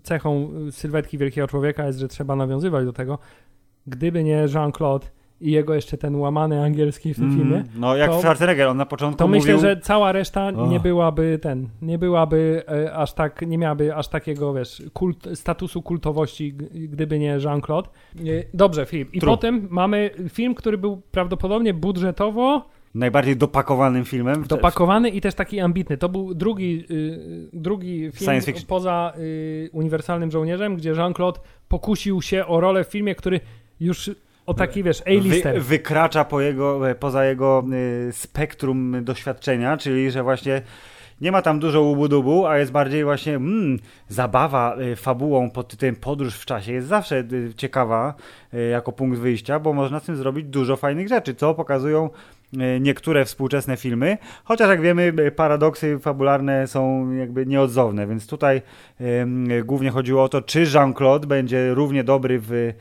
cechą 0.03 0.51
sylwetki 0.71 1.19
wielkiego 1.19 1.47
człowieka 1.47 1.87
jest, 1.87 1.99
że 1.99 2.09
trzeba 2.09 2.37
nawiązywać 2.37 2.85
do 2.85 2.93
tego, 2.93 3.19
gdyby 3.87 4.25
nie 4.25 4.47
Jean-Claude 4.55 5.07
i 5.43 5.51
jego 5.51 5.74
jeszcze 5.74 5.99
ten 5.99 6.16
łamany 6.16 6.64
angielski 6.64 7.14
w 7.14 7.16
tym 7.16 7.24
Mhm. 7.24 7.40
filmie, 7.43 7.64
No 7.74 7.97
jak 7.97 8.11
to- 8.11 8.18
Schwarzenegger, 8.18 8.68
on 8.68 8.76
na 8.76 8.86
początku 8.86 9.18
to 9.18 9.28
myślę, 9.28 9.53
mówił... 9.55 9.68
że 9.70 9.76
cała 9.76 10.12
reszta 10.12 10.49
Och. 10.49 10.70
nie 10.70 10.80
byłaby 10.80 11.38
ten, 11.43 11.68
nie 11.82 11.99
byłaby 11.99 12.62
e, 12.68 12.95
aż 12.95 13.12
tak, 13.12 13.43
nie 13.47 13.59
miałaby 13.59 13.95
aż 13.95 14.09
takiego, 14.09 14.55
wiesz, 14.55 14.82
kult, 14.93 15.28
statusu 15.34 15.82
kultowości, 15.82 16.53
gdyby 16.74 17.18
nie 17.18 17.38
Jean-Claude. 17.45 17.88
E, 18.18 18.22
Dobrze, 18.55 18.86
Filip. 18.86 19.14
I 19.14 19.20
True. 19.20 19.30
potem 19.32 19.66
mamy 19.70 20.11
film, 20.28 20.55
który 20.55 20.78
był 20.78 21.03
prawdopodobnie 21.11 21.74
budżetowo 21.74 22.66
Najbardziej 22.95 23.36
dopakowanym 23.36 24.05
filmem. 24.05 24.45
dopakowany 24.49 25.09
i 25.09 25.20
też 25.20 25.34
taki 25.34 25.61
ambitny. 25.61 25.99
To 25.99 26.09
był 26.09 26.34
drugi, 26.34 26.84
y, 26.90 27.49
drugi 27.53 28.11
film 28.12 28.40
poza 28.68 29.12
y, 29.18 29.70
Uniwersalnym 29.72 30.30
Żołnierzem, 30.30 30.76
gdzie 30.76 30.90
Jean-Claude 30.90 31.40
pokusił 31.68 32.22
się 32.22 32.47
o 32.47 32.61
rolę 32.61 32.84
w 32.84 32.88
filmie, 32.88 33.14
który 33.14 33.40
już 33.80 34.11
o 34.47 34.55
taki, 34.55 34.82
wiesz, 34.82 35.03
A-lister. 35.07 35.55
Wy, 35.55 35.61
wykracza 35.61 36.24
po 36.24 36.40
jego, 36.40 36.90
e, 36.90 36.95
poza 36.95 37.24
jego 37.24 37.64
y, 38.09 38.12
spektrum 38.12 39.05
doświadczenia, 39.05 39.76
czyli 39.76 40.11
że 40.11 40.22
właśnie 40.22 40.62
nie 41.20 41.32
ma 41.32 41.43
tam 41.43 41.59
dużo 41.61 41.82
łubu-dubu, 41.82 42.47
a 42.47 42.59
jest 42.59 42.72
bardziej 42.72 43.05
właśnie 43.05 43.34
mm, 43.36 43.78
zabawa 44.09 44.76
y, 44.80 44.97
fabułą 44.97 45.51
pod 45.51 45.68
tytułem 45.68 45.97
podróż 45.97 46.34
w 46.34 46.45
czasie 46.45 46.72
jest 46.72 46.88
zawsze 46.88 47.24
ciekawa 47.57 48.14
jako 48.70 48.93
punkt 48.93 49.18
wyjścia, 49.18 49.59
bo 49.59 49.72
można 49.72 50.01
z 50.01 50.05
tym 50.05 50.16
zrobić 50.16 50.47
dużo 50.47 50.76
fajnych 50.76 51.09
rzeczy, 51.09 51.34
co 51.34 51.55
pokazują 51.55 52.11
niektóre 52.80 53.24
współczesne 53.24 53.76
filmy, 53.76 54.18
chociaż 54.45 54.68
jak 54.68 54.80
wiemy 54.80 55.32
paradoksy 55.36 55.99
fabularne 55.99 56.66
są 56.66 57.12
jakby 57.12 57.47
nieodzowne, 57.47 58.07
więc 58.07 58.26
tutaj 58.26 58.62
głównie 59.64 59.90
chodziło 59.90 60.24
o 60.24 60.28
to, 60.28 60.43
czy 60.43 60.64
Jean-Claude 60.64 61.26
będzie 61.26 61.74
równie 61.74 62.05
dobry 62.05 62.38
w 62.43 62.72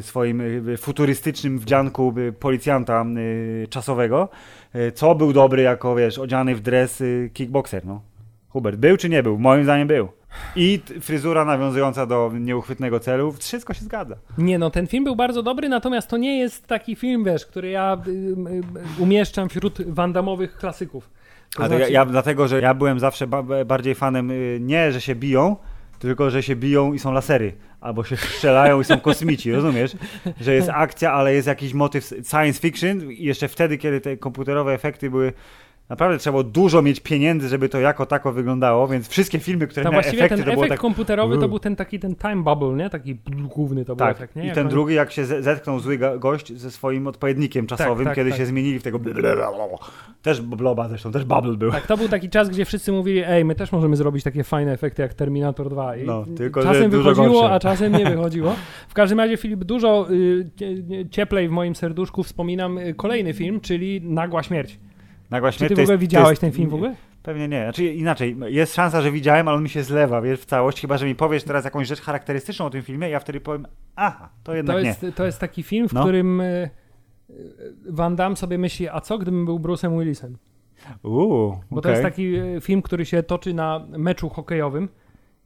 swoim 0.00 0.40
y, 0.68 0.76
futurystycznym 0.76 1.58
wdzianku 1.58 2.14
y, 2.18 2.32
policjanta 2.32 3.04
y, 3.16 3.66
czasowego, 3.70 4.28
y, 4.74 4.92
co 4.92 5.14
był 5.14 5.32
dobry 5.32 5.62
jako, 5.62 5.94
wiesz, 5.94 6.18
odziany 6.18 6.54
w 6.54 6.60
dres 6.60 7.00
y, 7.00 7.30
kickboxer, 7.34 7.86
no. 7.86 8.02
Hubert, 8.48 8.76
był 8.76 8.96
czy 8.96 9.08
nie 9.08 9.22
był? 9.22 9.38
Moim 9.38 9.64
zdaniem 9.64 9.88
był. 9.88 10.08
I 10.56 10.80
fryzura 11.00 11.44
nawiązująca 11.44 12.06
do 12.06 12.32
nieuchwytnego 12.40 13.00
celu, 13.00 13.32
wszystko 13.32 13.74
się 13.74 13.84
zgadza. 13.84 14.16
Nie 14.38 14.58
no, 14.58 14.70
ten 14.70 14.86
film 14.86 15.04
był 15.04 15.16
bardzo 15.16 15.42
dobry, 15.42 15.68
natomiast 15.68 16.08
to 16.08 16.16
nie 16.16 16.38
jest 16.38 16.66
taki 16.66 16.96
film, 16.96 17.24
wiesz, 17.24 17.46
który 17.46 17.70
ja 17.70 17.98
y, 18.06 18.10
y, 18.10 19.02
umieszczam 19.02 19.48
wśród 19.48 19.82
wandamowych 19.86 20.56
klasyków. 20.56 21.10
To 21.56 21.62
A 21.62 21.66
to 21.68 21.72
ja, 21.72 21.78
znaczy- 21.78 21.92
ja 21.92 22.04
dlatego, 22.06 22.48
że 22.48 22.60
ja 22.60 22.74
byłem 22.74 23.00
zawsze 23.00 23.26
ba 23.26 23.42
bardziej 23.64 23.94
fanem 23.94 24.30
y, 24.30 24.58
nie, 24.60 24.92
że 24.92 25.00
się 25.00 25.14
biją, 25.14 25.56
tylko 26.02 26.30
że 26.30 26.42
się 26.42 26.56
biją 26.56 26.92
i 26.92 26.98
są 26.98 27.12
lasery, 27.12 27.52
albo 27.80 28.04
się 28.04 28.16
strzelają 28.16 28.80
i 28.80 28.84
są 28.84 29.00
kosmici, 29.00 29.52
rozumiesz? 29.52 29.92
Że 30.40 30.54
jest 30.54 30.68
akcja, 30.68 31.12
ale 31.12 31.34
jest 31.34 31.48
jakiś 31.48 31.74
motyw 31.74 32.04
science 32.30 32.60
fiction 32.60 33.12
i 33.12 33.24
jeszcze 33.24 33.48
wtedy, 33.48 33.78
kiedy 33.78 34.00
te 34.00 34.16
komputerowe 34.16 34.72
efekty 34.72 35.10
były 35.10 35.32
Naprawdę 35.88 36.18
trzeba 36.18 36.32
było 36.32 36.44
dużo 36.44 36.82
mieć 36.82 37.00
pieniędzy, 37.00 37.48
żeby 37.48 37.68
to 37.68 37.80
jako 37.80 38.06
tako 38.06 38.32
wyglądało, 38.32 38.88
więc 38.88 39.08
wszystkie 39.08 39.38
filmy, 39.38 39.66
które 39.66 39.84
To 39.84 39.90
miały 39.90 40.02
właściwie 40.02 40.24
efekty, 40.24 40.44
ten 40.44 40.54
to 40.54 40.60
efekt 40.60 40.68
tak... 40.70 40.80
komputerowy 40.80 41.38
to 41.38 41.48
był 41.48 41.58
ten 41.58 41.76
taki 41.76 41.98
ten 41.98 42.16
time 42.16 42.36
bubble, 42.42 42.72
nie? 42.76 42.90
Taki 42.90 43.18
główny 43.54 43.84
to 43.84 43.96
był 43.96 44.06
Tak, 44.06 44.16
efekt, 44.16 44.36
nie? 44.36 44.42
i 44.42 44.46
Jak 44.46 44.54
ten 44.54 44.66
oni- 44.66 44.70
drugi, 44.74 44.94
jak 44.94 45.12
się 45.12 45.24
ze- 45.24 45.42
zetknął 45.42 45.78
zły 45.80 45.98
gość 46.18 46.52
ze 46.58 46.70
swoim 46.70 47.06
odpowiednikiem 47.06 47.66
czasowym, 47.66 48.04
tak, 48.04 48.14
kiedy 48.14 48.30
tak. 48.30 48.38
się 48.38 48.46
zmienili 48.46 48.78
w 48.78 48.82
tego... 48.82 49.00
Też 50.22 50.40
bloba 50.40 50.88
zresztą, 50.88 51.12
też 51.12 51.24
bubble 51.24 51.56
był. 51.56 51.70
Tak, 51.72 51.86
to 51.86 51.96
był 51.96 52.08
taki 52.08 52.30
czas, 52.30 52.48
gdzie 52.50 52.64
wszyscy 52.64 52.92
mówili, 52.92 53.22
ej, 53.26 53.44
my 53.44 53.54
też 53.54 53.72
możemy 53.72 53.96
zrobić 53.96 54.24
takie 54.24 54.44
fajne 54.44 54.72
efekty 54.72 55.02
jak 55.02 55.14
Terminator 55.14 55.70
2. 55.70 55.96
I 55.96 56.06
No, 56.06 56.24
tylko, 56.36 56.62
czasem 56.62 56.90
wychodziło, 56.90 57.26
gorsze. 57.28 57.50
a 57.54 57.60
czasem 57.60 57.92
nie 57.92 58.04
wychodziło. 58.10 58.54
W 58.88 58.94
każdym 58.94 59.18
razie, 59.20 59.36
Filip, 59.36 59.64
dużo 59.64 60.06
y, 60.10 60.50
cie- 60.56 61.08
cieplej 61.10 61.48
w 61.48 61.50
moim 61.50 61.74
serduszku 61.74 62.22
wspominam 62.22 62.78
y, 62.78 62.94
kolejny 62.94 63.32
film, 63.34 63.60
czyli 63.60 64.00
Nagła 64.04 64.42
Śmierć. 64.42 64.78
Nagła 65.32 65.52
Czy 65.52 65.58
śmierć 65.58 65.68
ty 65.70 65.74
w 65.74 65.78
ogóle 65.78 65.92
jest- 65.94 66.00
widziałeś 66.00 66.30
jest- 66.30 66.40
ten 66.40 66.52
film 66.52 66.70
w 66.70 66.74
ogóle? 66.74 66.94
Pewnie 67.22 67.48
nie. 67.48 67.62
Znaczy 67.62 67.84
inaczej, 67.84 68.36
jest 68.46 68.74
szansa, 68.74 69.02
że 69.02 69.12
widziałem, 69.12 69.48
ale 69.48 69.56
on 69.56 69.62
mi 69.62 69.68
się 69.68 69.82
zlewa, 69.82 70.20
wiesz, 70.22 70.40
w 70.40 70.44
całość, 70.44 70.80
chyba, 70.80 70.98
że 70.98 71.06
mi 71.06 71.14
powiesz 71.14 71.44
teraz 71.44 71.64
jakąś 71.64 71.88
rzecz 71.88 72.00
charakterystyczną 72.00 72.66
o 72.66 72.70
tym 72.70 72.82
filmie, 72.82 73.08
ja 73.08 73.20
wtedy 73.20 73.40
powiem, 73.40 73.66
aha, 73.96 74.28
to 74.42 74.54
jednak 74.54 74.76
To 74.76 74.82
nie. 74.82 74.88
jest, 74.88 75.06
to 75.14 75.24
jest 75.26 75.38
taki 75.40 75.62
film, 75.62 75.88
w 75.88 75.92
No. 75.92 76.00
którym 76.00 76.40
y, 76.40 76.70
y, 77.30 77.34
Van 77.88 78.16
Damme 78.16 78.36
sobie 78.36 78.58
myśli, 78.58 78.88
a 78.88 79.00
co 79.00 79.18
gdybym 79.18 79.44
był 79.44 79.58
Bruce'em 79.58 79.98
Willisem? 80.00 80.36
Uuu, 81.02 81.56
Bo 81.70 81.80
to 81.80 81.90
jest 81.90 82.02
taki 82.02 82.36
y, 82.36 82.60
film, 82.60 82.82
który 82.82 83.06
się 83.06 83.22
toczy 83.22 83.54
na 83.54 83.86
meczu 83.88 84.28
hokejowym 84.28 84.88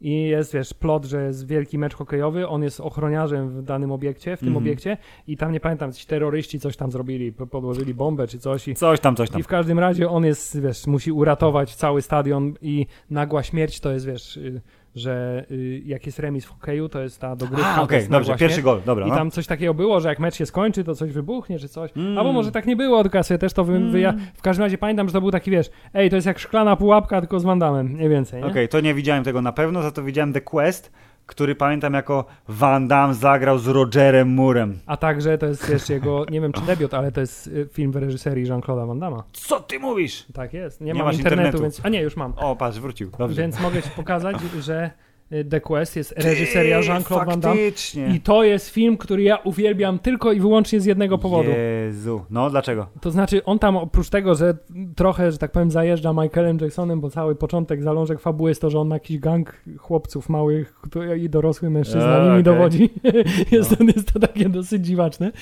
i 0.00 0.22
jest, 0.22 0.54
wiesz, 0.54 0.74
plot, 0.74 1.04
że 1.04 1.22
jest 1.22 1.46
wielki 1.46 1.78
mecz 1.78 1.94
hokejowy, 1.94 2.48
on 2.48 2.62
jest 2.62 2.80
ochroniarzem 2.80 3.48
w 3.50 3.62
danym 3.62 3.92
obiekcie, 3.92 4.36
w 4.36 4.40
tym 4.40 4.48
Mhm. 4.48 4.64
obiekcie 4.64 4.96
i 5.26 5.36
tam, 5.36 5.52
nie 5.52 5.60
pamiętam, 5.60 5.92
ci 5.92 6.06
terroryści 6.06 6.60
coś 6.60 6.76
tam 6.76 6.90
zrobili, 6.92 7.32
po- 7.32 7.46
podłożyli 7.46 7.94
bombę 7.94 8.26
czy 8.26 8.38
coś 8.38 8.68
i, 8.68 8.74
Coś 8.74 9.00
tam, 9.00 9.16
coś 9.16 9.30
tam. 9.30 9.40
i 9.40 9.42
w 9.42 9.46
każdym 9.46 9.78
razie 9.78 10.08
on 10.08 10.24
jest, 10.24 10.60
wiesz, 10.60 10.86
musi 10.86 11.12
uratować 11.12 11.74
cały 11.74 12.02
stadion 12.02 12.54
i 12.62 12.86
nagła 13.10 13.42
śmierć 13.42 13.80
to 13.80 13.92
jest, 13.92 14.06
wiesz, 14.06 14.36
y, 14.36 14.60
że 14.96 15.44
y, 15.50 15.82
jak 15.84 16.06
jest 16.06 16.18
remis 16.18 16.44
w 16.44 16.48
hokeju, 16.48 16.88
to 16.88 17.00
jest 17.00 17.20
ta 17.20 17.36
dogrywka, 17.36 17.82
okej, 17.82 17.96
jest 17.96 18.10
dobrze, 18.10 18.30
nagła 18.30 18.46
pierwszy 18.46 18.62
gol, 18.62 18.80
dobra. 18.86 19.06
I 19.06 19.08
no. 19.08 19.14
tam 19.14 19.30
coś 19.30 19.46
takiego 19.46 19.74
było, 19.74 20.00
że 20.00 20.08
jak 20.08 20.18
mecz 20.18 20.34
się 20.34 20.46
skończy, 20.46 20.84
to 20.84 20.94
coś 20.94 21.12
wybuchnie, 21.12 21.58
czy 21.58 21.68
coś. 21.68 21.90
Mm. 21.96 22.18
Albo 22.18 22.32
może 22.32 22.52
tak 22.52 22.66
nie 22.66 22.76
było, 22.76 23.02
tylko 23.02 23.18
ja 23.18 23.22
sobie 23.22 23.38
też 23.38 23.52
to 23.52 23.64
wy, 23.64 23.76
Mm. 23.76 23.90
wyja... 23.90 24.14
W 24.34 24.42
każdym 24.42 24.62
razie 24.62 24.78
pamiętam, 24.78 25.06
że 25.08 25.12
to 25.12 25.20
był 25.20 25.30
taki, 25.30 25.50
wiesz, 25.50 25.70
ej, 25.94 26.10
to 26.10 26.16
jest 26.16 26.26
jak 26.26 26.38
szklana 26.38 26.76
pułapka, 26.76 27.20
tylko 27.20 27.40
z 27.40 27.44
Wandamem, 27.44 27.86
mniej 27.86 28.08
więcej? 28.08 28.42
Okej, 28.42 28.68
to 28.68 28.80
nie 28.80 28.94
widziałem 28.94 29.24
tego 29.24 29.42
na 29.42 29.52
pewno, 29.52 29.82
za 29.82 29.90
to 29.90 30.02
widziałem 30.02 30.32
The 30.32 30.40
Quest, 30.40 30.92
który 31.26 31.54
pamiętam 31.54 31.94
jako 31.94 32.24
Van 32.48 32.88
Damme 32.88 33.14
zagrał 33.14 33.58
z 33.58 33.66
Rogerem 33.66 34.28
Murem. 34.28 34.78
A 34.86 34.96
także 34.96 35.38
to 35.38 35.46
jest 35.46 35.68
jeszcze 35.68 35.92
jego, 35.92 36.24
nie 36.30 36.40
wiem 36.40 36.52
czy 36.52 36.60
debiut, 36.60 36.94
ale 36.94 37.12
to 37.12 37.20
jest 37.20 37.46
y, 37.46 37.68
film 37.72 37.92
w 37.92 37.96
reżyserii 37.96 38.46
Jean-Claude'a 38.46 39.00
Van. 39.00 39.22
Co 39.32 39.60
ty 39.60 39.78
mówisz? 39.78 40.26
Tak 40.34 40.52
jest. 40.52 40.80
Nie, 40.80 40.92
Nie 40.92 41.02
mam 41.04 41.12
internetu, 41.12 41.36
internetu. 41.36 41.62
więc... 41.62 41.80
A 41.82 41.88
nie, 41.88 42.02
już 42.02 42.16
mam. 42.16 42.32
O, 42.36 42.56
patrz, 42.56 42.78
wrócił. 42.78 43.10
Dobrze. 43.18 43.42
Więc 43.42 43.60
mogę 43.60 43.82
ci 43.82 43.90
pokazać, 43.90 44.36
że 44.60 44.90
The 45.50 45.60
Quest 45.60 45.96
jest 45.96 46.14
reżyseria 46.16 46.80
Jean-Claude 46.80 47.26
Van 47.26 47.40
Damme. 47.40 47.60
I 48.14 48.20
to 48.20 48.44
jest 48.44 48.70
film, 48.70 48.96
który 48.96 49.22
ja 49.22 49.36
uwielbiam 49.36 49.98
tylko 49.98 50.32
i 50.32 50.40
wyłącznie 50.40 50.80
z 50.80 50.84
jednego 50.84 51.18
powodu. 51.18 51.50
Jezu. 51.50 52.24
No, 52.30 52.50
dlaczego? 52.50 52.86
To 53.00 53.10
znaczy, 53.10 53.44
on 53.44 53.58
tam 53.58 53.76
oprócz 53.76 54.08
tego, 54.08 54.34
że 54.34 54.56
trochę, 54.96 55.32
że 55.32 55.38
tak 55.38 55.52
powiem, 55.52 55.70
zajeżdża 55.70 56.12
Michaelem 56.12 56.58
Jacksonem, 56.60 57.00
bo 57.00 57.10
cały 57.10 57.34
początek, 57.34 57.82
zalążek 57.82 58.20
fabuły 58.20 58.50
jest 58.50 58.60
to, 58.60 58.70
że 58.70 58.78
on 58.80 58.88
ma 58.88 58.94
jakiś 58.96 59.18
gang 59.18 59.60
chłopców 59.78 60.28
małych 60.28 60.80
i 61.18 61.30
dorosły 61.30 61.70
mężczyzna 61.70 62.18
nimi 62.18 62.30
okej. 62.30 62.42
dowodzi. 62.42 62.90
jest, 63.52 63.70
No. 63.70 63.76
to, 63.76 63.84
jest 63.84 64.12
to 64.12 64.20
takie 64.20 64.48
dosyć 64.48 64.86
dziwaczne. 64.86 65.32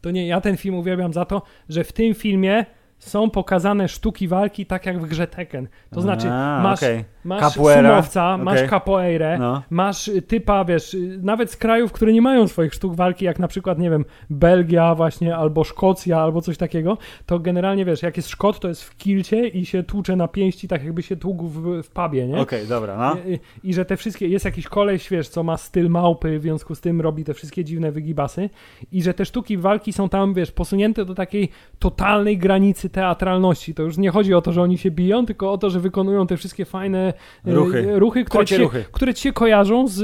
To 0.00 0.10
nie, 0.10 0.26
ja 0.26 0.40
ten 0.40 0.56
film 0.56 0.74
uwielbiam 0.74 1.12
za 1.12 1.24
to, 1.24 1.42
że 1.68 1.84
w 1.84 1.92
tym 1.92 2.14
filmie 2.14 2.66
są 3.04 3.30
pokazane 3.30 3.88
sztuki 3.88 4.28
walki 4.28 4.66
tak 4.66 4.86
jak 4.86 4.98
w 5.00 5.06
grze 5.06 5.26
Tekken. 5.26 5.68
To 5.90 6.00
znaczy, 6.00 6.28
A, 6.30 6.60
masz, 6.62 6.82
okej. 6.82 7.04
masz 7.24 7.40
sumowca, 7.88 8.36
masz 8.38 8.56
okej. 8.58 8.68
capoeirę, 8.68 9.38
No. 9.38 9.62
Masz 9.70 10.08
y, 10.08 10.22
typa, 10.22 10.64
wiesz, 10.64 10.94
y, 10.94 11.18
nawet 11.22 11.50
z 11.50 11.56
krajów, 11.56 11.92
które 11.92 12.12
nie 12.12 12.22
mają 12.22 12.48
swoich 12.48 12.74
sztuk 12.74 12.94
walki, 12.94 13.24
jak 13.24 13.38
na 13.38 13.48
przykład, 13.48 13.78
nie 13.78 13.90
wiem, 13.90 14.04
Belgia 14.30 14.94
właśnie, 14.94 15.36
albo 15.36 15.64
Szkocja, 15.64 16.18
albo 16.20 16.40
coś 16.40 16.56
takiego, 16.56 16.98
to 17.26 17.38
generalnie, 17.38 17.84
wiesz, 17.84 18.02
jak 18.02 18.16
jest 18.16 18.28
Szkot, 18.28 18.60
to 18.60 18.68
jest 18.68 18.84
w 18.84 18.96
kilcie 18.96 19.48
i 19.48 19.66
się 19.66 19.82
tłucze 19.82 20.16
na 20.16 20.28
pięści, 20.28 20.68
tak 20.68 20.84
jakby 20.84 21.02
się 21.02 21.16
tłukł 21.16 21.48
w, 21.48 21.82
w 21.82 21.90
pubie, 21.90 22.26
nie? 22.28 22.38
Okej, 22.40 22.66
dobra, 22.66 22.96
no. 22.96 23.16
I, 23.30 23.32
i- 23.34 23.40
I 23.70 23.74
że 23.74 23.84
te 23.84 23.96
wszystkie, 23.96 24.28
jest 24.28 24.44
jakiś 24.44 24.68
koleś, 24.68 25.10
wiesz, 25.10 25.28
co 25.28 25.42
ma 25.42 25.56
styl 25.56 25.88
małpy, 25.90 26.38
w 26.38 26.42
związku 26.42 26.74
z 26.74 26.80
tym 26.80 27.00
robi 27.00 27.24
te 27.24 27.34
wszystkie 27.34 27.64
dziwne 27.64 27.92
wygibasy 27.92 28.50
i 28.92 29.02
że 29.02 29.14
te 29.14 29.24
sztuki 29.24 29.56
walki 29.56 29.92
są 29.92 30.08
tam, 30.08 30.34
wiesz, 30.34 30.52
posunięte 30.52 31.04
do 31.04 31.14
takiej 31.14 31.48
totalnej 31.78 32.38
granicy 32.38 32.90
teatralności. 32.94 33.74
To 33.74 33.82
już 33.82 33.98
nie 33.98 34.10
chodzi 34.10 34.34
o 34.34 34.42
to, 34.42 34.52
że 34.52 34.62
oni 34.62 34.78
się 34.78 34.90
biją, 34.90 35.26
tylko 35.26 35.52
o 35.52 35.58
to, 35.58 35.70
że 35.70 35.80
wykonują 35.80 36.26
te 36.26 36.36
wszystkie 36.36 36.64
fajne 36.64 37.12
e, 37.46 37.54
Ruchy. 37.54 37.98
ruchy 37.98 38.24
które, 38.24 38.46
ci 38.46 38.56
ruchy. 38.56 38.84
które 38.92 39.14
ci 39.14 39.22
się 39.22 39.32
kojarzą 39.32 39.88
z, 39.88 39.94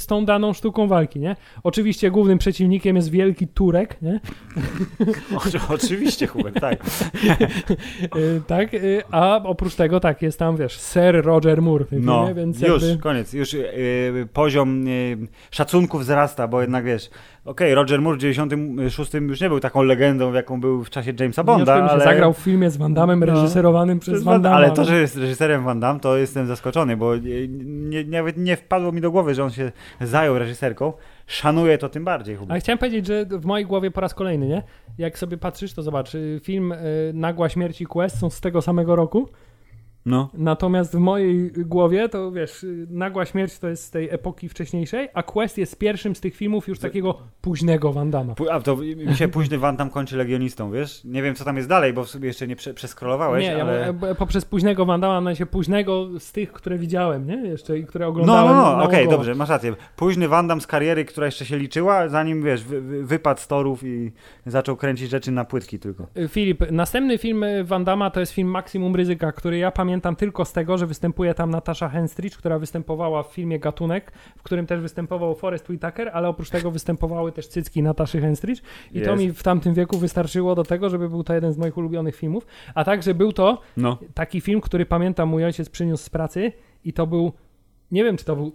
z 0.00 0.06
tą 0.06 0.24
daną 0.24 0.52
sztuką 0.52 0.88
walki, 0.88 1.20
nie? 1.20 1.36
Oczywiście 1.62 2.10
głównym 2.10 2.38
przeciwnikiem 2.38 2.96
jest 2.96 3.10
wielki 3.10 3.48
Turek, 3.48 3.96
nie? 4.02 4.20
O, 5.36 5.74
oczywiście, 5.74 6.26
Hubert, 6.26 6.60
tak. 6.60 6.80
E, 8.00 8.40
tak, 8.46 8.74
e, 8.74 8.78
a 9.10 9.42
oprócz 9.44 9.74
tego, 9.74 10.00
tak, 10.00 10.22
jest 10.22 10.38
tam, 10.38 10.56
wiesz, 10.56 10.80
Sir 10.80 11.24
Roger 11.24 11.62
Moore 11.62 11.84
No, 11.92 12.26
filmie, 12.26 12.34
więc 12.34 12.60
już, 12.60 12.82
jakby... 12.82 13.02
koniec. 13.02 13.32
Już 13.32 13.52
yy, 13.52 13.62
poziom 14.32 14.86
yy, 14.86 15.18
szacunku 15.50 15.98
wzrasta, 15.98 16.48
bo 16.48 16.60
jednak 16.60 16.84
wiesz, 16.84 17.10
okej, 17.44 17.74
Roger 17.74 18.00
Moore 18.00 18.16
w 18.16 18.20
96 18.20 19.14
już 19.14 19.40
nie 19.40 19.48
był 19.48 19.60
taką 19.60 19.82
legendą, 19.82 20.32
jaką 20.32 20.60
był 20.60 20.84
w 20.84 20.90
czasie 20.90 21.12
Jamesa 21.20 21.44
Bonda, 21.44 21.74
ale... 21.74 22.04
zagrał 22.30 22.42
w 22.42 22.44
filmie 22.44 22.70
z 22.70 22.76
Van 22.76 22.94
Damme, 22.94 23.16
No. 23.16 23.26
reżyserowanym 23.26 23.98
przez 24.00 24.14
Przez 24.14 24.24
Van 24.24 24.42
Damme. 24.42 24.56
Ale 24.56 24.70
to, 24.70 24.84
że 24.84 25.00
jest 25.00 25.16
reżyserem 25.16 25.64
Van 25.64 25.80
Damme, 25.80 26.00
to 26.00 26.16
jestem 26.16 26.46
zaskoczony, 26.46 26.96
bo 26.96 27.16
nie, 27.16 28.04
nawet 28.04 28.36
nie 28.36 28.56
wpadło 28.56 28.92
mi 28.92 29.00
do 29.00 29.10
głowy, 29.10 29.34
że 29.34 29.44
on 29.44 29.50
się 29.50 29.72
zajął 30.00 30.38
reżyserką. 30.38 30.92
Szanuję 31.26 31.78
to 31.78 31.88
tym 31.88 32.04
bardziej, 32.04 32.36
Hubert. 32.36 32.50
Ale 32.50 32.60
chciałem 32.60 32.78
powiedzieć, 32.78 33.06
że 33.06 33.26
w 33.26 33.44
mojej 33.44 33.66
głowie 33.66 33.90
po 33.90 34.00
raz 34.00 34.14
kolejny, 34.14 34.46
nie? 34.48 34.62
Jak 34.98 35.18
sobie 35.18 35.36
patrzysz, 35.36 35.72
to 35.74 35.82
zobacz, 35.82 36.14
y, 36.14 36.40
film 36.42 36.72
y, 36.72 36.76
Nagła 37.14 37.48
Śmierć 37.48 37.80
i 37.80 37.86
Quest 37.86 38.18
są 38.18 38.30
z 38.30 38.40
tego 38.40 38.62
samego 38.62 38.96
roku, 38.96 39.28
No. 40.06 40.28
natomiast 40.34 40.92
w 40.96 40.98
mojej 40.98 41.50
głowie 41.52 42.08
to 42.08 42.32
wiesz, 42.32 42.66
Nagła 42.90 43.24
Śmierć 43.26 43.58
to 43.58 43.68
jest 43.68 43.84
z 43.84 43.90
tej 43.90 44.10
epoki 44.10 44.48
wcześniejszej, 44.48 45.08
a 45.14 45.22
Quest 45.22 45.58
jest 45.58 45.78
pierwszym 45.78 46.16
z 46.16 46.20
tych 46.20 46.36
filmów 46.36 46.68
już 46.68 46.78
takiego 46.78 47.18
późnego. 47.40 47.90
Pu- 47.92 48.48
A 48.50 48.60
to 48.60 48.76
mi 48.76 49.14
się 49.16 49.28
późny 49.28 49.58
Van 49.58 49.76
tam 49.76 49.90
kończy 49.90 50.16
legionistą, 50.16 50.70
wiesz? 50.72 51.04
Nie 51.04 51.22
wiem, 51.22 51.34
co 51.34 51.44
tam 51.44 51.56
jest 51.56 51.68
dalej, 51.68 51.92
bo 51.92 52.04
w 52.04 52.08
sobie 52.10 52.28
jeszcze 52.28 52.46
nie 52.46 52.56
prze, 52.56 52.74
przeskrolowałeś, 52.74 53.44
Nie, 53.44 53.50
ja 53.52 53.62
ale... 53.62 53.88
e, 53.88 54.14
poprzez 54.14 54.44
późnego 54.44 54.86
Van 54.86 55.00
Damme, 55.00 55.20
na 55.30 55.34
się 55.34 55.46
późnego 55.46 56.08
z 56.20 56.32
tych, 56.32 56.52
które 56.52 56.78
widziałem, 56.78 57.26
nie? 57.26 57.36
Jeszcze 57.48 57.78
i 57.78 57.84
które 57.86 58.04
No, 58.04 58.08
oglądałem. 58.10 58.56
no, 58.56 58.62
no, 58.62 58.84
okej, 58.84 58.98
naokoło. 58.98 59.16
dobrze, 59.16 59.34
masz 59.34 59.48
rację. 59.48 59.74
Późny 59.96 60.28
Van 60.28 60.48
Damme 60.48 60.60
z 60.62 60.66
kariery, 60.66 61.04
która 61.04 61.26
jeszcze 61.26 61.44
się 61.44 61.58
liczyła, 61.58 62.08
zanim, 62.08 62.42
wiesz, 62.42 62.64
wy, 62.64 62.80
wy, 62.80 63.04
wypadł 63.04 63.40
z 63.40 63.46
torów 63.46 63.84
i 63.84 64.12
zaczął 64.46 64.76
kręcić 64.76 65.10
rzeczy 65.10 65.30
na 65.32 65.44
płytki 65.44 65.78
tylko. 65.78 66.06
Filip, 66.28 66.70
następny 66.70 67.18
film 67.18 67.44
Van 67.64 67.84
Damme 67.84 68.10
to 68.10 68.20
jest 68.20 68.32
film 68.32 68.48
Maksimum 68.48 68.96
Ryzyka, 68.96 69.32
który 69.32 69.58
ja 69.58 69.70
pamiętam 69.70 69.90
tylko 70.16 70.44
z 70.44 70.52
tego, 70.52 70.78
że 70.78 70.86
występuje 70.86 71.34
tam 71.34 71.50
Natasza 71.50 71.88
Henstridge, 71.88 72.36
która 72.36 72.58
występowała 72.58 73.22
w 73.22 73.26
filmie 73.26 73.58
Gatunek, 73.58 74.12
w 74.38 74.42
którym 74.42 74.66
też 74.66 74.80
występował 74.80 75.34
Forrest 75.34 75.70
Whitaker, 75.70 76.10
ale 76.12 76.28
oprócz 76.28 76.50
tego 76.50 76.70
występowały 76.70 77.32
też 77.32 77.48
cycki 77.48 77.82
Nataszy 77.82 78.20
Henstridge 78.20 78.62
i 78.92 79.00
to 79.02 79.16
mi 79.16 79.32
w 79.32 79.42
tamtym 79.42 79.74
wieku 79.74 79.98
wystarczyło 79.98 80.54
do 80.54 80.64
tego, 80.64 80.90
żeby 80.90 81.08
był 81.08 81.24
to 81.24 81.34
jeden 81.34 81.52
z 81.52 81.58
moich 81.58 81.76
ulubionych 81.76 82.16
filmów, 82.16 82.46
a 82.74 82.84
także 82.84 83.14
był 83.14 83.32
to 83.32 83.60
No. 83.76 83.98
taki 84.14 84.40
film, 84.40 84.60
który 84.60 84.86
pamiętam 84.86 85.28
mój 85.28 85.44
ojciec 85.44 85.68
przyniósł 85.68 86.04
z 86.04 86.10
pracy 86.10 86.52
i 86.84 86.92
to 86.92 87.06
był, 87.06 87.32
nie 87.92 88.04
wiem 88.04 88.16
czy 88.16 88.24
to 88.24 88.36
był 88.36 88.52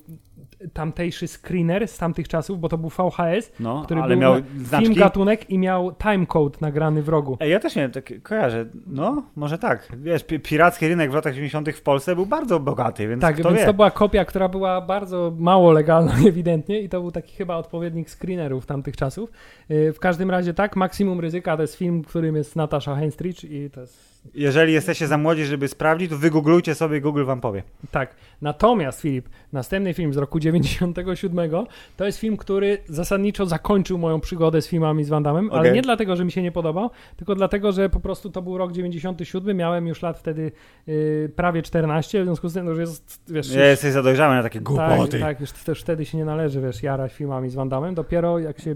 tamtejszy 0.74 1.28
screener 1.28 1.88
z 1.88 1.98
tamtych 1.98 2.28
czasów, 2.28 2.60
bo 2.60 2.70
to 2.70 2.78
był 2.78 2.90
VHS, 2.90 3.52
No, 3.60 3.82
który 3.86 4.02
ale 4.02 4.10
był 4.16 4.22
miał 4.22 4.34
na- 4.34 4.42
znaczki. 4.66 4.86
film 4.88 5.00
Gatunek 5.00 5.50
i 5.50 5.60
miał 5.60 5.92
timecode 5.96 6.58
nagrany 6.62 7.02
w 7.02 7.10
rogu. 7.10 7.38
Ej, 7.40 7.52
ja 7.52 7.60
też 7.60 7.76
nie 7.76 7.82
wiem, 7.82 7.92
tak 7.92 8.14
kojarzę. 8.24 8.66
No, 8.88 9.24
może 9.36 9.58
tak. 9.58 9.88
Wiesz, 9.98 10.24
pi- 10.24 10.40
piracki 10.40 10.88
rynek 10.88 11.12
w 11.12 11.14
latach 11.14 11.34
90. 11.34 11.70
w 11.76 11.82
Polsce 11.82 12.16
był 12.16 12.26
bardzo 12.26 12.60
bogaty, 12.60 13.08
więc 13.08 13.22
Tak, 13.22 13.36
więc 13.44 13.60
wie. 13.60 13.66
to 13.66 13.74
była 13.74 13.92
kopia, 13.92 14.26
która 14.26 14.50
była 14.50 14.82
bardzo 14.82 15.34
mało 15.38 15.72
legalna 15.72 16.14
ewidentnie 16.30 16.80
i 16.82 16.90
to 16.90 17.02
był 17.02 17.12
taki 17.12 17.36
chyba 17.36 17.56
odpowiednik 17.56 18.10
screenerów 18.10 18.66
tamtych 18.66 18.98
czasów. 18.98 19.32
Yy, 19.70 19.94
W 19.94 20.00
każdym 20.00 20.32
razie 20.32 20.54
tak, 20.54 20.76
Maksimum 20.76 21.20
Ryzyka 21.20 21.56
to 21.56 21.62
jest 21.62 21.76
film, 21.76 22.04
w 22.04 22.08
którym 22.08 22.36
jest 22.36 22.56
Natasza 22.56 22.96
Henstridge 22.96 23.44
i 23.44 23.70
to 23.70 23.82
jest 23.82 24.15
Jeżeli 24.34 24.74
jesteście 24.74 25.08
za 25.08 25.18
młodzi, 25.18 25.46
żeby 25.46 25.68
sprawdzić, 25.68 26.10
to 26.10 26.18
wygooglujcie 26.18 26.76
sobie, 26.76 27.02
Google 27.02 27.26
wam 27.26 27.42
powie. 27.42 27.64
tak. 27.92 28.16
Natomiast 28.42 29.02
Filip, 29.02 29.30
następny 29.54 29.94
film 29.94 30.14
z 30.14 30.18
roku 30.18 30.40
97 30.40 31.52
to 31.98 32.06
jest 32.06 32.20
film, 32.20 32.38
który 32.38 32.78
zasadniczo 32.88 33.46
zakończył 33.46 33.98
moją 33.98 34.20
przygodę 34.20 34.62
z 34.62 34.68
filmami 34.68 35.04
z 35.04 35.10
Van 35.10 35.24
Damme, 35.24 35.50
ale 35.52 35.72
nie 35.72 35.82
dlatego, 35.82 36.16
że 36.16 36.26
mi 36.26 36.32
się 36.32 36.42
nie 36.42 36.52
podobał, 36.52 36.90
tylko 37.18 37.36
dlatego, 37.36 37.72
że 37.72 37.90
po 37.90 38.00
prostu 38.00 38.30
to 38.30 38.42
był 38.42 38.58
rok 38.58 38.72
97, 38.72 39.58
miałem 39.58 39.88
już 39.88 40.02
lat 40.02 40.20
wtedy 40.20 40.52
yy, 40.88 41.32
prawie 41.36 41.62
14, 41.62 42.22
w 42.22 42.26
związku 42.26 42.50
z 42.50 42.54
tym, 42.54 42.76
że 42.76 42.82
jest, 42.82 43.24
wiesz, 43.28 43.52
Ja 43.54 43.66
jesteś 43.66 43.92
za 43.92 44.04
dojrzały 44.04 44.36
na 44.36 44.44
takie 44.44 44.60
Tak, 44.60 44.64
głupoty. 44.64 45.20
tak, 45.20 45.40
już 45.42 45.52
też 45.52 45.82
wtedy 45.82 46.06
się 46.06 46.18
nie 46.18 46.26
należy, 46.26 46.62
wiesz, 46.62 46.84
jarać 46.84 47.14
filmami 47.14 47.50
z 47.50 47.56
Van 47.56 47.70
Damme. 47.70 47.94
Dopiero 47.94 48.40
jak 48.40 48.60
się 48.62 48.76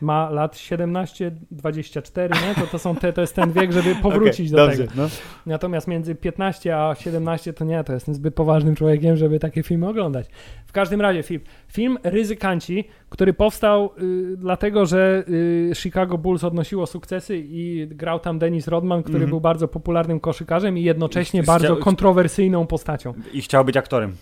ma 0.00 0.30
lat 0.30 0.58
17, 0.58 1.32
24, 1.50 2.34
nie? 2.48 2.54
To, 2.54 2.66
to, 2.70 2.78
są 2.78 2.96
te, 2.96 3.12
to 3.12 3.20
jest 3.20 3.34
ten 3.34 3.52
wiek, 3.52 3.72
żeby 3.72 3.94
powrócić 4.02 4.52
Okej, 4.52 4.56
do 4.56 4.66
dobrze, 4.66 4.81
ludzie. 4.82 4.94
No. 4.96 5.08
Natomiast 5.46 5.88
między 5.88 6.14
15 6.14 6.76
a 6.78 6.94
17 6.94 7.52
to 7.52 7.64
nie, 7.64 7.84
to 7.84 7.92
jestem 7.92 8.14
zbyt 8.14 8.34
poważnym 8.34 8.74
człowiekiem, 8.74 9.16
żeby 9.16 9.38
takie 9.38 9.62
filmy 9.62 9.88
oglądać. 9.88 10.26
W 10.66 10.72
każdym 10.72 11.00
razie 11.00 11.22
film, 11.22 11.40
film 11.68 11.98
Ryzykanci, 12.02 12.84
który 13.08 13.32
powstał 13.32 13.90
y, 14.02 14.36
dlatego, 14.36 14.86
że 14.86 15.24
y, 15.28 15.70
Chicago 15.74 16.18
Bulls 16.18 16.44
odnosiło 16.44 16.86
sukcesy 16.86 17.38
i 17.44 17.86
grał 17.90 18.20
tam 18.20 18.38
Dennis 18.38 18.68
Rodman, 18.68 19.02
który 19.02 19.16
Mhm. 19.16 19.30
był 19.30 19.40
bardzo 19.40 19.68
popularnym 19.68 20.20
koszykarzem 20.20 20.78
i 20.78 20.82
jednocześnie 20.82 21.40
I- 21.40 21.44
bardzo 21.44 21.66
chciał- 21.66 21.76
kontrowersyjną 21.84 22.66
postacią. 22.66 23.14
I 23.32 23.40
chciał 23.42 23.64
być 23.64 23.76
aktorem. 23.76 24.12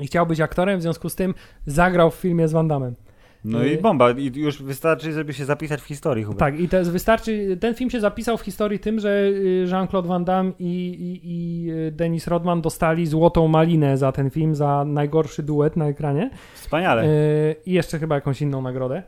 I 0.00 0.06
chciał 0.06 0.26
być 0.26 0.40
aktorem, 0.40 0.78
w 0.78 0.82
związku 0.82 1.08
z 1.08 1.14
tym 1.14 1.34
zagrał 1.66 2.10
w 2.10 2.14
filmie 2.14 2.48
z 2.48 2.52
Van 2.52 2.68
Damme. 2.68 2.92
No 3.44 3.64
i 3.64 3.72
Y- 3.72 3.82
bomba. 3.82 4.10
I 4.10 4.32
już 4.34 4.62
wystarczy, 4.62 5.12
żeby 5.12 5.34
się 5.34 5.44
zapisać 5.44 5.80
w 5.80 5.84
historii 5.84 6.24
chyba. 6.24 6.36
Tak, 6.36 6.60
i 6.60 6.68
wystarczy. 6.82 7.56
Ten 7.60 7.74
film 7.74 7.90
się 7.90 8.00
zapisał 8.00 8.38
w 8.38 8.40
historii 8.40 8.78
tym, 8.78 9.00
że 9.00 9.08
y, 9.08 9.66
Jean-Claude 9.68 10.08
Van 10.08 10.24
Damme 10.24 10.52
i, 10.58 10.64
i, 10.64 11.20
i 11.24 11.70
y, 11.70 11.92
Dennis 11.92 12.26
Rodman 12.26 12.60
dostali 12.62 13.06
złotą 13.06 13.48
malinę 13.48 13.98
za 13.98 14.12
ten 14.12 14.30
film, 14.30 14.54
za 14.54 14.84
najgorszy 14.84 15.42
duet 15.42 15.76
na 15.76 15.86
ekranie. 15.86 16.30
Wspaniale. 16.54 17.08
I 17.66 17.72
jeszcze 17.72 17.98
chyba 17.98 18.14
jakąś 18.14 18.42
inną 18.42 18.62
nagrodę. 18.62 19.02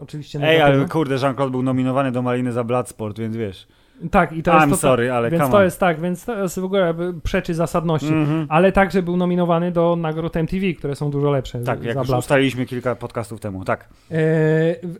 Oczywiście 0.00 0.40
Ej, 0.42 0.60
ale 0.60 0.88
kurde, 0.88 1.14
Jean-Claude 1.14 1.50
był 1.50 1.62
nominowany 1.62 2.12
do 2.12 2.22
Maliny 2.22 2.52
za 2.52 2.64
Bloodsport, 2.64 3.18
więc 3.18 3.36
wiesz. 3.36 3.66
Tak, 4.10 4.32
i 4.32 4.42
to 4.42 4.52
I'm 4.52 4.60
jest 4.60 4.70
to, 4.70 4.76
sorry, 4.76 5.12
ale 5.12 5.30
więc 5.30 5.50
to 5.50 5.56
on. 5.56 5.64
jest 5.64 5.80
tak, 5.80 6.00
więc 6.00 6.24
to 6.24 6.42
jest 6.42 6.58
w 6.58 6.64
ogóle 6.64 6.94
przeczy 7.22 7.54
zasadności. 7.54 8.08
Mhm. 8.08 8.46
Ale 8.48 8.72
także 8.72 9.02
był 9.02 9.16
nominowany 9.16 9.72
do 9.72 9.96
nagród 9.96 10.36
MTV, 10.36 10.72
które 10.72 10.96
są 10.96 11.10
dużo 11.10 11.30
lepsze. 11.30 11.60
Tak, 11.60 11.84
jak 11.84 11.96
już 11.96 12.10
ustaliliśmy 12.10 12.66
kilka 12.66 12.94
podcastów 12.94 13.40
temu, 13.40 13.64
tak. 13.64 13.88
E, 14.10 14.16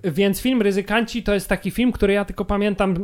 więc 0.04 0.40
film 0.40 0.62
Ryzykanci 0.62 1.22
to 1.22 1.34
jest 1.34 1.48
taki 1.48 1.70
film, 1.70 1.92
który 1.92 2.12
ja 2.12 2.24
tylko 2.24 2.44
pamiętam 2.44 2.92
e, 2.92 2.96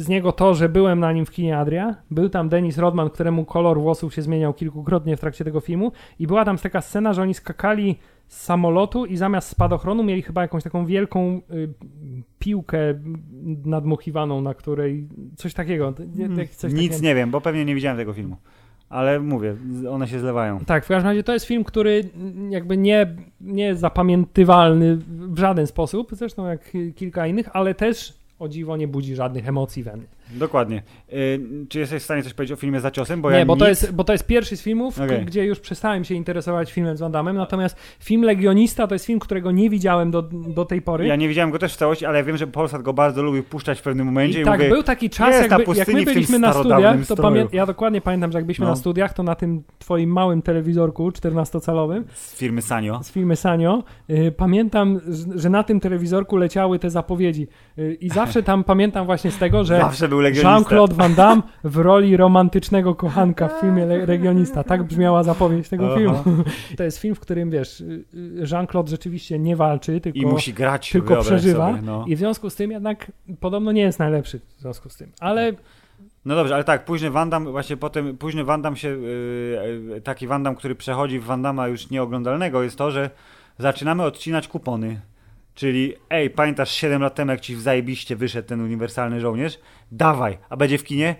z 0.00 0.08
niego 0.08 0.32
to, 0.32 0.54
że 0.54 0.68
byłem 0.68 1.00
na 1.00 1.12
nim 1.12 1.26
w 1.26 1.30
kinie 1.30 1.58
Adria. 1.58 1.94
Był 2.10 2.28
tam 2.28 2.48
Dennis 2.48 2.78
Rodman, 2.78 3.10
któremu 3.10 3.44
kolor 3.44 3.80
włosów 3.80 4.14
się 4.14 4.22
zmieniał 4.22 4.54
kilkukrotnie 4.54 5.16
w 5.16 5.20
trakcie 5.20 5.44
tego 5.44 5.60
filmu 5.60 5.92
i 6.18 6.26
była 6.26 6.44
tam 6.44 6.58
taka 6.58 6.80
scena, 6.80 7.12
że 7.12 7.22
oni 7.22 7.34
skakali 7.34 7.98
z 8.28 8.40
samolotu 8.42 9.06
i 9.06 9.16
zamiast 9.16 9.48
spadochronu 9.48 10.02
mieli 10.04 10.22
chyba 10.22 10.42
jakąś 10.42 10.62
taką 10.62 10.86
wielką 10.86 11.40
y, 11.50 11.68
piłkę 12.38 12.78
nadmuchiwaną, 13.64 14.40
na 14.40 14.54
której 14.54 15.08
coś 15.36 15.54
takiego. 15.54 15.94
Nie- 16.14 16.28
tak- 16.36 16.48
coś 16.50 16.72
Nic 16.72 16.90
takiego. 16.90 17.08
nie 17.08 17.14
wiem, 17.14 17.30
bo 17.30 17.40
pewnie 17.40 17.64
nie 17.64 17.74
widziałem 17.74 17.96
tego 17.98 18.12
filmu. 18.12 18.36
Ale 18.88 19.20
mówię, 19.20 19.56
one 19.90 20.08
się 20.08 20.20
zlewają. 20.20 20.60
Tak, 20.60 20.84
w 20.84 20.88
każdym 20.88 21.08
razie 21.10 21.22
to 21.22 21.32
jest 21.32 21.46
film, 21.46 21.64
który 21.64 22.04
jakby 22.50 22.76
nie, 22.76 23.16
nie 23.40 23.64
jest 23.64 23.80
zapamiętywalny 23.80 24.96
w 25.08 25.38
żaden 25.38 25.66
sposób, 25.66 26.08
zresztą 26.12 26.46
jak 26.46 26.72
kilka 26.96 27.26
innych, 27.26 27.48
ale 27.56 27.74
też 27.74 28.14
o 28.38 28.48
dziwo 28.48 28.76
nie 28.76 28.88
budzi 28.88 29.14
żadnych 29.14 29.48
emocji 29.48 29.82
we 29.82 29.96
mnie. 29.96 30.06
Dokładnie. 30.30 30.82
Y, 31.12 31.40
czy 31.68 31.78
jesteś 31.78 32.02
w 32.02 32.04
stanie 32.04 32.22
coś 32.22 32.34
powiedzieć 32.34 32.52
o 32.52 32.60
filmie 32.60 32.80
za 32.80 32.90
ciosem? 32.90 33.22
Bo 33.22 33.30
nie, 33.30 33.38
ja 33.38 33.46
bo, 33.46 33.54
nic... 33.54 33.62
to 33.62 33.68
jest, 33.68 33.94
bo 33.94 34.04
to 34.04 34.12
jest 34.12 34.26
pierwszy 34.26 34.56
z 34.56 34.62
filmów, 34.62 34.96
k- 34.96 35.06
gdzie 35.26 35.44
już 35.44 35.60
przestałem 35.60 36.04
się 36.04 36.14
interesować 36.14 36.72
filmem 36.72 36.96
z 36.96 37.00
Van 37.00 37.12
Damme, 37.12 37.32
natomiast 37.32 37.76
film 38.00 38.22
Legionista 38.22 38.86
to 38.86 38.94
jest 38.94 39.04
film, 39.04 39.18
którego 39.18 39.50
nie 39.50 39.70
widziałem 39.70 40.10
do, 40.10 40.22
do 40.32 40.64
tej 40.64 40.82
pory. 40.82 41.06
Ja 41.06 41.16
nie 41.16 41.28
widziałem 41.28 41.50
go 41.50 41.58
też 41.58 41.74
w 41.74 41.76
całości, 41.76 42.06
ale 42.06 42.18
ja 42.18 42.24
wiem, 42.24 42.36
że 42.36 42.46
Polsat 42.46 42.82
go 42.82 42.92
bardzo 42.92 43.22
lubił 43.22 43.42
puszczać 43.42 43.78
w 43.78 43.82
pewnym 43.82 44.06
momencie 44.06 44.38
i, 44.38 44.42
I 44.42 44.44
tak, 44.44 44.58
mówię, 44.58 44.70
był 44.70 44.82
taki 44.82 45.10
czas, 45.10 45.34
jakby, 45.50 45.64
jak 45.76 45.88
my 45.88 46.04
byliśmy 46.04 46.38
na 46.38 46.52
studiach, 46.52 47.06
to 47.06 47.14
pamię- 47.16 47.46
ja 47.52 47.66
dokładnie 47.66 48.00
pamiętam, 48.00 48.32
że 48.32 48.38
jak 48.38 48.44
byliśmy 48.46 48.64
No. 48.64 48.70
na 48.70 48.76
studiach, 48.76 49.12
to 49.14 49.22
na 49.22 49.34
tym 49.34 49.62
twoim 49.78 50.10
małym 50.12 50.42
telewizorku 50.42 51.10
14-calowym 51.10 52.02
z 52.14 52.36
firmy 52.36 52.62
Sanio. 52.62 53.00
z 53.02 53.12
filmy 53.12 53.36
Sanio. 53.36 53.82
Y, 54.10 54.32
pamiętam, 54.36 55.00
że- 55.08 55.38
że 55.38 55.50
na 55.50 55.62
tym 55.62 55.80
telewizorku 55.80 56.36
leciały 56.36 56.78
te 56.78 56.90
zapowiedzi. 56.90 57.46
Y, 57.78 57.94
I 58.00 58.08
zawsze 58.08 58.42
tam 58.42 58.64
pamiętam 58.64 59.06
właśnie 59.06 59.30
z 59.30 59.38
tego, 59.38 59.64
że 59.64 59.78
Zawsze 59.78 60.08
był 60.08 60.17
legionista. 60.20 60.50
Jean-Claude 60.50 60.94
Van 60.94 61.14
Damme 61.14 61.42
w 61.64 61.76
roli 61.76 62.16
romantycznego 62.16 62.94
kochanka 62.94 63.48
w 63.48 63.60
filmie 63.60 63.86
Le- 63.86 64.06
Regionista. 64.06 64.64
Tak 64.64 64.82
brzmiała 64.82 65.22
zapowiedź 65.22 65.68
tego 65.68 65.86
Aha. 65.86 65.96
filmu. 65.96 66.44
To 66.76 66.84
jest 66.84 66.98
film, 66.98 67.14
w 67.14 67.20
którym, 67.20 67.50
wiesz, 67.50 67.80
y, 67.80 68.04
y, 68.14 68.44
Jean-Claude 68.50 68.90
rzeczywiście 68.90 69.38
nie 69.38 69.56
walczy, 69.56 70.00
tylko, 70.00 70.18
I 70.18 70.26
musi 70.26 70.52
grać, 70.54 70.90
tylko 70.90 71.20
przeżywa. 71.20 71.70
Sobie, 71.70 71.82
no. 71.82 72.04
I 72.06 72.16
w 72.16 72.18
związku 72.18 72.50
z 72.50 72.54
tym 72.54 72.70
jednak 72.70 73.12
podobno 73.40 73.72
nie 73.72 73.82
jest 73.82 73.98
najlepszy 73.98 74.40
w 74.56 74.60
związku 74.60 74.88
z 74.88 74.96
tym. 74.96 75.12
Ale 75.20 75.52
no 76.24 76.34
dobrze, 76.34 76.54
ale 76.54 76.64
tak, 76.64 76.84
późny 76.84 77.10
Van 77.10 77.30
Damme, 77.30 77.50
właśnie 77.50 77.76
potem, 77.76 78.16
późny 78.16 78.44
Van 78.44 78.62
Damme 78.62 78.76
się, 78.76 78.88
yy, 78.88 80.00
taki 80.04 80.26
Van 80.26 80.42
Damme, 80.42 80.58
który 80.58 80.74
przechodzi 80.74 81.18
w 81.20 81.24
Van 81.24 81.42
Damme 81.42 81.70
już 81.70 81.90
nieoglądalnego, 81.90 82.62
jest 82.62 82.78
to, 82.78 82.90
że 82.90 83.10
zaczynamy 83.58 84.02
odcinać 84.02 84.48
kupony. 84.48 85.00
Czyli, 85.58 85.94
ej, 86.10 86.30
pamiętasz 86.30 86.70
7 86.70 87.02
lat 87.02 87.14
temu, 87.14 87.30
jak 87.30 87.40
ci 87.40 87.56
w 87.56 87.60
zajebiście 87.60 88.16
wyszedł 88.16 88.48
ten 88.48 88.60
uniwersalny 88.60 89.20
żołnierz? 89.20 89.58
Dawaj, 89.92 90.38
a 90.48 90.56
będzie 90.56 90.78
w 90.78 90.84
kinie? 90.84 91.16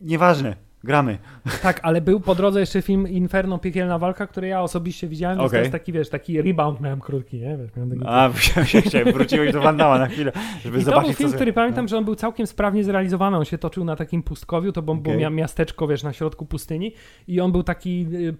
Nieważne, 0.00 0.56
gramy. 0.86 1.18
tak, 1.62 1.80
ale 1.82 2.00
był 2.00 2.20
po 2.20 2.34
drodze 2.34 2.60
jeszcze 2.60 2.82
film 2.82 3.08
Inferno, 3.08 3.58
Piekielna 3.58 3.98
Walka, 3.98 4.26
który 4.26 4.48
ja 4.48 4.62
osobiście 4.62 5.08
widziałem, 5.08 5.38
więc 5.38 5.50
to 5.50 5.58
jest 5.58 5.72
taki, 5.72 5.92
wiesz, 5.92 6.08
taki 6.08 6.42
rebound 6.42 6.80
miałem 6.80 7.00
krótki, 7.00 7.38
nie? 7.38 7.56
Wiesz, 7.56 7.70
miałem 7.76 7.90
taki... 7.90 8.02
A, 8.06 8.30
się 8.64 8.82
chciałem, 8.82 9.12
wróciłeś 9.12 9.52
do 9.52 9.60
Van 9.60 9.76
Damme 9.76 9.98
na 9.98 10.06
chwilę, 10.06 10.32
żeby 10.62 10.76
I 10.78 10.80
to 10.80 10.84
zobaczyć, 10.84 11.08
był 11.08 11.16
film, 11.16 11.30
co... 11.30 11.36
który 11.36 11.52
pamiętam, 11.52 11.88
że 11.88 11.98
on 11.98 12.04
był 12.04 12.14
całkiem 12.14 12.46
sprawnie 12.46 12.84
zrealizowany. 12.84 13.36
On 13.36 13.44
się 13.44 13.58
toczył 13.58 13.84
na 13.84 13.96
takim 13.96 14.22
pustkowiu, 14.22 14.72
to 14.72 14.82
było 14.82 14.96
Okej. 14.96 15.18
mia- 15.18 15.32
miasteczko, 15.32 15.86
wiesz, 15.86 16.02
na 16.02 16.12
środku 16.12 16.46
pustyni 16.46 16.92
i 17.28 17.40
on 17.40 17.52
był 17.52 17.62
taki, 17.62 18.06
y, 18.14 18.34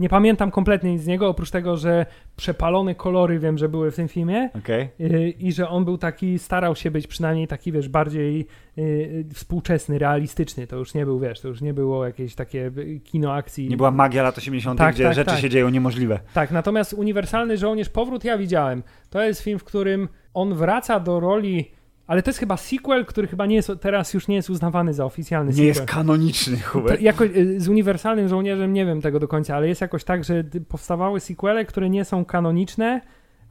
nie 0.00 0.08
pamiętam 0.08 0.50
kompletnie 0.50 0.92
nic 0.92 1.02
z 1.02 1.06
niego, 1.06 1.28
oprócz 1.28 1.50
tego, 1.50 1.76
że 1.76 2.06
przepalone 2.36 2.94
kolory 2.94 3.38
wiem, 3.38 3.58
że 3.58 3.68
były 3.68 3.90
w 3.90 3.96
tym 3.96 4.08
filmie 4.08 4.50
Okej. 4.58 4.88
y, 5.00 5.30
i 5.30 5.52
że 5.52 5.68
on 5.68 5.84
był 5.84 5.98
taki, 5.98 6.38
starał 6.38 6.76
się 6.76 6.90
być 6.90 7.06
przynajmniej 7.06 7.48
taki, 7.48 7.72
wiesz, 7.72 7.88
bardziej 7.88 8.46
y, 8.78 8.82
y, 8.82 9.24
współczesny, 9.34 9.98
realistyczny. 9.98 10.66
To 10.66 10.76
już 10.76 10.94
nie 10.94 11.04
był, 11.04 11.20
wiesz, 11.20 11.40
to 11.40 11.48
już 11.48 11.60
nie 11.60 11.74
było 11.82 12.06
jakieś 12.06 12.34
takie 12.34 12.70
y, 12.78 13.00
kino 13.04 13.34
akcji. 13.34 13.68
Nie 13.68 13.76
była 13.76 13.90
magia 13.90 14.22
lat 14.22 14.38
80., 14.38 14.78
Tak, 14.78 14.94
gdzie 14.94 15.04
tak, 15.04 15.14
rzeczy 15.14 15.30
tak. 15.30 15.40
się 15.40 15.50
dzieją 15.50 15.68
niemożliwe. 15.68 16.20
Tak, 16.34 16.50
natomiast 16.50 16.92
Uniwersalny 16.92 17.58
Żołnierz 17.58 17.88
Powrót 17.88 18.24
ja 18.24 18.38
widziałem. 18.38 18.82
To 19.10 19.22
jest 19.22 19.40
film, 19.42 19.58
w 19.58 19.64
którym 19.64 20.08
on 20.34 20.54
wraca 20.54 21.00
do 21.00 21.20
roli. 21.20 21.70
Ale 22.06 22.22
to 22.22 22.30
jest 22.30 22.40
chyba 22.40 22.56
sequel, 22.56 23.04
który 23.06 23.26
chyba 23.28 23.46
nie 23.46 23.54
jest, 23.56 23.72
teraz 23.80 24.14
już 24.14 24.28
nie 24.28 24.36
jest 24.36 24.50
uznawany 24.50 24.94
za 24.94 25.04
oficjalny 25.04 25.48
Nie 25.50 25.52
sequel. 25.54 25.66
jest 25.68 25.84
kanoniczny, 25.84 26.56
Hubert. 26.60 27.00
jakoś, 27.00 27.30
y, 27.36 27.60
z 27.60 27.68
Uniwersalnym 27.68 28.28
Żołnierzem 28.28 28.72
nie 28.72 28.86
wiem 28.86 29.00
tego 29.00 29.20
do 29.20 29.28
końca, 29.28 29.56
ale 29.56 29.68
jest 29.68 29.80
jakoś 29.80 30.04
tak, 30.04 30.24
że 30.24 30.44
powstawały 30.68 31.20
sequele, 31.20 31.64
które 31.64 31.90
nie 31.90 32.04
są 32.04 32.24
kanoniczne, 32.24 33.00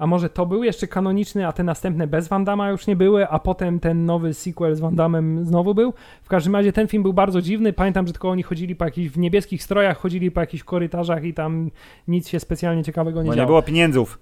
a 0.02 0.08
może 0.08 0.30
to 0.30 0.46
był 0.46 0.64
jeszcze 0.64 0.88
kanoniczny, 0.88 1.48
a 1.48 1.52
te 1.52 1.64
następne 1.64 2.08
bez 2.08 2.28
Van 2.28 2.46
już 2.72 2.88
nie 2.88 2.96
były, 2.96 3.28
a 3.28 3.40
potem 3.40 3.80
ten 3.80 4.06
nowy 4.06 4.34
sequel 4.34 4.76
z 4.76 4.80
Van 4.80 4.96
Damme 4.96 5.46
znowu 5.46 5.76
był. 5.76 5.94
W 6.24 6.30
każdym 6.30 6.56
razie 6.56 6.74
ten 6.74 6.88
film 6.88 7.04
był 7.04 7.14
bardzo 7.14 7.42
dziwny. 7.42 7.74
Pamiętam, 7.74 8.08
że 8.08 8.14
tylko 8.14 8.30
oni 8.30 8.44
chodzili 8.44 8.76
po 8.76 8.86
jakichś, 8.86 9.10
w 9.10 9.18
niebieskich 9.18 9.64
strojach, 9.64 9.98
chodzili 9.98 10.32
po 10.32 10.40
jakichś 10.40 10.64
korytarzach 10.64 11.24
i 11.24 11.34
tam 11.34 11.72
nic 12.08 12.30
się 12.30 12.40
specjalnie 12.40 12.84
ciekawego 12.84 13.24
nie 13.24 13.30
Bo 13.30 13.36
działo. 13.36 13.46
nie 13.46 13.48
było 13.48 13.62
pieniędzów. 13.62 14.20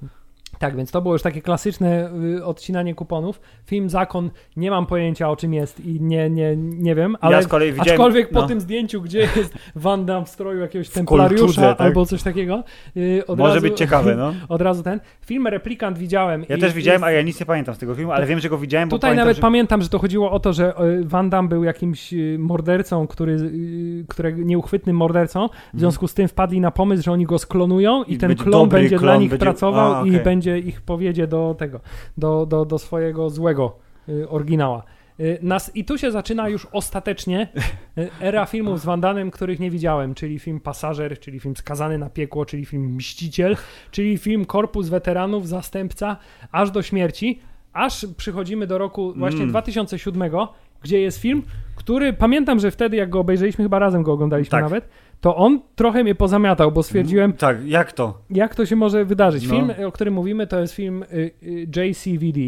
Tak, 0.59 0.75
więc 0.75 0.91
to 0.91 1.01
było 1.01 1.15
już 1.15 1.21
takie 1.21 1.41
klasyczne 1.41 2.09
y, 2.37 2.45
odcinanie 2.45 2.95
kuponów. 2.95 3.41
Film 3.65 3.89
Zakon, 3.89 4.29
nie 4.57 4.71
mam 4.71 4.85
pojęcia 4.85 5.29
o 5.29 5.35
czym 5.35 5.53
jest 5.53 5.79
i 5.85 6.01
nie, 6.01 6.29
nie, 6.29 6.55
nie 6.57 6.95
wiem, 6.95 7.15
ale 7.21 7.35
ja 7.35 7.41
z 7.41 7.47
kolei 7.47 7.71
widziałem... 7.71 7.91
aczkolwiek 7.91 8.29
po 8.29 8.41
no. 8.41 8.47
tym 8.47 8.61
zdjęciu, 8.61 9.01
gdzie 9.01 9.19
jest 9.19 9.53
Van 9.75 10.05
Damme 10.05 10.25
w 10.25 10.29
stroju 10.29 10.59
jakiegoś 10.59 10.89
kulturze, 10.89 10.99
templariusza 11.27 11.61
tak. 11.61 11.81
albo 11.81 12.05
coś 12.05 12.23
takiego, 12.23 12.63
y, 12.97 13.23
Może 13.27 13.53
razu, 13.53 13.61
być 13.61 13.77
ciekawe, 13.77 14.15
no. 14.15 14.33
Od 14.49 14.61
razu 14.61 14.83
ten. 14.83 14.99
Film 15.25 15.47
Replikant 15.47 15.97
widziałem. 15.97 16.45
Ja 16.49 16.57
też 16.57 16.73
widziałem, 16.73 17.01
jest- 17.01 17.07
a 17.07 17.11
ja 17.11 17.21
nic 17.21 17.39
nie 17.39 17.45
pamiętam 17.45 17.75
z 17.75 17.77
tego 17.77 17.95
filmu, 17.95 18.11
ale 18.11 18.25
wiem, 18.25 18.39
że 18.39 18.49
go 18.49 18.57
widziałem, 18.57 18.89
bo 18.89 18.97
Tutaj 18.97 19.07
pamiętam, 19.09 19.25
nawet 19.25 19.35
że... 19.35 19.41
pamiętam, 19.41 19.81
że 19.81 19.89
to 19.89 19.99
chodziło 19.99 20.31
o 20.31 20.39
to, 20.39 20.53
że 20.53 20.73
y, 20.83 21.03
Van 21.05 21.29
Damme 21.29 21.49
był 21.49 21.63
jakimś 21.63 22.13
mordercą, 22.37 23.07
który, 23.07 23.33
y, 23.33 24.05
którego 24.09 24.43
nieuchwytnym 24.43 24.95
mordercą. 24.95 25.49
W 25.73 25.79
związku 25.79 26.07
z 26.07 26.13
tym 26.13 26.27
wpadli 26.27 26.61
na 26.61 26.71
pomysł, 26.71 27.03
że 27.03 27.11
oni 27.11 27.25
go 27.25 27.39
sklonują 27.39 28.03
i, 28.03 28.09
Mhm. 28.09 28.15
I 28.15 28.17
ten 28.17 28.27
będzie 28.29 28.43
klon 28.43 28.69
będzie 28.69 28.89
dla 28.89 29.11
klon, 29.11 29.21
nich 29.21 29.29
będzie- 29.29 29.45
pracował 29.45 29.93
A, 29.95 29.97
i 30.05 30.09
okej. 30.09 30.11
Będzie 30.39 30.59
ich 30.59 30.81
powiedzie 30.81 31.27
do 31.27 31.55
tego, 31.57 31.79
do, 32.17 32.45
do, 32.45 32.65
do 32.65 32.79
swojego 32.79 33.29
złego 33.29 33.75
y, 34.09 34.29
oryginała. 34.29 34.83
Y, 35.19 35.39
Nas, 35.41 35.75
I 35.75 35.85
tu 35.85 35.97
się 35.97 36.11
zaczyna 36.11 36.49
już 36.49 36.67
ostatecznie 36.71 37.47
y, 37.97 38.09
era 38.21 38.45
filmów 38.45 38.79
z 38.81 38.85
Van 38.85 39.01
Damme, 39.01 39.31
których 39.31 39.59
nie 39.59 39.71
widziałem, 39.71 40.13
czyli 40.15 40.39
film 40.39 40.59
Pasażer, 40.59 41.19
czyli 41.19 41.39
film 41.39 41.55
Skazany 41.55 41.97
na 41.97 42.09
piekło, 42.09 42.45
czyli 42.45 42.65
film 42.65 42.95
Mściciel, 42.95 43.57
czyli 43.91 44.17
film 44.17 44.45
Korpus 44.45 44.89
Weteranów, 44.89 45.47
Zastępca, 45.47 46.17
aż 46.51 46.71
do 46.71 46.81
śmierci, 46.81 47.39
aż 47.73 48.05
przychodzimy 48.17 48.67
do 48.67 48.77
roku 48.77 49.13
właśnie 49.17 49.39
Mm. 49.39 49.49
2007, 49.49 50.31
gdzie 50.83 51.01
jest 51.01 51.17
film, 51.21 51.43
który 51.75 52.13
pamiętam, 52.13 52.59
że 52.59 52.71
wtedy 52.71 52.97
jak 52.97 53.09
go 53.09 53.19
obejrzeliśmy, 53.19 53.65
chyba 53.65 53.79
razem 53.79 54.03
go 54.03 54.13
oglądaliśmy 54.13 54.51
Tak. 54.51 54.63
nawet, 54.63 54.89
to 55.21 55.35
on 55.35 55.59
trochę 55.75 56.03
mnie 56.03 56.15
pozamiatał, 56.15 56.71
bo 56.71 56.83
stwierdziłem, 56.83 57.33
Tak, 57.33 57.67
jak 57.67 57.91
to? 57.93 58.21
jak 58.29 58.55
to 58.55 58.65
się 58.65 58.75
może 58.75 59.05
wydarzyć. 59.05 59.47
No. 59.47 59.49
Film, 59.55 59.71
o 59.87 59.91
którym 59.91 60.13
mówimy, 60.13 60.47
to 60.47 60.59
jest 60.59 60.73
film 60.73 61.03
y, 61.13 61.31
y, 61.43 61.67
JCVD, 61.87 62.39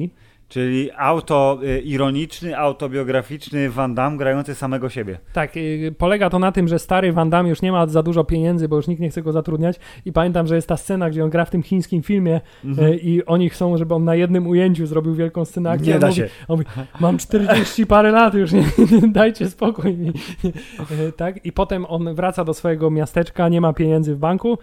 Czyli 0.52 0.90
auto 0.98 1.60
y, 1.64 1.80
ironiczny, 1.82 2.58
autobiograficzny 2.58 3.70
Van 3.70 3.96
Damme 3.96 4.18
grający 4.18 4.56
samego 4.56 4.90
siebie. 4.90 5.18
Tak, 5.34 5.58
y, 5.58 5.96
polega 5.98 6.30
to 6.30 6.40
na 6.40 6.52
tym, 6.52 6.68
że 6.68 6.80
stary 6.80 7.14
Van 7.14 7.30
Damme 7.30 7.50
już 7.50 7.62
nie 7.62 7.72
ma 7.72 7.88
za 7.88 8.04
dużo 8.04 8.24
pieniędzy, 8.24 8.68
bo 8.68 8.76
już 8.76 8.88
nikt 8.88 9.02
nie 9.02 9.10
chce 9.10 9.22
go 9.22 9.32
zatrudniać 9.32 9.80
i 10.06 10.12
pamiętam, 10.14 10.48
że 10.48 10.56
jest 10.56 10.68
ta 10.68 10.78
scena, 10.78 11.10
gdzie 11.10 11.24
on 11.24 11.30
gra 11.30 11.46
w 11.46 11.50
tym 11.50 11.64
chińskim 11.64 12.04
filmie 12.04 12.42
Mhm. 12.66 12.88
y, 12.94 12.98
i 12.98 13.26
oni 13.26 13.50
chcą, 13.50 13.78
żeby 13.78 13.94
on 13.96 14.04
na 14.04 14.16
jednym 14.16 14.48
ujęciu 14.48 14.86
zrobił 14.86 15.16
wielką 15.16 15.46
scenę 15.46 15.70
akcji. 15.72 15.88
Nie 15.88 15.94
on 15.96 16.02
da 16.02 16.08
mówi, 16.08 16.20
się. 16.20 16.30
Mówi, 16.50 16.66
mam 17.00 17.18
40 17.18 17.86
parę 17.86 18.12
lat 18.12 18.34
już, 18.34 18.52
nie, 18.52 18.64
dajcie 19.08 19.50
spokój. 19.50 19.98
mi. 19.98 20.12
Tak, 21.18 21.46
i 21.46 21.52
potem 21.52 21.86
on 21.90 22.16
wraca 22.16 22.44
do 22.46 22.54
swojego 22.54 22.92
miasteczka, 22.92 23.50
nie 23.50 23.62
ma 23.62 23.74
pieniędzy 23.74 24.16
w 24.16 24.18
banku, 24.18 24.58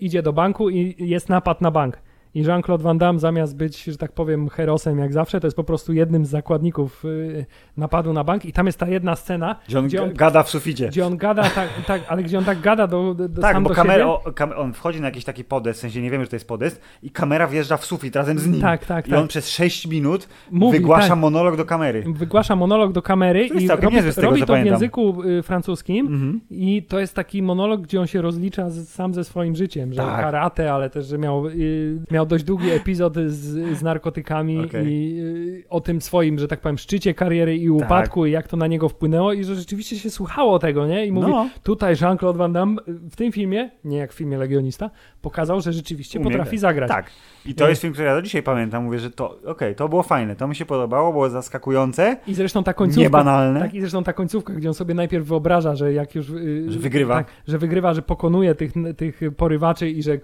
idzie 0.00 0.22
do 0.22 0.32
banku 0.32 0.70
i 0.70 0.94
jest 0.98 1.28
napad 1.28 1.60
na 1.60 1.70
bank. 1.70 1.98
I 2.34 2.42
Jean-Claude 2.42 2.82
Van 2.82 2.98
Damme 2.98 3.18
zamiast 3.18 3.56
być, 3.56 3.84
że 3.84 3.96
tak 3.96 4.12
powiem, 4.12 4.48
herosem 4.48 4.98
jak 4.98 5.12
zawsze, 5.12 5.40
to 5.40 5.46
jest 5.46 5.56
po 5.56 5.64
prostu 5.64 5.92
jednym 5.92 6.24
z 6.26 6.28
zakładników 6.28 7.04
y, 7.04 7.46
napadu 7.76 8.12
na 8.12 8.24
bank 8.24 8.44
i 8.44 8.52
tam 8.52 8.66
jest 8.66 8.78
ta 8.78 8.88
jedna 8.88 9.16
scena, 9.16 9.56
Gdzie 9.68 9.78
on, 9.78 9.86
Gdzie 9.86 10.02
on- 10.02 10.12
gada 10.14 10.42
w 10.42 10.50
suficie. 10.50 10.88
gdzie 10.88 11.06
on 11.06 11.16
gada 11.16 11.42
tak, 11.42 11.68
tak 11.86 12.02
ale 12.08 12.22
gdzie 12.22 12.38
on 12.38 12.44
tak 12.44 12.60
gada 12.60 12.86
do, 12.86 13.14
do, 13.14 13.42
Tak, 13.42 13.52
sam 13.52 13.62
bo 13.62 13.68
do 13.68 13.74
kamera, 13.74 13.94
siebie. 13.98 14.06
o, 14.06 14.32
kam, 14.32 14.52
on 14.56 14.72
wchodzi 14.72 15.00
na 15.00 15.06
jakiś 15.06 15.24
taki 15.24 15.44
podest, 15.44 15.78
w 15.78 15.82
sensie 15.82 16.02
nie 16.02 16.10
wiem, 16.10 16.22
że 16.22 16.28
to 16.28 16.36
jest 16.36 16.48
podest, 16.48 16.80
i 17.02 17.10
kamera 17.10 17.46
wjeżdża 17.46 17.76
w 17.76 17.84
sufit 17.84 18.16
razem 18.16 18.38
z 18.38 18.46
nim. 18.46 18.60
Tak, 18.60 18.86
tak, 18.86 19.06
I 19.06 19.10
tak. 19.10 19.20
on 19.20 19.28
przez 19.28 19.48
6 19.50 19.86
minut 19.86 20.28
Mówi, 20.50 20.78
wygłasza 20.78 21.08
tak. 21.08 21.18
monolog 21.18 21.56
do 21.56 21.64
kamery. 21.64 22.04
Wygłasza 22.06 22.56
monolog 22.56 22.92
do 22.92 23.02
kamery 23.02 23.46
i 23.46 23.48
robi, 23.68 24.00
z 24.12 24.14
tego, 24.14 24.26
robi 24.28 24.40
to 24.40 24.46
w 24.46 24.48
pamiętam. 24.48 24.72
języku 24.72 25.22
y, 25.22 25.42
francuskim 25.42 26.06
Mhm. 26.06 26.40
i 26.50 26.82
to 26.82 27.00
jest 27.00 27.14
taki 27.14 27.42
monolog, 27.42 27.80
gdzie 27.80 28.00
on 28.00 28.06
się 28.06 28.22
rozlicza 28.22 28.70
z, 28.70 28.88
sam 28.88 29.14
ze 29.14 29.24
swoim 29.24 29.56
życiem, 29.56 29.92
że 29.92 30.02
Tak. 30.02 30.20
karate, 30.20 30.72
ale 30.72 30.90
też, 30.90 31.06
że 31.06 31.18
miał, 31.18 31.46
y, 31.48 31.98
miał 32.24 32.28
dość 32.28 32.44
długi 32.44 32.70
epizod 32.70 33.14
z, 33.14 33.76
z 33.78 33.82
narkotykami 33.82 34.58
Okej. 34.64 34.86
i 34.86 35.20
y, 35.20 35.64
o 35.68 35.80
tym 35.80 36.00
swoim, 36.00 36.38
że 36.38 36.48
tak 36.48 36.60
powiem, 36.60 36.78
szczycie 36.78 37.14
kariery 37.14 37.56
i 37.56 37.70
upadku 37.70 38.26
i 38.26 38.30
jak 38.30 38.48
to 38.48 38.56
na 38.56 38.66
niego 38.66 38.88
wpłynęło 38.88 39.32
i 39.32 39.44
że 39.44 39.54
rzeczywiście 39.54 39.98
się 39.98 40.10
słuchało 40.10 40.58
tego, 40.58 40.86
nie? 40.86 41.06
I 41.06 41.12
mówi, 41.12 41.30
No. 41.30 41.48
tutaj 41.62 41.94
Jean-Claude 42.00 42.38
Van 42.38 42.52
Damme 42.52 42.82
y, 42.88 42.92
w 43.10 43.16
tym 43.16 43.32
filmie, 43.32 43.70
nie 43.84 43.98
jak 43.98 44.12
w 44.12 44.16
filmie 44.16 44.38
Legionista, 44.38 44.90
pokazał, 45.22 45.60
że 45.60 45.72
rzeczywiście 45.72 46.18
Umie 46.20 46.30
potrafi 46.30 46.50
grać. 46.50 46.60
zagrać. 46.60 46.88
Tak. 46.90 47.10
I 47.46 47.54
to 47.54 47.64
Nie. 47.64 47.70
jest 47.70 47.82
film, 47.82 47.92
który 47.92 48.08
ja 48.08 48.14
do 48.14 48.22
dzisiaj 48.22 48.42
pamiętam. 48.42 48.84
Mówię, 48.84 48.98
że 48.98 49.10
to, 49.10 49.38
okej, 49.46 49.74
to 49.74 49.88
było 49.88 50.02
fajne, 50.02 50.36
to 50.36 50.48
mi 50.48 50.56
się 50.56 50.66
podobało, 50.66 51.12
było 51.12 51.30
zaskakujące, 51.30 52.16
I 52.26 52.34
zresztą 52.34 52.64
ta 52.64 52.74
końcówka. 52.74 53.02
niebanalne. 53.02 53.60
Tak, 53.60 53.74
i 53.74 53.80
zresztą 53.80 54.04
ta 54.04 54.12
końcówka, 54.12 54.52
gdzie 54.52 54.68
on 54.68 54.74
sobie 54.74 54.94
najpierw 54.94 55.26
wyobraża, 55.26 55.74
że 55.76 55.92
jak 55.92 56.14
już. 56.14 56.28
yy, 56.28 56.72
Że 56.72 56.78
wygrywa. 56.78 57.14
Tak, 57.14 57.26
że 57.48 57.58
wygrywa, 57.58 57.94
że 57.94 58.02
pokonuje 58.02 58.54
tych, 58.54 58.72
tych 58.96 59.20
porywaczy 59.36 59.90
i 59.90 60.02
że 60.02 60.18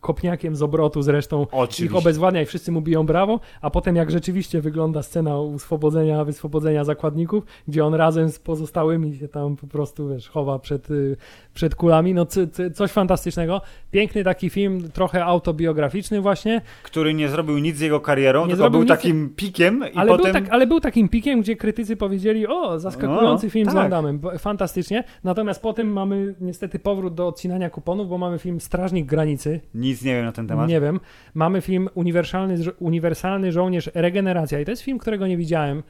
kopniakiem 0.00 0.56
z 0.56 0.62
obrotu 0.62 1.02
zresztą 1.02 1.41
Oczywiście. 1.52 2.42
ich 2.42 2.48
wszyscy 2.48 2.72
mu 2.72 2.80
biją 2.80 3.06
brawo, 3.06 3.40
a 3.60 3.70
potem 3.70 3.96
jak 3.96 4.10
rzeczywiście 4.10 4.60
wygląda 4.60 5.02
scena 5.02 5.38
uswobodzenia, 5.40 6.24
wyswobodzenia 6.24 6.84
zakładników, 6.84 7.44
gdzie 7.68 7.84
on 7.84 7.94
razem 7.94 8.30
z 8.30 8.38
pozostałymi 8.38 9.16
się 9.18 9.28
tam 9.28 9.56
po 9.56 9.66
prostu, 9.66 10.08
wiesz, 10.08 10.28
chowa 10.28 10.58
przed, 10.58 10.90
y, 10.90 11.16
przed 11.54 11.74
kulami, 11.74 12.14
no 12.14 12.26
coś 12.74 12.90
fantastycznego. 12.90 13.60
Piękny 13.90 14.24
taki 14.24 14.50
film, 14.50 14.90
trochę 14.92 15.24
autobiograficzny 15.24 16.20
właśnie, 16.20 16.60
Który 16.82 17.14
nie 17.14 17.28
zrobił 17.28 17.58
nic 17.58 17.76
z 17.76 17.80
jego 17.80 18.00
karierą, 18.00 18.46
Nie 18.46 18.52
tylko 18.54 18.70
był 18.70 18.80
nic- 18.80 18.88
takim 18.88 19.30
pikiem 19.36 19.84
i 19.94 19.96
ale, 19.96 20.08
potem... 20.10 20.32
był 20.32 20.42
tak, 20.42 20.52
ale 20.52 20.66
był 20.66 20.80
takim 20.80 21.08
pikiem, 21.08 21.40
gdzie 21.40 21.56
krytycy 21.56 21.96
powiedzieli, 21.96 22.46
o, 22.46 22.80
zaskakujący 22.80 23.46
No, 23.46 23.50
film 23.50 23.70
z 23.70 23.74
tak. 23.74 23.90
Van 23.90 23.90
Damme, 23.90 24.38
fantastycznie. 24.38 25.04
Natomiast 25.24 25.62
potem 25.62 25.92
mamy 25.92 26.34
niestety 26.40 26.78
powrót 26.78 27.14
do 27.14 27.28
odcinania 27.28 27.70
kuponów, 27.70 28.08
bo 28.08 28.18
mamy 28.18 28.38
film 28.38 28.60
Strażnik 28.60 29.06
Granicy, 29.06 29.60
Nic 29.74 30.02
nie 30.02 30.14
wiem 30.14 30.24
na 30.24 30.32
ten 30.32 30.46
temat. 30.48 30.68
nie 30.68 30.80
wiem. 30.80 31.00
Mamy 31.34 31.60
film 31.60 31.88
Uniwersalny, 31.94 32.56
Uniwersalny 32.78 33.52
Żołnierz 33.52 33.90
Regeneracja 33.94 34.60
i 34.60 34.64
to 34.64 34.70
jest 34.70 34.82
film, 34.82 34.98
którego 34.98 35.26
nie 35.26 35.36
widziałem, 35.36 35.82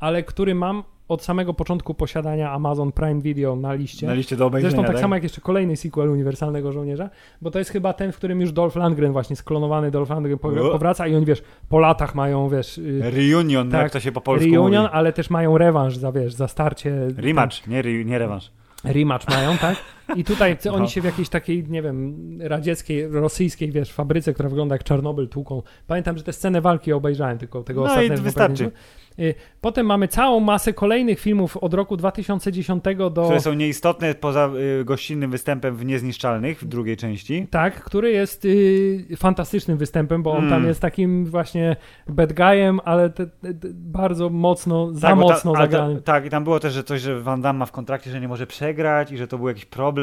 ale 0.00 0.22
który 0.22 0.54
mam 0.54 0.82
od 1.08 1.24
samego 1.24 1.54
początku 1.54 1.94
posiadania 1.94 2.52
Amazon 2.52 2.92
Prime 2.92 3.20
Video 3.20 3.56
na 3.56 3.74
liście. 3.74 4.06
Na 4.06 4.14
liście 4.14 4.36
do 4.36 4.46
obejrzenia, 4.46 4.70
Zresztą 4.70 4.82
tak, 4.82 4.92
tak? 4.92 5.00
samo 5.00 5.14
jak 5.14 5.22
jeszcze 5.22 5.40
kolejny 5.40 5.76
sequel 5.76 6.08
Uniwersalnego 6.08 6.72
Żołnierza, 6.72 7.10
bo 7.42 7.50
to 7.50 7.58
jest 7.58 7.70
chyba 7.70 7.92
ten, 7.92 8.12
w 8.12 8.16
którym 8.16 8.40
już 8.40 8.52
Dolph 8.52 8.76
Lundgren, 8.76 9.12
właśnie 9.12 9.36
sklonowany 9.36 9.90
Dolph 9.90 10.10
Lundgren 10.10 10.38
powraca 10.38 11.06
i 11.06 11.14
oni, 11.14 11.26
wiesz, 11.26 11.42
po 11.68 11.78
latach 11.78 12.14
mają, 12.14 12.48
wiesz... 12.48 12.78
y, 12.78 13.02
Reunion, 13.10 13.70
Tak. 13.70 13.82
jak 13.82 13.92
to 13.92 14.00
się 14.00 14.12
po 14.12 14.20
polsku 14.20 14.50
Reunion, 14.50 14.82
mówi. 14.82 14.94
ale 14.94 15.12
też 15.12 15.30
mają 15.30 15.58
rewanż 15.58 15.96
za, 15.96 16.12
wiesz, 16.12 16.34
za 16.34 16.48
starcie. 16.48 17.08
Rematch, 17.16 17.66
nie, 17.66 17.78
re, 17.78 18.04
nie 18.04 18.18
rewanż. 18.18 18.50
Rematch 18.84 19.28
mają, 19.28 19.58
tak? 19.58 19.76
I 20.16 20.24
tutaj 20.24 20.56
No. 20.64 20.74
oni 20.74 20.88
się 20.88 21.00
w 21.00 21.04
jakiejś 21.04 21.28
takiej, 21.28 21.64
nie 21.68 21.82
wiem, 21.82 22.16
radzieckiej, 22.42 23.08
rosyjskiej, 23.08 23.72
wiesz, 23.72 23.92
fabryce, 23.92 24.34
która 24.34 24.48
wygląda 24.48 24.74
jak 24.74 24.84
Czarnobyl, 24.84 25.28
tłuką. 25.28 25.62
Pamiętam, 25.86 26.18
że 26.18 26.24
tę 26.24 26.32
scenę 26.32 26.60
walki 26.60 26.92
obejrzałem, 26.92 27.38
tylko 27.38 27.62
tego 27.62 27.80
No 27.80 27.86
ostatniego 27.86 28.22
wystarczy. 28.22 28.70
Y, 29.18 29.34
Potem 29.60 29.86
mamy 29.86 30.08
całą 30.08 30.40
masę 30.40 30.72
kolejnych 30.72 31.20
filmów 31.20 31.56
od 31.56 31.74
roku 31.74 31.96
2010 31.96 32.84
do... 33.12 33.22
Które 33.24 33.40
są 33.40 33.54
nieistotne 33.54 34.14
poza 34.14 34.50
y, 34.80 34.84
gościnnym 34.84 35.30
występem 35.30 35.76
w 35.76 35.84
Niezniszczalnych 35.84 36.60
w 36.60 36.64
drugiej 36.66 36.96
części. 36.96 37.46
Tak, 37.50 37.84
który 37.84 38.10
jest 38.10 38.44
y, 38.44 39.16
fantastycznym 39.16 39.78
występem, 39.78 40.22
bo 40.22 40.32
on 40.32 40.38
Mm. 40.38 40.50
tam 40.50 40.66
jest 40.66 40.80
takim 40.80 41.26
właśnie 41.26 41.76
bad 42.08 42.32
guyem, 42.32 42.80
ale 42.84 43.10
te, 43.10 43.26
te, 43.26 43.54
te 43.54 43.68
bardzo 43.72 44.30
mocno, 44.30 44.92
za 44.92 45.00
Tak, 45.00 45.10
ta- 45.10 45.14
mocno 45.16 45.52
ta- 45.52 45.58
zagranym. 45.58 46.02
Tak, 46.02 46.26
i 46.26 46.30
tam 46.30 46.44
było 46.44 46.60
też, 46.60 46.72
że 46.72 46.84
coś, 46.84 47.00
że 47.00 47.20
Van 47.20 47.40
Damme 47.40 47.58
ma 47.58 47.66
w 47.66 47.72
kontrakcie, 47.72 48.10
że 48.10 48.20
nie 48.20 48.28
może 48.28 48.46
przegrać 48.46 49.12
i 49.12 49.16
że 49.16 49.26
to 49.28 49.38
był 49.38 49.48
jakiś 49.48 49.64
problem. 49.64 49.99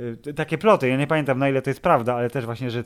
Y, 0.00 0.16
t- 0.16 0.34
Takie 0.34 0.58
ploty, 0.58 0.88
ja 0.88 0.96
nie 0.96 1.06
pamiętam 1.06 1.38
na 1.38 1.48
ile 1.48 1.62
to 1.62 1.70
jest 1.70 1.80
prawda, 1.82 2.14
ale 2.14 2.30
też 2.30 2.44
właśnie, 2.44 2.70
że 2.70 2.84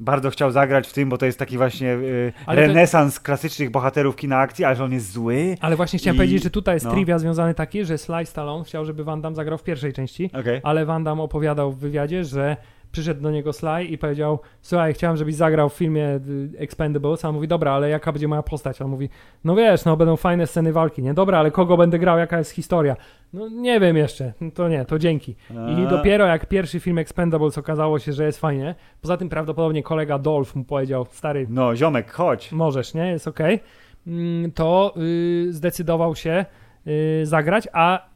bardzo 0.00 0.30
chciał 0.30 0.50
zagrać 0.50 0.88
w 0.88 0.92
tym, 0.92 1.08
bo 1.08 1.18
to 1.18 1.26
jest 1.26 1.38
taki 1.38 1.56
właśnie 1.58 1.92
y, 1.94 2.32
Ale 2.46 2.62
to- 2.62 2.68
renesans 2.68 3.20
klasycznych 3.20 3.70
bohaterów 3.70 4.16
kina 4.16 4.38
akcji, 4.38 4.64
ale 4.64 4.76
że 4.76 4.84
on 4.84 4.92
jest 4.92 5.12
zły. 5.12 5.56
Ale 5.60 5.76
właśnie 5.76 5.98
chciałem 5.98 6.16
I- 6.16 6.18
powiedzieć, 6.18 6.42
że 6.42 6.50
tutaj 6.50 6.74
jest 6.76 6.86
no. 6.86 6.92
trivia 6.92 7.18
związany 7.18 7.54
taki, 7.54 7.84
że 7.84 7.98
Sly 7.98 8.26
Stallone 8.26 8.64
chciał, 8.64 8.84
żeby 8.84 9.04
Van 9.04 9.20
Damme 9.22 9.36
zagrał 9.36 9.58
w 9.58 9.62
pierwszej 9.64 9.92
części, 9.92 10.30
Okej. 10.40 10.60
ale 10.62 10.86
Van 10.86 11.04
Damme 11.04 11.22
opowiadał 11.22 11.72
w 11.72 11.78
wywiadzie, 11.78 12.24
że 12.24 12.56
przyszedł 12.92 13.20
do 13.22 13.30
niego 13.30 13.52
Sly 13.52 13.84
i 13.84 13.98
powiedział, 13.98 14.38
słuchaj, 14.62 14.94
chciałem, 14.94 15.16
żebyś 15.16 15.34
zagrał 15.34 15.68
w 15.68 15.72
filmie 15.74 16.20
y, 16.54 16.58
Expendables, 16.58 17.24
a 17.24 17.28
on 17.28 17.34
mówi, 17.34 17.48
dobra, 17.48 17.72
ale 17.72 17.88
jaka 17.90 18.12
będzie 18.12 18.28
moja 18.28 18.42
postać? 18.42 18.80
A 18.82 18.84
on 18.84 18.90
mówi, 18.90 19.08
no 19.44 19.54
wiesz, 19.56 19.84
no 19.84 19.96
będą 19.96 20.16
fajne 20.16 20.46
sceny 20.46 20.72
walki, 20.72 21.02
nie? 21.02 21.14
Dobra, 21.14 21.38
ale 21.38 21.50
kogo 21.50 21.76
będę 21.76 21.98
grał, 21.98 22.18
jaka 22.18 22.38
jest 22.38 22.50
historia? 22.50 22.96
No 23.32 23.48
nie 23.48 23.80
wiem 23.80 23.96
jeszcze, 23.96 24.32
no, 24.40 24.50
to 24.50 24.68
nie, 24.68 24.84
to 24.84 24.98
dzięki. 24.98 25.36
I 25.50 25.86
dopiero 25.90 26.26
jak 26.26 26.46
pierwszy 26.46 26.80
film 26.80 26.98
Expendables 26.98 27.58
okazało 27.58 27.98
się, 27.98 28.12
że 28.12 28.24
jest 28.24 28.40
fajnie, 28.40 28.74
poza 29.02 29.16
tym 29.16 29.28
prawdopodobnie 29.28 29.82
kolega 29.82 30.18
Dolph 30.18 30.54
mu 30.56 30.64
powiedział, 30.64 31.06
stary, 31.10 31.46
No, 31.50 31.76
ziomek, 31.76 32.10
chodź. 32.12 32.52
możesz, 32.52 32.94
nie? 32.94 33.06
Jest 33.10 33.28
okej. 33.28 33.60
Mm, 34.06 34.52
To 34.52 34.94
y, 34.96 35.52
zdecydował 35.52 36.14
się 36.16 36.44
y, 36.86 37.26
zagrać, 37.26 37.68
a 37.72 38.09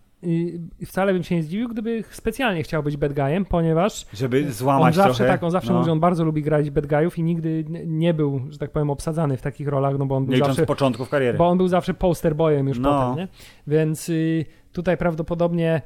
wcale 0.87 1.13
bym 1.13 1.23
się 1.23 1.35
nie 1.37 1.43
zdziwił, 1.43 1.69
gdyby 1.69 2.05
specjalnie 2.11 2.63
chciał 2.63 2.83
być 2.83 2.97
bad 2.97 3.13
guyem, 3.13 3.45
ponieważ 3.45 4.07
Żeby 4.15 4.45
on 4.47 4.53
złamać 4.53 4.95
zawsze 4.95 5.15
trochę. 5.17 5.33
tak, 5.33 5.43
on 5.43 5.51
zawsze 5.51 5.69
no. 5.71 5.75
mówi, 5.75 5.87
że 5.87 5.93
on 5.93 6.01
bardzo 6.01 6.25
lubi 6.25 6.43
grać 6.43 6.71
bad 6.71 6.87
guyów 6.87 7.19
i 7.19 7.23
nigdy 7.23 7.65
nie 7.87 8.15
był, 8.15 8.41
że 8.51 8.59
tak 8.59 8.71
powiem, 8.71 8.91
obsadzany 8.91 9.37
w 9.37 9.43
takich 9.43 9.69
rolach, 9.69 9.99
no 9.99 10.07
bo 10.07 10.17
on 10.17 10.25
był 10.25 10.35
licząc 10.35 10.49
zawsze 10.51 10.67
początków 10.67 11.09
kariery. 11.11 11.39
bo 11.39 11.49
on 11.49 11.59
był 11.59 11.69
zawsze 11.69 11.95
poster 11.95 12.37
boyem 12.37 12.69
już 12.69 12.79
No. 12.79 12.91
potem, 13.11 13.17
nie? 13.17 13.29
Więc 13.67 14.09
y, 14.09 14.45
tutaj 14.73 14.97
prawdopodobnie 14.97 15.83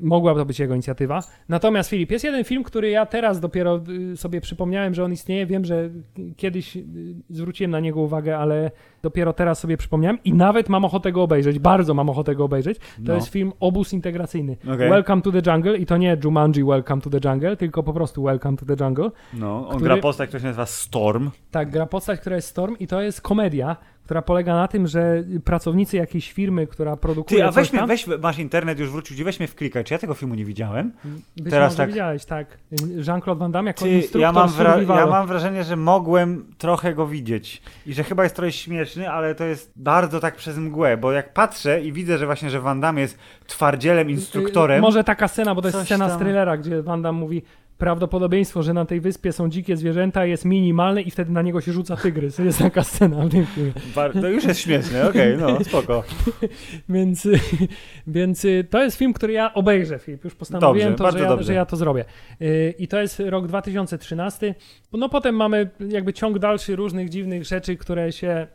mogła 0.00 0.34
to 0.34 0.44
być 0.44 0.60
jego 0.60 0.74
inicjatywa. 0.74 1.20
Natomiast 1.48 1.90
Filip, 1.90 2.10
jest 2.10 2.24
jeden 2.24 2.44
film, 2.44 2.62
który 2.64 2.90
ja 2.90 3.06
teraz 3.06 3.40
dopiero 3.40 3.80
y, 4.12 4.16
sobie 4.16 4.40
przypomniałem, 4.40 4.94
że 4.94 5.04
on 5.04 5.12
istnieje. 5.12 5.46
Wiem, 5.46 5.64
że 5.64 5.90
kiedyś 6.36 6.76
y, 6.76 6.84
zwróciłem 7.30 7.70
na 7.70 7.80
niego 7.80 8.00
uwagę, 8.00 8.38
ale 8.38 8.70
dopiero 9.02 9.32
teraz 9.32 9.58
sobie 9.58 9.76
przypomniałem 9.76 10.18
i 10.24 10.32
nawet 10.34 10.68
mam 10.68 10.84
ochotę 10.84 11.12
go 11.12 11.22
obejrzeć. 11.22 11.58
Bardzo 11.58 11.94
mam 11.94 12.10
ochotę 12.10 12.34
go 12.34 12.44
obejrzeć. 12.44 12.78
To 12.78 12.84
No. 12.98 13.14
jest 13.14 13.28
film 13.28 13.52
Obóz 13.60 13.92
Integracyjny. 13.92 14.56
Okej. 14.74 14.90
Welcome 14.90 15.22
to 15.22 15.32
the 15.32 15.50
Jungle 15.52 15.76
i 15.78 15.86
to 15.86 15.96
nie 15.96 16.16
Jumanji 16.24 16.64
Welcome 16.64 17.02
to 17.02 17.10
the 17.10 17.28
Jungle, 17.28 17.56
tylko 17.56 17.82
po 17.82 17.92
prostu 17.92 18.22
Welcome 18.22 18.56
to 18.56 18.76
the 18.76 18.84
Jungle. 18.84 19.10
No, 19.34 19.58
on 19.68 19.76
który- 19.76 19.84
gra 19.84 19.96
postać, 19.96 20.28
która 20.28 20.40
się 20.40 20.46
nazywa 20.46 20.66
Storm. 20.66 21.30
Tak, 21.50 21.70
gra 21.70 21.86
postać, 21.86 22.20
która 22.20 22.36
jest 22.36 22.48
Storm 22.48 22.76
i 22.80 22.86
to 22.86 23.02
jest 23.02 23.20
komedia, 23.20 23.76
która 24.04 24.22
polega 24.22 24.54
na 24.54 24.68
tym, 24.68 24.86
że 24.86 25.24
pracownicy 25.44 25.96
jakiejś 25.96 26.32
firmy, 26.32 26.66
która 26.66 26.96
produkuje 26.96 27.40
Ty, 27.40 27.48
a 27.48 27.50
weźmy, 27.50 27.78
tam... 27.78 27.88
weź, 27.88 28.06
masz 28.06 28.38
internet 28.38 28.78
już 28.78 28.90
wrócił, 28.90 29.16
ci 29.16 29.24
weźmy 29.24 29.46
wklikać. 29.46 29.86
Czy 29.86 29.94
ja 29.94 29.98
tego 29.98 30.14
filmu 30.14 30.34
nie 30.34 30.44
widziałem? 30.44 30.92
Być 31.36 31.50
teraz 31.50 31.76
tak- 31.76 31.88
widziałeś, 31.88 32.24
tak. 32.24 32.58
Jean-Claude 33.06 33.38
Van 33.38 33.52
Damme 33.52 33.70
jako 33.70 33.80
Ty, 33.84 33.90
instruktor 33.90 34.20
ja, 34.20 34.32
mam 34.32 34.48
wra- 34.48 34.96
ja 34.96 35.06
mam 35.06 35.26
wrażenie, 35.26 35.64
że 35.64 35.76
mogłem 35.76 36.44
trochę 36.58 36.94
go 36.94 37.06
widzieć 37.06 37.62
i 37.86 37.94
że 37.94 38.04
chyba 38.04 38.22
jest 38.22 38.36
trochę 38.36 38.52
śmieszny, 38.52 39.10
ale 39.10 39.34
to 39.34 39.44
jest 39.44 39.72
bardzo 39.76 40.20
tak 40.20 40.36
przez 40.36 40.58
mgłę, 40.58 40.96
bo 40.96 41.12
jak 41.12 41.32
patrzę 41.32 41.80
i 41.82 41.92
widzę, 41.92 42.18
że 42.18 42.26
właśnie, 42.26 42.50
że 42.50 42.60
Van 42.60 42.80
Damme 42.80 43.00
jest 43.00 43.18
twardzielem, 43.46 44.10
instruktorem, 44.10 44.78
Y, 44.78 44.80
Może 44.80 45.04
taka 45.04 45.28
scena, 45.28 45.54
bo 45.54 45.62
to 45.62 45.68
jest 45.68 45.80
scena 45.84 46.08
tam. 46.08 46.18
z 46.18 46.20
thrillera, 46.22 46.56
gdzie 46.56 46.82
Van 46.82 47.02
Damme 47.02 47.20
mówi 47.20 47.42
prawdopodobieństwo, 47.82 48.62
że 48.62 48.74
na 48.74 48.84
tej 48.84 49.00
wyspie 49.00 49.32
są 49.32 49.50
dzikie 49.50 49.76
zwierzęta 49.76 50.26
jest 50.26 50.44
minimalne 50.44 51.02
i 51.02 51.10
wtedy 51.10 51.32
na 51.32 51.42
niego 51.42 51.60
się 51.60 51.72
rzuca 51.72 51.96
tygrys. 51.96 52.38
Jest 52.38 52.58
taka 52.58 52.84
scena 52.92 53.26
w 53.26 53.30
tym 53.30 53.46
filmie. 53.46 53.72
To 54.20 54.28
już 54.28 54.44
jest 54.44 54.60
śmieszne, 54.60 55.08
okej, 55.08 55.38
no 55.38 55.64
spoko. 55.64 56.04
Więc, 56.88 57.28
więc 58.06 58.44
y, 58.44 58.66
to 58.70 58.82
jest 58.82 58.96
film, 58.96 59.12
który 59.12 59.32
ja 59.32 59.54
obejrzę, 59.54 59.98
Filip. 59.98 60.24
Już 60.24 60.34
postanowiłem 60.34 60.96
Dobrze, 60.96 61.12
to, 61.12 61.18
że, 61.18 61.24
ja, 61.24 61.42
że 61.42 61.54
ja 61.54 61.66
to 61.66 61.76
zrobię. 61.76 62.04
Y, 62.42 62.74
I 62.78 62.88
to 62.88 63.00
jest 63.00 63.20
rok 63.20 63.46
2013. 63.46 64.54
No 64.92 65.08
potem 65.08 65.36
mamy 65.36 65.70
jakby 65.88 66.12
ciąg 66.12 66.38
dalszy 66.38 66.76
różnych 66.76 67.08
dziwnych 67.08 67.44
rzeczy, 67.44 67.76
które 67.76 68.12
się 68.12 68.46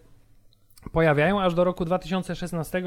pojawiają 0.92 1.42
aż 1.42 1.54
do 1.54 1.64
roku 1.64 1.86
2016, 1.86 2.84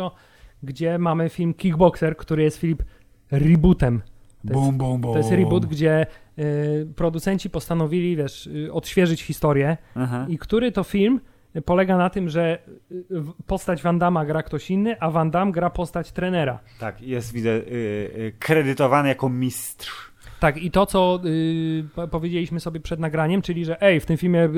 gdzie 0.63 0.99
mamy 0.99 1.29
film 1.29 1.55
Kickboxer, 1.55 2.17
który 2.17 2.43
jest 2.43 2.59
Filip 2.59 2.83
rebootem. 3.31 4.03
To 4.49 4.53
jest, 4.55 4.61
Bum, 4.67 4.79
bum, 4.79 5.01
bum. 5.01 5.13
to 5.13 5.19
jest 5.19 5.31
reboot, 5.31 5.67
gdzie 5.67 6.07
y, 6.39 6.87
producenci 6.97 7.51
postanowili, 7.51 8.17
wiesz, 8.17 8.47
y, 8.47 8.73
odświeżyć 8.73 9.23
historię 9.23 9.77
Aha. 9.95 10.27
i 10.29 10.39
który 10.39 10.73
to 10.73 10.85
film 10.85 11.21
polega 11.65 11.97
na 11.97 12.11
tym, 12.11 12.29
że 12.29 12.59
y, 12.93 13.05
postać 13.47 13.83
Van 13.83 13.99
Damme 13.99 14.27
gra 14.27 14.43
ktoś 14.43 14.71
inny, 14.71 15.01
a 15.01 15.11
Van 15.11 15.31
Damme 15.31 15.53
gra 15.53 15.71
postać 15.71 16.13
trenera. 16.13 16.59
Tak, 16.81 17.03
jest, 17.03 17.33
widzę, 17.33 17.51
y, 17.51 17.61
y, 17.63 18.33
kredytowany 18.39 19.09
jako 19.09 19.29
mistrz. 19.29 20.10
Tak, 20.41 20.63
i 20.63 20.71
to, 20.71 20.87
co 20.87 21.21
y, 21.25 21.85
po- 21.95 22.09
powiedzieliśmy 22.09 22.61
sobie 22.61 22.81
przed 22.81 23.01
nagraniem, 23.01 23.43
czyli 23.43 23.65
że 23.65 23.83
ej, 23.83 24.01
w 24.01 24.07
tym 24.07 24.17
filmie 24.17 24.49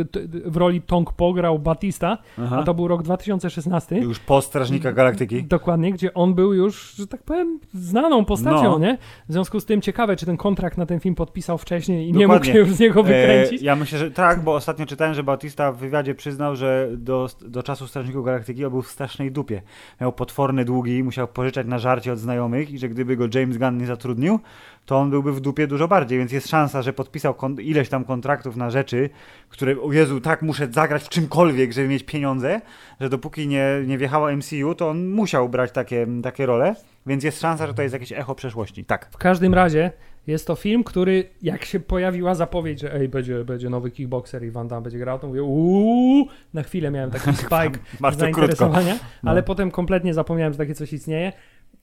w 0.45 0.57
roli 0.57 0.83
Tong 0.83 1.13
Po 1.13 1.33
grał 1.33 1.59
Batista, 1.59 2.19
Aha. 2.39 2.59
a 2.61 2.63
to 2.63 2.75
był 2.75 2.89
rok 2.89 3.03
2016. 3.03 3.99
Już 3.99 4.19
po 4.19 4.41
Strażnika 4.43 4.93
Galaktyki. 4.93 5.45
Dokładnie, 5.45 5.93
gdzie 5.93 6.15
on 6.15 6.35
był 6.35 6.55
już, 6.55 6.95
że 6.95 7.07
tak 7.07 7.23
powiem, 7.23 7.61
znaną 7.75 8.25
postacią, 8.25 8.63
No. 8.63 8.79
nie? 8.79 8.99
W 9.29 9.33
związku 9.33 9.61
z 9.61 9.65
tym 9.65 9.81
ciekawe, 9.81 10.17
czy 10.17 10.27
ten 10.27 10.37
kontrakt 10.37 10.79
na 10.79 10.87
ten 10.87 11.01
film 11.01 11.15
podpisał 11.15 11.59
wcześniej 11.59 12.09
i 12.09 12.13
nie 12.13 12.21
Dokładnie. 12.21 12.35
mógł 12.35 12.45
się 12.53 12.59
już 12.59 12.71
z 12.77 12.81
niego 12.81 13.03
wykręcić. 13.03 13.63
E, 13.63 13.65
ja 13.65 13.77
myślę, 13.77 13.99
że 13.99 14.11
tak, 14.11 14.43
bo 14.43 14.55
ostatnio 14.55 14.87
czytałem, 14.87 15.15
że 15.15 15.23
Bautista 15.23 15.73
w 15.73 15.77
wywiadzie 15.79 16.15
przyznał, 16.15 16.57
że 16.57 16.89
do, 16.97 17.29
do 17.41 17.63
czasu 17.63 17.87
Strażników 17.87 18.25
Galaktyki 18.25 18.61
był 18.61 18.83
w 18.83 18.89
strasznej 18.89 19.33
dupie. 19.33 19.63
Miał 20.01 20.13
potworne 20.13 20.65
długi, 20.65 21.05
musiał 21.05 21.29
pożyczać 21.29 21.67
na 21.67 21.79
żarcie 21.79 22.13
od 22.13 22.19
znajomych 22.19 22.71
i 22.71 22.79
że 22.79 22.89
gdyby 22.89 23.17
go 23.17 23.25
James 23.35 23.59
Gunn 23.59 23.79
nie 23.79 23.87
zatrudnił, 23.87 24.41
to 24.87 24.99
on 24.99 25.11
byłby 25.11 25.33
w 25.33 25.41
dupie 25.41 25.67
dużo 25.67 25.89
bardziej, 25.89 26.19
więc 26.19 26.33
jest 26.33 26.49
szansa, 26.49 26.83
że 26.83 26.93
podpisał 26.93 27.35
ileś 27.59 27.89
tam 27.89 28.05
kontraktów 28.05 28.57
na 28.57 28.71
rzeczy, 28.71 29.11
które, 29.49 29.81
o 29.81 29.93
Jezu, 29.93 30.21
tak 30.21 30.43
muszę 30.43 30.69
zagrać 30.71 31.03
w 31.03 31.09
czymkolwiek, 31.09 31.73
żeby 31.73 31.89
mieć 31.89 32.03
pieniądze, 32.03 32.61
że 33.01 33.09
dopóki 33.09 33.49
nie, 33.49 33.67
nie 33.87 33.99
wjechała 33.99 34.33
MCU, 34.33 34.75
to 34.75 34.89
on 34.89 35.09
musiał 35.09 35.49
brać 35.49 35.73
takie, 35.73 36.07
takie 36.23 36.47
role, 36.47 36.75
więc 37.07 37.25
jest 37.25 37.41
szansa, 37.41 37.67
że 37.67 37.75
to 37.75 37.83
jest 37.83 37.93
jakieś 37.93 38.13
echo 38.13 38.35
przeszłości. 38.35 38.85
Tak. 38.85 39.09
W 39.11 39.17
każdym 39.17 39.55
razie 39.55 39.91
jest 40.27 40.47
to 40.47 40.55
film, 40.55 40.85
który 40.85 41.25
jak 41.43 41.65
się 41.65 41.81
pojawiła 41.81 42.35
zapowiedź, 42.35 42.81
że 42.81 42.95
ej, 42.95 43.09
będzie, 43.09 43.45
będzie 43.45 43.71
nowy 43.71 43.91
kickboxer 43.91 44.45
i 44.45 44.51
Van 44.51 44.69
Damme 44.69 44.83
będzie 44.83 44.99
grał, 44.99 45.19
to 45.19 45.27
mówię 45.27 45.43
uuu, 45.43 46.29
na 46.55 46.63
chwilę 46.63 46.91
miałem 46.91 47.11
taki 47.11 47.33
spike 47.47 47.79
zainteresowania, 48.19 48.99
No. 49.23 49.31
ale 49.31 49.43
potem 49.43 49.71
kompletnie 49.71 50.15
zapomniałem, 50.15 50.53
że 50.53 50.59
takie 50.59 50.75
coś 50.75 50.93
istnieje. 50.93 51.33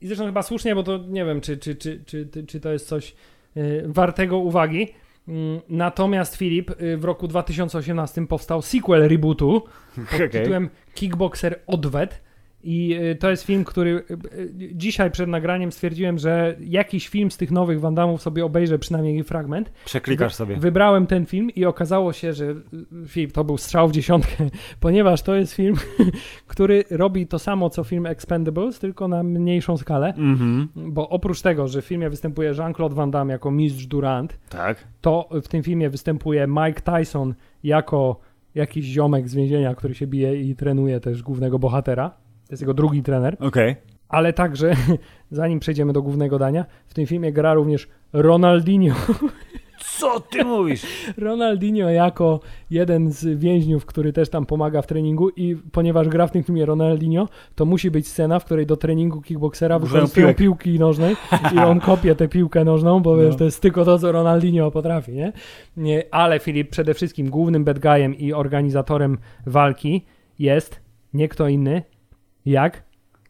I 0.01 0.07
zresztą 0.07 0.25
chyba 0.25 0.43
słusznie, 0.43 0.75
bo 0.75 0.83
to 0.83 0.97
nie 0.97 1.25
wiem, 1.25 1.41
czy, 1.41 1.57
czy, 1.57 1.75
czy, 1.75 2.03
czy, 2.05 2.27
czy, 2.47 2.59
to 2.59 2.71
jest 2.71 2.87
coś 2.87 3.15
y, 3.57 3.83
wartego 3.85 4.37
uwagi. 4.37 4.87
Mm, 5.27 5.59
Natomiast 5.69 6.35
Filip, 6.35 6.81
y, 6.81 6.97
w 6.97 7.03
roku 7.03 7.27
2018 7.27 8.27
powstał 8.27 8.61
sequel 8.61 9.07
rebootu 9.07 9.63
pod 9.95 10.31
tytułem 10.31 10.69
Kickboxer 10.93 11.59
Odwet. 11.67 12.21
I 12.63 12.97
y, 13.11 13.15
to 13.15 13.29
jest 13.29 13.43
film, 13.43 13.63
który 13.63 14.03
y, 14.33 14.51
dzisiaj 14.73 15.11
przed 15.11 15.29
nagraniem 15.29 15.71
stwierdziłem, 15.71 16.17
że 16.17 16.55
jakiś 16.59 17.07
film 17.07 17.31
z 17.31 17.37
tych 17.37 17.51
nowych 17.51 17.79
Wandamów 17.79 18.21
sobie 18.21 18.45
obejrzę, 18.45 18.79
przynajmniej 18.79 19.23
fragment. 19.23 19.71
Przeklikasz 19.85 20.35
sobie. 20.35 20.55
Wybrałem 20.57 21.07
ten 21.07 21.25
film 21.25 21.49
i 21.49 21.65
okazało 21.65 22.13
się, 22.13 22.33
że 22.33 22.45
y, 22.45 23.07
film 23.07 23.31
to 23.31 23.43
był 23.43 23.57
strzał 23.57 23.87
w 23.87 23.91
dziesiątkę, 23.91 24.49
ponieważ 24.79 25.21
to 25.21 25.35
jest 25.35 25.53
film, 25.53 25.75
który 26.47 26.83
robi 26.89 27.27
to 27.27 27.39
samo 27.39 27.69
co 27.69 27.83
film 27.83 28.05
Expendables, 28.05 28.79
tylko 28.79 29.07
na 29.07 29.23
mniejszą 29.23 29.77
skalę. 29.77 30.13
Mhm. 30.17 30.67
Bo 30.75 31.09
oprócz 31.09 31.41
tego, 31.41 31.67
że 31.67 31.81
w 31.81 31.85
filmie 31.85 32.09
występuje 32.09 32.53
Jean-Claude 32.57 32.95
Van 32.95 33.11
Damme 33.11 33.33
jako 33.33 33.51
mistrz 33.51 33.85
Durant, 33.85 34.39
Tak. 34.49 34.87
to 35.01 35.29
w 35.43 35.47
tym 35.47 35.63
filmie 35.63 35.89
występuje 35.89 36.47
Mike 36.47 36.81
Tyson 36.81 37.33
jako 37.63 38.19
jakiś 38.55 38.85
ziomek 38.85 39.29
z 39.29 39.35
więzienia, 39.35 39.75
który 39.75 39.95
się 39.95 40.07
bije 40.07 40.41
i 40.41 40.55
trenuje 40.55 40.99
też 40.99 41.23
głównego 41.23 41.59
bohatera. 41.59 42.11
To 42.49 42.53
jest 42.53 42.61
jego 42.61 42.73
drugi 42.73 43.03
trener. 43.03 43.37
Okej. 43.39 43.75
Ale 44.07 44.33
także, 44.33 44.73
zanim 45.31 45.59
przejdziemy 45.59 45.93
do 45.93 46.01
głównego 46.01 46.39
dania, 46.39 46.65
w 46.87 46.93
tym 46.93 47.05
filmie 47.05 47.33
gra 47.33 47.53
również 47.53 47.87
Ronaldinho. 48.13 48.95
Co 49.99 50.19
ty 50.19 50.45
mówisz? 50.45 50.85
Ronaldinho 51.17 51.89
jako 51.89 52.39
jeden 52.69 53.11
z 53.11 53.39
więźniów, 53.39 53.85
który 53.85 54.13
też 54.13 54.29
tam 54.29 54.45
pomaga 54.45 54.81
w 54.81 54.87
treningu 54.87 55.29
i 55.29 55.55
ponieważ 55.71 56.07
gra 56.07 56.27
w 56.27 56.31
tym 56.31 56.43
filmie 56.43 56.65
Ronaldinho, 56.65 57.27
to 57.55 57.65
musi 57.65 57.91
być 57.91 58.07
scena, 58.07 58.39
w 58.39 58.45
której 58.45 58.65
do 58.65 58.77
treningu 58.77 59.21
kickboxera 59.21 59.77
Używają 59.77 59.91
wykorzystują 60.05 60.33
piłki 60.33 60.79
nożnej 60.79 61.15
i 61.55 61.57
on 61.69 61.79
kopie 61.79 62.15
tę 62.15 62.27
piłkę 62.27 62.65
nożną, 62.65 62.99
bo 62.99 63.17
wiesz, 63.17 63.31
No. 63.31 63.37
to 63.37 63.43
jest 63.43 63.61
tylko 63.61 63.85
to, 63.85 63.99
co 63.99 64.11
Ronaldinho 64.11 64.71
potrafi, 64.71 65.11
nie? 65.11 65.33
nie? 65.77 66.03
Ale 66.11 66.39
Filip, 66.39 66.69
przede 66.69 66.93
wszystkim 66.93 67.29
głównym 67.29 67.63
bad 67.63 67.79
guyem 67.79 68.15
i 68.15 68.33
organizatorem 68.33 69.17
walki 69.45 70.05
jest 70.39 70.81
nie 71.13 71.27
kto 71.27 71.47
inny 71.47 71.83
jak 72.45 72.83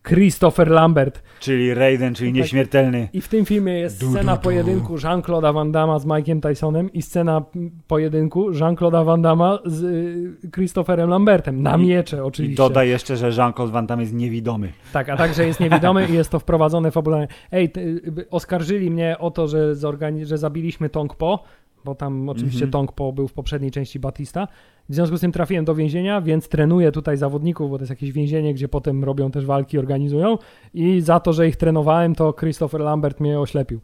Christopher 0.08 0.68
Lambert. 0.72 1.24
Czyli 1.40 1.74
Raiden, 1.74 2.14
czyli 2.16 2.32
Tak. 2.32 2.36
nieśmiertelny. 2.38 3.10
I 3.14 3.22
w 3.22 3.28
tym 3.28 3.46
filmie 3.46 3.74
jest 3.80 4.00
Du, 4.00 4.10
scena 4.12 4.32
du, 4.32 4.38
du. 4.38 4.44
pojedynku 4.44 4.96
Jean-Claude'a 4.98 5.54
Van 5.54 5.72
Damme 5.72 6.00
z 6.00 6.06
Mike'iem 6.06 6.40
Tysonem 6.42 6.94
i 6.94 7.02
scena 7.02 7.42
pojedynku 7.88 8.52
Jean-Claude'a 8.52 9.06
Van 9.06 9.22
Damme 9.22 9.58
z 9.66 9.84
y, 9.84 10.52
Christopherem 10.56 11.10
Lambertem. 11.10 11.62
Na 11.64 11.78
I- 11.78 11.82
miecze 11.82 12.18
I 12.18 12.20
oczywiście. 12.20 12.58
dodaj 12.64 12.90
jeszcze, 12.90 13.18
że 13.18 13.30
Jean-Claude 13.30 13.72
Van 13.72 13.88
Damme 13.88 14.04
jest 14.04 14.14
niewidomy. 14.16 14.74
Tak, 14.94 15.10
a 15.10 15.18
także 15.18 15.48
jest 15.48 15.60
niewidomy 15.60 16.08
i 16.10 16.14
jest 16.14 16.30
to 16.30 16.40
wprowadzone 16.40 16.92
fabularnie. 16.92 17.28
Ej, 17.52 17.70
ty, 17.70 17.82
y, 18.20 18.30
oskarżyli 18.30 18.92
mnie 18.92 19.16
o 19.20 19.32
to, 19.32 19.48
że, 19.48 19.76
że 20.24 20.38
zabiliśmy 20.38 20.90
Tong 20.90 21.16
Po, 21.16 21.44
bo 21.86 21.96
tam 21.96 22.30
oczywiście. 22.30 22.68
Tong 22.68 22.92
Po 22.92 23.14
był 23.14 23.28
w 23.28 23.34
poprzedniej 23.34 23.72
części 23.72 24.00
Batista. 24.00 24.48
W 24.90 24.94
związku 24.94 25.18
z 25.18 25.22
tym 25.22 25.32
trafiłem 25.32 25.66
do 25.66 25.76
więzienia, 25.76 26.22
więc 26.22 26.48
trenuję 26.48 26.92
tutaj 26.92 27.18
zawodników, 27.18 27.70
bo 27.70 27.78
to 27.78 27.82
jest 27.82 27.90
jakieś 27.90 28.12
więzienie, 28.12 28.54
gdzie 28.54 28.68
potem 28.68 29.04
robią 29.04 29.32
też 29.32 29.46
walki, 29.46 29.78
organizują 29.78 30.38
i 30.74 31.02
za 31.02 31.20
to, 31.20 31.34
że 31.34 31.48
ich 31.48 31.56
trenowałem, 31.56 32.16
to 32.16 32.34
Christopher 32.34 32.82
Lambert 32.82 33.20
mnie 33.20 33.40
oślepił. 33.40 33.80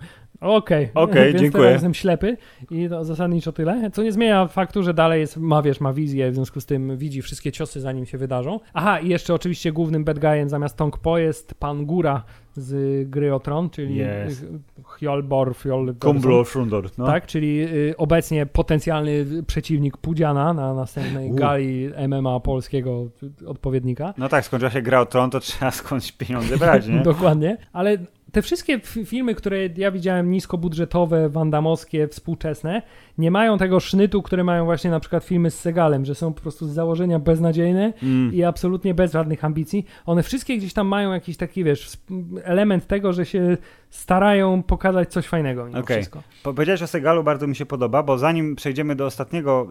Okej, 0.45 0.89
Okej, 0.93 1.35
dziękuję. 1.35 1.51
teraz 1.63 1.73
jestem 1.73 1.93
ślepy 1.93 2.37
i 2.71 2.89
to 2.89 3.03
zasadniczo 3.05 3.51
tyle, 3.51 3.91
co 3.93 4.03
nie 4.03 4.11
zmienia 4.11 4.47
faktu, 4.47 4.83
że 4.83 4.93
dalej 4.93 5.19
jest, 5.21 5.37
ma 5.37 5.61
wiesz, 5.61 5.79
ma 5.79 5.93
wizję, 5.93 6.31
w 6.31 6.35
związku 6.35 6.61
z 6.61 6.65
tym 6.65 6.97
widzi 6.97 7.21
wszystkie 7.21 7.51
ciosy 7.51 7.81
zanim 7.81 8.05
się 8.05 8.17
wydarzą. 8.17 8.59
Aha, 8.73 8.99
i 8.99 9.07
jeszcze 9.09 9.33
oczywiście 9.33 9.71
głównym 9.71 10.03
bad 10.03 10.19
guyem 10.19 10.49
zamiast 10.49 10.77
Tong 10.77 10.97
Po 10.97 11.17
jest 11.17 11.53
pan 11.55 11.85
Góra 11.85 12.23
z 12.57 13.09
gry 13.09 13.33
o 13.33 13.39
Tron, 13.39 13.69
czyli 13.69 14.01
Yes. 14.01 14.45
Hjolbor 14.83 15.55
Fjol 15.55 15.95
Kumblo 15.99 16.43
Frundor. 16.43 16.89
No. 16.97 17.05
tak, 17.05 17.25
czyli 17.25 17.61
y, 17.63 17.93
obecnie 17.97 18.45
potencjalny 18.45 19.25
przeciwnik 19.47 19.97
Pudziana 19.97 20.53
na 20.53 20.73
następnej 20.73 21.31
U. 21.31 21.35
gali 21.35 21.89
MMA 22.07 22.39
polskiego 22.39 23.07
odpowiednika. 23.47 24.13
no 24.17 24.29
tak, 24.29 24.45
skończyła 24.45 24.71
się 24.71 24.81
gra 24.81 24.99
o 25.01 25.05
tron, 25.05 25.29
to 25.29 25.39
trzeba 25.39 25.71
skądś 25.71 26.11
pieniądze 26.11 26.57
brać, 26.57 26.87
nie? 26.87 26.99
Dokładnie, 27.13 27.57
ale 27.73 27.97
te 28.35 28.41
wszystkie 28.41 28.79
filmy, 29.05 29.35
które 29.35 29.57
ja 29.77 29.91
widziałem 29.91 30.31
niskobudżetowe, 30.31 31.29
wandamowskie, 31.29 32.07
współczesne, 32.07 32.81
nie 33.17 33.31
mają 33.31 33.57
tego 33.57 33.79
sznytu, 33.79 34.21
które 34.21 34.43
mają 34.43 34.65
właśnie 34.65 34.91
na 34.91 34.99
przykład 34.99 35.23
filmy 35.23 35.51
z 35.51 35.59
Segalem, 35.59 36.05
że 36.05 36.15
są 36.15 36.33
po 36.33 36.41
prostu 36.41 36.67
z 36.67 36.69
założenia 36.71 37.19
beznadziejne 37.19 37.93
Mm. 38.03 38.33
i 38.33 38.43
absolutnie 38.43 38.93
bez 38.93 39.11
żadnych 39.11 39.45
ambicji. 39.45 39.85
One 40.05 40.23
wszystkie 40.23 40.57
gdzieś 40.57 40.73
tam 40.73 40.87
mają 40.87 41.13
jakiś 41.13 41.37
taki, 41.37 41.63
wiesz, 41.63 41.97
element 42.43 42.87
tego, 42.87 43.13
że 43.13 43.25
się 43.25 43.57
starają 43.89 44.63
pokazać 44.63 45.11
coś 45.11 45.27
fajnego 45.27 45.65
mimo 45.65 45.79
Okej. 45.79 45.97
wszystko. 45.97 46.23
Po- 46.43 46.53
Powiedziałeś 46.53 46.81
o 46.81 46.87
Segalu, 46.87 47.23
bardzo 47.23 47.47
mi 47.47 47.55
się 47.55 47.65
podoba, 47.65 48.03
bo 48.03 48.17
zanim 48.17 48.55
przejdziemy 48.55 48.95
do 48.95 49.05
ostatniego 49.05 49.67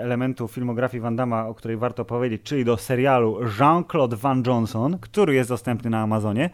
elementu 0.00 0.48
filmografii 0.48 1.00
Van 1.00 1.16
Damma, 1.16 1.46
o 1.48 1.54
której 1.54 1.76
warto 1.76 2.04
powiedzieć, 2.04 2.42
czyli 2.42 2.64
do 2.64 2.76
serialu 2.76 3.38
Jean-Claude 3.58 4.16
Van 4.16 4.42
Johnson, 4.46 4.98
który 5.00 5.34
jest 5.34 5.48
dostępny 5.50 5.90
na 5.90 6.00
Amazonie, 6.02 6.50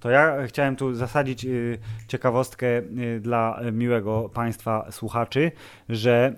to 0.00 0.10
ja 0.10 0.46
chciałem 0.46 0.76
tu 0.76 0.94
zasadzić 0.94 1.44
y, 1.44 1.78
ciekawostkę 2.08 2.66
y, 2.66 3.20
dla 3.20 3.60
miłego 3.72 4.30
Państwa 4.34 4.86
słuchaczy, 4.90 5.52
że 5.88 6.32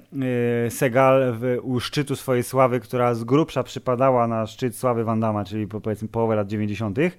y, 0.66 0.70
Segal 0.70 1.36
w, 1.40 1.58
u 1.62 1.80
szczytu 1.80 2.16
swojej 2.16 2.42
sławy, 2.42 2.80
która 2.80 3.14
z 3.14 3.24
grubsza 3.24 3.62
przypadała 3.62 4.26
na 4.26 4.46
szczyt 4.46 4.76
sławy 4.76 5.04
Van 5.04 5.20
Damma, 5.20 5.44
czyli 5.44 5.66
po, 5.66 5.80
powiedzmy 5.80 6.08
połowę 6.08 6.36
lat 6.36 6.48
90., 6.48 6.98
y, 6.98 7.12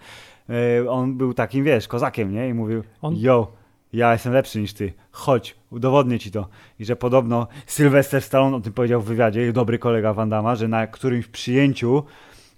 on 0.90 1.18
był 1.18 1.34
takim, 1.34 1.64
wiesz, 1.64 1.88
kozakiem, 1.88 2.34
nie? 2.34 2.50
I 2.50 2.54
mówił, 2.54 2.84
On- 3.02 3.16
yo, 3.18 3.52
ja 3.94 4.14
jestem 4.14 4.34
lepszy 4.34 4.62
niż 4.62 4.74
ty, 4.74 4.94
chodź, 5.12 5.56
udowodnię 5.70 6.20
ci 6.20 6.32
to. 6.32 6.48
I 6.80 6.86
że 6.86 6.96
podobno 6.96 7.48
Sylvester 7.66 8.22
Stallone 8.22 8.58
o 8.58 8.60
tym 8.60 8.74
powiedział 8.74 9.02
w 9.02 9.06
wywiadzie, 9.06 9.54
dobry 9.54 9.80
kolega 9.80 10.14
Van 10.14 10.30
Damma, 10.30 10.56
że 10.56 10.68
na 10.68 10.88
którymś 10.88 11.28
przyjęciu 11.28 12.04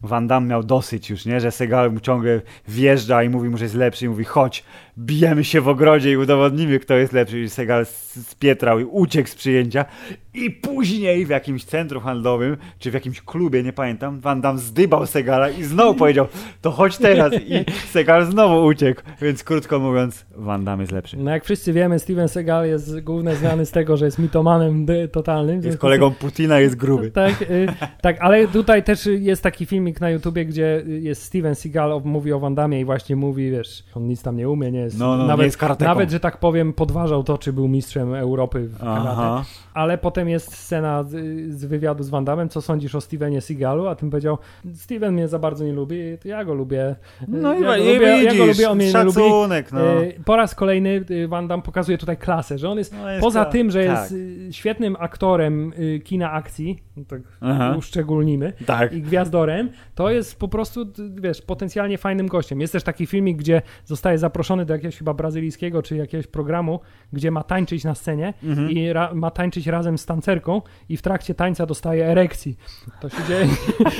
Van 0.04 0.28
Damme 0.28 0.48
miał 0.48 0.64
dosyć 0.64 1.10
już, 1.10 1.26
nie? 1.26 1.40
Że 1.40 1.52
Segal 1.52 1.92
mu 1.92 2.00
ciągle 2.00 2.42
wjeżdża 2.68 3.24
i 3.24 3.30
mówi 3.30 3.50
mu, 3.50 3.58
że 3.58 3.66
jest 3.66 3.76
lepszy 3.76 4.06
i 4.06 4.10
mówi 4.10 4.24
chodź, 4.24 4.64
bijemy 5.06 5.44
się 5.44 5.62
w 5.62 5.68
ogrodzie 5.68 6.12
i 6.12 6.18
udowodnimy, 6.18 6.80
kto 6.80 6.94
jest 6.96 7.14
lepszy. 7.14 7.40
I 7.42 7.50
Segal 7.50 7.86
spietrał 7.86 8.80
i 8.80 8.84
uciekł 8.84 9.30
z 9.30 9.36
przyjęcia. 9.36 9.86
I 10.34 10.52
później 10.52 11.26
w 11.26 11.30
jakimś 11.30 11.64
centrum 11.66 12.04
handlowym, 12.04 12.58
czy 12.80 12.92
w 12.92 12.94
jakimś 12.94 13.22
klubie, 13.22 13.64
nie 13.64 13.74
pamiętam, 13.74 14.20
Van 14.20 14.42
Damme 14.42 14.60
zdybał 14.60 15.06
Segala 15.06 15.50
i 15.50 15.64
znowu 15.64 15.96
powiedział, 15.96 16.28
to 16.62 16.72
chodź 16.72 16.98
teraz. 16.98 17.34
I 17.34 17.66
Segal 17.92 18.26
znowu 18.32 18.66
uciekł. 18.66 19.02
Więc 19.22 19.44
krótko 19.44 19.80
mówiąc, 19.80 20.26
Van 20.36 20.66
Damme 20.66 20.84
jest 20.84 20.92
lepszy. 20.94 21.18
No 21.18 21.32
jak 21.32 21.44
wszyscy 21.46 21.74
wiemy, 21.74 22.00
Steven 22.00 22.28
Seagal 22.28 22.68
jest 22.68 23.00
głównie 23.00 23.36
znany 23.36 23.66
z 23.66 23.72
tego, 23.72 23.98
że 23.98 24.06
jest 24.06 24.20
mitomanem 24.20 24.86
totalnym. 25.12 25.62
Jest 25.64 25.78
kolegą 25.78 26.12
Putina, 26.12 26.60
jest 26.60 26.76
gruby. 26.76 27.12
Tak, 27.22 27.42
y, 27.42 27.68
tak, 28.02 28.18
ale 28.20 28.48
tutaj 28.48 28.84
też 28.84 29.06
jest 29.06 29.44
taki 29.44 29.66
filmik 29.66 30.02
na 30.02 30.10
YouTubie, 30.10 30.46
gdzie 30.46 30.84
jest 30.88 31.24
Steven 31.24 31.56
Seagal, 31.56 31.92
o- 31.94 32.00
mówi 32.00 32.34
o 32.34 32.40
Van 32.40 32.56
Damme 32.56 32.80
i 32.80 32.86
właśnie 32.86 33.16
mówi, 33.16 33.52
wiesz, 33.52 33.84
on 33.96 34.08
nic 34.08 34.22
tam 34.22 34.38
nie 34.38 34.50
umie, 34.50 34.72
nie 34.72 34.90
jest, 34.92 35.00
No, 35.00 35.18
no, 35.18 35.28
nawet, 35.28 35.46
jest 35.46 35.62
nawet, 35.80 36.12
że 36.12 36.20
tak 36.20 36.38
powiem, 36.38 36.74
podważał 36.74 37.24
to, 37.24 37.38
czy 37.38 37.54
był 37.54 37.68
mistrzem 37.68 38.14
Europy 38.14 38.68
w 38.68 38.80
karate. 38.80 39.44
Ale 39.74 39.98
potem 39.98 40.30
jest 40.30 40.56
scena 40.58 41.04
z, 41.04 41.10
z 41.54 41.66
wywiadu 41.66 42.04
z 42.04 42.10
Van 42.10 42.26
Damme, 42.26 42.48
co 42.48 42.62
sądzisz 42.62 42.96
o 42.96 43.02
Stevenie 43.02 43.42
Seagalu, 43.42 43.88
a 43.88 43.96
tym 43.96 44.10
powiedział, 44.10 44.38
Steven 44.74 45.14
mnie 45.14 45.28
za 45.28 45.40
bardzo 45.40 45.66
nie 45.66 45.74
lubi, 45.74 46.18
to 46.22 46.28
ja 46.28 46.46
go 46.46 46.54
lubię. 46.54 46.96
No 47.28 47.54
i 47.54 47.62
ja 47.62 47.68
go 47.78 47.78
lubię, 47.78 48.24
ja 48.24 48.24
go 48.24 48.44
widzisz, 48.46 48.58
lubię, 48.58 48.70
on 48.70 48.78
mnie 48.78 48.88
nie 48.94 49.04
lubi. 49.04 49.14
szacunek, 49.14 49.72
no. 49.72 50.02
Y, 50.02 50.14
Po 50.26 50.36
raz 50.36 50.56
kolejny 50.56 51.04
y, 51.12 51.28
Van 51.28 51.48
Damme 51.48 51.64
pokazuje 51.64 51.98
tutaj 51.98 52.18
klasę, 52.18 52.58
że 52.58 52.70
on 52.70 52.78
jest, 52.78 52.96
No 53.02 53.10
jest 53.12 53.22
poza 53.24 53.44
kla- 53.44 53.52
tym, 53.52 53.72
że 53.72 53.84
tak. 53.86 53.90
jest 54.00 54.12
y, 54.12 54.48
świetnym 54.52 54.96
aktorem 55.00 55.74
kina 56.04 56.32
akcji, 56.32 56.84
no 56.98 57.04
tak 57.08 57.22
Aha. 57.42 57.76
uszczególnimy, 57.78 58.54
Tak. 58.66 58.94
i 58.94 59.02
gwiazdorem, 59.02 59.70
to 59.96 60.10
jest 60.12 60.40
po 60.40 60.48
prostu, 60.48 60.86
wiesz, 61.22 61.42
potencjalnie 61.42 61.98
fajnym 61.98 62.28
gościem. 62.28 62.62
Jest 62.62 62.74
też 62.74 62.84
taki 62.84 63.06
filmik, 63.06 63.38
gdzie 63.38 63.62
zostaje 63.86 64.18
zaproszony 64.18 64.66
do 64.72 64.76
jakiegoś 64.76 64.98
chyba 64.98 65.14
brazylijskiego 65.14 65.82
czy 65.82 65.96
jakiegoś 65.96 66.28
programu, 66.28 66.80
gdzie 67.14 67.32
ma 67.32 67.44
tańczyć 67.44 67.84
na 67.84 67.96
scenie 67.96 68.34
Mhm. 68.44 68.70
i 68.72 68.94
ra- 68.94 69.14
ma 69.14 69.32
tańczyć 69.32 69.68
razem 69.68 69.98
z 69.98 70.06
tancerką 70.06 70.62
i 70.90 70.98
w 70.98 71.02
trakcie 71.02 71.36
tańca 71.36 71.66
dostaje 71.66 72.06
erekcji. 72.06 72.58
To 73.02 73.10
się 73.10 73.24
dzieje. 73.28 73.48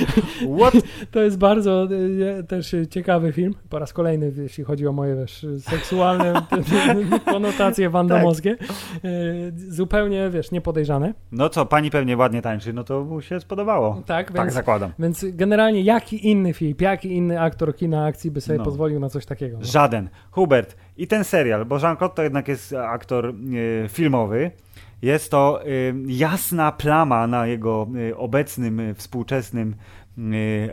What? 0.58 0.74
To 1.10 1.22
jest 1.22 1.38
bardzo 1.38 1.88
y, 2.40 2.44
też 2.44 2.74
ciekawy 2.90 3.32
film. 3.32 3.54
Po 3.68 3.78
raz 3.78 3.92
kolejny, 3.92 4.32
jeśli 4.36 4.64
chodzi 4.64 4.86
o 4.86 4.92
moje 4.92 5.16
wiesz, 5.16 5.46
seksualne 5.58 6.42
konotacje 7.32 7.90
wandamowskie. 7.90 8.56
Y, 9.04 9.52
Zupełnie, 9.68 10.30
wiesz, 10.30 10.50
niepodejrzane. 10.50 11.14
No 11.32 11.48
co, 11.48 11.66
pani 11.66 11.90
pewnie 11.90 12.16
ładnie 12.16 12.42
tańczy, 12.42 12.72
no 12.72 12.84
to 12.84 13.04
mu 13.04 13.20
się 13.20 13.40
spodobało. 13.40 14.02
Tak, 14.06 14.32
Tak 14.32 14.36
więc, 14.42 14.52
zakładam. 14.54 14.92
więc 14.98 15.24
generalnie 15.32 15.80
jaki 15.82 16.28
inny 16.30 16.52
film, 16.52 16.74
jaki 16.80 17.16
inny 17.16 17.40
aktor 17.40 17.76
kina 17.76 18.04
akcji 18.04 18.30
by 18.30 18.40
sobie 18.40 18.58
No. 18.58 18.64
pozwolił 18.64 19.00
na 19.00 19.08
coś 19.08 19.26
takiego? 19.26 19.58
No. 19.58 19.64
Żaden. 19.64 20.08
Hubert, 20.62 20.76
i 20.96 21.06
ten 21.06 21.24
serial, 21.24 21.64
bo 21.64 21.78
Jean-Claude 21.78 22.14
to 22.14 22.22
jednak 22.22 22.48
jest 22.48 22.72
aktor 22.72 23.26
e, 23.26 23.88
filmowy. 23.88 24.50
Jest 25.02 25.30
to 25.30 25.62
e, 25.62 25.66
jasna 26.06 26.72
plama 26.72 27.26
na 27.26 27.46
jego 27.46 27.88
e, 28.10 28.16
obecnym, 28.16 28.94
współczesnym 28.94 29.74
e, 30.18 30.22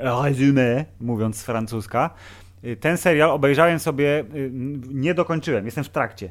résumé, 0.03 0.85
mówiąc 1.01 1.37
z 1.37 1.43
francuska. 1.43 2.09
Ten 2.79 2.97
serial 2.97 3.29
obejrzałem 3.29 3.79
sobie, 3.79 4.23
nie 4.89 5.13
dokończyłem, 5.13 5.65
jestem 5.65 5.83
w 5.83 5.89
trakcie. 5.89 6.29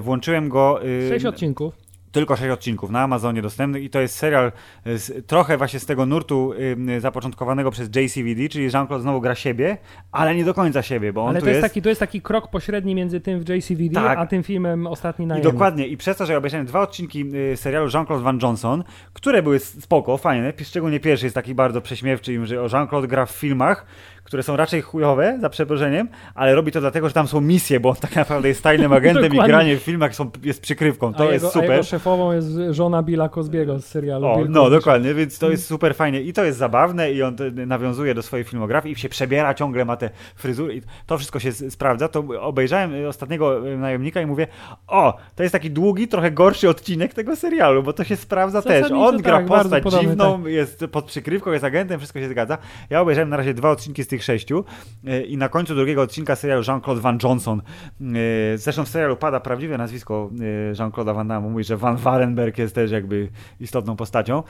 Włączyłem 0.00 0.48
go. 0.48 0.80
Sześć 1.08 1.24
odcinków. 1.24 1.74
Tylko 2.12 2.36
sześć 2.36 2.50
odcinków 2.50 2.90
na 2.90 3.00
Amazonie 3.02 3.42
dostępny 3.42 3.80
i 3.80 3.90
to 3.90 4.00
jest 4.00 4.14
serial 4.14 4.52
z, 4.86 5.26
trochę 5.26 5.56
właśnie 5.56 5.80
z 5.80 5.86
tego 5.86 6.06
nurtu 6.06 6.52
y, 6.96 7.00
zapoczątkowanego 7.00 7.70
przez 7.70 7.88
JCVD, 7.96 8.48
czyli 8.48 8.64
Jean-Claude 8.66 9.02
znowu 9.02 9.20
gra 9.20 9.34
siebie, 9.34 9.78
ale 10.12 10.34
nie 10.34 10.44
do 10.44 10.54
końca 10.54 10.82
siebie, 10.82 11.12
bo 11.12 11.22
on 11.22 11.28
Ale 11.28 11.40
to 11.40 11.46
jest, 11.46 11.56
jest... 11.56 11.68
taki, 11.68 11.82
to 11.82 11.88
jest 11.88 12.00
taki 12.00 12.22
krok 12.22 12.50
pośredni 12.50 12.94
między 12.94 13.20
tym 13.20 13.40
w 13.40 13.48
JCVD, 13.48 13.94
Tak. 13.94 14.18
a 14.18 14.26
tym 14.26 14.42
filmem 14.42 14.86
Ostatni 14.86 15.24
I 15.24 15.28
Najemny. 15.28 15.52
dokładnie, 15.52 15.86
i 15.86 15.96
przez 15.96 16.16
to, 16.16 16.26
że 16.26 16.32
ja 16.32 16.38
obejrzałem 16.38 16.66
dwa 16.66 16.80
odcinki 16.80 17.24
y, 17.52 17.56
serialu 17.56 17.88
Jean-Claude 17.88 18.22
Van 18.22 18.38
Johnson, 18.42 18.84
które 19.12 19.42
były 19.42 19.58
spoko, 19.58 20.16
fajne, 20.16 20.52
szczególnie 20.62 21.00
pierwszy 21.00 21.26
jest 21.26 21.34
taki 21.34 21.54
bardzo 21.54 21.80
prześmiewczy, 21.80 22.46
że 22.46 22.56
Jean-Claude 22.56 23.06
gra 23.08 23.26
w 23.26 23.30
filmach, 23.30 23.86
które 24.30 24.42
są 24.42 24.56
raczej 24.56 24.82
chujowe, 24.82 25.38
za 25.40 25.50
przeproszeniem, 25.50 26.08
ale 26.34 26.54
robi 26.54 26.72
to 26.72 26.80
dlatego, 26.80 27.08
że 27.08 27.14
tam 27.14 27.28
są 27.28 27.40
misje, 27.40 27.80
bo 27.80 27.88
on 27.88 27.96
tak 27.96 28.16
naprawdę 28.16 28.48
jest 28.48 28.62
tajnym 28.62 28.92
agentem 28.92 29.34
i 29.34 29.38
granie 29.38 29.76
w 29.76 29.80
filmach 29.80 30.14
są, 30.14 30.30
jest 30.42 30.62
przykrywką, 30.62 31.14
to 31.14 31.28
a 31.28 31.32
jest 31.32 31.44
jego, 31.44 31.52
super. 31.52 31.70
A 31.70 31.74
jego 31.74 31.84
szefową 31.84 32.32
jest 32.32 32.48
żona 32.70 33.02
Billa 33.02 33.28
Cosbiego 33.28 33.78
z 33.78 33.84
serialu 33.84 34.26
O, 34.26 34.36
Bill 34.36 34.50
no 34.50 34.70
dokładnie, 34.70 35.14
więc 35.14 35.38
to 35.38 35.50
jest 35.50 35.66
super 35.66 35.94
fajnie 35.94 36.22
i 36.22 36.32
to 36.32 36.44
jest 36.44 36.58
zabawne 36.58 37.12
i 37.12 37.22
on 37.22 37.36
nawiązuje 37.66 38.14
do 38.14 38.22
swojej 38.22 38.44
filmografii 38.44 38.92
i 38.92 38.98
się 38.98 39.08
przebiera, 39.08 39.54
ciągle 39.54 39.84
ma 39.84 39.96
te 39.96 40.10
fryzury 40.36 40.74
i 40.74 40.82
to 41.06 41.18
wszystko 41.18 41.38
się 41.38 41.52
sprawdza. 41.52 42.08
To 42.08 42.24
obejrzałem 42.40 42.92
ostatniego 43.08 43.68
y, 43.68 43.76
najemnika 43.76 44.20
i 44.20 44.26
mówię, 44.26 44.46
o, 44.86 45.16
to 45.36 45.42
jest 45.42 45.52
taki 45.52 45.70
długi, 45.70 46.08
trochę 46.08 46.30
gorszy 46.30 46.68
odcinek 46.68 47.14
tego 47.14 47.36
serialu, 47.36 47.82
bo 47.82 47.92
to 47.92 48.04
się 48.04 48.16
sprawdza 48.16 48.62
też. 48.62 48.90
On 48.90 49.16
gra 49.16 49.36
tak, 49.36 49.46
postać 49.46 49.82
podobny, 49.82 50.08
dziwną, 50.08 50.46
jest 50.46 50.84
pod 50.92 51.04
przykrywką, 51.04 51.52
jest 51.52 51.64
agentem, 51.64 51.98
wszystko 51.98 52.18
się 52.18 52.28
zgadza. 52.28 52.58
Ja 52.90 53.00
obejrzałem 53.00 53.28
na 53.28 53.36
razie 53.36 53.54
dwa 53.54 53.70
odcinki 53.70 54.04
z 54.04 54.06
tych 54.06 54.19
sześciu 54.24 54.64
y, 55.08 55.22
i 55.22 55.36
na 55.36 55.48
końcu 55.48 55.74
drugiego 55.74 56.02
odcinka 56.02 56.36
serialu 56.36 56.62
Jean-Claude 56.68 57.00
Van 57.00 57.18
Johnson, 57.22 57.62
y, 58.00 58.58
zresztą 58.58 58.84
w 58.84 58.88
serialu 58.88 59.16
pada 59.16 59.40
prawdziwe 59.40 59.78
nazwisko 59.78 60.30
y, 60.40 60.72
Jean-Claude'a 60.78 61.14
Van 61.14 61.28
Damme, 61.28 61.48
mówi, 61.48 61.64
że 61.64 61.76
Van 61.76 61.96
Warenberg 61.96 62.58
jest 62.58 62.74
też 62.74 62.90
jakby 62.90 63.28
istotną 63.60 63.96
postacią, 63.96 64.42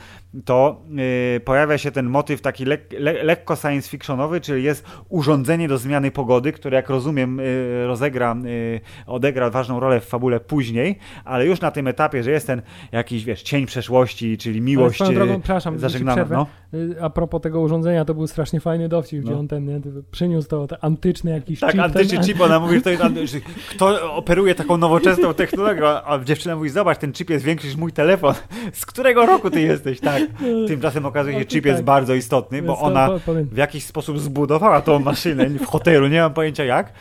to 0.45 0.83
pojawia 1.45 1.79
się 1.79 1.91
ten 1.91 2.07
motyw 2.07 2.41
taki 2.41 2.65
le, 2.65 2.79
lekko 3.23 3.57
science 3.57 3.89
fictionowy, 3.91 4.41
czyli 4.41 4.63
jest 4.63 4.87
urządzenie 5.09 5.69
do 5.69 5.79
zmiany 5.79 6.11
pogody, 6.11 6.53
które 6.53 6.77
jak 6.77 6.91
rozumiem 6.91 7.41
rozegra, 7.87 8.37
odegra 9.07 9.51
ważną 9.51 9.81
rolę 9.81 10.01
w 10.01 10.05
fabule 10.05 10.41
później, 10.41 10.99
ale 11.25 11.47
już 11.47 11.61
na 11.61 11.71
tym 11.71 11.87
etapie, 11.87 12.23
że 12.23 12.31
jest 12.31 12.47
ten 12.47 12.63
jakiś, 12.93 13.25
wiesz, 13.25 13.43
cień 13.43 13.67
przeszłości, 13.67 14.39
czyli 14.39 14.59
Ale 14.59 14.65
miłość 14.65 14.95
swoją 14.95 15.11
y, 15.11 15.15
drogą, 15.15 15.41
przepraszam. 15.41 15.79
No. 16.31 16.47
A 17.01 17.11
propos 17.11 17.41
tego 17.43 17.61
urządzenia, 17.61 18.05
to 18.05 18.15
był 18.15 18.27
strasznie 18.27 18.61
fajny 18.61 18.89
dowcip, 18.89 19.21
gdzie 19.21 19.33
No. 19.33 19.39
on 19.39 19.49
ten 19.49 19.60
nie, 19.67 19.81
przyniósł 20.11 20.49
to, 20.49 20.67
to 20.67 20.85
antyczny 20.85 21.31
jakiś 21.31 21.61
Tak, 21.61 21.71
chip. 21.73 21.81
antyczny 21.81 22.19
ten, 22.19 22.27
chip, 22.27 22.41
ona 22.41 22.61
mówi, 22.61 22.75
że 22.75 22.81
to 22.83 22.91
jest, 22.91 23.37
kto 23.71 24.15
operuje 24.15 24.55
taką 24.55 24.77
nowoczesną 24.77 25.35
technologią, 25.35 25.87
a- 25.87 26.19
dziewczyna 26.25 26.57
mówi, 26.57 26.69
zobacz, 26.69 26.99
ten 26.99 27.13
chip 27.13 27.31
jest 27.31 27.45
większy 27.45 27.67
niż 27.67 27.77
mój 27.77 27.93
telefon. 27.93 28.35
Z 28.73 28.87
którego 28.87 29.27
roku 29.27 29.51
ty 29.51 29.61
jesteś? 29.61 30.01
Tak. 30.01 30.23
Tymczasem 30.69 31.07
okazuje 31.07 31.35
się, 31.35 31.41
że 31.41 31.47
chip 31.47 31.67
jest 31.67 31.79
Tak. 31.79 31.85
bardzo 31.85 32.15
istotny, 32.15 32.63
bo 32.63 32.79
ona 32.79 33.09
w 33.51 33.57
jakiś 33.57 33.85
sposób 33.85 34.19
zbudowała 34.19 34.81
tą 34.81 34.99
maszynę 34.99 35.47
w 35.49 35.65
hotelu, 35.67 36.09
nie 36.09 36.21
mam 36.21 36.35
pojęcia 36.35 36.65
jak. 36.65 36.93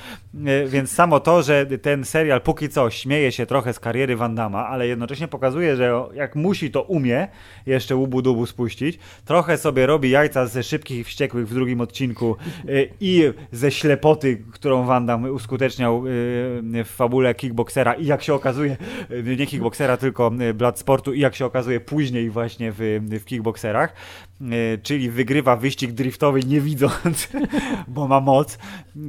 E, 0.46 0.68
Więc 0.68 0.92
samo 0.92 1.20
to, 1.20 1.44
że 1.44 1.66
ten 1.66 2.04
serial 2.06 2.42
póki 2.42 2.70
co 2.70 2.90
śmieje 2.90 3.32
się 3.32 3.46
trochę 3.46 3.74
z 3.74 3.80
kariery 3.80 4.16
Van 4.16 4.40
ale 4.56 4.88
jednocześnie 4.88 5.28
pokazuje, 5.28 5.76
że 5.76 6.04
jak 6.14 6.36
musi, 6.36 6.72
to 6.72 6.82
umie 6.82 7.28
jeszcze 7.66 7.96
łubu 7.96 8.22
dubu 8.22 8.46
spuścić. 8.46 9.00
Trochę 9.26 9.58
sobie 9.58 9.86
robi 9.86 10.10
jajca 10.10 10.46
ze 10.48 10.64
szybkich 10.64 11.00
i 11.00 11.04
wściekłych 11.04 11.48
w 11.48 11.54
drugim 11.54 11.82
odcinku 11.82 12.36
i 13.02 13.34
ze 13.52 13.72
ślepoty, 13.72 14.44
którą 14.52 14.86
Van 14.86 15.06
Damme 15.06 15.32
uskuteczniał 15.32 15.98
e, 15.98 16.84
w 16.84 16.88
fabule 16.88 17.36
kickboxera 17.36 17.94
i 17.94 18.06
jak 18.06 18.24
się 18.24 18.34
okazuje, 18.34 18.78
e, 19.10 19.36
nie 19.36 19.48
kickboxera, 19.48 19.98
tylko 19.98 20.32
e, 20.40 20.54
Bloodsportu 20.54 21.14
i 21.14 21.20
jak 21.20 21.36
się 21.36 21.46
okazuje 21.46 21.80
później 21.80 22.30
właśnie 22.30 22.72
w, 22.72 23.00
w 23.02 23.26
kickboxerach, 23.26 23.90
e, 23.90 24.29
czyli 24.84 25.10
wygrywa 25.10 25.56
wyścig 25.56 25.92
driftowy 25.92 26.40
nie 26.44 26.62
widząc, 26.62 27.30
bo 27.88 28.08
ma 28.08 28.20
moc, 28.20 28.58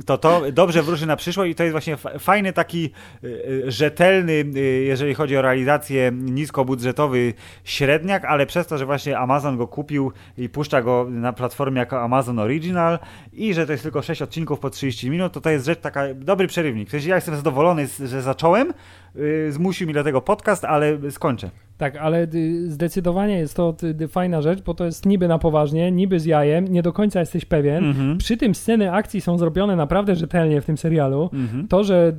to 0.07 0.19
to 0.19 0.43
dobrze 0.53 0.83
wróży 0.83 1.07
na 1.07 1.17
przyszłość 1.17 1.53
i 1.53 1.55
to 1.55 1.63
jest 1.63 1.73
właśnie 1.73 1.97
fa- 1.97 2.19
fajny 2.19 2.53
taki 2.53 2.91
e, 3.25 3.27
e, 3.67 3.71
rzetelny, 3.71 4.45
jeżeli 4.85 5.15
chodzi 5.15 5.37
o 5.37 5.43
realizację 5.43 6.13
niskobudżetowy 6.15 7.35
średniak, 7.65 8.25
ale 8.25 8.47
przez 8.47 8.67
to, 8.67 8.79
że 8.79 8.87
właśnie 8.87 9.19
Amazon 9.19 9.57
go 9.57 9.69
kupił 9.69 10.13
i 10.39 10.49
puszcza 10.49 10.83
go 10.83 11.07
na 11.11 11.33
platformie 11.33 11.79
jako 11.79 12.03
Amazon 12.03 12.39
Original 12.39 12.99
i 13.33 13.55
że 13.55 13.67
to 13.67 13.73
jest 13.73 13.83
tylko 13.83 14.03
6 14.03 14.23
odcinków 14.23 14.61
po 14.61 14.71
30 14.71 15.11
minut, 15.11 15.33
to 15.33 15.41
to 15.41 15.51
jest 15.51 15.67
rzecz 15.67 15.81
taka, 15.81 16.15
dobry 16.15 16.47
przerywnik. 16.47 16.89
W 16.89 16.91
sensie 16.91 17.09
ja 17.09 17.15
jestem 17.15 17.37
zadowolony, 17.37 17.87
że 18.05 18.23
zacząłem, 18.23 18.73
y, 19.17 19.53
zmusił 19.53 19.89
mi 19.89 19.95
do 19.95 20.05
tego 20.05 20.21
podcast, 20.21 20.65
ale 20.65 21.11
skończę. 21.11 21.51
Tak, 21.81 21.97
ale 21.97 22.27
y, 22.35 22.71
zdecydowanie 22.71 23.39
jest 23.39 23.57
to 23.57 23.77
fajna 24.09 24.43
rzecz, 24.43 24.63
bo 24.63 24.75
to 24.75 24.85
jest 24.85 25.07
niby 25.07 25.29
na 25.29 25.39
poważnie, 25.39 25.93
niby 25.93 26.21
z 26.21 26.25
jajem, 26.25 26.69
nie 26.69 26.83
do 26.83 26.93
końca 26.93 27.21
jesteś 27.21 27.45
pewien. 27.45 27.85
Mhm. 27.85 28.19
Przy 28.19 28.37
tym 28.37 28.55
sceny 28.55 28.93
akcji 28.93 29.21
są 29.21 29.39
zrobione 29.39 29.77
naprawdę 29.77 30.17
rzetelnie 30.17 30.61
w 30.61 30.65
tym 30.65 30.79
serialu. 30.79 31.31
Mhm. 31.33 31.69
To, 31.69 31.85
że 31.85 32.13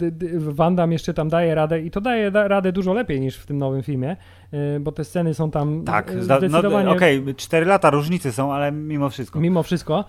Damme 0.76 0.94
jeszcze 0.94 1.14
tam 1.14 1.30
daje 1.30 1.56
radę 1.56 1.82
i 1.82 1.92
to 1.92 2.02
daje 2.02 2.32
da, 2.32 2.48
radę 2.48 2.72
dużo 2.72 2.94
lepiej 2.94 3.22
niż 3.22 3.38
w 3.38 3.46
tym 3.46 3.58
nowym 3.58 3.84
filmie, 3.84 4.18
y, 4.54 4.80
bo 4.80 4.92
te 4.92 5.04
sceny 5.04 5.34
są 5.34 5.52
tam 5.52 5.84
Tak, 5.86 6.12
y, 6.12 6.16
no, 6.16 6.24
zdecydowanie... 6.24 6.90
okej, 6.90 7.24
4 7.36 7.66
lata 7.66 7.90
różnicy 7.90 8.32
są, 8.32 8.54
ale 8.54 8.72
mimo 8.72 9.10
wszystko. 9.10 9.40
Mimo 9.40 9.64
wszystko, 9.64 10.06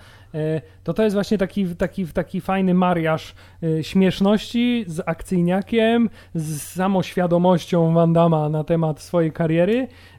to 0.85 0.95
to 0.95 1.03
jest 1.03 1.15
właśnie 1.15 1.39
taki, 1.39 1.66
taki, 1.66 2.07
taki 2.07 2.41
fajny 2.41 2.74
mariaż 2.74 3.35
śmieszności 3.83 4.85
z 4.87 5.03
akcyjniakiem, 5.07 6.11
z 6.35 6.62
samoświadomością 6.62 7.95
Van 7.95 8.12
Damma 8.12 8.49
na 8.49 8.65
temat 8.65 9.01
swojej 9.01 9.33
kariery, 9.33 9.41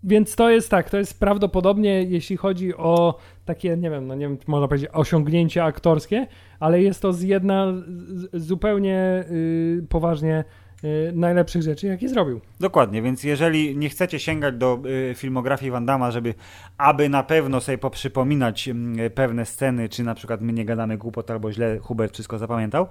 więc 0.03 0.35
to 0.35 0.49
jest 0.49 0.69
tak, 0.69 0.89
to 0.89 0.97
jest 0.97 1.19
prawdopodobnie, 1.19 2.03
jeśli 2.03 2.37
chodzi 2.37 2.75
o 2.75 3.19
takie, 3.45 3.77
nie 3.77 3.89
wiem, 3.89 4.07
no 4.07 4.15
nie 4.15 4.27
wiem, 4.27 4.37
można 4.47 4.67
powiedzieć 4.67 4.89
osiągnięcie 4.93 5.63
aktorskie, 5.63 6.27
ale 6.59 6.81
jest 6.81 7.01
to 7.01 7.13
z 7.13 7.21
jedna 7.21 7.73
z, 7.73 8.43
zupełnie 8.45 9.23
y, 9.31 9.85
poważnie 9.89 10.43
y, 10.83 11.11
najlepszych 11.15 11.61
rzeczy, 11.61 11.87
jakie 11.87 12.09
zrobił. 12.09 12.41
Dokładnie, 12.59 13.01
więc 13.01 13.23
jeżeli 13.23 13.77
nie 13.77 13.89
chcecie 13.89 14.19
sięgać 14.19 14.55
do 14.55 14.79
y, 15.11 15.15
filmografii 15.15 15.71
Van 15.71 15.85
Damme, 15.85 16.11
żeby 16.11 16.33
aby 16.77 17.09
na 17.09 17.23
pewno 17.23 17.61
sobie 17.61 17.77
poprzypominać 17.77 18.69
y, 19.05 19.09
pewne 19.09 19.45
sceny, 19.45 19.89
czy 19.89 20.03
na 20.03 20.15
przykład 20.15 20.41
my 20.41 20.53
nie 20.53 20.65
gadamy 20.65 20.97
głupot 20.97 21.31
albo 21.31 21.51
źle 21.51 21.79
Hubert 21.79 22.13
wszystko 22.13 22.37
zapamiętał, 22.37 22.87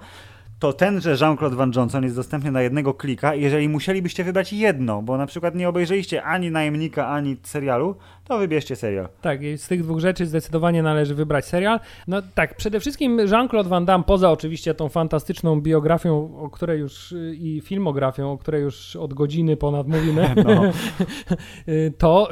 to 0.63 0.73
tenże 0.73 1.15
Jean-Claude 1.21 1.55
Van 1.55 1.71
Johnson 1.75 2.03
jest 2.03 2.15
dostępny 2.15 2.51
na 2.51 2.61
jednego 2.61 2.93
klika. 2.93 3.35
Jeżeli 3.35 3.69
musielibyście 3.69 4.23
wybrać 4.23 4.53
jedno, 4.53 5.01
bo 5.01 5.17
na 5.17 5.25
przykład 5.25 5.55
nie 5.55 5.69
obejrzeliście 5.69 6.23
ani 6.23 6.51
najemnika, 6.51 7.07
ani 7.07 7.37
serialu, 7.43 7.95
to 8.27 8.37
wybierzcie 8.37 8.75
serial. 8.75 9.09
Tak, 9.21 9.43
i 9.43 9.57
z 9.57 9.67
tych 9.67 9.83
dwóch 9.83 9.99
rzeczy 9.99 10.25
zdecydowanie 10.25 10.83
należy 10.83 11.15
wybrać 11.15 11.45
serial. 11.45 11.79
No 12.07 12.21
tak, 12.35 12.55
przede 12.55 12.79
wszystkim 12.79 13.17
Jean-Claude 13.17 13.69
Van 13.69 13.85
Damme, 13.85 14.03
poza 14.03 14.31
oczywiście 14.31 14.73
tą 14.73 14.89
fantastyczną 14.89 15.61
biografią, 15.61 16.37
o 16.37 16.49
której 16.49 16.79
już 16.79 17.15
i 17.33 17.61
filmografią, 17.65 18.31
o 18.31 18.37
której 18.37 18.61
już 18.61 18.95
od 18.95 19.13
godziny 19.13 19.57
ponad 19.57 19.87
mówimy, 19.87 20.35
no. 20.45 20.61
to, 21.97 22.29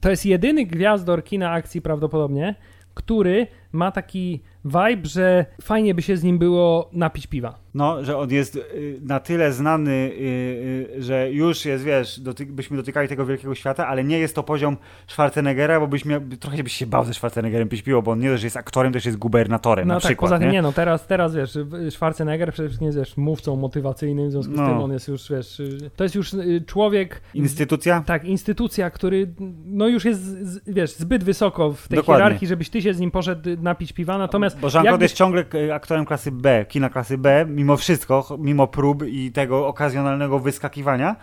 to 0.00 0.10
jest 0.10 0.26
jedyny 0.26 0.66
gwiazdor 0.66 1.24
kina 1.24 1.50
akcji 1.50 1.82
prawdopodobnie, 1.82 2.54
który 2.94 3.46
ma 3.72 3.92
taki 3.92 4.42
vibe, 4.64 5.08
że 5.08 5.46
fajnie 5.62 5.94
by 5.94 6.02
się 6.02 6.16
z 6.16 6.22
nim 6.22 6.38
było 6.38 6.90
napić 6.92 7.26
piwa. 7.26 7.58
No, 7.74 8.04
że 8.04 8.18
on 8.18 8.30
jest 8.30 8.56
y, 8.56 9.00
na 9.02 9.20
tyle 9.20 9.52
znany, 9.52 9.90
y, 9.90 10.96
y, 10.98 11.02
że 11.02 11.32
już 11.32 11.64
jest, 11.64 11.84
wiesz, 11.84 12.20
doty 12.20 12.46
byśmy 12.46 12.76
dotykali 12.76 13.08
tego 13.08 13.26
wielkiego 13.26 13.54
świata, 13.54 13.86
ale 13.88 14.04
nie 14.04 14.18
jest 14.18 14.34
to 14.34 14.42
poziom 14.42 14.76
Schwarzeneggera, 15.06 15.80
bo 15.80 15.86
byś 15.86 16.04
miał, 16.04 16.20
trochę 16.40 16.62
byś 16.62 16.72
się 16.72 16.86
bał 16.86 17.04
ze 17.04 17.14
Schwarzeneggerem 17.14 17.68
pić 17.68 17.82
piwo, 17.82 18.02
bo 18.02 18.10
on 18.10 18.20
nie 18.20 18.28
dość, 18.30 18.40
że 18.40 18.46
jest 18.46 18.56
aktorem, 18.56 18.92
też 18.92 19.06
jest 19.06 19.18
gubernatorem 19.18 19.88
no 19.88 19.94
na 19.94 20.00
tak, 20.00 20.08
przykład. 20.08 20.30
poza 20.30 20.38
tym 20.38 20.48
nie? 20.48 20.52
nie, 20.52 20.62
no 20.62 20.72
teraz, 20.72 21.06
teraz 21.06 21.34
wiesz, 21.34 21.58
Schwarzenegger 21.90 22.52
przede 22.52 22.68
wszystkim 22.68 22.86
jest, 22.86 22.98
wiesz, 22.98 23.16
mówcą 23.16 23.56
motywacyjnym, 23.56 24.28
w 24.28 24.32
związku 24.32 24.54
z 24.54 24.56
No. 24.56 24.68
tym 24.68 24.78
on 24.78 24.92
jest 24.92 25.08
już, 25.08 25.30
wiesz, 25.30 25.62
to 25.96 26.04
jest 26.04 26.14
już 26.14 26.30
człowiek... 26.66 27.20
Instytucja? 27.34 28.02
Tak, 28.06 28.24
instytucja, 28.24 28.90
który 28.90 29.34
no 29.64 29.88
już 29.88 30.04
jest, 30.04 30.22
z, 30.22 30.60
wiesz, 30.66 30.92
zbyt 30.92 31.24
wysoko 31.24 31.72
w 31.72 31.88
tej 31.88 31.96
Dokładnie. 31.96 32.24
hierarchii, 32.24 32.48
żebyś 32.48 32.70
ty 32.70 32.82
się 32.82 32.94
z 32.94 33.00
nim 33.00 33.10
poszedł 33.10 33.61
napić 33.62 33.92
piwa, 33.92 34.18
natomiast... 34.18 34.60
Bo 34.60 34.66
Jean-Claude 34.66 34.86
jakbyś- 34.86 35.02
jest 35.02 35.14
ciągle 35.14 35.44
e, 35.54 35.74
aktorem 35.74 36.04
klasy 36.04 36.32
B, 36.32 36.66
kina 36.68 36.90
klasy 36.90 37.18
B, 37.18 37.46
mimo 37.48 37.76
wszystko, 37.76 38.38
mimo 38.40 38.66
prób 38.66 39.04
i 39.06 39.32
tego 39.32 39.66
okazjonalnego 39.66 40.38
wyskakiwania. 40.38 41.16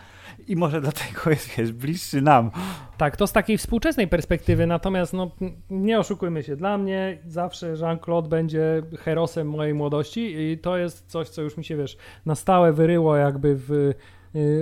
I 0.48 0.56
może 0.56 0.82
dlatego 0.82 1.30
jest, 1.30 1.56
wiesz, 1.58 1.72
bliższy 1.72 2.22
nam. 2.22 2.52
Tak, 2.98 3.18
to 3.18 3.28
z 3.28 3.34
takiej 3.34 3.58
współczesnej 3.58 4.08
perspektywy, 4.08 4.68
natomiast 4.68 5.14
no, 5.14 5.32
nie 5.70 6.00
oszukujmy 6.00 6.44
się, 6.44 6.56
dla 6.56 6.78
mnie 6.78 7.18
zawsze 7.26 7.74
Jean-Claude 7.74 8.30
będzie 8.30 8.82
herosem 9.00 9.50
mojej 9.50 9.74
młodości 9.74 10.36
i 10.40 10.58
to 10.58 10.78
jest 10.78 11.06
coś, 11.08 11.30
co 11.30 11.42
już 11.42 11.58
mi 11.58 11.64
się, 11.64 11.78
wiesz, 11.78 11.98
na 12.26 12.36
stałe 12.36 12.74
wyryło 12.74 13.16
jakby 13.16 13.56
w, 13.56 13.72
y, 13.72 13.96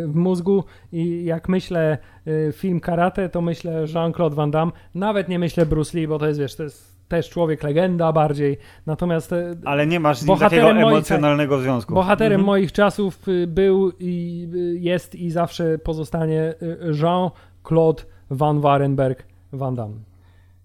w 0.07 0.15
mózgu 0.15 0.63
i 0.91 1.25
jak 1.25 1.49
myślę 1.49 1.97
y, 2.27 2.53
film 2.55 2.79
karate, 2.79 3.29
to 3.29 3.41
myślę 3.41 3.85
Jean-Claude 3.93 4.35
Van 4.35 4.51
Damme, 4.51 4.71
nawet 4.95 5.29
nie 5.29 5.39
myślę 5.39 5.65
Bruce 5.65 5.97
Lee, 5.97 6.07
bo 6.07 6.19
to 6.19 6.27
jest, 6.27 6.39
wiesz, 6.39 6.55
to 6.55 6.63
jest 6.63 6.96
też 7.07 7.29
człowiek 7.29 7.63
legenda 7.63 8.13
bardziej, 8.13 8.57
natomiast 8.85 9.33
e, 9.33 9.55
Ale 9.65 9.87
nie 9.87 9.99
masz 9.99 10.17
z 10.17 10.21
nim 10.21 10.27
Bohaterem 10.27 10.65
takiego 10.65 10.81
moich- 10.87 10.91
emocjonalnego 10.93 11.59
związku. 11.61 11.93
Bohaterem 11.93 12.31
Mhm. 12.41 12.45
moich 12.45 12.71
czasów 12.71 13.27
y, 13.27 13.47
był 13.47 13.91
i 13.99 14.47
y, 14.55 14.77
jest 14.79 15.15
i 15.15 15.31
zawsze 15.31 15.77
pozostanie 15.79 16.53
y, 16.61 16.77
Jean-Claude 17.01 18.03
Van 18.29 18.61
Warenberg 18.61 19.23
Van 19.53 19.75
Damme. 19.75 19.95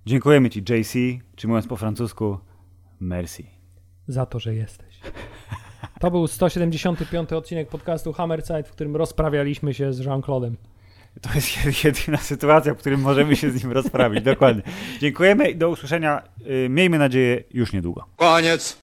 Dziękujemy 0.06 0.50
ci, 0.50 0.60
JC, 0.60 0.92
czy 1.36 1.48
mówiąc 1.48 1.66
po 1.66 1.76
francusku, 1.76 2.38
merci. 3.00 3.46
Za 4.08 4.26
to, 4.26 4.38
że 4.38 4.54
jesteś. 4.54 5.00
To 6.00 6.10
był 6.10 6.26
175 6.26 7.32
odcinek 7.32 7.68
podcastu 7.68 8.12
Hammerside, 8.12 8.62
w 8.62 8.70
którym 8.70 8.96
rozprawialiśmy 8.96 9.74
się 9.74 9.92
z 9.92 10.00
Jean-Claude'em. 10.00 10.52
To 11.20 11.28
jest 11.34 11.48
jed- 11.48 11.84
jedyna 11.84 12.18
sytuacja, 12.18 12.74
w 12.74 12.76
którym 12.76 13.00
możemy 13.00 13.36
się 13.36 13.50
z 13.50 13.62
nim 13.64 13.72
rozprawić. 13.72 14.22
Dokładnie. 14.22 14.62
Dziękujemy 15.00 15.50
i 15.50 15.56
do 15.56 15.68
usłyszenia, 15.70 16.22
y, 16.64 16.68
miejmy 16.68 16.98
nadzieję, 16.98 17.44
już 17.50 17.72
niedługo. 17.72 18.06
Koniec. 18.16 18.76